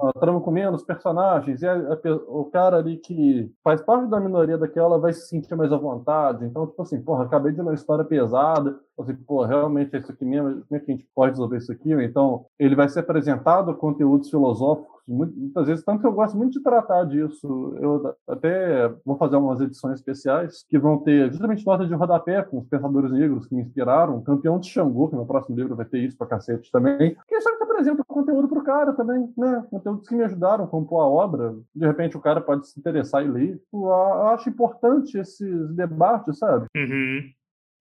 a 0.00 0.12
trama 0.18 0.40
com 0.40 0.50
menos 0.50 0.82
personagens, 0.82 1.62
e 1.62 1.66
a, 1.66 1.74
a, 1.74 2.14
o 2.26 2.46
cara 2.46 2.78
ali 2.78 2.96
que 2.96 3.52
faz 3.62 3.80
parte 3.82 4.08
da 4.08 4.18
minoria 4.18 4.58
daquela 4.58 4.98
vai 4.98 5.12
se 5.12 5.28
sentir 5.28 5.54
mais 5.54 5.72
à 5.72 5.76
vontade. 5.76 6.44
Então, 6.44 6.66
tipo 6.66 6.82
assim, 6.82 7.00
porra, 7.00 7.24
acabei 7.24 7.52
de 7.52 7.60
uma 7.60 7.74
história 7.74 8.04
pesada, 8.04 8.78
assim, 8.98 9.14
pô, 9.14 9.44
realmente 9.44 9.94
é 9.94 9.98
isso 9.98 10.12
aqui 10.12 10.24
mesmo, 10.24 10.62
como 10.68 10.80
é 10.80 10.80
que 10.80 10.92
a 10.92 10.94
gente 10.94 11.08
pode 11.14 11.32
resolver 11.32 11.58
isso 11.58 11.72
aqui? 11.72 11.92
Então, 11.92 12.46
ele 12.58 12.76
vai 12.76 12.88
ser 12.88 13.00
apresentado 13.00 13.74
conteúdos 13.74 14.30
filosóficos 14.30 14.92
muitas 15.06 15.66
vezes, 15.66 15.84
tanto 15.84 16.00
que 16.00 16.06
eu 16.06 16.12
gosto 16.12 16.36
muito 16.36 16.52
de 16.52 16.62
tratar 16.62 17.04
disso. 17.04 17.76
Eu 17.80 18.14
até 18.28 18.88
vou 19.04 19.16
fazer 19.16 19.36
umas 19.36 19.60
edições 19.60 19.94
especiais 19.94 20.64
que 20.68 20.78
vão 20.78 20.98
ter 20.98 21.30
justamente 21.30 21.66
nota 21.66 21.86
de 21.86 21.94
rodapé 21.94 22.42
com 22.42 22.58
os 22.58 22.68
pensadores 22.68 23.10
negros 23.10 23.46
que 23.46 23.54
me 23.54 23.62
inspiraram. 23.62 24.22
Campeão 24.22 24.58
de 24.58 24.68
Xangô, 24.68 25.08
que 25.08 25.16
no 25.16 25.26
próximo 25.26 25.56
livro 25.56 25.76
vai 25.76 25.84
ter 25.84 25.98
isso 25.98 26.16
pra 26.16 26.26
cacete 26.26 26.70
também. 26.70 27.16
Que 27.26 27.40
sempre 27.40 27.64
apresenta 27.64 28.04
conteúdo 28.06 28.48
pro 28.48 28.62
cara 28.62 28.92
também, 28.92 29.28
né? 29.36 29.64
Conteúdos 29.70 30.08
que 30.08 30.14
me 30.14 30.24
ajudaram 30.24 30.64
a 30.64 30.68
compor 30.68 31.02
a 31.02 31.06
obra. 31.06 31.54
De 31.74 31.86
repente 31.86 32.16
o 32.16 32.20
cara 32.20 32.40
pode 32.40 32.68
se 32.68 32.78
interessar 32.78 33.24
e 33.24 33.28
ler. 33.28 33.60
Eu 33.72 33.92
acho 34.28 34.48
importante 34.48 35.18
esses 35.18 35.74
debates, 35.74 36.38
sabe? 36.38 36.66
Uhum. 36.76 37.22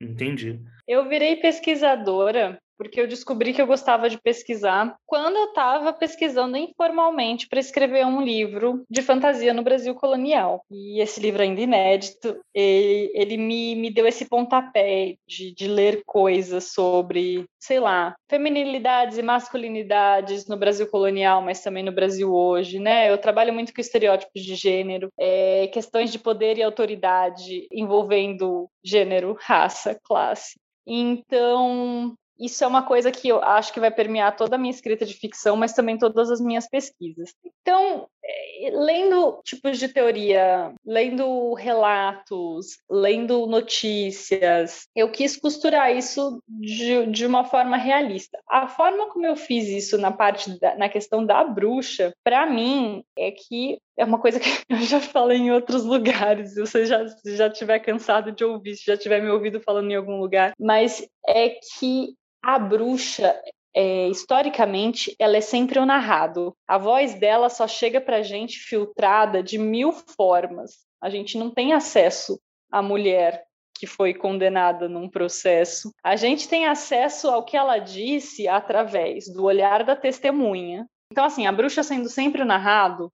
Entendi. 0.01 0.59
Eu 0.87 1.07
virei 1.07 1.35
pesquisadora 1.35 2.59
porque 2.81 2.99
eu 2.99 3.07
descobri 3.07 3.53
que 3.53 3.61
eu 3.61 3.67
gostava 3.67 4.09
de 4.09 4.19
pesquisar 4.19 4.95
quando 5.05 5.35
eu 5.35 5.49
estava 5.49 5.93
pesquisando 5.93 6.57
informalmente 6.57 7.47
para 7.47 7.59
escrever 7.59 8.07
um 8.07 8.19
livro 8.19 8.83
de 8.89 9.03
fantasia 9.03 9.53
no 9.53 9.61
Brasil 9.61 9.93
colonial. 9.93 10.65
E 10.71 10.99
esse 10.99 11.19
livro 11.19 11.43
ainda 11.43 11.61
inédito, 11.61 12.39
ele, 12.51 13.11
ele 13.13 13.37
me, 13.37 13.75
me 13.75 13.91
deu 13.91 14.07
esse 14.07 14.25
pontapé 14.25 15.13
de, 15.27 15.53
de 15.53 15.67
ler 15.67 16.01
coisas 16.07 16.71
sobre, 16.73 17.45
sei 17.59 17.79
lá, 17.79 18.15
feminilidades 18.27 19.19
e 19.19 19.21
masculinidades 19.21 20.47
no 20.47 20.57
Brasil 20.57 20.87
colonial, 20.87 21.39
mas 21.39 21.61
também 21.61 21.83
no 21.83 21.91
Brasil 21.91 22.33
hoje, 22.33 22.79
né? 22.79 23.11
Eu 23.11 23.17
trabalho 23.19 23.53
muito 23.53 23.75
com 23.75 23.79
estereótipos 23.79 24.41
de 24.41 24.55
gênero, 24.55 25.09
é, 25.19 25.67
questões 25.67 26.11
de 26.11 26.17
poder 26.17 26.57
e 26.57 26.63
autoridade 26.63 27.67
envolvendo 27.71 28.67
gênero, 28.83 29.37
raça, 29.39 29.95
classe. 30.03 30.59
Então, 30.87 32.15
isso 32.41 32.63
é 32.63 32.67
uma 32.67 32.81
coisa 32.81 33.11
que 33.11 33.27
eu 33.27 33.41
acho 33.41 33.71
que 33.71 33.79
vai 33.79 33.91
permear 33.91 34.35
toda 34.35 34.55
a 34.55 34.59
minha 34.59 34.71
escrita 34.71 35.05
de 35.05 35.13
ficção, 35.13 35.55
mas 35.55 35.73
também 35.73 35.97
todas 35.97 36.31
as 36.31 36.41
minhas 36.41 36.67
pesquisas. 36.67 37.33
Então, 37.61 38.07
é, 38.23 38.71
lendo 38.73 39.39
tipos 39.43 39.77
de 39.77 39.87
teoria, 39.87 40.73
lendo 40.85 41.53
relatos, 41.53 42.77
lendo 42.89 43.45
notícias, 43.45 44.87
eu 44.95 45.11
quis 45.11 45.37
costurar 45.37 45.95
isso 45.95 46.41
de, 46.47 47.05
de 47.07 47.25
uma 47.25 47.43
forma 47.43 47.77
realista. 47.77 48.39
A 48.49 48.67
forma 48.67 49.09
como 49.09 49.25
eu 49.25 49.35
fiz 49.35 49.67
isso 49.67 49.97
na 49.97 50.11
parte 50.11 50.59
da, 50.59 50.75
na 50.75 50.89
questão 50.89 51.25
da 51.25 51.43
bruxa, 51.43 52.11
para 52.23 52.45
mim, 52.45 53.03
é 53.17 53.31
que 53.31 53.79
é 53.97 54.05
uma 54.05 54.19
coisa 54.19 54.39
que 54.39 54.49
eu 54.69 54.81
já 54.81 54.99
falei 54.99 55.37
em 55.37 55.51
outros 55.51 55.83
lugares. 55.83 56.53
Se 56.53 56.59
você 56.59 56.85
já, 56.85 57.05
já 57.25 57.49
tiver 57.49 57.79
cansado 57.79 58.31
de 58.31 58.43
ouvir, 58.43 58.75
se 58.75 58.85
já 58.85 58.97
tiver 58.97 59.21
me 59.21 59.29
ouvido 59.29 59.61
falando 59.61 59.91
em 59.91 59.95
algum 59.95 60.19
lugar, 60.19 60.53
mas 60.59 61.07
é 61.27 61.49
que 61.49 62.15
a 62.41 62.57
bruxa, 62.57 63.39
é, 63.73 64.07
historicamente, 64.09 65.15
ela 65.19 65.37
é 65.37 65.41
sempre 65.41 65.79
o 65.79 65.85
narrado. 65.85 66.55
A 66.67 66.77
voz 66.77 67.13
dela 67.15 67.49
só 67.49 67.67
chega 67.67 68.01
para 68.01 68.17
a 68.17 68.23
gente 68.23 68.59
filtrada 68.59 69.41
de 69.41 69.57
mil 69.57 69.91
formas. 69.91 70.79
A 71.01 71.09
gente 71.09 71.37
não 71.37 71.49
tem 71.49 71.73
acesso 71.73 72.39
à 72.71 72.81
mulher 72.81 73.43
que 73.81 73.87
foi 73.87 74.13
condenada 74.13 74.87
num 74.87 75.09
processo. 75.09 75.91
A 76.03 76.15
gente 76.15 76.47
tem 76.47 76.67
acesso 76.67 77.29
ao 77.29 77.43
que 77.43 77.57
ela 77.57 77.79
disse 77.79 78.47
através 78.47 79.27
do 79.27 79.43
olhar 79.43 79.83
da 79.83 79.95
testemunha. 79.95 80.85
Então, 81.11 81.25
assim, 81.25 81.47
a 81.47 81.51
bruxa 81.51 81.81
sendo 81.81 82.07
sempre 82.07 82.43
o 82.43 82.45
narrado, 82.45 83.11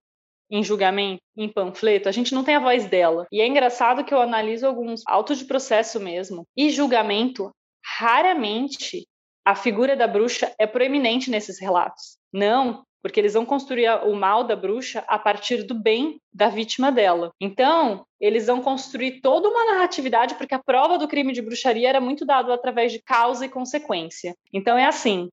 em 0.50 0.62
julgamento, 0.62 1.22
em 1.36 1.48
panfleto, 1.48 2.08
a 2.08 2.12
gente 2.12 2.34
não 2.34 2.44
tem 2.44 2.56
a 2.56 2.60
voz 2.60 2.86
dela. 2.86 3.26
E 3.32 3.40
é 3.40 3.46
engraçado 3.46 4.04
que 4.04 4.12
eu 4.12 4.20
analiso 4.20 4.66
alguns 4.66 5.02
autos 5.06 5.38
de 5.38 5.44
processo 5.44 6.00
mesmo 6.00 6.46
e 6.56 6.70
julgamento, 6.70 7.50
raramente 7.82 9.06
a 9.48 9.54
figura 9.54 9.96
da 9.96 10.06
bruxa 10.06 10.52
é 10.58 10.66
proeminente 10.66 11.30
nesses 11.30 11.58
relatos. 11.58 12.18
Não, 12.30 12.84
porque 13.02 13.18
eles 13.18 13.32
vão 13.32 13.46
construir 13.46 13.88
o 14.04 14.14
mal 14.14 14.44
da 14.44 14.54
bruxa 14.54 15.02
a 15.08 15.18
partir 15.18 15.62
do 15.62 15.74
bem 15.74 16.20
da 16.30 16.50
vítima 16.50 16.92
dela. 16.92 17.30
Então, 17.40 18.04
eles 18.20 18.46
vão 18.46 18.60
construir 18.60 19.22
toda 19.22 19.48
uma 19.48 19.72
narratividade, 19.72 20.34
porque 20.34 20.54
a 20.54 20.62
prova 20.62 20.98
do 20.98 21.08
crime 21.08 21.32
de 21.32 21.40
bruxaria 21.40 21.88
era 21.88 21.98
muito 21.98 22.26
dado 22.26 22.52
através 22.52 22.92
de 22.92 23.00
causa 23.00 23.46
e 23.46 23.48
consequência. 23.48 24.34
Então, 24.52 24.76
é 24.76 24.84
assim: 24.84 25.30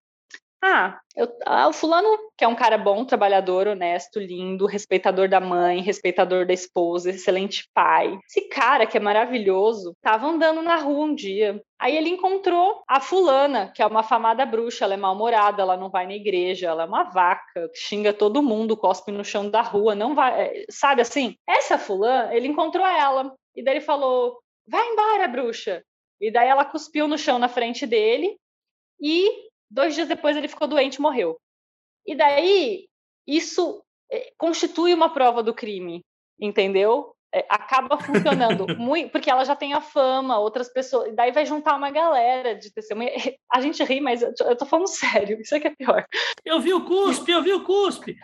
ah, 0.65 0.99
eu, 1.15 1.27
ah, 1.45 1.67
o 1.67 1.73
fulano, 1.73 2.07
que 2.35 2.43
é 2.43 2.47
um 2.47 2.55
cara 2.55 2.75
bom, 2.75 3.05
trabalhador, 3.05 3.67
honesto, 3.67 4.19
lindo, 4.19 4.65
respeitador 4.65 5.29
da 5.29 5.39
mãe, 5.39 5.81
respeitador 5.81 6.45
da 6.45 6.53
esposa, 6.53 7.11
excelente 7.11 7.69
pai. 7.71 8.17
Esse 8.27 8.49
cara 8.49 8.87
que 8.87 8.97
é 8.97 8.99
maravilhoso, 8.99 9.91
estava 9.91 10.27
andando 10.27 10.63
na 10.63 10.77
rua 10.77 11.05
um 11.05 11.13
dia. 11.13 11.61
Aí 11.79 11.95
ele 11.95 12.09
encontrou 12.09 12.81
a 12.87 12.99
fulana, 12.99 13.71
que 13.75 13.81
é 13.81 13.85
uma 13.85 14.01
famada 14.01 14.43
bruxa, 14.43 14.85
ela 14.85 14.95
é 14.95 14.97
mal-humorada, 14.97 15.61
ela 15.61 15.77
não 15.77 15.89
vai 15.91 16.07
na 16.07 16.15
igreja, 16.15 16.67
ela 16.67 16.83
é 16.83 16.87
uma 16.87 17.03
vaca, 17.03 17.69
xinga 17.75 18.11
todo 18.11 18.41
mundo, 18.41 18.75
cospe 18.75 19.11
no 19.11 19.23
chão 19.23 19.49
da 19.49 19.61
rua, 19.61 19.93
não 19.93 20.15
vai, 20.15 20.41
é, 20.41 20.65
sabe 20.69 21.01
assim? 21.01 21.35
Essa 21.47 21.77
fulana, 21.77 22.33
ele 22.33 22.47
encontrou 22.47 22.85
ela, 22.85 23.35
e 23.55 23.63
daí 23.63 23.75
ele 23.75 23.85
falou: 23.85 24.39
"Vai 24.67 24.85
embora, 24.87 25.27
bruxa". 25.27 25.83
E 26.19 26.31
daí 26.31 26.47
ela 26.47 26.65
cuspiu 26.65 27.07
no 27.07 27.17
chão 27.17 27.37
na 27.37 27.47
frente 27.47 27.85
dele 27.85 28.35
e 28.99 29.45
Dois 29.75 29.93
dias 29.93 30.07
depois 30.07 30.37
ele 30.37 30.47
ficou 30.47 30.69
doente 30.69 30.95
e 30.95 31.01
morreu. 31.01 31.37
E 32.05 32.15
daí, 32.15 32.87
isso 33.27 33.83
eh, 34.09 34.31
constitui 34.37 34.93
uma 34.93 35.13
prova 35.13 35.43
do 35.43 35.53
crime, 35.53 36.01
entendeu? 36.39 37.13
É, 37.33 37.45
acaba 37.49 37.97
funcionando 37.97 38.65
muito, 38.79 39.11
porque 39.11 39.29
ela 39.29 39.43
já 39.43 39.53
tem 39.53 39.73
a 39.73 39.81
fama, 39.81 40.39
outras 40.39 40.71
pessoas, 40.71 41.13
daí 41.13 41.33
vai 41.33 41.45
juntar 41.45 41.75
uma 41.75 41.91
galera 41.91 42.55
de 42.55 42.73
testemunha. 42.73 43.11
A 43.51 43.59
gente 43.59 43.83
ri, 43.83 43.99
mas 43.99 44.21
eu, 44.21 44.31
eu 44.47 44.55
tô 44.55 44.65
falando 44.65 44.87
sério, 44.95 45.41
isso 45.41 45.53
é 45.53 45.59
que 45.59 45.67
é 45.67 45.75
pior. 45.75 46.05
Eu 46.45 46.61
vi 46.61 46.73
o 46.73 46.85
cuspe, 46.85 47.33
eu 47.33 47.43
vi 47.43 47.51
o 47.51 47.65
cuspe. 47.65 48.15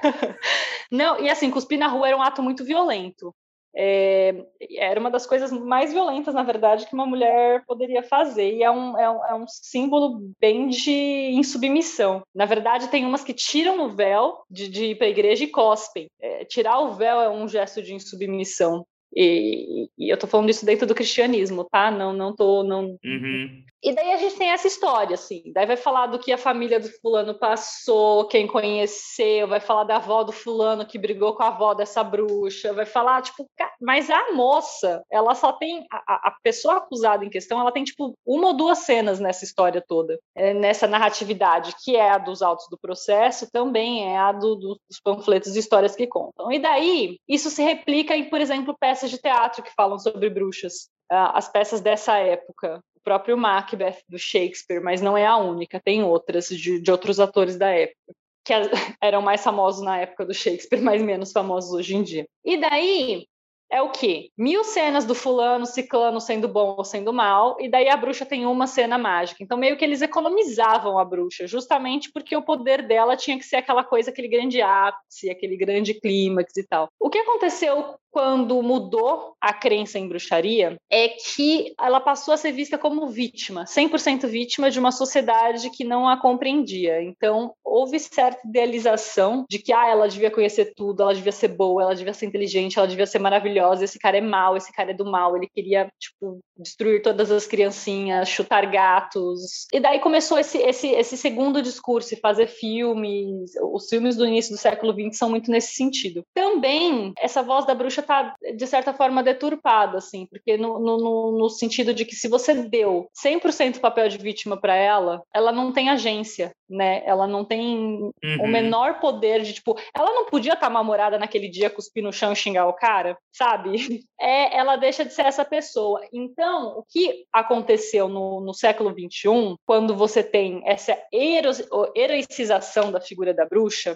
Não, 0.89 1.19
e 1.19 1.29
assim, 1.29 1.51
cuspir 1.51 1.77
na 1.77 1.87
rua 1.87 2.07
era 2.07 2.15
um 2.15 2.21
ato 2.21 2.41
muito 2.41 2.63
violento. 2.63 3.35
É, 3.75 4.45
era 4.77 4.99
uma 4.99 5.09
das 5.09 5.25
coisas 5.25 5.51
mais 5.51 5.93
violentas, 5.93 6.33
na 6.33 6.43
verdade, 6.43 6.85
que 6.87 6.93
uma 6.93 7.05
mulher 7.05 7.63
poderia 7.65 8.03
fazer, 8.03 8.53
e 8.55 8.63
é 8.63 8.71
um, 8.71 8.97
é 8.99 9.09
um, 9.09 9.25
é 9.25 9.35
um 9.35 9.45
símbolo 9.47 10.33
bem 10.39 10.67
de 10.67 11.31
insubmissão. 11.33 12.21
Na 12.35 12.45
verdade, 12.45 12.89
tem 12.89 13.05
umas 13.05 13.23
que 13.23 13.33
tiram 13.33 13.85
o 13.85 13.89
véu 13.89 14.43
de, 14.49 14.67
de 14.67 14.85
ir 14.87 14.95
para 14.95 15.07
a 15.07 15.11
igreja 15.11 15.43
e 15.43 15.47
cospem. 15.47 16.07
É, 16.19 16.45
tirar 16.45 16.79
o 16.79 16.93
véu 16.95 17.21
é 17.21 17.29
um 17.29 17.47
gesto 17.47 17.81
de 17.81 17.93
insubmissão. 17.93 18.85
E, 19.15 19.89
e, 19.97 20.09
eu 20.09 20.17
tô 20.17 20.25
falando 20.25 20.49
isso 20.49 20.65
dentro 20.65 20.87
do 20.87 20.95
cristianismo, 20.95 21.65
tá? 21.65 21.91
Não, 21.91 22.13
não 22.13 22.33
tô, 22.33 22.63
não. 22.63 22.97
Uhum. 23.03 23.63
E 23.83 23.93
daí 23.93 24.13
a 24.13 24.17
gente 24.17 24.35
tem 24.35 24.49
essa 24.49 24.67
história, 24.67 25.15
assim. 25.15 25.41
Daí 25.53 25.65
vai 25.65 25.77
falar 25.77 26.07
do 26.07 26.19
que 26.19 26.31
a 26.31 26.37
família 26.37 26.79
do 26.79 26.87
fulano 27.01 27.33
passou, 27.33 28.27
quem 28.27 28.45
conheceu, 28.45 29.47
vai 29.47 29.59
falar 29.59 29.85
da 29.85 29.95
avó 29.95 30.23
do 30.23 30.31
fulano 30.31 30.85
que 30.85 30.99
brigou 30.99 31.33
com 31.33 31.41
a 31.41 31.47
avó 31.47 31.73
dessa 31.73 32.03
bruxa, 32.03 32.73
vai 32.73 32.85
falar, 32.85 33.23
tipo, 33.23 33.49
mas 33.81 34.09
a 34.09 34.33
moça, 34.33 35.03
ela 35.11 35.33
só 35.33 35.51
tem. 35.53 35.85
A, 35.91 36.29
a 36.29 36.35
pessoa 36.43 36.77
acusada 36.77 37.25
em 37.25 37.29
questão, 37.29 37.59
ela 37.59 37.71
tem, 37.71 37.83
tipo, 37.83 38.13
uma 38.25 38.47
ou 38.47 38.53
duas 38.53 38.79
cenas 38.79 39.19
nessa 39.19 39.43
história 39.43 39.83
toda, 39.85 40.19
é, 40.35 40.53
nessa 40.53 40.87
narratividade, 40.87 41.75
que 41.83 41.95
é 41.95 42.11
a 42.11 42.17
dos 42.19 42.43
autos 42.43 42.67
do 42.69 42.77
processo, 42.77 43.49
também 43.51 44.13
é 44.13 44.17
a 44.17 44.31
do, 44.31 44.55
do, 44.55 44.79
dos 44.87 44.99
panfletos 45.03 45.53
de 45.53 45.59
histórias 45.59 45.95
que 45.95 46.05
contam. 46.05 46.51
E 46.51 46.59
daí, 46.59 47.17
isso 47.27 47.49
se 47.49 47.63
replica 47.63 48.15
em, 48.15 48.29
por 48.29 48.39
exemplo, 48.39 48.77
peças 48.79 49.09
de 49.09 49.17
teatro 49.17 49.63
que 49.63 49.73
falam 49.73 49.97
sobre 49.97 50.29
bruxas. 50.29 50.89
Uh, 51.11 51.33
as 51.33 51.49
peças 51.49 51.81
dessa 51.81 52.17
época, 52.19 52.81
próprio 53.03 53.37
Macbeth 53.37 53.97
do 54.07 54.17
Shakespeare, 54.17 54.81
mas 54.81 55.01
não 55.01 55.17
é 55.17 55.25
a 55.25 55.37
única, 55.37 55.79
tem 55.79 56.03
outras 56.03 56.47
de, 56.47 56.79
de 56.79 56.91
outros 56.91 57.19
atores 57.19 57.57
da 57.57 57.69
época 57.69 57.97
que 58.43 58.53
eram 59.01 59.21
mais 59.21 59.43
famosos 59.43 59.83
na 59.83 59.99
época 59.99 60.25
do 60.25 60.33
Shakespeare, 60.33 60.81
mas 60.81 61.01
menos 61.01 61.31
famosos 61.31 61.71
hoje 61.73 61.95
em 61.95 62.03
dia. 62.03 62.27
E 62.43 62.57
daí 62.57 63.27
é 63.71 63.81
o 63.81 63.89
quê? 63.89 64.29
Mil 64.37 64.63
cenas 64.63 65.05
do 65.05 65.15
fulano, 65.15 65.65
ciclano 65.65 66.19
sendo 66.19 66.47
bom 66.47 66.75
ou 66.77 66.83
sendo 66.83 67.13
mal, 67.13 67.55
e 67.59 67.69
daí 67.69 67.87
a 67.87 67.95
bruxa 67.95 68.25
tem 68.25 68.45
uma 68.45 68.67
cena 68.67 68.97
mágica. 68.97 69.41
Então, 69.41 69.57
meio 69.57 69.77
que 69.77 69.85
eles 69.85 70.01
economizavam 70.01 70.99
a 70.99 71.05
bruxa, 71.05 71.47
justamente 71.47 72.11
porque 72.11 72.35
o 72.35 72.41
poder 72.41 72.85
dela 72.85 73.15
tinha 73.15 73.37
que 73.37 73.45
ser 73.45 73.57
aquela 73.57 73.83
coisa, 73.83 74.11
aquele 74.11 74.27
grande 74.27 74.61
ápice, 74.61 75.29
aquele 75.29 75.55
grande 75.55 75.93
clímax 75.93 76.57
e 76.57 76.67
tal. 76.67 76.89
O 76.99 77.09
que 77.09 77.19
aconteceu 77.19 77.95
quando 78.11 78.61
mudou 78.61 79.35
a 79.39 79.53
crença 79.53 79.97
em 79.97 80.05
bruxaria 80.05 80.75
é 80.89 81.07
que 81.07 81.73
ela 81.79 82.01
passou 82.01 82.33
a 82.33 82.37
ser 82.37 82.51
vista 82.51 82.77
como 82.77 83.07
vítima, 83.07 83.63
100% 83.63 84.27
vítima 84.27 84.69
de 84.69 84.77
uma 84.77 84.91
sociedade 84.91 85.69
que 85.69 85.85
não 85.85 86.09
a 86.09 86.19
compreendia. 86.19 87.01
Então, 87.01 87.53
houve 87.63 87.97
certa 87.99 88.45
idealização 88.45 89.45
de 89.49 89.59
que 89.59 89.71
ah, 89.71 89.87
ela 89.87 90.09
devia 90.09 90.29
conhecer 90.29 90.73
tudo, 90.75 91.03
ela 91.03 91.15
devia 91.15 91.31
ser 91.31 91.47
boa, 91.47 91.83
ela 91.83 91.95
devia 91.95 92.13
ser 92.13 92.25
inteligente, 92.25 92.77
ela 92.77 92.87
devia 92.87 93.07
ser 93.07 93.19
maravilhosa 93.19 93.60
maravilhosa, 93.61 93.85
esse 93.85 93.99
cara 93.99 94.17
é 94.17 94.21
mal, 94.21 94.57
esse 94.57 94.71
cara 94.73 94.91
é 94.91 94.93
do 94.93 95.05
mal, 95.05 95.35
ele 95.35 95.47
queria, 95.47 95.91
tipo, 95.99 96.39
destruir 96.57 97.01
todas 97.01 97.31
as 97.31 97.45
criancinhas, 97.45 98.29
chutar 98.29 98.65
gatos. 98.65 99.67
E 99.71 99.79
daí 99.79 99.99
começou 99.99 100.37
esse, 100.39 100.57
esse, 100.57 100.87
esse 100.89 101.17
segundo 101.17 101.61
discurso, 101.61 102.19
fazer 102.19 102.47
filmes. 102.47 103.51
Os 103.73 103.87
filmes 103.87 104.15
do 104.15 104.25
início 104.25 104.55
do 104.55 104.59
século 104.59 104.93
XX 104.93 105.17
são 105.17 105.29
muito 105.29 105.51
nesse 105.51 105.73
sentido. 105.73 106.23
Também, 106.33 107.13
essa 107.17 107.41
voz 107.41 107.65
da 107.65 107.75
bruxa 107.75 108.01
tá, 108.01 108.35
de 108.55 108.67
certa 108.67 108.93
forma, 108.93 109.23
deturpada, 109.23 109.97
assim, 109.97 110.25
porque 110.25 110.57
no, 110.57 110.79
no, 110.79 111.37
no 111.37 111.49
sentido 111.49 111.93
de 111.93 112.05
que 112.05 112.15
se 112.15 112.27
você 112.27 112.53
deu 112.53 113.07
100% 113.23 113.79
papel 113.79 114.09
de 114.09 114.17
vítima 114.17 114.59
para 114.59 114.75
ela, 114.75 115.21
ela 115.33 115.51
não 115.51 115.71
tem 115.71 115.89
agência, 115.89 116.51
né? 116.69 117.01
Ela 117.05 117.27
não 117.27 117.43
tem 117.43 118.11
uhum. 118.23 118.43
o 118.43 118.47
menor 118.47 118.99
poder 118.99 119.41
de, 119.41 119.53
tipo, 119.53 119.77
ela 119.95 120.13
não 120.13 120.25
podia 120.25 120.53
estar 120.53 120.67
tá 120.67 120.69
mal-humorada 120.69 121.17
naquele 121.17 121.49
dia, 121.49 121.69
cuspir 121.69 122.03
no 122.03 122.13
chão 122.13 122.33
e 122.33 122.35
xingar 122.35 122.67
o 122.67 122.73
cara, 122.73 123.17
sabe? 123.31 123.50
É, 124.23 124.55
ela 124.55 124.75
deixa 124.75 125.03
de 125.03 125.11
ser 125.13 125.25
essa 125.25 125.43
pessoa. 125.43 126.07
Então, 126.13 126.77
o 126.77 126.83
que 126.87 127.25
aconteceu 127.33 128.07
no, 128.07 128.39
no 128.39 128.53
século 128.53 128.91
XXI, 128.91 129.55
quando 129.65 129.95
você 129.95 130.23
tem 130.23 130.61
essa 130.63 130.95
heroicização 131.11 132.91
da 132.91 133.01
figura 133.01 133.33
da 133.33 133.45
bruxa, 133.45 133.95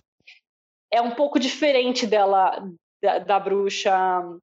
é 0.91 0.99
um 0.99 1.11
pouco 1.11 1.39
diferente 1.39 2.07
dela, 2.07 2.67
da, 3.01 3.19
da 3.19 3.39
bruxa 3.39 3.93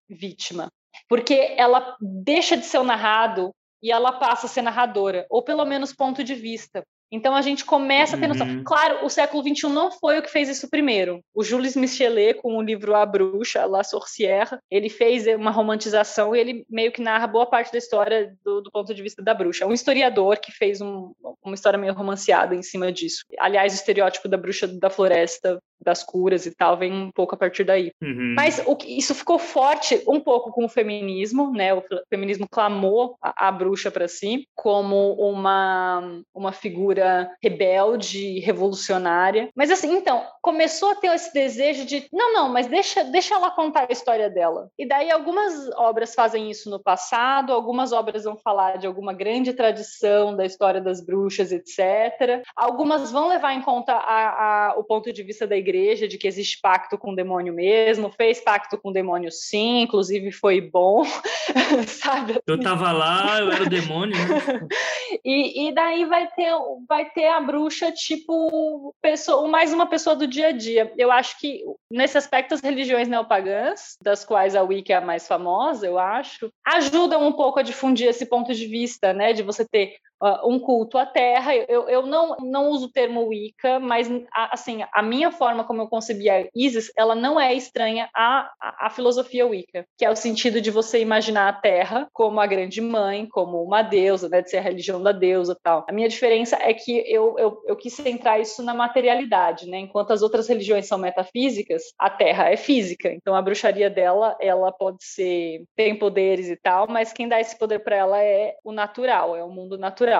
vítima. 0.09 0.68
Porque 1.09 1.55
ela 1.56 1.97
deixa 2.01 2.56
de 2.56 2.64
ser 2.64 2.78
o 2.78 2.84
narrado 2.84 3.51
e 3.82 3.90
ela 3.90 4.12
passa 4.12 4.47
a 4.47 4.48
ser 4.48 4.62
narradora, 4.62 5.26
ou 5.28 5.43
pelo 5.43 5.64
menos 5.64 5.93
ponto 5.93 6.22
de 6.22 6.34
vista. 6.34 6.84
Então 7.12 7.36
a 7.36 7.43
gente 7.43 7.64
começa 7.64 8.16
a 8.16 8.18
ter 8.18 8.26
noção. 8.26 8.47
Uhum. 8.47 8.64
Claro, 8.64 9.05
o 9.05 9.10
século 9.10 9.43
XXI 9.43 9.68
não 9.68 9.90
foi 9.90 10.18
o 10.18 10.22
que 10.22 10.30
fez 10.30 10.48
isso 10.48 10.68
primeiro. 10.70 11.20
O 11.34 11.44
Jules 11.44 11.76
Michelet, 11.76 12.40
com 12.40 12.56
o 12.56 12.62
livro 12.62 12.94
A 12.94 13.05
Bruxa, 13.05 13.66
La 13.66 13.84
Sorcière, 13.84 14.59
ele 14.70 14.89
fez 14.89 15.26
uma 15.26 15.51
romantização 15.51 16.34
e 16.34 16.40
ele 16.40 16.66
meio 16.70 16.90
que 16.90 17.02
narra 17.02 17.26
boa 17.26 17.44
parte 17.44 17.70
da 17.70 17.78
história 17.78 18.34
do, 18.43 18.62
do 18.62 18.70
ponto 18.70 18.94
de 18.94 19.02
vista 19.02 19.22
da 19.22 19.34
bruxa. 19.34 19.64
É 19.64 19.66
um 19.66 19.72
historiador 19.72 20.39
que 20.39 20.51
fez 20.51 20.80
um, 20.80 21.12
uma 21.44 21.55
história 21.55 21.78
meio 21.78 21.93
romanceada 21.93 22.55
em 22.55 22.62
cima 22.62 22.90
disso. 22.90 23.24
Aliás, 23.39 23.72
o 23.72 23.76
estereótipo 23.76 24.28
da 24.28 24.39
bruxa 24.39 24.66
da 24.66 24.89
floresta 24.89 25.60
das 25.82 26.02
curas 26.02 26.46
e 26.46 26.54
tal, 26.54 26.76
vem 26.76 26.92
um 26.92 27.10
pouco 27.10 27.34
a 27.34 27.38
partir 27.38 27.64
daí. 27.64 27.92
Uhum. 28.00 28.34
Mas 28.36 28.62
o, 28.66 28.76
isso 28.86 29.14
ficou 29.14 29.38
forte 29.38 30.02
um 30.06 30.20
pouco 30.20 30.52
com 30.52 30.64
o 30.64 30.68
feminismo, 30.68 31.52
né? 31.52 31.74
O 31.74 31.82
feminismo 32.09 32.46
clamou 32.48 33.16
a, 33.20 33.48
a 33.48 33.52
bruxa 33.52 33.90
para 33.90 34.09
si 34.09 34.46
como 34.54 35.14
uma, 35.14 36.22
uma 36.34 36.52
figura 36.52 37.30
rebelde, 37.42 38.38
revolucionária. 38.40 39.50
Mas 39.56 39.70
assim, 39.70 39.92
então, 39.92 40.24
começou 40.40 40.90
a 40.90 40.94
ter 40.94 41.12
esse 41.14 41.32
desejo 41.32 41.84
de, 41.84 42.06
não, 42.12 42.32
não, 42.32 42.48
mas 42.48 42.66
deixa, 42.66 43.04
deixa 43.04 43.34
ela 43.34 43.50
contar 43.50 43.86
a 43.88 43.92
história 43.92 44.30
dela. 44.30 44.68
E 44.78 44.86
daí 44.86 45.10
algumas 45.10 45.68
obras 45.76 46.14
fazem 46.14 46.50
isso 46.50 46.70
no 46.70 46.82
passado, 46.82 47.52
algumas 47.52 47.92
obras 47.92 48.24
vão 48.24 48.36
falar 48.36 48.78
de 48.78 48.86
alguma 48.86 49.12
grande 49.12 49.52
tradição 49.52 50.36
da 50.36 50.46
história 50.46 50.80
das 50.80 51.04
bruxas, 51.04 51.52
etc. 51.52 52.42
Algumas 52.56 53.10
vão 53.10 53.28
levar 53.28 53.52
em 53.54 53.62
conta 53.62 53.92
a, 53.92 54.70
a, 54.70 54.78
o 54.78 54.84
ponto 54.84 55.12
de 55.12 55.22
vista 55.22 55.46
da 55.46 55.56
igreja 55.56 55.71
igreja 55.72 56.06
de 56.06 56.18
que 56.18 56.28
existe 56.28 56.60
pacto 56.60 56.98
com 56.98 57.12
o 57.12 57.16
demônio 57.16 57.52
mesmo, 57.52 58.12
fez 58.12 58.40
pacto 58.40 58.76
com 58.76 58.90
o 58.90 58.92
demônio 58.92 59.30
sim, 59.32 59.80
inclusive 59.80 60.30
foi 60.30 60.60
bom, 60.60 61.02
sabe? 61.88 62.38
Eu 62.46 62.60
tava 62.60 62.92
lá, 62.92 63.40
eu 63.40 63.50
era 63.50 63.62
o 63.62 63.68
demônio, 63.68 64.14
né? 64.16 64.60
e, 65.24 65.68
e 65.68 65.74
daí 65.74 66.04
vai 66.04 66.28
ter, 66.28 66.52
vai 66.86 67.08
ter 67.10 67.26
a 67.28 67.40
bruxa, 67.40 67.90
tipo, 67.90 68.94
pessoa, 69.00 69.48
mais 69.48 69.72
uma 69.72 69.86
pessoa 69.86 70.14
do 70.14 70.26
dia 70.26 70.48
a 70.48 70.52
dia. 70.52 70.92
Eu 70.98 71.10
acho 71.10 71.38
que, 71.40 71.64
nesse 71.90 72.18
aspecto, 72.18 72.54
as 72.54 72.60
religiões 72.60 73.08
neopagãs, 73.08 73.96
das 74.02 74.24
quais 74.24 74.54
a 74.54 74.62
Wicca 74.62 74.92
é 74.92 74.96
a 74.96 75.00
mais 75.00 75.26
famosa, 75.26 75.86
eu 75.86 75.98
acho, 75.98 76.50
ajudam 76.66 77.26
um 77.26 77.32
pouco 77.32 77.58
a 77.58 77.62
difundir 77.62 78.08
esse 78.08 78.26
ponto 78.26 78.52
de 78.52 78.66
vista, 78.66 79.12
né? 79.12 79.32
De 79.32 79.42
você 79.42 79.66
ter 79.66 79.96
uh, 80.22 80.48
um 80.48 80.58
culto 80.58 80.96
à 80.96 81.04
terra. 81.04 81.54
Eu, 81.54 81.88
eu 81.88 82.06
não, 82.06 82.36
não 82.40 82.68
uso 82.68 82.86
o 82.86 82.92
termo 82.92 83.26
Wicca, 83.26 83.80
mas 83.80 84.08
assim, 84.32 84.82
a 84.92 85.02
minha 85.02 85.32
forma 85.32 85.64
como 85.64 85.82
eu 85.82 85.88
concebi 85.88 86.30
a 86.30 86.46
Isis, 86.54 86.90
ela 86.96 87.14
não 87.14 87.40
é 87.40 87.52
estranha 87.52 88.08
à, 88.14 88.50
à, 88.60 88.86
à 88.86 88.90
filosofia 88.90 89.46
Wicca, 89.46 89.84
que 89.98 90.04
é 90.04 90.10
o 90.10 90.16
sentido 90.16 90.60
de 90.60 90.70
você 90.70 91.00
imaginar 91.00 91.48
a 91.48 91.52
terra 91.52 92.08
como 92.12 92.40
a 92.40 92.46
grande 92.46 92.80
mãe, 92.80 93.26
como 93.26 93.62
uma 93.62 93.82
deusa, 93.82 94.28
né, 94.28 94.40
de 94.40 94.50
ser 94.50 94.58
a 94.58 94.62
religião 94.62 95.02
da 95.02 95.12
deusa 95.12 95.56
tal. 95.62 95.84
A 95.88 95.92
minha 95.92 96.08
diferença 96.08 96.56
é 96.60 96.72
que 96.72 97.02
eu, 97.06 97.36
eu, 97.38 97.62
eu 97.66 97.76
quis 97.76 97.92
centrar 97.92 98.40
isso 98.40 98.62
na 98.62 98.74
materialidade, 98.74 99.68
né? 99.68 99.78
Enquanto 99.78 100.12
as 100.12 100.22
outras 100.22 100.46
religiões 100.48 100.86
são 100.86 100.98
metafísicas, 100.98 101.82
a 101.98 102.08
terra 102.10 102.50
é 102.50 102.56
física. 102.56 103.12
Então 103.12 103.34
a 103.34 103.42
bruxaria 103.42 103.90
dela, 103.90 104.36
ela 104.40 104.70
pode 104.70 105.04
ser 105.04 105.64
tem 105.74 105.98
poderes 105.98 106.48
e 106.48 106.56
tal, 106.56 106.86
mas 106.86 107.12
quem 107.12 107.28
dá 107.28 107.40
esse 107.40 107.58
poder 107.58 107.80
para 107.80 107.96
ela 107.96 108.22
é 108.22 108.54
o 108.62 108.72
natural, 108.72 109.34
é 109.34 109.42
o 109.42 109.48
mundo 109.48 109.78
natural 109.78 110.11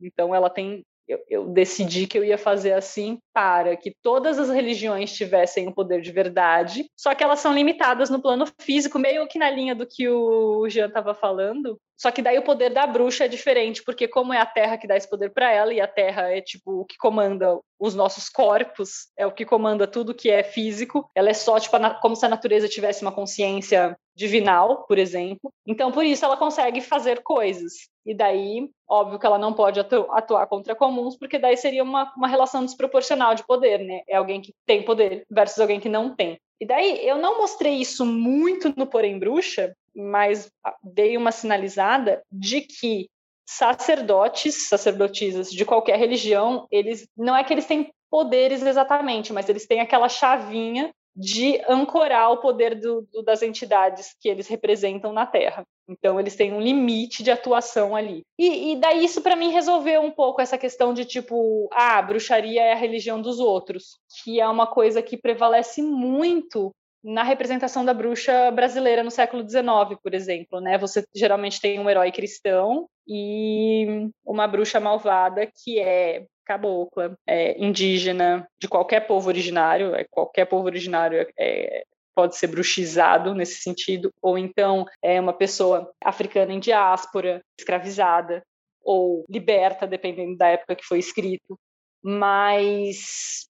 Então 0.00 0.34
ela 0.34 0.48
tem 0.48 0.82
eu, 1.10 1.18
eu, 1.28 1.48
decidi 1.48 2.06
que 2.06 2.16
eu 2.16 2.24
ia 2.24 2.38
fazer 2.38 2.72
assim 2.72 3.18
para 3.34 3.76
que 3.76 3.92
todas 4.00 4.38
as 4.38 4.48
religiões 4.48 5.12
tivessem 5.12 5.66
o 5.66 5.74
poder 5.74 6.00
de 6.00 6.12
verdade, 6.12 6.86
só 6.96 7.12
que 7.16 7.24
elas 7.24 7.40
são 7.40 7.52
limitadas 7.52 8.08
no 8.08 8.22
plano 8.22 8.46
físico, 8.60 8.96
meio 8.96 9.26
que 9.26 9.38
na 9.38 9.50
linha 9.50 9.74
do 9.74 9.84
que 9.84 10.08
o 10.08 10.68
Jean 10.68 10.86
estava 10.86 11.12
falando. 11.12 11.76
Só 12.00 12.10
que 12.10 12.22
daí 12.22 12.38
o 12.38 12.42
poder 12.42 12.70
da 12.70 12.86
bruxa 12.86 13.26
é 13.26 13.28
diferente, 13.28 13.82
porque 13.84 14.08
como 14.08 14.32
é 14.32 14.38
a 14.38 14.46
terra 14.46 14.78
que 14.78 14.86
dá 14.86 14.96
esse 14.96 15.08
poder 15.08 15.34
para 15.34 15.52
ela 15.52 15.74
e 15.74 15.82
a 15.82 15.86
terra 15.86 16.30
é 16.30 16.40
tipo 16.40 16.80
o 16.80 16.84
que 16.86 16.96
comanda 16.96 17.60
os 17.78 17.94
nossos 17.94 18.30
corpos, 18.30 19.08
é 19.18 19.26
o 19.26 19.32
que 19.32 19.44
comanda 19.44 19.86
tudo 19.86 20.14
que 20.14 20.30
é 20.30 20.42
físico. 20.42 21.06
Ela 21.14 21.28
é 21.28 21.34
só 21.34 21.60
tipo 21.60 21.76
como 22.00 22.16
se 22.16 22.24
a 22.24 22.28
natureza 22.30 22.66
tivesse 22.70 23.02
uma 23.02 23.12
consciência 23.12 23.94
divinal, 24.16 24.86
por 24.86 24.98
exemplo. 24.98 25.52
Então, 25.66 25.92
por 25.92 26.02
isso 26.02 26.24
ela 26.24 26.38
consegue 26.38 26.80
fazer 26.80 27.22
coisas. 27.22 27.90
E 28.06 28.14
daí, 28.14 28.70
óbvio 28.88 29.18
que 29.18 29.26
ela 29.26 29.38
não 29.38 29.52
pode 29.52 29.78
atuar 29.78 30.46
contra 30.46 30.74
comuns, 30.74 31.18
porque 31.18 31.38
daí 31.38 31.56
seria 31.58 31.82
uma, 31.82 32.10
uma 32.16 32.28
relação 32.28 32.64
desproporcional 32.64 33.34
de 33.34 33.46
poder, 33.46 33.78
né? 33.78 34.00
É 34.08 34.16
alguém 34.16 34.40
que 34.40 34.54
tem 34.64 34.82
poder 34.82 35.26
versus 35.30 35.60
alguém 35.60 35.78
que 35.78 35.88
não 35.88 36.16
tem. 36.16 36.40
E 36.58 36.66
daí, 36.66 37.06
eu 37.06 37.18
não 37.18 37.38
mostrei 37.38 37.74
isso 37.74 38.06
muito 38.06 38.72
no 38.74 38.86
Porém 38.86 39.18
Bruxa, 39.18 39.74
mas 39.94 40.50
dei 40.82 41.16
uma 41.16 41.32
sinalizada 41.32 42.22
de 42.30 42.60
que 42.60 43.08
sacerdotes, 43.46 44.68
sacerdotisas 44.68 45.50
de 45.50 45.64
qualquer 45.64 45.98
religião, 45.98 46.66
eles 46.70 47.08
não 47.16 47.36
é 47.36 47.42
que 47.42 47.52
eles 47.52 47.66
têm 47.66 47.92
poderes 48.10 48.62
exatamente, 48.62 49.32
mas 49.32 49.48
eles 49.48 49.66
têm 49.66 49.80
aquela 49.80 50.08
chavinha 50.08 50.90
de 51.14 51.60
ancorar 51.68 52.30
o 52.32 52.38
poder 52.38 52.74
do, 52.76 53.06
do, 53.12 53.22
das 53.22 53.42
entidades 53.42 54.14
que 54.20 54.28
eles 54.28 54.46
representam 54.46 55.12
na 55.12 55.26
Terra. 55.26 55.64
Então, 55.88 56.20
eles 56.20 56.36
têm 56.36 56.52
um 56.52 56.60
limite 56.60 57.22
de 57.22 57.30
atuação 57.30 57.96
ali. 57.96 58.22
E, 58.38 58.72
e 58.72 58.76
daí, 58.76 59.04
isso 59.04 59.20
para 59.20 59.34
mim 59.34 59.50
resolveu 59.50 60.00
um 60.02 60.10
pouco 60.10 60.40
essa 60.40 60.56
questão 60.56 60.94
de 60.94 61.04
tipo, 61.04 61.68
ah, 61.72 62.00
bruxaria 62.00 62.62
é 62.62 62.72
a 62.72 62.76
religião 62.76 63.20
dos 63.20 63.40
outros, 63.40 63.98
que 64.22 64.40
é 64.40 64.48
uma 64.48 64.68
coisa 64.68 65.02
que 65.02 65.16
prevalece 65.16 65.82
muito 65.82 66.70
na 67.02 67.22
representação 67.22 67.84
da 67.84 67.94
bruxa 67.94 68.50
brasileira 68.50 69.02
no 69.02 69.10
século 69.10 69.48
XIX, 69.48 69.98
por 70.02 70.14
exemplo, 70.14 70.60
né? 70.60 70.76
Você 70.78 71.04
geralmente 71.14 71.60
tem 71.60 71.78
um 71.78 71.88
herói 71.88 72.12
cristão 72.12 72.88
e 73.06 74.08
uma 74.24 74.46
bruxa 74.46 74.78
malvada 74.78 75.46
que 75.46 75.78
é 75.80 76.26
cabocla, 76.44 77.16
é 77.26 77.62
indígena, 77.64 78.46
de 78.60 78.68
qualquer 78.68 79.06
povo 79.06 79.28
originário, 79.28 79.94
é, 79.94 80.04
qualquer 80.10 80.46
povo 80.46 80.66
originário 80.66 81.26
é, 81.38 81.84
pode 82.14 82.36
ser 82.36 82.48
bruxizado 82.48 83.34
nesse 83.34 83.60
sentido, 83.62 84.12
ou 84.20 84.36
então 84.36 84.84
é 85.02 85.20
uma 85.20 85.32
pessoa 85.32 85.90
africana 86.02 86.52
em 86.52 86.60
diáspora, 86.60 87.40
escravizada, 87.58 88.42
ou 88.82 89.24
liberta, 89.28 89.86
dependendo 89.86 90.36
da 90.36 90.48
época 90.48 90.76
que 90.76 90.84
foi 90.84 90.98
escrito. 90.98 91.58
Mas 92.02 93.46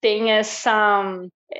tem 0.00 0.32
essa 0.32 1.02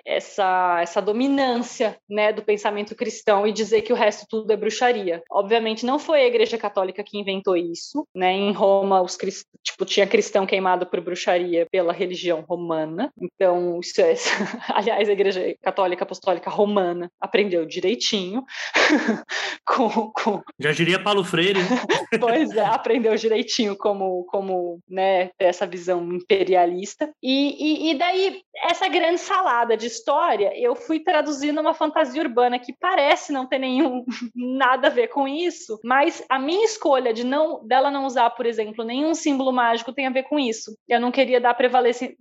essa, 0.05 0.79
essa 0.81 1.01
dominância 1.01 1.97
né, 2.09 2.33
do 2.33 2.43
pensamento 2.43 2.95
cristão 2.95 3.47
e 3.47 3.53
dizer 3.53 3.83
que 3.83 3.93
o 3.93 3.97
resto 3.97 4.27
tudo 4.29 4.51
é 4.53 4.57
bruxaria. 4.57 5.23
Obviamente 5.31 5.87
não 5.87 5.99
foi 5.99 6.23
a 6.23 6.27
Igreja 6.27 6.59
Católica 6.59 7.05
que 7.05 7.19
inventou 7.19 7.57
isso, 7.57 8.07
né? 8.15 8.33
Em 8.33 8.53
Roma 8.53 9.03
os 9.03 9.17
crist... 9.17 9.47
tipo 9.63 9.85
tinha 9.85 10.07
cristão 10.07 10.47
queimado 10.47 10.87
por 10.87 11.01
bruxaria 11.01 11.67
pela 11.71 11.93
religião 11.93 12.45
romana. 12.49 13.13
Então 13.21 13.79
isso 13.81 14.01
é, 14.01 14.15
aliás 14.69 15.09
a 15.09 15.13
Igreja 15.13 15.55
Católica 15.63 16.05
Apostólica 16.05 16.51
Romana 16.51 17.11
aprendeu 17.21 17.65
direitinho 17.65 18.45
com, 19.67 20.13
com... 20.13 20.43
já 20.59 20.73
diria 20.73 21.03
Paulo 21.03 21.25
Freire. 21.25 21.61
pois 22.21 22.51
é, 22.57 22.65
aprendeu 22.65 23.15
direitinho 23.17 23.77
como 23.77 24.25
como 24.25 24.81
né 24.89 25.31
essa 25.39 25.67
visão 25.67 26.03
imperialista 26.13 27.11
e, 27.23 27.89
e, 27.89 27.91
e 27.91 27.99
daí 27.99 28.43
essa 28.65 28.89
grande 28.89 29.21
salada 29.21 29.76
nada 29.77 29.78
de 29.78 29.86
história, 29.86 30.59
eu 30.59 30.74
fui 30.74 30.98
traduzindo 31.01 31.61
uma 31.61 31.74
fantasia 31.74 32.23
urbana 32.23 32.59
que 32.59 32.73
parece 32.73 33.32
não 33.32 33.47
ter 33.47 33.59
nenhum 33.59 34.05
nada 34.35 34.89
a 34.89 34.90
ver 34.90 35.09
com 35.09 35.28
isso, 35.28 35.78
mas 35.85 36.24
a 36.28 36.39
minha 36.39 36.65
escolha 36.65 37.12
de 37.12 37.23
não 37.23 37.65
dela 37.65 37.90
não 37.90 38.07
usar, 38.07 38.31
por 38.31 38.47
exemplo, 38.47 38.85
nenhum 38.85 39.15
símbolo 39.15 39.53
mágico 39.53 39.93
tem 39.93 40.07
a 40.07 40.11
ver 40.11 40.24
com 40.24 40.39
isso. 40.39 40.74
Eu 40.89 41.01
não 41.01 41.12
queria 41.12 41.40
dar 41.40 41.55
prevalência 41.55 42.15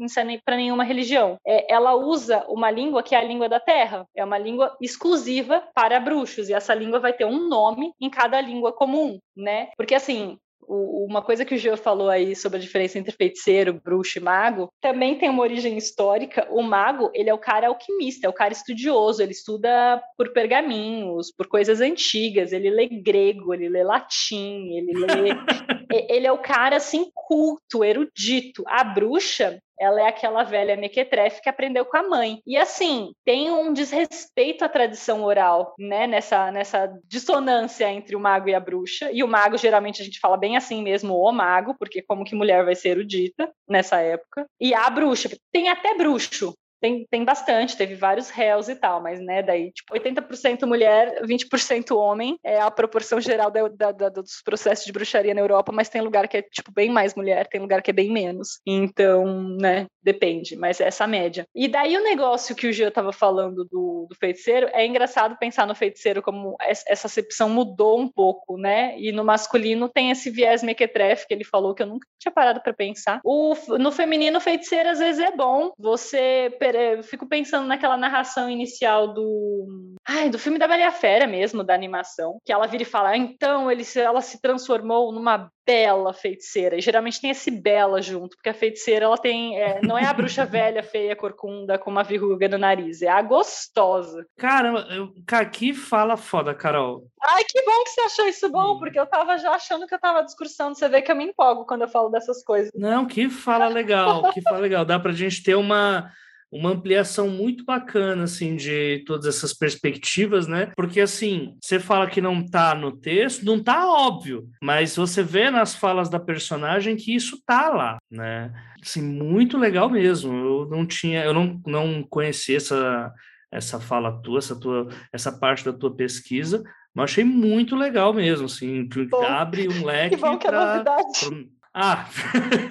para 0.43 0.57
nenhuma 0.57 0.83
religião. 0.83 1.37
É, 1.47 1.73
ela 1.73 1.95
usa 1.95 2.45
uma 2.49 2.69
língua 2.69 3.01
que 3.01 3.15
é 3.15 3.17
a 3.17 3.23
língua 3.23 3.47
da 3.47 3.59
terra, 3.59 4.05
é 4.15 4.23
uma 4.23 4.37
língua 4.37 4.75
exclusiva 4.81 5.63
para 5.73 5.99
bruxos 5.99 6.49
e 6.49 6.53
essa 6.53 6.73
língua 6.73 6.99
vai 6.99 7.13
ter 7.13 7.25
um 7.25 7.47
nome 7.47 7.93
em 8.01 8.09
cada 8.09 8.41
língua 8.41 8.73
comum, 8.73 9.17
né? 9.35 9.69
Porque 9.77 9.95
assim, 9.95 10.37
uma 10.67 11.21
coisa 11.21 11.45
que 11.45 11.55
o 11.55 11.57
Gio 11.57 11.77
falou 11.77 12.09
aí 12.09 12.35
sobre 12.35 12.57
a 12.57 12.61
diferença 12.61 12.97
entre 12.97 13.11
feiticeiro, 13.11 13.79
bruxo 13.83 14.17
e 14.17 14.21
mago, 14.21 14.71
também 14.81 15.17
tem 15.17 15.29
uma 15.29 15.43
origem 15.43 15.77
histórica. 15.77 16.47
O 16.51 16.61
mago, 16.61 17.11
ele 17.13 17.29
é 17.29 17.33
o 17.33 17.39
cara 17.39 17.67
alquimista, 17.67 18.27
é 18.27 18.29
o 18.29 18.33
cara 18.33 18.53
estudioso, 18.53 19.21
ele 19.21 19.31
estuda 19.31 20.01
por 20.17 20.33
pergaminhos, 20.33 21.31
por 21.31 21.47
coisas 21.47 21.81
antigas, 21.81 22.51
ele 22.51 22.69
lê 22.69 22.87
grego, 22.87 23.53
ele 23.53 23.69
lê 23.69 23.83
latim, 23.83 24.69
ele 24.75 24.93
lê... 24.93 25.29
ele 26.09 26.27
é 26.27 26.31
o 26.31 26.37
cara, 26.37 26.77
assim, 26.77 27.09
culto, 27.13 27.83
erudito. 27.83 28.63
A 28.67 28.83
bruxa, 28.83 29.59
ela 29.79 30.01
é 30.01 30.07
aquela 30.07 30.43
velha 30.43 30.75
mequetrefe 30.75 31.41
que 31.41 31.49
aprendeu 31.49 31.85
com 31.85 31.97
a 31.97 32.03
mãe. 32.03 32.41
E 32.45 32.57
assim, 32.57 33.13
tem 33.23 33.51
um 33.51 33.73
desrespeito 33.73 34.63
à 34.63 34.69
tradição 34.69 35.23
oral, 35.23 35.73
né? 35.77 36.07
Nessa, 36.07 36.51
nessa 36.51 36.91
dissonância 37.05 37.89
entre 37.91 38.15
o 38.15 38.19
mago 38.19 38.49
e 38.49 38.55
a 38.55 38.59
bruxa. 38.59 39.09
E 39.11 39.23
o 39.23 39.27
mago, 39.27 39.57
geralmente, 39.57 40.01
a 40.01 40.05
gente 40.05 40.19
fala 40.19 40.37
bem 40.37 40.57
assim 40.57 40.81
mesmo, 40.81 41.15
o 41.15 41.31
mago, 41.31 41.75
porque 41.77 42.01
como 42.01 42.23
que 42.23 42.35
mulher 42.35 42.63
vai 42.63 42.75
ser 42.75 42.89
erudita 42.89 43.51
nessa 43.67 43.99
época. 43.99 44.45
E 44.59 44.73
a 44.73 44.89
bruxa, 44.89 45.29
tem 45.51 45.69
até 45.69 45.95
bruxo, 45.95 46.53
tem, 46.79 47.05
tem 47.09 47.23
bastante, 47.23 47.77
teve 47.77 47.95
vários 47.95 48.29
réus 48.29 48.69
e 48.69 48.75
tal, 48.75 49.01
mas 49.01 49.19
né, 49.19 49.41
daí 49.41 49.71
tipo 49.71 49.93
80% 49.93 50.65
mulher, 50.65 51.21
20% 51.23 51.95
homem 51.95 52.37
é 52.43 52.59
a 52.59 52.69
proporção 52.69 53.19
geral 53.19 53.49
da, 53.49 53.91
da, 53.91 54.09
dos 54.09 54.41
processos 54.43 54.85
de 54.85 54.91
bruxaria 54.91 55.33
na 55.33 55.41
Europa, 55.41 55.71
mas 55.71 55.89
tem 55.89 56.01
lugar 56.01 56.27
que 56.27 56.37
é 56.37 56.41
tipo 56.41 56.71
bem 56.71 56.89
mais 56.89 57.15
mulher, 57.15 57.47
tem 57.47 57.61
lugar 57.61 57.81
que 57.81 57.91
é 57.91 57.93
bem 57.93 58.11
menos. 58.11 58.59
Então, 58.65 59.25
né, 59.59 59.87
depende, 60.05 60.55
mas 60.55 60.79
é 60.79 60.85
essa 60.85 61.07
média. 61.07 61.47
E 61.53 61.67
daí 61.67 61.97
o 61.97 62.03
negócio 62.03 62.55
que 62.55 62.67
o 62.67 62.71
Gil 62.71 62.89
estava 62.89 63.11
falando 63.11 63.65
do, 63.65 64.05
do 64.07 64.15
feiticeiro, 64.19 64.69
é 64.71 64.85
engraçado 64.85 65.35
pensar 65.39 65.65
no 65.65 65.73
feiticeiro 65.73 66.21
como 66.21 66.55
essa 66.61 67.07
acepção 67.07 67.49
mudou 67.49 67.99
um 67.99 68.07
pouco, 68.07 68.55
né? 68.55 68.95
E 68.99 69.11
no 69.11 69.23
masculino 69.23 69.89
tem 69.89 70.11
esse 70.11 70.29
viés 70.29 70.61
mequetrefe 70.61 71.27
que 71.27 71.33
ele 71.33 71.43
falou 71.43 71.73
que 71.73 71.81
eu 71.81 71.87
nunca 71.87 72.07
tinha 72.19 72.31
parado 72.31 72.61
para 72.61 72.71
pensar. 72.71 73.19
O, 73.23 73.55
no 73.79 73.91
feminino, 73.91 74.39
feiticeiro 74.39 74.89
às 74.89 74.99
vezes 74.99 75.19
é 75.19 75.31
bom. 75.31 75.71
Você 75.79 76.55
eu 76.95 77.01
fico 77.01 77.27
pensando 77.27 77.65
naquela 77.65 77.97
narração 77.97 78.47
inicial 78.47 79.11
do. 79.11 79.95
Ai, 80.07 80.29
do 80.29 80.37
filme 80.37 80.59
da 80.59 80.67
Bela 80.67 80.91
Fera 80.91 81.25
mesmo, 81.25 81.63
da 81.63 81.73
animação, 81.73 82.37
que 82.45 82.53
ela 82.53 82.67
vira 82.67 82.83
e 82.83 82.85
fala: 82.85 83.09
ah, 83.09 83.17
então 83.17 83.71
ele, 83.71 83.83
ela 83.95 84.21
se 84.21 84.39
transformou 84.39 85.11
numa 85.11 85.49
bela 85.65 86.13
feiticeira. 86.13 86.77
E 86.77 86.81
geralmente 86.81 87.19
tem 87.19 87.31
esse 87.31 87.49
bela 87.49 88.01
junto, 88.01 88.35
porque 88.35 88.49
a 88.49 88.53
feiticeira 88.53 89.05
ela 89.05 89.17
tem. 89.17 89.59
É, 89.59 89.81
não 89.81 89.97
é 89.97 90.05
a 90.05 90.13
bruxa 90.13 90.45
velha, 90.45 90.83
feia, 90.83 91.15
corcunda, 91.15 91.77
com 91.77 91.89
uma 91.89 92.03
verruga 92.03 92.47
no 92.47 92.57
nariz, 92.57 93.01
é 93.01 93.09
a 93.09 93.21
gostosa. 93.21 94.25
Caramba, 94.37 94.87
eu, 94.89 95.13
cara, 95.25 95.45
que 95.45 95.73
fala 95.73 96.15
foda, 96.15 96.53
Carol. 96.53 97.07
Ai, 97.21 97.43
que 97.43 97.61
bom 97.63 97.83
que 97.83 97.89
você 97.89 98.01
achou 98.01 98.27
isso 98.27 98.49
bom, 98.49 98.77
porque 98.77 98.99
eu 98.99 99.07
tava 99.07 99.37
já 99.37 99.51
achando 99.51 99.87
que 99.87 99.95
eu 99.95 99.99
tava 99.99 100.23
discursando. 100.23 100.75
Você 100.75 100.87
vê 100.87 101.01
que 101.01 101.11
eu 101.11 101.15
me 101.15 101.25
empolgo 101.25 101.65
quando 101.65 101.81
eu 101.81 101.87
falo 101.87 102.09
dessas 102.09 102.43
coisas. 102.43 102.71
Não, 102.75 103.05
que 103.05 103.29
fala 103.29 103.67
legal, 103.67 104.31
que 104.31 104.41
fala 104.41 104.59
legal. 104.59 104.85
Dá 104.85 104.99
pra 104.99 105.11
gente 105.11 105.43
ter 105.43 105.55
uma 105.55 106.11
uma 106.55 106.71
ampliação 106.71 107.27
muito 107.27 107.65
bacana, 107.65 108.23
assim, 108.23 108.55
de 108.55 109.03
todas 109.05 109.25
essas 109.25 109.53
perspectivas, 109.53 110.47
né? 110.47 110.71
Porque, 110.75 111.01
assim, 111.01 111.57
você 111.61 111.79
fala 111.79 112.07
que 112.07 112.21
não 112.21 112.45
tá 112.45 112.73
no 112.73 112.93
texto, 112.93 113.43
não 113.43 113.61
tá 113.61 113.85
óbvio, 113.85 114.47
mas 114.61 114.95
você 114.95 115.21
vê 115.21 115.49
nas 115.51 115.75
falas 115.75 116.09
da 116.09 116.17
personagem 116.17 116.95
que 116.95 117.13
isso 117.13 117.41
tá 117.45 117.69
lá, 117.69 117.97
né? 118.09 118.53
Assim, 118.81 119.01
muito 119.01 119.57
legal 119.57 119.89
mesmo. 119.89 120.33
Eu 120.33 120.69
não 120.69 120.85
tinha, 120.85 121.25
eu 121.25 121.33
não, 121.33 121.61
não 121.67 122.01
conhecia 122.03 122.55
essa, 122.55 123.13
essa 123.51 123.77
fala 123.77 124.21
tua, 124.21 124.39
essa 124.39 124.57
tua, 124.57 124.87
essa 125.11 125.37
parte 125.37 125.65
da 125.65 125.73
tua 125.73 125.93
pesquisa, 125.93 126.63
mas 126.93 127.11
achei 127.11 127.25
muito 127.25 127.75
legal 127.75 128.13
mesmo, 128.13 128.45
assim, 128.45 128.87
bom, 129.09 129.25
abre 129.25 129.67
um 129.67 129.83
leque. 129.83 130.15
Que 130.15 130.21
bom 130.21 130.37
que 130.37 130.47
é 130.47 130.49
pra, 130.49 130.71
novidade. 130.73 131.19
Pra, 131.19 131.55
ah, 131.73 132.07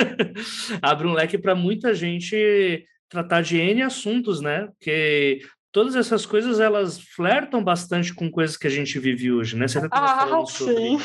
abre 0.81 1.07
um 1.07 1.13
leque 1.13 1.37
para 1.37 1.55
muita 1.55 1.95
gente 1.95 2.87
tratar 3.09 3.43
de 3.43 3.59
N 3.59 3.83
assuntos, 3.83 4.41
né? 4.41 4.69
Porque 4.79 5.41
todas 5.75 5.97
essas 5.97 6.25
coisas 6.25 6.61
elas 6.61 7.01
flertam 7.01 7.63
bastante 7.63 8.15
com 8.15 8.31
coisas 8.31 8.57
que 8.57 8.69
a 8.69 8.71
gente 8.71 8.97
vive 9.01 9.33
hoje, 9.33 9.57
né? 9.57 9.67
Você 9.67 9.79
até 9.79 9.89
ah, 9.91 10.19
falando 10.21 10.47
sobre 10.51 10.75
sim. 10.75 10.99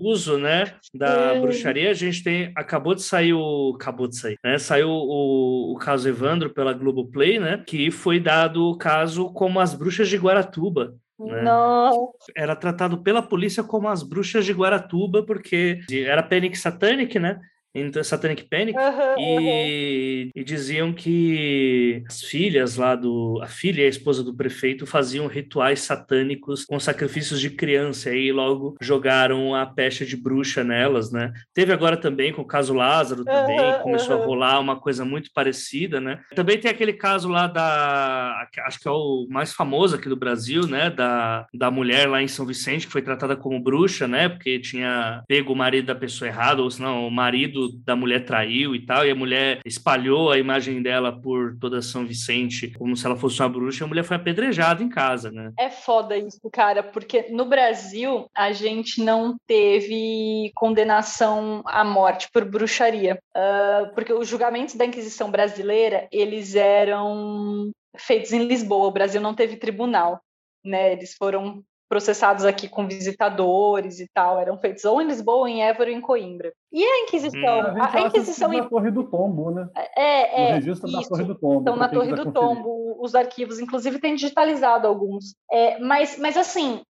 o 0.00 0.10
uso, 0.10 0.36
né, 0.36 0.74
da 0.92 1.34
sim. 1.34 1.40
bruxaria. 1.40 1.90
A 1.90 1.94
gente 1.94 2.24
tem 2.24 2.52
acabou 2.56 2.94
de 2.94 3.02
sair 3.02 3.32
o 3.32 3.72
acabou 3.76 4.08
de 4.08 4.18
sair, 4.18 4.36
né? 4.44 4.58
Saiu 4.58 4.88
o, 4.88 5.72
o 5.72 5.78
caso 5.78 6.08
Evandro 6.08 6.52
pela 6.52 6.72
Globoplay, 6.72 7.38
né? 7.38 7.62
Que 7.64 7.88
foi 7.90 8.18
dado 8.18 8.64
o 8.64 8.76
caso 8.76 9.32
como 9.32 9.60
as 9.60 9.72
bruxas 9.72 10.08
de 10.08 10.16
Guaratuba. 10.16 10.94
Né? 11.18 11.42
Não. 11.42 12.10
Era 12.36 12.56
tratado 12.56 12.98
pela 12.98 13.22
polícia 13.22 13.62
como 13.62 13.88
as 13.88 14.02
bruxas 14.02 14.44
de 14.44 14.52
Guaratuba, 14.52 15.24
porque 15.24 15.80
era 15.90 16.22
Panic 16.22 16.58
Satanic, 16.58 17.16
né? 17.18 17.40
Então 17.80 18.02
Satanic 18.02 18.44
Panic, 18.44 18.78
uhum, 18.78 19.18
e, 19.18 19.36
uhum. 19.36 20.30
e, 20.34 20.44
diziam 20.44 20.92
que 20.92 22.02
as 22.08 22.22
filhas 22.22 22.76
lá 22.76 22.94
do. 22.94 23.40
A 23.42 23.46
filha 23.46 23.82
e 23.82 23.86
a 23.86 23.88
esposa 23.88 24.22
do 24.22 24.34
prefeito 24.34 24.86
faziam 24.86 25.26
rituais 25.26 25.80
satânicos 25.80 26.64
com 26.64 26.78
sacrifícios 26.78 27.40
de 27.40 27.50
criança, 27.50 28.14
e 28.14 28.32
logo 28.32 28.76
jogaram 28.80 29.54
a 29.54 29.66
peste 29.66 30.06
de 30.06 30.16
bruxa 30.16 30.64
nelas, 30.64 31.10
né? 31.10 31.32
Teve 31.52 31.72
agora 31.72 31.96
também 31.96 32.32
com 32.32 32.42
o 32.42 32.46
caso 32.46 32.74
Lázaro 32.74 33.24
também, 33.24 33.58
uhum, 33.58 33.80
começou 33.80 34.20
a 34.20 34.24
rolar 34.24 34.60
uma 34.60 34.76
coisa 34.76 35.04
muito 35.04 35.30
parecida, 35.32 36.00
né? 36.00 36.20
Também 36.34 36.58
tem 36.58 36.70
aquele 36.70 36.92
caso 36.92 37.28
lá 37.28 37.46
da. 37.46 38.46
Acho 38.66 38.80
que 38.80 38.88
é 38.88 38.90
o 38.90 39.26
mais 39.28 39.52
famoso 39.52 39.96
aqui 39.96 40.08
do 40.08 40.16
Brasil, 40.16 40.66
né? 40.66 40.90
Da, 40.90 41.46
da 41.52 41.70
mulher 41.70 42.08
lá 42.08 42.22
em 42.22 42.28
São 42.28 42.46
Vicente, 42.46 42.86
que 42.86 42.92
foi 42.92 43.02
tratada 43.02 43.36
como 43.36 43.62
bruxa, 43.62 44.06
né? 44.08 44.28
Porque 44.28 44.58
tinha 44.58 45.22
pego 45.28 45.52
o 45.52 45.56
marido 45.56 45.86
da 45.86 45.94
pessoa 45.94 46.28
errada, 46.28 46.62
ou 46.62 46.70
senão 46.70 47.06
o 47.06 47.10
marido 47.10 47.65
da 47.72 47.96
mulher 47.96 48.24
traiu 48.24 48.74
e 48.74 48.84
tal, 48.84 49.06
e 49.06 49.10
a 49.10 49.14
mulher 49.14 49.60
espalhou 49.64 50.30
a 50.30 50.38
imagem 50.38 50.82
dela 50.82 51.12
por 51.12 51.56
toda 51.58 51.82
São 51.82 52.06
Vicente 52.06 52.68
como 52.78 52.96
se 52.96 53.06
ela 53.06 53.16
fosse 53.16 53.40
uma 53.40 53.48
bruxa, 53.48 53.84
a 53.84 53.88
mulher 53.88 54.04
foi 54.04 54.16
apedrejada 54.16 54.82
em 54.82 54.88
casa, 54.88 55.30
né? 55.30 55.52
É 55.58 55.70
foda 55.70 56.16
isso, 56.16 56.40
cara, 56.52 56.82
porque 56.82 57.26
no 57.30 57.44
Brasil 57.44 58.26
a 58.34 58.52
gente 58.52 59.02
não 59.02 59.36
teve 59.46 60.50
condenação 60.54 61.62
à 61.66 61.84
morte 61.84 62.28
por 62.32 62.44
bruxaria, 62.44 63.18
uh, 63.36 63.94
porque 63.94 64.12
os 64.12 64.28
julgamentos 64.28 64.74
da 64.74 64.84
Inquisição 64.84 65.30
brasileira, 65.30 66.08
eles 66.12 66.54
eram 66.54 67.70
feitos 67.96 68.32
em 68.32 68.44
Lisboa, 68.44 68.88
o 68.88 68.92
Brasil 68.92 69.20
não 69.20 69.34
teve 69.34 69.56
tribunal. 69.56 70.20
Né, 70.64 70.94
eles 70.94 71.14
foram 71.14 71.62
processados 71.88 72.44
aqui 72.44 72.68
com 72.68 72.86
visitadores 72.86 74.00
e 74.00 74.08
tal, 74.12 74.38
eram 74.38 74.58
feitos 74.58 74.84
ou 74.84 75.00
em 75.00 75.06
Lisboa, 75.06 75.48
em 75.48 75.62
Évora 75.62 75.90
ou 75.90 75.96
em 75.96 76.00
Coimbra. 76.00 76.52
E 76.72 76.84
a 76.84 77.04
Inquisição? 77.04 77.60
Hum. 77.60 77.82
A, 77.82 77.96
a 77.96 78.00
Inquisição 78.02 78.52
na 78.52 78.68
Torre 78.68 78.90
do 78.90 79.04
Tombo, 79.04 79.50
né? 79.50 79.68
É, 79.96 80.42
é. 80.42 80.48
No 80.48 80.54
registro 80.56 80.88
isso. 80.88 81.00
da 81.00 81.08
Torre 81.08 81.24
do 81.24 81.34
Tombo. 81.34 81.60
Então, 81.60 81.76
na 81.76 81.88
Torre 81.88 82.14
do 82.14 82.32
Tombo, 82.32 82.96
os 83.00 83.14
arquivos, 83.14 83.60
inclusive, 83.60 83.98
tem 83.98 84.14
digitalizado 84.14 84.86
alguns. 84.86 85.34
É, 85.50 85.78
mas, 85.78 86.18
mas 86.18 86.36
assim, 86.36 86.82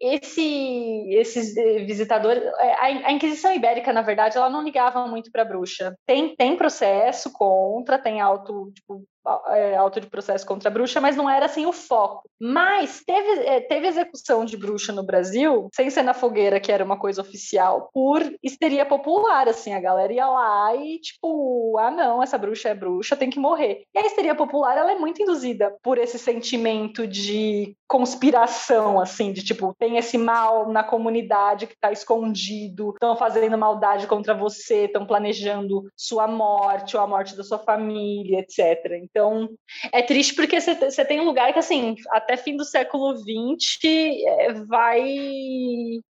esse, 0.00 1.06
esses 1.10 1.56
eh, 1.56 1.84
visitadores, 1.84 2.42
é, 2.42 2.74
a 3.06 3.12
Inquisição 3.12 3.52
Ibérica, 3.52 3.92
na 3.92 4.02
verdade, 4.02 4.36
ela 4.36 4.50
não 4.50 4.62
ligava 4.62 5.06
muito 5.06 5.30
para 5.30 5.44
bruxa. 5.44 5.94
Tem, 6.06 6.34
tem 6.36 6.56
processo 6.56 7.32
contra, 7.32 7.98
tem 7.98 8.20
auto, 8.20 8.70
tipo, 8.74 9.04
é, 9.48 9.76
auto 9.76 10.00
de 10.00 10.08
processo 10.08 10.46
contra 10.46 10.68
a 10.68 10.72
bruxa, 10.72 11.00
mas 11.00 11.16
não 11.16 11.30
era 11.30 11.46
assim 11.46 11.64
o 11.64 11.72
foco. 11.72 12.28
Mas 12.40 13.02
teve, 13.06 13.46
é, 13.46 13.60
teve 13.60 13.86
execução 13.86 14.44
de 14.44 14.56
bruxa 14.56 14.92
no 14.92 15.04
Brasil, 15.04 15.68
sem 15.74 15.88
ser 15.90 16.02
na 16.02 16.12
fogueira, 16.12 16.58
que 16.58 16.72
era 16.72 16.84
uma 16.84 16.98
coisa 16.98 17.22
oficial, 17.22 17.88
por 17.92 18.20
histeria 18.42 18.84
popular, 18.84 19.48
assim, 19.48 19.72
a 19.72 19.80
galera 19.80 20.12
ia 20.12 20.26
lá 20.26 20.74
e 20.74 20.98
tipo, 20.98 21.78
ah 21.78 21.90
não, 21.90 22.22
essa 22.22 22.36
bruxa 22.36 22.70
é 22.70 22.74
bruxa, 22.74 23.16
tem 23.16 23.30
que 23.30 23.38
morrer. 23.38 23.84
E 23.94 23.98
a 23.98 24.06
histeria 24.06 24.34
popular, 24.34 24.76
ela 24.76 24.92
é 24.92 24.98
muito 24.98 25.22
induzida 25.22 25.74
por 25.82 25.98
esse 25.98 26.18
sentimento 26.18 27.06
de 27.06 27.76
conspiração, 27.86 28.98
assim, 28.98 29.32
de 29.32 29.44
tipo, 29.44 29.61
tem 29.78 29.98
esse 29.98 30.16
mal 30.16 30.70
na 30.70 30.82
comunidade 30.82 31.66
que 31.66 31.74
está 31.74 31.92
escondido, 31.92 32.90
estão 32.90 33.16
fazendo 33.16 33.56
maldade 33.58 34.06
contra 34.06 34.34
você, 34.34 34.84
estão 34.84 35.06
planejando 35.06 35.84
sua 35.96 36.26
morte 36.26 36.96
ou 36.96 37.02
a 37.02 37.06
morte 37.06 37.36
da 37.36 37.44
sua 37.44 37.58
família, 37.58 38.40
etc. 38.40 38.92
Então, 39.02 39.48
é 39.92 40.02
triste 40.02 40.34
porque 40.34 40.60
você 40.60 41.04
tem 41.04 41.20
um 41.20 41.24
lugar 41.24 41.52
que, 41.52 41.58
assim, 41.58 41.94
até 42.10 42.36
fim 42.36 42.56
do 42.56 42.64
século 42.64 43.14
XX 43.16 43.84
é, 44.26 44.52
vai. 44.64 45.02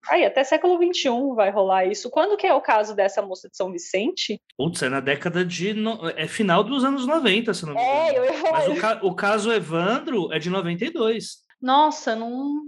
Aí, 0.09 0.25
até 0.25 0.45
século 0.45 0.79
XXI 0.79 1.35
vai 1.35 1.51
rolar 1.51 1.87
isso. 1.87 2.11
Quando 2.11 2.37
que 2.37 2.47
é 2.47 2.55
o 2.55 2.61
caso 2.61 2.95
dessa 2.95 3.23
moça 3.23 3.49
de 3.49 3.57
São 3.57 3.73
Vicente? 3.73 4.41
Putz, 4.57 4.83
é 4.83 4.89
na 4.89 5.01
década 5.01 5.45
de. 5.45 5.75
No... 5.75 6.09
É 6.17 6.27
final 6.27 6.63
dos 6.63 6.85
anos 6.85 7.07
90, 7.07 7.55
se 7.55 7.67
não 7.67 7.75
me 7.75 7.81
é, 7.81 8.11
engano. 8.11 8.17
É, 8.17 8.19
eu 8.19 8.25
ia 8.25 8.53
Mas 8.53 8.69
o, 8.69 8.81
ca... 8.81 9.01
o 9.03 9.15
caso 9.15 9.53
Evandro 9.53 10.33
é 10.33 10.39
de 10.39 10.51
92. 10.51 11.43
Nossa, 11.61 12.17
não, 12.17 12.65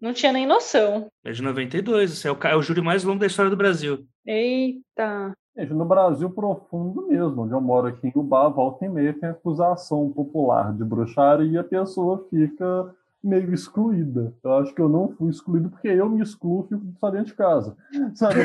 não 0.00 0.12
tinha 0.12 0.32
nem 0.32 0.46
noção. 0.46 1.08
É 1.24 1.32
de 1.32 1.42
92, 1.42 2.12
esse 2.12 2.28
é 2.28 2.32
o, 2.32 2.38
é 2.44 2.56
o 2.56 2.62
júri 2.62 2.80
mais 2.80 3.04
longo 3.04 3.20
da 3.20 3.26
história 3.26 3.50
do 3.50 3.56
Brasil. 3.56 4.06
Eita! 4.26 5.32
Gente, 5.56 5.72
no 5.72 5.84
Brasil 5.84 6.28
profundo 6.30 7.06
mesmo, 7.06 7.42
onde 7.42 7.52
eu 7.52 7.60
moro 7.60 7.86
aqui 7.86 8.08
em 8.08 8.12
Ubá, 8.18 8.48
volta 8.48 8.84
e 8.84 8.88
meia 8.88 9.12
tem 9.12 9.28
acusação 9.28 10.10
popular 10.10 10.72
de 10.72 10.84
bruxaria 10.84 11.46
e 11.46 11.56
a 11.56 11.62
pessoa 11.62 12.26
fica 12.28 12.92
meio 13.22 13.54
excluída. 13.54 14.34
Eu 14.42 14.54
acho 14.54 14.74
que 14.74 14.82
eu 14.82 14.88
não 14.88 15.08
fui 15.08 15.30
excluído 15.30 15.70
porque 15.70 15.88
eu 15.88 16.10
me 16.10 16.22
excluo 16.22 16.66
e 16.66 16.74
fico 16.74 16.86
só 16.98 17.10
dentro 17.10 17.28
de 17.28 17.34
casa. 17.34 17.76
Sabe? 18.14 18.40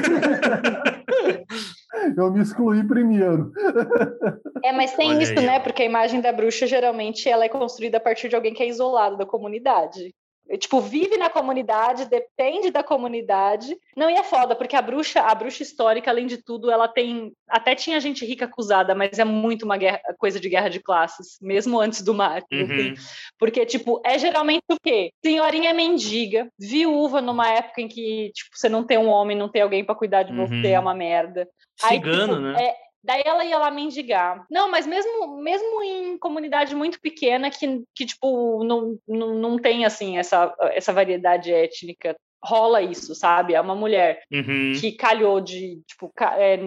eu 2.16 2.32
me 2.32 2.42
excluí 2.42 2.88
primeiro. 2.88 3.52
É, 4.62 4.74
mas 4.74 4.94
tem 4.94 5.12
Olha 5.12 5.24
isso, 5.24 5.40
aí. 5.40 5.46
né? 5.46 5.60
Porque 5.62 5.82
a 5.82 5.86
imagem 5.86 6.20
da 6.20 6.34
bruxa 6.34 6.68
geralmente 6.68 7.30
ela 7.30 7.46
é 7.46 7.50
construída 7.50 7.96
a 7.96 8.02
partir 8.02 8.28
de 8.28 8.36
alguém 8.36 8.54
que 8.54 8.62
é 8.62 8.68
isolado 8.68 9.16
da 9.16 9.26
comunidade 9.26 10.14
tipo, 10.58 10.82
vive 10.82 11.18
na 11.18 11.30
comunidade, 11.30 12.10
depende 12.10 12.72
da 12.72 12.84
comunidade. 12.84 13.78
Não, 13.96 14.10
e 14.10 14.14
é 14.14 14.24
foda, 14.24 14.56
porque 14.56 14.76
a 14.76 14.82
bruxa, 14.82 15.22
a 15.22 15.36
bruxa 15.36 15.62
histórica, 15.62 16.10
além 16.10 16.26
de 16.26 16.38
tudo, 16.38 16.72
ela 16.72 16.88
tem. 16.88 17.32
Até 17.48 17.76
tinha 17.76 18.00
gente 18.00 18.26
rica 18.26 18.46
acusada, 18.46 18.96
mas 18.96 19.20
é 19.20 19.24
muito 19.24 19.64
uma 19.64 19.78
guerra, 19.78 20.02
coisa 20.18 20.40
de 20.40 20.50
guerra 20.50 20.70
de 20.70 20.80
classes, 20.80 21.38
mesmo 21.42 21.80
antes 21.80 22.02
do 22.02 22.14
mar. 22.14 22.44
Uhum. 22.52 22.64
Assim. 22.64 22.94
Porque, 23.38 23.66
tipo, 23.66 24.02
é 24.06 24.18
geralmente 24.18 24.64
o 24.72 24.78
quê? 24.82 25.12
Senhorinha 25.24 25.74
mendiga, 25.74 26.50
viúva 26.58 27.22
numa 27.22 27.48
época 27.48 27.82
em 27.82 27.88
que, 27.88 28.32
tipo, 28.34 28.50
você 28.54 28.70
não 28.70 28.84
tem 28.84 28.98
um 28.98 29.08
homem, 29.08 29.38
não 29.38 29.50
tem 29.50 29.62
alguém 29.62 29.84
para 29.84 29.96
cuidar 29.96 30.24
de 30.24 30.36
você, 30.36 30.54
uhum. 30.54 30.66
é 30.66 30.80
uma 30.80 30.96
merda. 30.96 31.48
Cigano, 31.80 32.22
Aí, 32.22 32.28
tipo, 32.28 32.42
né? 32.42 32.66
É, 32.66 32.76
Daí 33.04 33.22
ela 33.26 33.46
ia 33.46 33.58
lá 33.58 33.72
mendigar. 33.72 34.46
Não, 34.50 34.70
mas 34.70 34.86
mesmo, 34.86 35.38
mesmo 35.38 35.82
em 35.82 36.18
comunidade 36.18 36.76
muito 36.76 37.00
pequena, 37.00 37.50
que, 37.50 37.84
que 37.96 38.06
tipo, 38.06 38.64
não, 38.64 38.98
não, 39.08 39.36
não 39.36 39.58
tem, 39.58 39.86
assim, 39.86 40.18
essa, 40.18 40.54
essa 40.72 40.92
variedade 40.92 41.52
étnica, 41.52 42.16
rola 42.44 42.82
isso, 42.82 43.16
sabe? 43.16 43.54
É 43.54 43.62
uma 43.62 43.76
mulher 43.76 44.22
uhum. 44.32 44.74
que 44.80 44.92
calhou 44.94 45.40
de, 45.42 45.82
tipo, 45.88 46.12
é, 46.38 46.58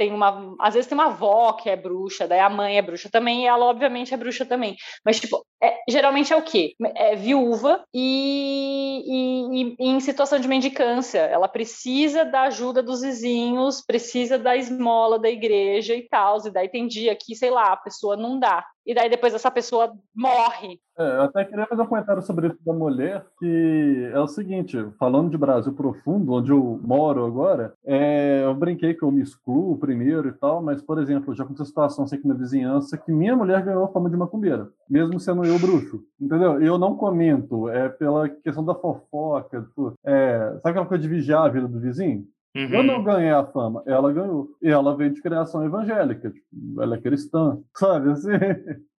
tem 0.00 0.14
uma. 0.14 0.56
Às 0.58 0.72
vezes 0.72 0.88
tem 0.88 0.96
uma 0.96 1.08
avó 1.08 1.52
que 1.52 1.68
é 1.68 1.76
bruxa, 1.76 2.26
daí 2.26 2.40
a 2.40 2.48
mãe 2.48 2.78
é 2.78 2.82
bruxa 2.82 3.10
também, 3.10 3.42
e 3.42 3.46
ela, 3.46 3.66
obviamente, 3.66 4.14
é 4.14 4.16
bruxa 4.16 4.46
também. 4.46 4.74
Mas, 5.04 5.20
tipo, 5.20 5.44
é, 5.62 5.76
geralmente 5.86 6.32
é 6.32 6.36
o 6.36 6.42
quê? 6.42 6.72
É 6.96 7.14
viúva 7.14 7.84
e, 7.92 9.04
e, 9.06 9.76
e, 9.78 9.90
em 9.90 10.00
situação 10.00 10.40
de 10.40 10.48
mendicância. 10.48 11.18
Ela 11.18 11.46
precisa 11.48 12.24
da 12.24 12.44
ajuda 12.44 12.82
dos 12.82 13.02
vizinhos, 13.02 13.82
precisa 13.84 14.38
da 14.38 14.56
esmola 14.56 15.18
da 15.18 15.28
igreja 15.28 15.94
e 15.94 16.08
tal. 16.08 16.38
E 16.46 16.50
daí 16.50 16.70
tem 16.70 16.86
dia 16.86 17.14
que, 17.14 17.36
sei 17.36 17.50
lá, 17.50 17.74
a 17.74 17.76
pessoa 17.76 18.16
não 18.16 18.38
dá. 18.38 18.64
E 18.90 18.94
daí 18.94 19.08
depois 19.08 19.32
essa 19.32 19.52
pessoa 19.52 19.92
morre. 20.12 20.80
É, 20.98 21.02
eu 21.18 21.22
até 21.22 21.44
queria 21.44 21.64
fazer 21.64 21.80
um 21.80 21.86
comentário 21.86 22.20
sobre 22.22 22.48
isso 22.48 22.58
da 22.66 22.72
mulher, 22.72 23.24
que 23.38 24.10
é 24.12 24.18
o 24.18 24.26
seguinte, 24.26 24.84
falando 24.98 25.30
de 25.30 25.38
Brasil 25.38 25.72
profundo, 25.72 26.32
onde 26.32 26.50
eu 26.50 26.80
moro 26.82 27.24
agora, 27.24 27.72
é, 27.86 28.42
eu 28.42 28.52
brinquei 28.52 28.92
que 28.92 29.04
eu 29.04 29.12
me 29.12 29.22
excluo 29.22 29.78
primeiro 29.78 30.26
e 30.26 30.32
tal, 30.32 30.60
mas, 30.60 30.82
por 30.82 30.98
exemplo, 30.98 31.32
já 31.36 31.44
aconteceu 31.44 31.66
situação 31.66 32.04
assim 32.04 32.16
aqui 32.16 32.26
na 32.26 32.34
vizinhança 32.34 32.98
que 32.98 33.12
minha 33.12 33.36
mulher 33.36 33.62
ganhou 33.62 33.84
a 33.84 33.92
fama 33.92 34.10
de 34.10 34.16
macumbeira, 34.16 34.68
mesmo 34.88 35.20
sendo 35.20 35.44
eu 35.44 35.56
bruxo, 35.60 36.02
entendeu? 36.20 36.60
Eu 36.60 36.76
não 36.76 36.96
comento, 36.96 37.68
é 37.68 37.88
pela 37.88 38.28
questão 38.28 38.64
da 38.64 38.74
fofoca, 38.74 39.62
tipo, 39.62 39.94
é, 40.04 40.36
sabe 40.54 40.70
aquela 40.70 40.86
coisa 40.86 41.02
de 41.02 41.08
vigiar 41.08 41.44
a 41.44 41.48
vida 41.48 41.68
do 41.68 41.78
vizinho? 41.78 42.26
Uhum. 42.54 42.74
Eu 42.74 42.82
não 42.82 43.04
ganhei 43.04 43.30
a 43.30 43.46
fama, 43.46 43.82
ela 43.86 44.12
ganhou. 44.12 44.48
E 44.60 44.68
ela 44.68 44.96
veio 44.96 45.12
de 45.12 45.22
criação 45.22 45.64
evangélica, 45.64 46.30
tipo, 46.30 46.82
ela 46.82 46.96
é 46.96 47.00
cristã, 47.00 47.58
sabe 47.76 48.10
assim? 48.10 48.30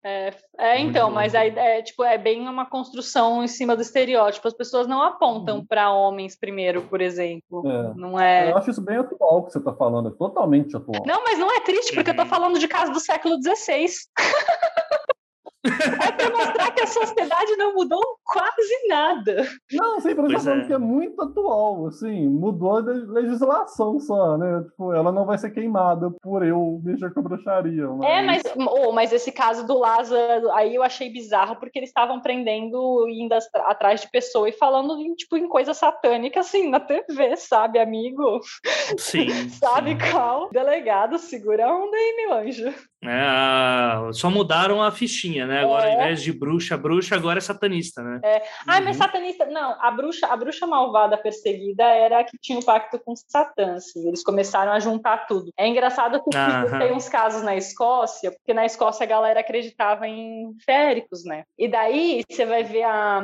É, 0.02 0.32
é 0.56 0.80
então, 0.80 1.10
mas 1.10 1.34
aí 1.34 1.50
é, 1.50 1.82
tipo, 1.82 2.02
é 2.02 2.16
bem 2.16 2.48
uma 2.48 2.64
construção 2.64 3.44
em 3.44 3.48
cima 3.48 3.76
do 3.76 3.82
estereótipo. 3.82 4.48
As 4.48 4.54
pessoas 4.54 4.86
não 4.86 5.02
apontam 5.02 5.58
uhum. 5.58 5.66
para 5.66 5.92
homens 5.92 6.38
primeiro, 6.38 6.82
por 6.82 7.02
exemplo. 7.02 7.62
É. 7.66 7.94
Não 7.94 8.18
é... 8.18 8.50
Eu 8.50 8.56
acho 8.56 8.70
isso 8.70 8.80
bem 8.80 8.96
atual 8.96 9.44
que 9.44 9.52
você 9.52 9.58
está 9.58 9.74
falando, 9.74 10.08
é 10.08 10.12
totalmente 10.12 10.74
atual. 10.74 11.02
Não, 11.04 11.22
mas 11.22 11.38
não 11.38 11.54
é 11.54 11.60
triste, 11.60 11.92
porque 11.94 12.10
uhum. 12.10 12.16
eu 12.16 12.22
estou 12.22 12.38
falando 12.38 12.58
de 12.58 12.68
casos 12.68 12.94
do 12.94 13.00
século 13.00 13.36
XVI. 13.42 13.86
É 15.64 16.12
para 16.12 16.30
mostrar 16.30 16.70
que 16.70 16.80
a 16.80 16.86
sociedade 16.86 17.56
não 17.56 17.74
mudou 17.74 18.00
quase 18.24 18.88
nada. 18.88 19.46
Não, 19.72 20.00
sempre 20.00 20.32
falando 20.32 20.62
é. 20.62 20.66
que 20.66 20.72
é 20.72 20.78
muito 20.78 21.20
atual, 21.20 21.86
assim, 21.86 22.28
mudou 22.28 22.78
a 22.78 22.80
legislação 22.80 23.98
só, 24.00 24.38
né? 24.38 24.62
Tipo, 24.62 24.92
ela 24.94 25.12
não 25.12 25.26
vai 25.26 25.36
ser 25.36 25.50
queimada 25.50 26.10
por 26.22 26.44
eu 26.44 26.80
mexer 26.82 27.12
com 27.12 27.20
a 27.20 27.22
bruxaria. 27.22 27.88
Mas... 27.88 28.08
É, 28.08 28.22
mas, 28.22 28.42
oh, 28.56 28.92
mas 28.92 29.12
esse 29.12 29.32
caso 29.32 29.66
do 29.66 29.78
Lázaro, 29.78 30.50
aí 30.52 30.74
eu 30.74 30.82
achei 30.82 31.10
bizarro, 31.10 31.56
porque 31.56 31.78
eles 31.78 31.90
estavam 31.90 32.20
prendendo, 32.20 33.06
indo 33.08 33.34
atrás 33.66 34.00
de 34.00 34.10
pessoa 34.10 34.48
e 34.48 34.52
falando, 34.52 34.96
tipo, 35.14 35.36
em 35.36 35.48
coisa 35.48 35.74
satânica, 35.74 36.40
assim, 36.40 36.70
na 36.70 36.80
TV, 36.80 37.36
sabe, 37.36 37.78
amigo? 37.78 38.40
Sim. 38.96 39.28
sabe 39.50 39.90
sim. 39.90 40.10
qual? 40.10 40.48
Delegado, 40.50 41.18
segura 41.18 41.66
a 41.66 41.74
onda 41.74 41.96
aí, 41.96 42.14
meu 42.16 42.34
anjo. 42.34 42.74
É, 43.02 44.12
só 44.12 44.28
mudaram 44.28 44.82
a 44.82 44.90
fichinha, 44.90 45.46
né? 45.46 45.59
Agora, 45.60 45.86
é. 45.86 45.94
ao 45.94 46.00
invés 46.00 46.22
de 46.22 46.32
bruxa, 46.32 46.76
bruxa 46.76 47.14
agora 47.14 47.38
é 47.38 47.40
satanista, 47.40 48.02
né? 48.02 48.20
É. 48.22 48.42
Ah, 48.66 48.78
uhum. 48.78 48.84
mas 48.84 48.96
satanista. 48.96 49.46
Não, 49.46 49.76
a 49.80 49.90
bruxa, 49.90 50.26
a 50.26 50.36
bruxa 50.36 50.66
malvada 50.66 51.16
perseguida 51.16 51.84
era 51.84 52.20
a 52.20 52.24
que 52.24 52.36
tinha 52.38 52.58
o 52.58 52.62
um 52.62 52.64
pacto 52.64 52.98
com 52.98 53.14
Satã. 53.16 53.74
Assim, 53.74 54.06
eles 54.06 54.22
começaram 54.22 54.72
a 54.72 54.78
juntar 54.78 55.26
tudo. 55.26 55.50
É 55.56 55.66
engraçado 55.66 56.22
que 56.22 56.36
uhum. 56.36 56.78
tem 56.78 56.92
uns 56.92 57.08
casos 57.08 57.42
na 57.42 57.56
Escócia, 57.56 58.30
porque 58.32 58.54
na 58.54 58.64
Escócia 58.64 59.04
a 59.04 59.08
galera 59.08 59.40
acreditava 59.40 60.06
em 60.06 60.54
féricos, 60.64 61.24
né? 61.24 61.44
E 61.58 61.68
daí 61.68 62.22
você 62.28 62.44
vai 62.44 62.62
ver 62.62 62.84
a, 62.84 63.22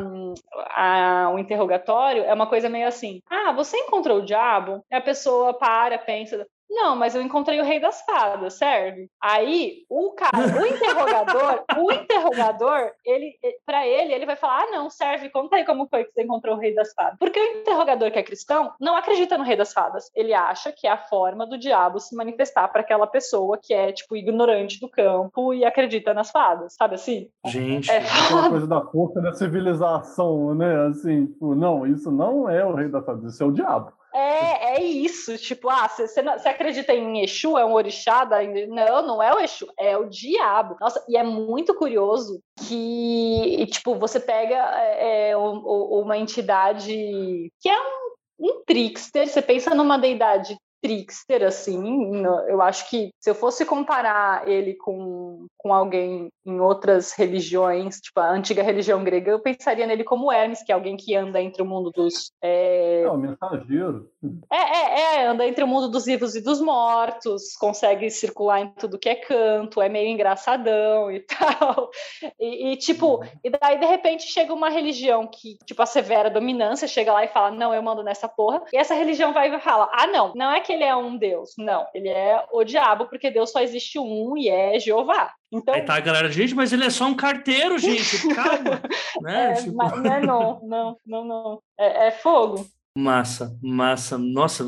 a, 0.71 1.31
o 1.35 1.39
interrogatório, 1.39 2.25
é 2.25 2.33
uma 2.33 2.47
coisa 2.47 2.69
meio 2.69 2.87
assim: 2.87 3.21
ah, 3.31 3.53
você 3.53 3.77
encontrou 3.77 4.19
o 4.19 4.25
diabo? 4.25 4.85
E 4.91 4.95
a 4.95 5.01
pessoa 5.01 5.55
para, 5.55 5.99
pensa, 5.99 6.47
não, 6.69 6.97
mas 6.97 7.15
eu 7.15 7.23
encontrei 7.23 7.61
o 7.61 7.65
rei 7.65 7.81
das 7.81 8.03
fadas, 8.03 8.55
serve? 8.55 9.09
Aí 9.23 9.85
o 9.89 10.13
cara, 10.13 10.37
o 10.61 10.67
interrogador, 10.67 11.65
o 11.79 11.93
interrogador, 11.93 12.93
ele, 13.05 13.35
para 13.65 13.87
ele, 13.87 14.13
ele 14.13 14.27
vai 14.27 14.37
falar: 14.37 14.65
"Ah, 14.65 14.71
não, 14.71 14.91
serve, 14.91 15.31
conta 15.31 15.57
aí 15.57 15.65
como 15.65 15.89
foi 15.89 16.05
que 16.05 16.13
você 16.13 16.23
encontrou 16.23 16.57
o 16.57 16.59
rei 16.59 16.75
das 16.75 16.93
fadas". 16.93 17.19
Porque 17.19 17.39
o 17.39 17.61
interrogador 17.61 18.11
que 18.11 18.19
é 18.19 18.23
cristão 18.23 18.73
não 18.81 18.97
acredita 18.97 19.39
no 19.39 19.45
rei 19.45 19.57
das 19.57 19.73
fadas. 19.73 20.11
Ele 20.15 20.35
acha 20.35 20.73
que 20.73 20.87
é 20.87 20.91
a 20.91 20.97
forma 20.97 21.47
do 21.47 21.59
diabo 21.59 22.01
se 22.01 22.15
manifestar 22.17 22.69
para 22.69 22.81
aquela 22.81 23.07
pessoa 23.07 23.59
que 23.63 23.73
é 23.73 23.93
tipo 23.93 24.17
ignorante 24.17 24.81
do 24.81 24.89
campo 24.89 25.55
e 25.55 25.65
acredita 25.65 26.13
nas 26.13 26.31
fadas, 26.31 26.75
sabe 26.75 26.97
assim? 26.97 27.29
Gente, 27.47 27.91
é 27.91 28.01
uma 28.31 28.51
coisa 28.51 28.67
da 28.67 28.81
força 28.81 29.21
da 29.21 29.33
civilização, 29.35 30.55
né? 30.55 30.89
Assim, 30.89 31.27
tipo, 31.27 31.55
não, 31.55 31.87
isso 31.87 32.11
não 32.11 32.49
é 32.49 32.65
o 32.65 32.75
rei 32.75 32.89
das 32.89 33.05
fadas, 33.05 33.33
isso 33.33 33.43
é 33.43 33.47
o 33.47 33.53
diabo. 33.53 33.93
É, 34.17 34.77
é 34.77 34.83
isso. 34.83 35.37
Tipo, 35.37 35.69
ah, 35.69 35.87
você 35.87 36.49
acredita 36.49 36.95
em 36.95 37.23
Exu? 37.23 37.59
É 37.59 37.67
um 37.67 37.75
orixá? 37.75 38.27
Não, 38.67 39.07
não 39.07 39.23
é 39.23 39.35
o 39.35 39.39
Exu, 39.39 39.67
é 39.79 39.95
o 39.95 40.09
diabo. 40.09 40.75
Nossa, 40.81 41.05
e 41.07 41.19
é 41.19 41.23
muito 41.23 41.75
curioso 41.75 42.41
que, 42.67 43.67
tipo, 43.71 43.95
você 43.97 44.19
pega 44.19 44.55
é, 44.55 45.31
é 45.31 45.37
uma 45.37 46.17
entidade 46.17 47.53
que 47.61 47.69
é 47.69 47.79
um, 47.79 48.15
um 48.41 48.63
trickster, 48.65 49.29
você 49.29 49.43
pensa 49.43 49.75
numa 49.75 49.99
deidade 49.99 50.57
trickster, 50.87 51.43
assim. 51.43 52.23
Eu 52.49 52.63
acho 52.63 52.89
que 52.89 53.11
se 53.19 53.29
eu 53.29 53.35
fosse 53.35 53.65
comparar 53.65 54.49
ele 54.49 54.75
com, 54.75 55.47
com 55.59 55.75
alguém 55.75 56.29
em 56.47 56.61
outras 56.61 57.13
religiões, 57.13 58.01
tipo 58.01 58.21
a 58.21 58.31
antiga 58.31 58.63
religião 58.63 59.03
grega, 59.03 59.33
eu 59.33 59.41
pensaria 59.41 59.87
nele 59.87 60.05
como 60.05 60.31
Hermes, 60.31 60.63
que 60.63 60.71
é 60.71 60.75
alguém 60.75 60.97
que 60.97 61.17
anda 61.17 61.43
entre 61.43 61.61
o 61.61 61.67
mundo 61.67 61.91
dos. 61.91 62.31
É, 62.41 63.03
é 63.03 63.11
o 63.11 63.17
mensageiro. 63.17 64.09
É, 64.51 64.57
é, 64.57 65.01
é, 65.01 65.27
anda 65.27 65.47
entre 65.47 65.65
o 65.65 65.67
mundo 65.67 65.89
dos 65.89 66.05
vivos 66.05 66.37
e 66.37 66.41
dos 66.41 66.61
mortos, 66.61 67.57
consegue 67.59 68.09
circular 68.11 68.61
em 68.61 68.69
tudo 68.71 68.99
que 68.99 69.09
é 69.09 69.17
canto, 69.17 69.83
é 69.83 69.89
meio 69.89 70.09
engraçadão 70.09 71.11
e 71.11 71.21
tal. 71.27 71.91
E, 72.39 72.73
e 72.73 72.77
tipo, 72.77 73.17
uhum. 73.17 73.29
e 73.43 73.51
daí 73.51 73.79
de 73.79 73.87
repente 73.87 74.25
chega 74.25 74.55
uma 74.55 74.69
religião 74.69 75.27
que, 75.27 75.59
tipo, 75.65 75.83
a 75.83 75.87
severa 75.87 76.31
dominância, 76.31 76.87
chega 76.87 77.13
lá 77.13 77.25
e 77.25 77.29
fala: 77.29 77.51
Não, 77.51 77.75
eu 77.75 77.83
mando 77.83 78.05
nessa 78.05 78.29
porra. 78.29 78.63
E 78.73 78.77
essa 78.77 78.95
religião 78.95 79.33
vai 79.33 79.53
e 79.53 79.61
fala: 79.61 79.91
Ah, 79.93 80.07
não, 80.07 80.33
não 80.37 80.53
é 80.53 80.61
que 80.61 80.76
ele 80.77 80.85
é 80.85 80.95
um 80.95 81.17
Deus. 81.17 81.55
Não, 81.59 81.87
ele 81.95 82.09
é 82.09 82.45
o 82.53 82.63
diabo, 82.63 83.07
porque 83.07 83.31
Deus 83.31 83.51
só 83.51 83.61
existe 83.61 83.99
um 83.99 84.37
e 84.37 84.49
é 84.49 84.79
Jeová. 84.79 85.33
Então... 85.51 85.75
Aí 85.75 85.83
tá, 85.83 85.99
galera, 85.99 86.31
gente, 86.31 86.55
mas 86.55 86.73
ele 86.73 86.85
é 86.85 86.91
só 86.91 87.07
um 87.07 87.15
carteiro, 87.15 87.79
gente, 87.79 88.29
calma. 88.35 88.83
né? 89.23 89.53
É, 89.53 89.55
tipo... 89.55 89.75
mas, 89.75 90.03
não, 90.03 90.15
é 90.15 90.21
não, 90.21 90.61
não, 90.63 90.97
não, 91.05 91.25
não. 91.25 91.63
É, 91.79 92.09
é 92.09 92.11
fogo. 92.11 92.67
Massa, 92.97 93.59
massa. 93.63 94.17
Nossa, 94.17 94.65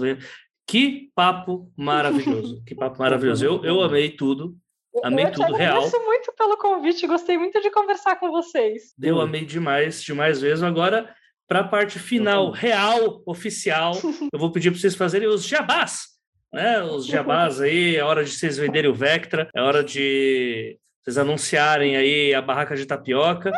que 0.66 1.10
papo 1.14 1.70
maravilhoso. 1.76 2.62
Que 2.66 2.74
papo 2.74 2.98
maravilhoso. 2.98 3.44
Eu, 3.44 3.64
eu 3.64 3.80
amei 3.80 4.10
tudo. 4.10 4.56
Amei 5.02 5.26
eu 5.26 5.32
tudo, 5.32 5.54
real. 5.54 5.76
agradeço 5.76 6.04
muito 6.04 6.32
pelo 6.32 6.56
convite, 6.56 7.06
gostei 7.06 7.38
muito 7.38 7.60
de 7.60 7.70
conversar 7.70 8.16
com 8.16 8.30
vocês. 8.30 8.94
Eu 9.00 9.20
amei 9.20 9.44
demais, 9.44 10.02
demais 10.02 10.42
mesmo. 10.42 10.66
Agora, 10.66 11.14
para 11.48 11.60
a 11.60 11.64
parte 11.64 11.98
final, 11.98 12.50
real, 12.50 13.22
oficial, 13.24 13.92
eu 14.32 14.38
vou 14.38 14.52
pedir 14.52 14.70
para 14.70 14.78
vocês 14.78 14.94
fazerem 14.94 15.26
os 15.26 15.44
jabás. 15.44 16.18
Né? 16.52 16.82
Os 16.82 17.06
jabás 17.06 17.60
aí, 17.60 17.96
é 17.96 18.04
hora 18.04 18.22
de 18.22 18.30
vocês 18.30 18.58
venderem 18.58 18.90
o 18.90 18.94
Vectra, 18.94 19.48
é 19.54 19.62
hora 19.62 19.82
de 19.82 20.78
vocês 21.02 21.16
anunciarem 21.16 21.96
aí 21.96 22.34
a 22.34 22.42
barraca 22.42 22.76
de 22.76 22.84
tapioca. 22.84 23.50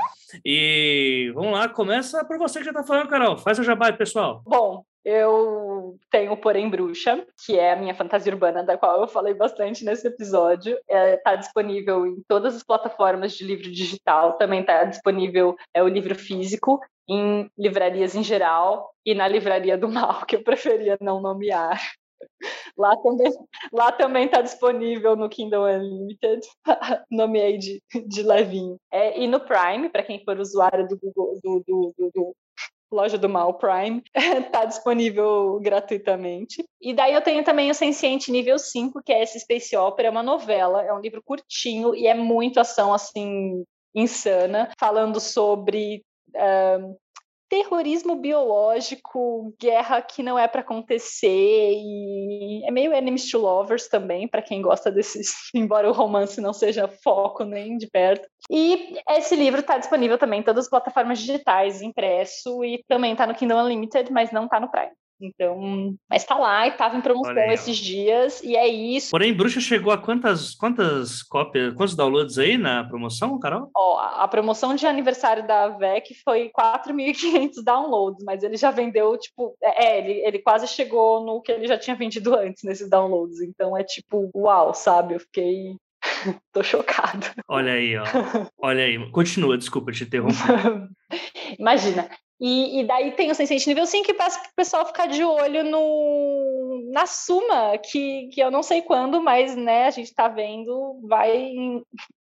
E 0.44 1.32
vamos 1.34 1.52
lá, 1.52 1.68
começa 1.68 2.24
por 2.24 2.38
você 2.38 2.60
que 2.60 2.64
já 2.64 2.70
está 2.70 2.84
falando, 2.84 3.08
Carol. 3.08 3.36
Faz 3.36 3.58
o 3.58 3.64
jabá 3.64 3.88
aí, 3.88 3.92
pessoal. 3.92 4.40
Bom, 4.46 4.84
eu 5.04 5.96
tenho 6.10 6.36
Porém 6.36 6.68
Bruxa, 6.68 7.24
que 7.44 7.58
é 7.58 7.72
a 7.72 7.76
minha 7.76 7.94
fantasia 7.94 8.32
urbana, 8.32 8.62
da 8.62 8.76
qual 8.76 9.00
eu 9.00 9.08
falei 9.08 9.34
bastante 9.34 9.84
nesse 9.84 10.06
episódio. 10.06 10.76
Está 10.88 10.94
é, 10.96 11.16
tá 11.16 11.34
disponível 11.36 12.06
em 12.06 12.22
todas 12.28 12.54
as 12.54 12.62
plataformas 12.62 13.32
de 13.32 13.44
livro 13.44 13.70
digital, 13.70 14.34
também 14.34 14.60
está 14.60 14.84
disponível 14.84 15.56
é, 15.74 15.82
o 15.82 15.88
livro 15.88 16.14
físico, 16.14 16.80
em 17.11 17.51
livrarias 17.59 18.15
em 18.15 18.23
geral, 18.23 18.95
e 19.05 19.15
na 19.15 19.27
Livraria 19.27 19.77
do 19.77 19.89
Mal, 19.89 20.24
que 20.24 20.37
eu 20.37 20.45
preferia 20.45 20.97
não 21.01 21.20
nomear. 21.20 21.81
Lá 22.78 22.95
também 22.97 23.32
lá 23.73 23.93
também 23.93 24.27
está 24.27 24.41
disponível 24.41 25.16
no 25.16 25.28
Kindle 25.28 25.65
Unlimited, 25.65 26.47
nomeei 27.11 27.59
de, 27.59 27.82
de 28.07 28.23
levinho. 28.23 28.77
É, 28.93 29.19
e 29.19 29.27
no 29.27 29.41
Prime, 29.41 29.89
para 29.89 30.05
quem 30.05 30.23
for 30.24 30.39
usuário 30.39 30.87
do 30.87 30.97
Google, 30.99 31.41
do, 31.43 31.65
do, 31.66 31.95
do, 31.99 32.11
do 32.15 32.37
Loja 32.93 33.19
do 33.19 33.28
Mal 33.28 33.55
Prime, 33.55 34.03
está 34.15 34.65
disponível 34.66 35.59
gratuitamente. 35.61 36.65
E 36.81 36.93
daí 36.93 37.15
eu 37.15 37.23
tenho 37.23 37.43
também 37.43 37.70
o 37.70 37.74
Senciente 37.74 38.31
Nível 38.31 38.59
5, 38.59 39.03
que 39.03 39.12
é 39.12 39.23
esse 39.23 39.41
Space 39.41 39.77
Opera, 39.77 40.09
é 40.09 40.11
uma 40.11 40.23
novela, 40.23 40.82
é 40.85 40.93
um 40.93 41.01
livro 41.01 41.23
curtinho 41.24 41.95
e 41.95 42.07
é 42.07 42.15
muito 42.15 42.61
ação, 42.61 42.93
assim, 42.93 43.65
insana, 43.95 44.70
falando 44.78 45.20
sobre 45.20 46.05
uh, 46.36 46.97
terrorismo 47.51 48.15
biológico, 48.15 49.52
guerra 49.61 50.01
que 50.01 50.23
não 50.23 50.39
é 50.39 50.47
para 50.47 50.61
acontecer 50.61 51.73
e 51.74 52.65
é 52.65 52.70
meio 52.70 52.93
enemies 52.93 53.28
to 53.28 53.39
lovers 53.39 53.89
também 53.89 54.28
para 54.28 54.40
quem 54.40 54.62
gosta 54.62 54.90
desses, 54.90 55.35
embora 55.52 55.89
o 55.89 55.93
romance 55.93 56.40
não 56.40 56.52
seja 56.52 56.86
foco 56.86 57.44
nem 57.44 57.77
de 57.77 57.89
perto. 57.89 58.27
E 58.48 58.97
esse 59.11 59.35
livro 59.35 59.61
está 59.61 59.78
disponível 59.78 60.16
também 60.16 60.40
em 60.40 60.44
todas 60.44 60.66
as 60.66 60.70
plataformas 60.70 61.19
digitais, 61.19 61.82
impresso 61.82 62.65
e 62.65 62.85
também 62.86 63.12
está 63.12 63.27
no 63.27 63.35
Kindle 63.35 63.59
Unlimited, 63.59 64.12
mas 64.12 64.31
não 64.31 64.44
está 64.44 64.61
no 64.61 64.70
Prime. 64.70 64.93
Então, 65.20 65.94
mas 66.09 66.24
tá 66.24 66.36
lá 66.36 66.66
e 66.66 66.72
tava 66.72 66.97
em 66.97 67.01
promoção 67.01 67.36
esses 67.51 67.76
dias, 67.76 68.42
e 68.42 68.56
é 68.56 68.66
isso. 68.66 69.10
Porém, 69.10 69.34
Bruxa 69.34 69.60
chegou 69.60 69.92
a 69.92 69.98
quantas, 69.98 70.55
quantas 70.55 71.22
cópias, 71.22 71.74
quantos 71.74 71.94
downloads 71.94 72.38
aí 72.38 72.56
na 72.56 72.84
promoção, 72.84 73.38
Carol? 73.38 73.70
Ó, 73.76 73.98
a 73.98 74.26
promoção 74.28 74.74
de 74.74 74.86
aniversário 74.86 75.47
da 75.47 75.68
VEC 75.68 76.14
foi 76.24 76.51
4.500 76.51 77.62
downloads, 77.64 78.24
mas 78.24 78.42
ele 78.42 78.56
já 78.56 78.70
vendeu, 78.70 79.16
tipo, 79.18 79.56
é, 79.62 79.84
é, 79.84 79.98
ele, 79.98 80.26
ele 80.26 80.38
quase 80.38 80.66
chegou 80.66 81.24
no 81.24 81.40
que 81.42 81.52
ele 81.52 81.66
já 81.66 81.78
tinha 81.78 81.97
vendido 81.97 82.34
antes 82.34 82.62
nesses 82.64 82.88
downloads. 82.88 83.40
Então 83.40 83.76
é 83.76 83.84
tipo, 83.84 84.30
uau, 84.34 84.72
sabe? 84.74 85.14
Eu 85.14 85.20
fiquei 85.20 85.76
Tô 86.52 86.62
chocado. 86.62 87.26
Olha 87.48 87.72
aí, 87.72 87.97
ó. 87.97 88.05
Olha 88.59 88.84
aí. 88.84 89.10
Continua, 89.10 89.59
desculpa 89.59 89.92
te 89.92 90.05
interromper. 90.05 90.88
Imagina. 91.59 92.09
E, 92.40 92.80
e, 92.80 92.84
daí 92.84 93.12
tem 93.12 93.30
o 93.30 93.34
Sense8 93.34 93.66
nível 93.66 93.84
5 93.84 94.06
que 94.06 94.14
peço 94.14 94.40
para 94.40 94.48
o 94.48 94.54
pessoal 94.56 94.86
ficar 94.86 95.06
de 95.06 95.22
olho 95.22 95.62
no, 95.62 96.90
na 96.90 97.04
Suma, 97.04 97.76
que, 97.76 98.28
que 98.28 98.40
eu 98.40 98.50
não 98.50 98.62
sei 98.62 98.80
quando, 98.80 99.22
mas 99.22 99.54
né, 99.54 99.84
a 99.84 99.90
gente 99.90 100.06
está 100.06 100.26
vendo, 100.26 100.98
vai 101.02 101.52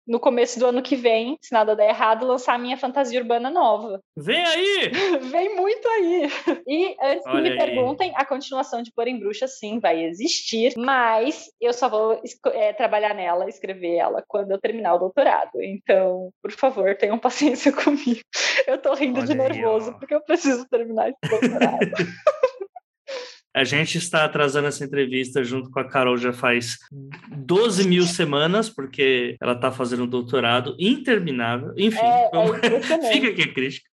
no 0.09 0.19
começo 0.19 0.59
do 0.59 0.67
ano 0.67 0.83
que 0.83 0.97
vem, 0.97 1.39
se 1.41 1.53
nada 1.53 1.77
der 1.77 1.91
errado, 1.91 2.27
lançar 2.27 2.55
a 2.55 2.59
minha 2.59 2.77
fantasia 2.77 3.21
urbana 3.21 3.51
nova. 3.51 4.01
Vem 4.17 4.43
aí! 4.43 4.91
vem 5.31 5.55
muito 5.55 5.87
aí! 5.89 6.31
E 6.67 6.97
antes 7.03 7.27
Olha 7.27 7.35
que 7.35 7.41
me 7.43 7.51
aí. 7.51 7.57
perguntem, 7.57 8.13
a 8.17 8.25
continuação 8.25 8.83
de 8.83 8.91
Porém 8.93 9.19
Bruxa, 9.19 9.47
sim, 9.47 9.79
vai 9.79 10.03
existir, 10.05 10.73
mas 10.77 11.51
eu 11.61 11.73
só 11.73 11.89
vou 11.89 12.21
é, 12.47 12.73
trabalhar 12.73 13.15
nela, 13.15 13.49
escrever 13.49 13.97
ela, 13.97 14.25
quando 14.27 14.51
eu 14.51 14.59
terminar 14.59 14.95
o 14.95 14.99
doutorado. 14.99 15.63
Então, 15.63 16.31
por 16.43 16.53
favor, 16.53 16.97
tenham 16.97 17.19
paciência 17.19 17.71
comigo. 17.73 18.21
Eu 18.67 18.79
tô 18.79 18.95
rindo 18.95 19.19
Olha 19.19 19.27
de 19.27 19.35
nervoso, 19.35 19.91
aí, 19.91 19.99
porque 19.99 20.15
eu 20.15 20.23
preciso 20.23 20.67
terminar 20.69 21.11
esse 21.11 21.19
doutorado. 21.29 21.91
A 23.59 23.65
gente 23.65 23.99
está 23.99 24.25
atrasando 24.25 24.69
essa 24.69 24.85
entrevista 24.85 25.43
junto 25.43 25.69
com 25.69 25.81
a 25.81 25.85
Carol 25.85 26.17
já 26.17 26.33
faz 26.33 26.79
12 27.37 27.89
mil 27.89 28.05
semanas, 28.05 28.71
porque 28.71 29.37
ela 29.43 29.55
está 29.55 29.73
fazendo 29.73 30.05
um 30.05 30.07
doutorado 30.07 30.77
interminável. 30.79 31.73
Enfim, 31.77 31.99
é, 31.99 32.31
vamos... 32.33 32.57
é 32.63 33.13
fica 33.13 33.29
aqui 33.31 33.43
a 33.43 33.53
crítica. 33.53 33.89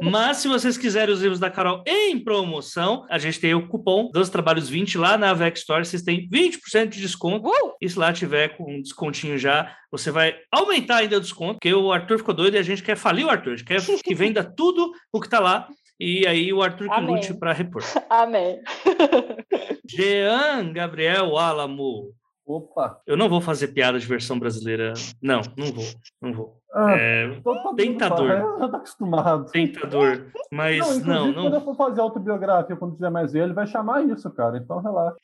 Mas 0.00 0.36
se 0.36 0.46
vocês 0.46 0.78
quiserem 0.78 1.12
os 1.12 1.20
livros 1.20 1.40
da 1.40 1.50
Carol 1.50 1.82
em 1.84 2.16
promoção, 2.16 3.04
a 3.10 3.18
gente 3.18 3.40
tem 3.40 3.56
o 3.56 3.66
cupom 3.66 4.08
dos 4.12 4.28
trabalhos 4.28 4.68
20 4.68 4.98
lá 4.98 5.18
na 5.18 5.34
Vex 5.34 5.58
Store, 5.60 5.84
vocês 5.84 6.02
têm 6.04 6.28
20% 6.28 6.86
de 6.86 7.00
desconto. 7.00 7.48
Uh! 7.48 7.72
E 7.80 7.88
se 7.88 7.98
lá 7.98 8.12
tiver 8.12 8.56
com 8.56 8.72
um 8.72 8.80
descontinho 8.80 9.36
já, 9.36 9.74
você 9.90 10.12
vai 10.12 10.36
aumentar 10.52 10.98
ainda 10.98 11.16
o 11.16 11.20
desconto, 11.20 11.54
porque 11.54 11.74
o 11.74 11.90
Arthur 11.90 12.18
ficou 12.18 12.34
doido 12.34 12.54
e 12.54 12.58
a 12.58 12.62
gente 12.62 12.84
quer 12.84 12.96
falir 12.96 13.26
o 13.26 13.30
Arthur, 13.30 13.54
a 13.54 13.56
gente 13.56 13.66
quer 13.66 13.80
que 14.00 14.14
venda 14.14 14.44
tudo 14.44 14.92
o 15.12 15.18
que 15.18 15.26
está 15.26 15.40
lá 15.40 15.68
e 15.98 16.26
aí 16.26 16.52
o 16.52 16.62
Arthur 16.62 16.88
que 16.88 17.00
lute 17.00 17.34
para 17.34 17.52
repor. 17.52 17.82
Amém. 18.10 18.60
Jean 19.88 20.72
Gabriel 20.72 21.36
Alamo. 21.38 22.12
Opa! 22.46 23.00
Eu 23.04 23.16
não 23.16 23.28
vou 23.28 23.40
fazer 23.40 23.68
piada 23.68 23.98
de 23.98 24.06
versão 24.06 24.38
brasileira. 24.38 24.92
Não, 25.20 25.40
não 25.56 25.66
vou. 25.72 25.84
Não 26.22 26.32
vou. 26.32 26.60
Ah, 26.72 26.92
é, 26.92 27.42
tentador. 27.76 28.28
Já 28.28 28.68
tô 28.68 28.76
acostumado. 28.76 29.50
Tentador. 29.50 30.26
Mas 30.52 31.02
não, 31.02 31.26
não. 31.26 31.32
não... 31.32 31.42
Quando 31.42 31.54
eu 31.54 31.60
for 31.62 31.76
fazer 31.76 32.00
autobiografia, 32.00 32.76
quando 32.76 32.94
tiver 32.94 33.10
mais 33.10 33.34
ele, 33.34 33.52
vai 33.52 33.66
chamar 33.66 34.04
isso, 34.04 34.30
cara. 34.30 34.58
Então 34.58 34.80
relaxa. 34.80 35.16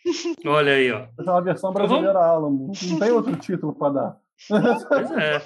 Olha 0.47 0.73
aí, 0.73 0.91
ó. 0.91 1.07
Vai 1.17 1.25
chamar 1.25 1.39
a 1.39 1.43
versão 1.43 1.71
então 1.71 1.81
brasileira 1.87 2.11
então, 2.11 2.23
vamos... 2.23 2.83
Alamo. 2.83 2.91
Não 2.91 2.99
tem 2.99 3.11
outro 3.13 3.37
título 3.37 3.73
para 3.75 3.93
dar. 3.93 4.17
Pois 4.89 5.11
é. 5.13 5.43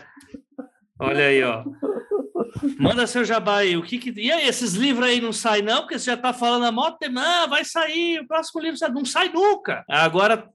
Olha 0.98 1.26
aí, 1.26 1.42
ó. 1.42 1.62
Manda 2.78 3.06
seu 3.06 3.24
jabá 3.24 3.58
aí. 3.58 3.76
O 3.76 3.82
que, 3.82 3.98
que 3.98 4.10
E 4.20 4.30
aí, 4.30 4.48
esses 4.48 4.74
livros 4.74 5.06
aí 5.06 5.20
não 5.20 5.32
saem, 5.32 5.62
não? 5.62 5.80
Porque 5.80 5.98
você 5.98 6.06
já 6.06 6.14
está 6.14 6.32
falando 6.32 6.64
a 6.64 6.72
moto, 6.72 6.96
não, 7.10 7.48
vai 7.48 7.64
sair, 7.64 8.20
o 8.20 8.26
próximo 8.26 8.60
livro 8.62 8.78
não 8.92 9.04
sai 9.04 9.28
nunca. 9.28 9.84
Agora 9.88 10.48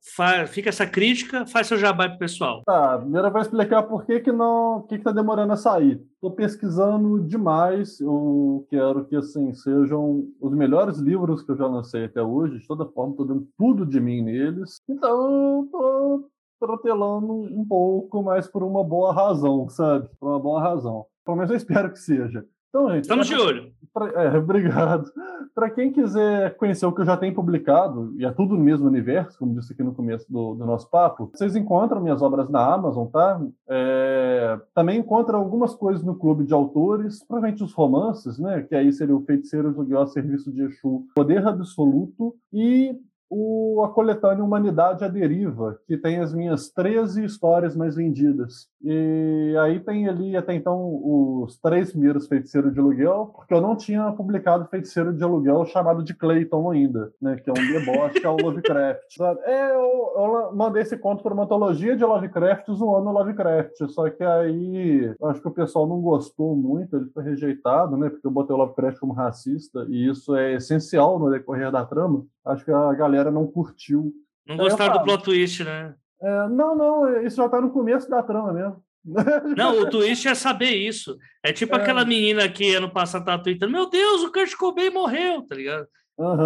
fica 0.47 0.69
essa 0.69 0.85
crítica, 0.85 1.45
faz 1.45 1.67
seu 1.67 1.77
jabá 1.77 2.09
pro 2.09 2.19
pessoal. 2.19 2.63
Tá, 2.65 2.97
primeiro 2.97 3.27
eu 3.27 3.31
vou 3.31 3.41
explicar 3.41 3.83
por 3.83 4.05
que, 4.05 4.19
que 4.19 4.31
não. 4.31 4.85
que, 4.87 4.97
que 4.97 5.03
tá 5.03 5.11
demorando 5.11 5.53
a 5.53 5.57
sair. 5.57 6.01
Estou 6.13 6.31
pesquisando 6.31 7.19
demais. 7.19 7.99
Eu 7.99 8.65
quero 8.69 9.05
que 9.05 9.15
assim 9.15 9.53
sejam 9.53 10.27
os 10.39 10.53
melhores 10.53 10.97
livros 10.97 11.43
que 11.43 11.51
eu 11.51 11.57
já 11.57 11.67
lancei 11.67 12.05
até 12.05 12.21
hoje. 12.21 12.59
De 12.59 12.67
toda 12.67 12.85
forma, 12.85 13.11
estou 13.11 13.25
dando 13.25 13.47
tudo 13.57 13.85
de 13.85 13.99
mim 13.99 14.21
neles. 14.21 14.81
Então, 14.87 15.63
estou 15.65 16.30
protelando 16.61 17.33
um 17.33 17.65
pouco, 17.67 18.21
mas 18.21 18.47
por 18.47 18.61
uma 18.61 18.83
boa 18.83 19.11
razão, 19.11 19.67
sabe? 19.67 20.07
Por 20.19 20.29
uma 20.29 20.39
boa 20.39 20.61
razão. 20.61 21.07
Pelo 21.25 21.37
menos 21.37 21.49
eu 21.49 21.57
espero 21.57 21.91
que 21.91 21.97
seja. 21.97 22.45
Então, 22.69 22.89
gente. 22.91 23.03
Estamos 23.03 23.27
de 23.27 23.35
olho. 23.35 23.73
Pra, 23.91 24.07
é, 24.09 24.37
obrigado. 24.37 25.11
Para 25.55 25.69
quem 25.71 25.91
quiser 25.91 26.55
conhecer 26.55 26.85
o 26.85 26.93
que 26.93 27.01
eu 27.01 27.05
já 27.05 27.17
tenho 27.17 27.33
publicado, 27.33 28.13
e 28.17 28.25
é 28.25 28.31
tudo 28.31 28.55
no 28.55 28.63
mesmo 28.63 28.87
universo, 28.87 29.37
como 29.37 29.55
disse 29.55 29.73
aqui 29.73 29.83
no 29.83 29.93
começo 29.93 30.31
do, 30.31 30.53
do 30.53 30.65
nosso 30.65 30.89
papo, 30.89 31.29
vocês 31.33 31.55
encontram 31.55 31.99
minhas 31.99 32.21
obras 32.21 32.47
na 32.47 32.73
Amazon, 32.73 33.07
tá? 33.07 33.41
É, 33.67 34.57
também 34.73 34.99
encontram 34.99 35.39
algumas 35.39 35.73
coisas 35.75 36.03
no 36.03 36.15
Clube 36.15 36.45
de 36.45 36.53
Autores, 36.53 37.25
provavelmente 37.25 37.63
os 37.63 37.73
romances, 37.73 38.39
né? 38.39 38.61
Que 38.61 38.75
aí 38.75 38.93
seria 38.93 39.15
o 39.15 39.25
Feiticeiro 39.25 39.73
do 39.73 39.83
Guió 39.83 40.05
Serviço 40.05 40.51
de 40.53 40.61
Exu, 40.61 41.05
Poder 41.13 41.45
Absoluto, 41.45 42.35
e 42.53 42.95
o, 43.31 43.81
a 43.85 43.93
coletânea 43.93 44.43
Humanidade 44.43 45.05
à 45.05 45.07
Deriva, 45.07 45.79
que 45.87 45.97
tem 45.97 46.19
as 46.19 46.33
minhas 46.33 46.69
13 46.69 47.23
histórias 47.23 47.77
mais 47.77 47.95
vendidas. 47.95 48.69
E 48.83 49.55
aí 49.59 49.79
tem 49.79 50.07
ali 50.07 50.35
até 50.35 50.53
então 50.55 50.99
os 51.43 51.57
três 51.59 51.91
primeiros 51.91 52.27
Feiticeiros 52.27 52.73
de 52.73 52.79
Aluguel, 52.79 53.31
porque 53.35 53.53
eu 53.53 53.61
não 53.61 53.75
tinha 53.75 54.11
publicado 54.11 54.67
Feiticeiro 54.67 55.13
de 55.13 55.23
Aluguel 55.23 55.65
chamado 55.65 56.03
de 56.03 56.13
Clayton 56.15 56.71
ainda, 56.71 57.13
né, 57.21 57.35
que 57.35 57.49
é 57.49 57.53
um 57.53 57.55
deboche, 57.55 58.19
que 58.19 58.25
é 58.25 58.29
o 58.29 58.37
Lovecraft. 58.37 59.19
É, 59.43 59.71
eu, 59.71 60.13
eu 60.15 60.55
mandei 60.55 60.81
esse 60.81 60.97
conto 60.97 61.21
para 61.21 61.33
uma 61.33 61.43
antologia 61.43 61.95
de 61.95 62.03
Lovecraft 62.03 62.71
zoando 62.71 63.11
Lovecraft, 63.11 63.87
só 63.89 64.09
que 64.09 64.23
aí 64.23 65.13
acho 65.23 65.41
que 65.41 65.47
o 65.47 65.53
pessoal 65.53 65.87
não 65.87 66.01
gostou 66.01 66.55
muito, 66.55 66.95
ele 66.95 67.09
foi 67.09 67.23
rejeitado, 67.23 67.95
né, 67.97 68.09
porque 68.09 68.25
eu 68.25 68.31
botei 68.31 68.55
o 68.55 68.59
Lovecraft 68.59 68.99
como 68.99 69.13
racista, 69.13 69.85
e 69.89 70.09
isso 70.09 70.35
é 70.35 70.53
essencial 70.55 71.19
no 71.19 71.29
decorrer 71.29 71.71
da 71.71 71.85
trama. 71.85 72.25
Acho 72.43 72.65
que 72.65 72.71
a 72.71 72.93
galera 72.93 73.29
não 73.29 73.45
curtiu. 73.45 74.11
Não 74.47 74.57
gostaram 74.57 74.93
do 74.93 75.03
plot 75.03 75.23
twist, 75.23 75.63
né? 75.63 75.93
É, 76.21 76.47
não, 76.49 76.75
não, 76.75 77.21
isso 77.23 77.37
já 77.37 77.45
está 77.45 77.59
no 77.59 77.71
começo 77.71 78.09
da 78.09 78.21
trama 78.21 78.53
mesmo. 78.53 78.83
Não, 79.57 79.79
o 79.79 79.89
twist 79.89 80.27
é 80.27 80.35
saber 80.35 80.75
isso. 80.75 81.17
É 81.43 81.51
tipo 81.51 81.75
é. 81.75 81.81
aquela 81.81 82.05
menina 82.05 82.47
que 82.47 82.75
ano 82.75 82.87
passado 82.87 83.25
tava 83.25 83.41
tweetando: 83.41 83.71
Meu 83.71 83.89
Deus, 83.89 84.21
o 84.21 84.31
Kurt 84.31 84.55
Cobain 84.55 84.91
morreu, 84.91 85.41
tá 85.41 85.55
ligado? 85.55 85.87
Uhum. 86.17 86.37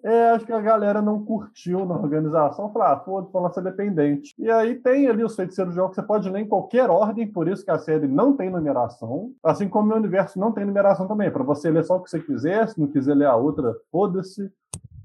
é, 0.02 0.30
acho 0.30 0.46
que 0.46 0.52
a 0.52 0.60
galera 0.60 1.02
não 1.02 1.22
curtiu 1.22 1.84
na 1.84 1.94
organização. 1.94 2.72
Falar, 2.72 2.92
ah, 2.92 3.00
foda-se, 3.00 3.32
vamos 3.32 3.52
ser 3.52 3.62
dependente. 3.62 4.34
E 4.38 4.50
aí 4.50 4.76
tem 4.76 5.06
ali 5.06 5.22
os 5.22 5.36
feiticeiros 5.36 5.74
de 5.74 5.76
jogos, 5.76 5.94
você 5.94 6.02
pode 6.02 6.30
ler 6.30 6.40
em 6.40 6.48
qualquer 6.48 6.88
ordem, 6.88 7.30
por 7.30 7.48
isso 7.48 7.64
que 7.64 7.70
a 7.70 7.78
série 7.78 8.08
não 8.08 8.34
tem 8.34 8.48
numeração. 8.48 9.32
Assim 9.42 9.68
como 9.68 9.92
o 9.92 9.96
universo 9.96 10.38
não 10.38 10.52
tem 10.52 10.64
numeração 10.64 11.06
também, 11.06 11.30
para 11.30 11.42
você 11.42 11.70
ler 11.70 11.84
só 11.84 11.96
o 11.96 12.02
que 12.02 12.08
você 12.08 12.18
quiser, 12.20 12.68
se 12.68 12.80
não 12.80 12.86
quiser 12.86 13.14
ler 13.14 13.26
a 13.26 13.36
outra, 13.36 13.74
foda-se 13.90 14.50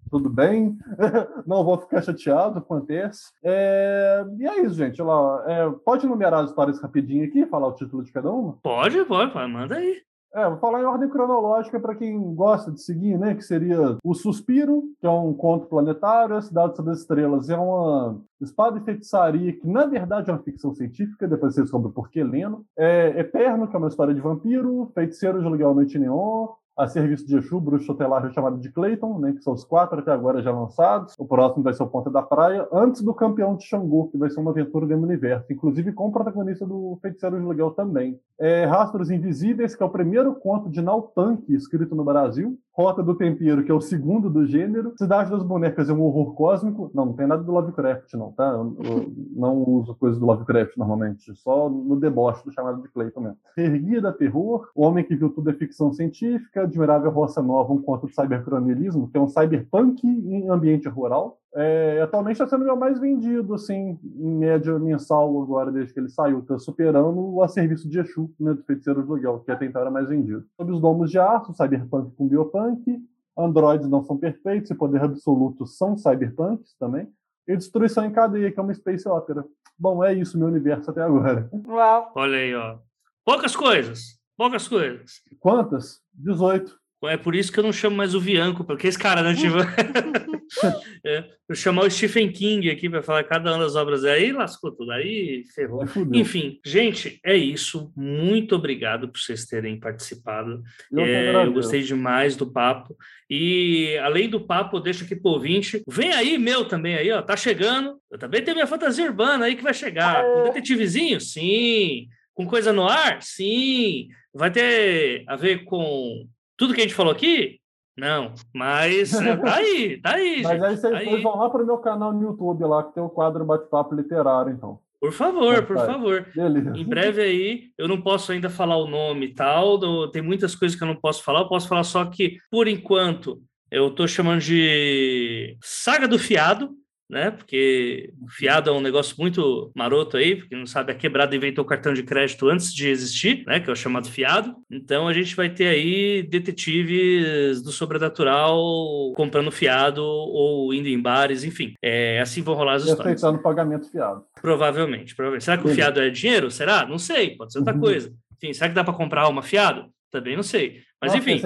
tudo 0.10 0.30
bem, 0.30 0.78
não 1.46 1.64
vou 1.64 1.78
ficar 1.78 2.02
chateado, 2.02 2.60
acontece. 2.60 3.32
É... 3.44 4.26
E 4.38 4.48
é 4.48 4.62
isso, 4.62 4.76
gente. 4.76 5.02
Lá, 5.02 5.44
é... 5.48 5.70
Pode 5.86 6.08
numerar 6.08 6.44
as 6.44 6.50
histórias 6.50 6.82
rapidinho 6.82 7.26
aqui, 7.26 7.46
falar 7.46 7.68
o 7.68 7.76
título 7.76 8.04
de 8.04 8.12
cada 8.12 8.32
uma? 8.32 8.58
Pode, 8.62 9.04
pode, 9.06 9.32
pode. 9.32 9.52
manda 9.52 9.76
aí. 9.76 10.02
É, 10.34 10.48
vou 10.48 10.60
falar 10.60 10.82
em 10.82 10.86
ordem 10.86 11.10
cronológica 11.10 11.80
para 11.80 11.96
quem 11.96 12.36
gosta 12.36 12.72
de 12.72 12.82
seguir, 12.82 13.18
né? 13.18 13.34
Que 13.34 13.42
seria 13.42 13.98
O 14.04 14.14
Suspiro, 14.14 14.84
que 15.00 15.08
é 15.08 15.10
um 15.10 15.34
conto 15.34 15.66
planetário, 15.66 16.36
A 16.36 16.42
Cidade 16.42 16.76
sobre 16.76 16.92
as 16.92 17.00
Estrelas 17.00 17.50
é 17.50 17.58
uma 17.58 18.22
espada 18.40 18.78
e 18.78 18.84
feitiçaria, 18.84 19.54
que 19.54 19.68
na 19.68 19.88
verdade 19.88 20.30
é 20.30 20.34
uma 20.34 20.44
ficção 20.44 20.74
científica, 20.74 21.28
depois 21.28 21.56
você 21.56 21.62
descobre 21.62 21.92
por 21.92 22.10
que 22.10 22.24
lendo. 22.24 22.64
É 22.78 23.20
Eterno, 23.20 23.68
que 23.68 23.76
é 23.76 23.80
uma 23.80 23.88
história 23.88 24.14
de 24.14 24.22
vampiro, 24.22 24.92
Feiticeiro 24.94 25.40
de 25.40 25.48
Aluguel 25.48 25.74
Noite 25.74 25.98
Neon, 25.98 26.48
a 26.80 26.88
serviço 26.88 27.28
de 27.28 27.36
Exu, 27.36 27.60
bruxo 27.60 27.88
tutelar 27.88 28.32
chamado 28.32 28.58
de 28.58 28.72
Clayton, 28.72 29.20
né, 29.20 29.34
que 29.34 29.44
são 29.44 29.54
os 29.54 29.66
quatro 29.66 30.00
até 30.00 30.12
agora 30.12 30.42
já 30.42 30.52
lançados. 30.52 31.14
O 31.20 31.26
próximo 31.26 31.62
vai 31.62 31.74
ser 31.74 31.84
o 31.84 31.88
Ponta 31.88 32.10
da 32.10 32.22
Praia, 32.22 32.66
antes 32.72 33.02
do 33.02 33.14
Campeão 33.14 33.56
de 33.56 33.66
Xangô, 33.66 34.08
que 34.08 34.18
vai 34.18 34.30
ser 34.30 34.40
uma 34.40 34.52
aventura 34.52 34.88
do 34.88 34.96
universo, 34.96 35.52
inclusive 35.52 35.92
com 35.92 36.08
o 36.08 36.12
protagonista 36.12 36.66
do 36.66 36.98
Feiticeiro 37.02 37.36
de 37.36 37.44
Aluguel 37.44 37.72
também. 37.72 38.18
É, 38.40 38.64
Rastros 38.64 39.12
Invisíveis, 39.12 39.76
que 39.76 39.84
é 39.84 39.86
o 39.86 39.90
primeiro 39.90 40.34
conto 40.36 40.70
de 40.70 40.82
Naupunk 40.82 41.54
escrito 41.54 41.94
no 41.94 42.06
Brasil. 42.06 42.58
Rota 42.80 43.04
do 43.04 43.14
Tempero, 43.14 43.62
que 43.66 43.70
é 43.70 43.76
o 43.76 43.82
segundo 43.82 44.30
do 44.30 44.46
gênero. 44.46 44.94
Cidade 44.98 45.30
das 45.30 45.44
Bonecas 45.44 45.90
é 45.90 45.94
um 45.94 46.02
horror 46.02 46.34
cósmico. 46.34 46.90
Não, 46.94 47.08
não 47.08 47.14
tem 47.14 47.28
nada 47.28 47.44
do 47.44 47.52
Lovecraft, 47.52 48.14
não, 48.14 48.32
tá? 48.32 48.52
Eu, 48.54 49.12
não 49.36 49.58
uso 49.64 49.94
coisas 49.96 50.18
do 50.18 50.26
Lovecraft 50.26 50.78
normalmente, 50.78 51.36
só 51.36 51.70
no 51.70 52.00
deboche 52.00 52.42
do 52.46 52.54
chamado 52.54 52.82
de 52.82 52.88
Clayton 52.88 53.20
mesmo. 53.20 53.38
Erguida 53.58 54.14
Terror, 54.14 54.70
O 54.74 54.86
Homem 54.86 55.04
que 55.04 55.14
Viu 55.14 55.30
Tudo 55.30 55.50
é 55.50 55.54
Ficção 55.54 55.92
Científica, 55.92 56.62
Admirável 56.62 57.12
Roça 57.12 57.42
Nova, 57.42 57.74
um 57.74 57.82
conto 57.82 58.08
de 58.08 58.16
cybercronielismo, 58.16 59.10
que 59.10 59.18
é 59.18 59.20
um 59.20 59.28
cyberpunk 59.28 60.08
em 60.08 60.50
ambiente 60.50 60.88
rural. 60.88 61.38
É, 61.56 62.02
atualmente 62.02 62.34
está 62.34 62.48
sendo 62.48 62.72
o 62.72 62.78
mais 62.78 63.00
vendido, 63.00 63.56
assim, 63.56 64.00
em 64.04 64.36
média 64.36 64.78
mensal 64.78 65.42
agora, 65.42 65.72
desde 65.72 65.94
que 65.94 66.00
ele 66.00 66.10
saiu. 66.10 66.40
Está 66.40 66.60
superando 66.60 67.20
o 67.20 67.42
a 67.42 67.48
serviço 67.48 67.90
de 67.90 68.00
Exu, 68.00 68.32
né, 68.40 68.54
do 68.54 68.64
Feiticeiro 68.64 69.02
do 69.02 69.14
Aluguel, 69.14 69.40
que 69.40 69.52
até 69.52 69.66
então 69.66 69.82
era 69.82 69.90
mais 69.90 70.10
vendido. 70.10 70.46
Sobre 70.56 70.74
os 70.74 70.82
domos 70.82 71.10
de 71.10 71.18
aço, 71.18 71.54
cyberpunk 71.54 72.16
com 72.16 72.28
biopunk, 72.28 73.02
androids 73.38 73.90
não 73.90 74.04
são 74.04 74.18
perfeitos 74.18 74.70
e 74.70 74.76
poder 74.76 75.02
absoluto 75.02 75.66
são 75.66 75.98
cyberpunks 75.98 76.76
também. 76.80 77.08
E 77.48 77.58
Destruição 77.58 78.06
em 78.06 78.12
Cadeia, 78.12 78.52
que 78.52 78.60
é 78.60 78.64
uma 78.64 78.74
space 78.74 79.08
opera. 79.10 79.44
Bom, 79.78 80.04
é 80.04 80.14
isso, 80.14 80.38
meu 80.38 80.48
universo 80.48 80.92
até 80.92 81.02
agora. 81.02 81.50
Uau! 81.68 82.12
Olha 82.16 82.38
aí, 82.38 82.54
ó. 82.54 82.78
Poucas 83.26 83.56
coisas. 83.56 84.20
Poucas 84.38 84.68
coisas. 84.68 85.22
Quantas? 85.40 86.00
18. 86.14 86.79
É 87.06 87.16
por 87.16 87.34
isso 87.34 87.52
que 87.52 87.60
eu 87.60 87.64
não 87.64 87.72
chamo 87.72 87.96
mais 87.96 88.14
o 88.14 88.20
Bianco, 88.20 88.66
porque 88.66 88.88
esse 88.88 89.00
cara, 89.00 89.24
né? 89.24 89.34
Tipo... 89.34 89.56
é, 91.06 91.24
eu 91.48 91.56
chamar 91.56 91.84
o 91.86 91.90
Stephen 91.90 92.30
King 92.30 92.70
aqui 92.70 92.90
para 92.90 93.02
falar 93.02 93.24
cada 93.24 93.54
uma 93.54 93.64
das 93.64 93.76
obras 93.76 94.04
aí, 94.04 94.34
lascou 94.34 94.72
tudo, 94.72 94.92
aí 94.92 95.46
ferrou. 95.56 95.86
Enfim, 96.14 96.60
gente, 96.66 97.20
é 97.24 97.38
isso. 97.38 97.94
Muito 97.96 98.56
obrigado 98.56 99.08
por 99.08 99.18
vocês 99.18 99.46
terem 99.46 99.80
participado. 99.80 100.62
Eu, 100.92 101.06
é, 101.06 101.46
eu 101.46 101.54
gostei 101.54 101.82
demais 101.84 102.36
do 102.36 102.52
papo. 102.52 102.98
E 103.30 103.98
além 104.00 104.28
do 104.28 104.42
papo, 104.42 104.80
deixa 104.80 105.06
aqui 105.06 105.16
pro 105.16 105.32
ouvinte. 105.32 105.82
Vem 105.88 106.12
aí, 106.12 106.38
meu 106.38 106.66
também 106.66 106.96
aí, 106.96 107.10
ó. 107.12 107.22
Tá 107.22 107.38
chegando. 107.38 107.98
Eu 108.12 108.18
também 108.18 108.44
tenho 108.44 108.56
minha 108.56 108.68
fantasia 108.68 109.06
urbana 109.06 109.46
aí 109.46 109.56
que 109.56 109.64
vai 109.64 109.74
chegar. 109.74 110.24
Com 110.24 110.44
detetivezinho? 110.44 111.22
Sim. 111.22 112.08
Com 112.34 112.46
coisa 112.46 112.74
no 112.74 112.88
ar? 112.88 113.22
Sim. 113.22 114.10
Vai 114.34 114.52
ter 114.52 115.24
a 115.28 115.36
ver 115.36 115.64
com 115.64 116.28
tudo 116.60 116.74
que 116.74 116.82
a 116.82 116.84
gente 116.84 116.94
falou 116.94 117.14
aqui? 117.14 117.58
Não, 117.98 118.34
mas 118.54 119.14
é, 119.14 119.36
tá 119.36 119.56
aí, 119.56 120.02
tá 120.02 120.16
aí. 120.16 120.42
Mas 120.44 120.64
aí 120.64 120.78
vocês 120.78 121.10
tá 121.10 121.22
vão 121.22 121.38
lá 121.38 121.50
para 121.50 121.64
o 121.64 121.66
meu 121.66 121.78
canal 121.80 122.14
no 122.14 122.22
YouTube 122.22 122.64
lá, 122.66 122.84
que 122.84 122.94
tem 122.94 123.04
o 123.04 123.10
quadro 123.10 123.44
Bate-Papo 123.44 123.96
Literário, 123.96 124.54
então. 124.54 124.80
Por 125.02 125.12
favor, 125.12 125.66
por 125.66 125.78
favor. 125.78 126.28
Beleza. 126.36 126.78
Em 126.78 126.84
breve 126.84 127.22
aí, 127.22 127.64
eu 127.78 127.88
não 127.88 128.02
posso 128.02 128.32
ainda 128.32 128.50
falar 128.50 128.78
o 128.78 128.88
nome 128.88 129.28
e 129.28 129.34
tal, 129.34 129.78
do, 129.78 130.10
tem 130.12 130.22
muitas 130.22 130.56
coisas 130.56 130.78
que 130.78 130.84
eu 130.84 130.88
não 130.88 130.96
posso 130.96 131.24
falar, 131.24 131.42
eu 131.42 131.48
posso 131.48 131.68
falar 131.68 131.84
só 131.84 132.06
que, 132.06 132.38
por 132.52 132.68
enquanto, 132.68 133.42
eu 133.72 133.88
estou 133.88 134.08
chamando 134.08 134.42
de 134.42 135.58
Saga 135.62 136.08
do 136.08 136.20
Fiado, 136.20 136.72
né? 137.10 137.32
Porque 137.32 138.14
fiado 138.30 138.70
é 138.70 138.74
um 138.74 138.82
negócio 138.82 139.16
muito 139.18 139.72
maroto 139.76 140.16
aí, 140.16 140.36
porque 140.36 140.56
não 140.56 140.66
sabe, 140.66 140.92
a 140.92 140.96
quebrada 140.96 141.36
inventou 141.36 141.64
o 141.64 141.68
cartão 141.68 141.94
de 141.94 142.04
crédito 142.04 142.48
antes 142.48 142.74
de 142.74 142.88
existir, 142.88 143.44
né? 143.48 143.60
Que 143.60 143.70
é 143.70 143.74
o 143.74 143.76
chamado 143.76 144.08
fiado. 144.10 144.56
Então 144.70 145.08
a 145.08 145.14
gente 145.14 145.36
vai 145.36 145.50
ter 145.50 145.68
aí 145.68 146.22
detetives 146.22 147.62
do 147.62 147.72
sobrenatural 147.72 149.12
comprando 149.16 149.52
fiado 149.52 150.04
ou 150.04 150.74
indo 150.74 150.88
em 150.88 151.02
bares, 151.02 151.44
enfim. 151.44 151.74
É, 151.82 152.20
assim 152.20 152.44
vão 152.44 152.54
rolar 152.54 152.76
as 152.76 152.86
e 152.86 152.90
histórias. 152.90 153.16
aceitando 153.16 153.42
pagamento 153.42 153.90
fiado. 153.90 154.24
Provavelmente, 154.40 155.16
provavelmente. 155.16 155.46
Será 155.46 155.58
que 155.58 155.68
o 155.68 155.74
fiado 155.74 156.00
é 156.00 156.10
dinheiro? 156.10 156.52
Será? 156.52 156.86
Não 156.86 157.00
sei, 157.00 157.36
pode 157.36 157.52
ser 157.52 157.60
outra 157.60 157.74
uhum. 157.74 157.82
coisa. 157.82 158.14
Enfim, 158.38 158.54
será 158.54 158.70
que 158.70 158.76
dá 158.76 158.84
para 158.84 158.94
comprar 158.94 159.28
uma 159.28 159.42
fiado? 159.42 159.88
Também 160.12 160.36
não 160.36 160.44
sei. 160.44 160.82
Mas 161.02 161.14
Nossa, 161.14 161.32
enfim. 161.32 161.42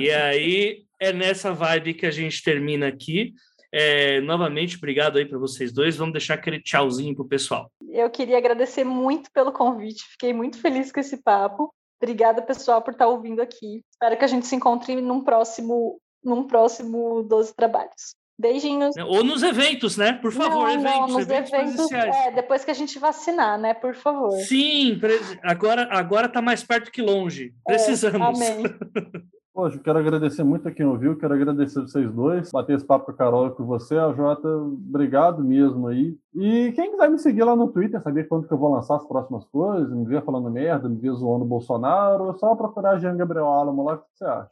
e 0.00 0.10
aí 0.10 0.82
é 1.00 1.12
nessa 1.12 1.52
vibe 1.52 1.94
que 1.94 2.06
a 2.06 2.10
gente 2.10 2.42
termina 2.42 2.86
aqui. 2.86 3.32
É, 3.72 4.20
novamente, 4.22 4.76
obrigado 4.76 5.18
aí 5.18 5.26
para 5.26 5.38
vocês 5.38 5.72
dois. 5.72 5.96
Vamos 5.96 6.12
deixar 6.12 6.34
aquele 6.34 6.60
tchauzinho 6.60 7.14
pro 7.14 7.26
pessoal. 7.26 7.70
Eu 7.90 8.08
queria 8.10 8.38
agradecer 8.38 8.84
muito 8.84 9.30
pelo 9.32 9.52
convite, 9.52 10.04
fiquei 10.10 10.32
muito 10.32 10.60
feliz 10.60 10.90
com 10.90 11.00
esse 11.00 11.16
papo. 11.18 11.72
Obrigada, 12.00 12.40
pessoal, 12.40 12.80
por 12.80 12.92
estar 12.92 13.08
ouvindo 13.08 13.40
aqui. 13.40 13.82
Espero 13.90 14.16
que 14.16 14.24
a 14.24 14.28
gente 14.28 14.46
se 14.46 14.54
encontre 14.54 15.00
num 15.00 15.22
próximo, 15.22 16.00
num 16.22 16.44
próximo 16.44 17.22
12 17.24 17.54
trabalhos. 17.54 18.14
Beijinhos. 18.40 18.94
Ou 18.96 19.24
nos 19.24 19.42
eventos, 19.42 19.96
né? 19.96 20.12
Por 20.12 20.30
favor, 20.30 20.68
não, 20.68 20.70
eventos. 20.70 20.92
Não, 20.92 21.08
nos 21.08 21.22
eventos, 21.22 21.52
eventos 21.52 21.90
é, 21.90 22.30
depois 22.30 22.64
que 22.64 22.70
a 22.70 22.74
gente 22.74 22.96
vacinar, 22.96 23.58
né? 23.58 23.74
Por 23.74 23.96
favor. 23.96 24.30
Sim, 24.42 25.00
agora, 25.42 25.88
agora 25.90 26.28
tá 26.28 26.40
mais 26.40 26.62
perto 26.62 26.92
que 26.92 27.02
longe. 27.02 27.52
É, 27.66 27.72
Precisamos. 27.72 28.40
É, 28.40 28.52
amém. 28.52 28.62
Poxa, 29.58 29.76
quero 29.76 29.98
agradecer 29.98 30.44
muito 30.44 30.68
a 30.68 30.70
quem 30.70 30.86
ouviu, 30.86 31.18
quero 31.18 31.34
agradecer 31.34 31.80
vocês 31.80 32.08
dois, 32.12 32.48
bater 32.52 32.76
esse 32.76 32.86
papo 32.86 33.06
com 33.06 33.10
a 33.10 33.14
Carol 33.14 33.48
e 33.48 33.50
com 33.50 33.64
você, 33.64 33.98
a 33.98 34.12
Jota, 34.12 34.46
obrigado 34.48 35.42
mesmo 35.42 35.88
aí. 35.88 36.16
E 36.32 36.70
quem 36.76 36.92
quiser 36.92 37.10
me 37.10 37.18
seguir 37.18 37.42
lá 37.42 37.56
no 37.56 37.66
Twitter, 37.66 38.00
saber 38.00 38.28
quando 38.28 38.46
que 38.46 38.54
eu 38.54 38.56
vou 38.56 38.72
lançar 38.72 38.94
as 38.94 39.08
próximas 39.08 39.44
coisas, 39.46 39.92
me 39.92 40.04
ver 40.04 40.24
falando 40.24 40.48
merda, 40.48 40.88
me 40.88 40.94
ver 40.94 41.10
zoando 41.10 41.44
o 41.44 41.48
Bolsonaro, 41.48 42.30
é 42.30 42.34
só 42.34 42.54
procurar 42.54 43.00
Jean 43.00 43.16
Gabriel 43.16 43.48
Alamo 43.48 43.82
lá, 43.82 43.94
o 43.94 43.98
que 43.98 44.04
você 44.14 44.24
acha? 44.26 44.50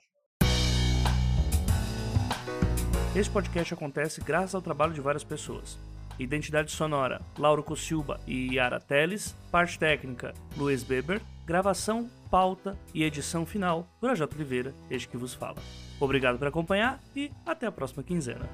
Este 3.14 3.32
podcast 3.32 3.74
acontece 3.74 4.20
graças 4.20 4.56
ao 4.56 4.60
trabalho 4.60 4.92
de 4.92 5.00
várias 5.00 5.22
pessoas. 5.22 5.78
Identidade 6.18 6.72
sonora, 6.72 7.20
Lauro 7.38 7.62
Cossilba 7.62 8.18
e 8.26 8.56
Yara 8.56 8.80
Teles. 8.80 9.36
Parte 9.52 9.78
técnica, 9.78 10.34
Luiz 10.58 10.82
Beber. 10.82 11.22
Gravação, 11.46 12.08
pauta 12.30 12.78
e 12.94 13.02
edição 13.02 13.46
final, 13.46 13.88
AJ 14.02 14.22
Oliveira, 14.34 14.74
este 14.90 15.08
que 15.08 15.16
vos 15.16 15.34
fala. 15.34 15.56
Obrigado 16.00 16.38
por 16.38 16.48
acompanhar 16.48 17.00
e 17.14 17.30
até 17.44 17.66
a 17.66 17.72
próxima 17.72 18.02
quinzena. 18.02 18.48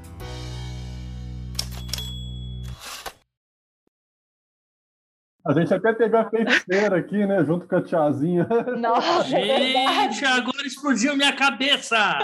A 5.45 5.53
gente 5.53 5.75
até 5.75 5.93
teve 5.93 6.17
a 6.17 6.31
feiticeira 6.31 6.97
aqui, 6.97 7.27
né? 7.27 7.45
Junto 7.45 7.67
com 7.67 7.77
a 7.77 7.83
tiazinha. 7.83 8.47
Nossa, 8.79 9.37
é 9.37 10.09
gente, 10.09 10.25
agora 10.25 10.65
explodiu 10.65 11.17
minha 11.17 11.33
cabeça! 11.33 12.19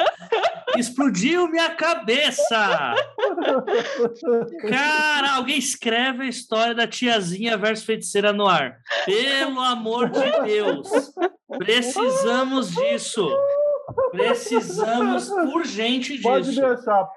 Explodiu 0.77 1.49
minha 1.49 1.71
cabeça! 1.71 2.95
Cara, 4.69 5.37
alguém 5.37 5.59
escreve 5.59 6.25
a 6.25 6.29
história 6.29 6.75
da 6.75 6.87
tiazinha 6.87 7.57
versus 7.57 7.85
feiticeira 7.85 8.33
no 8.33 8.47
ar. 8.47 8.79
Pelo 9.05 9.61
amor 9.61 10.11
de 10.11 10.31
Deus! 10.45 10.89
Precisamos 11.59 12.71
disso! 12.71 13.29
Precisamos 14.13 15.29
urgente 15.31 16.13
disso. 16.13 16.23
Pode 16.23 16.55
deixar. 16.55 17.09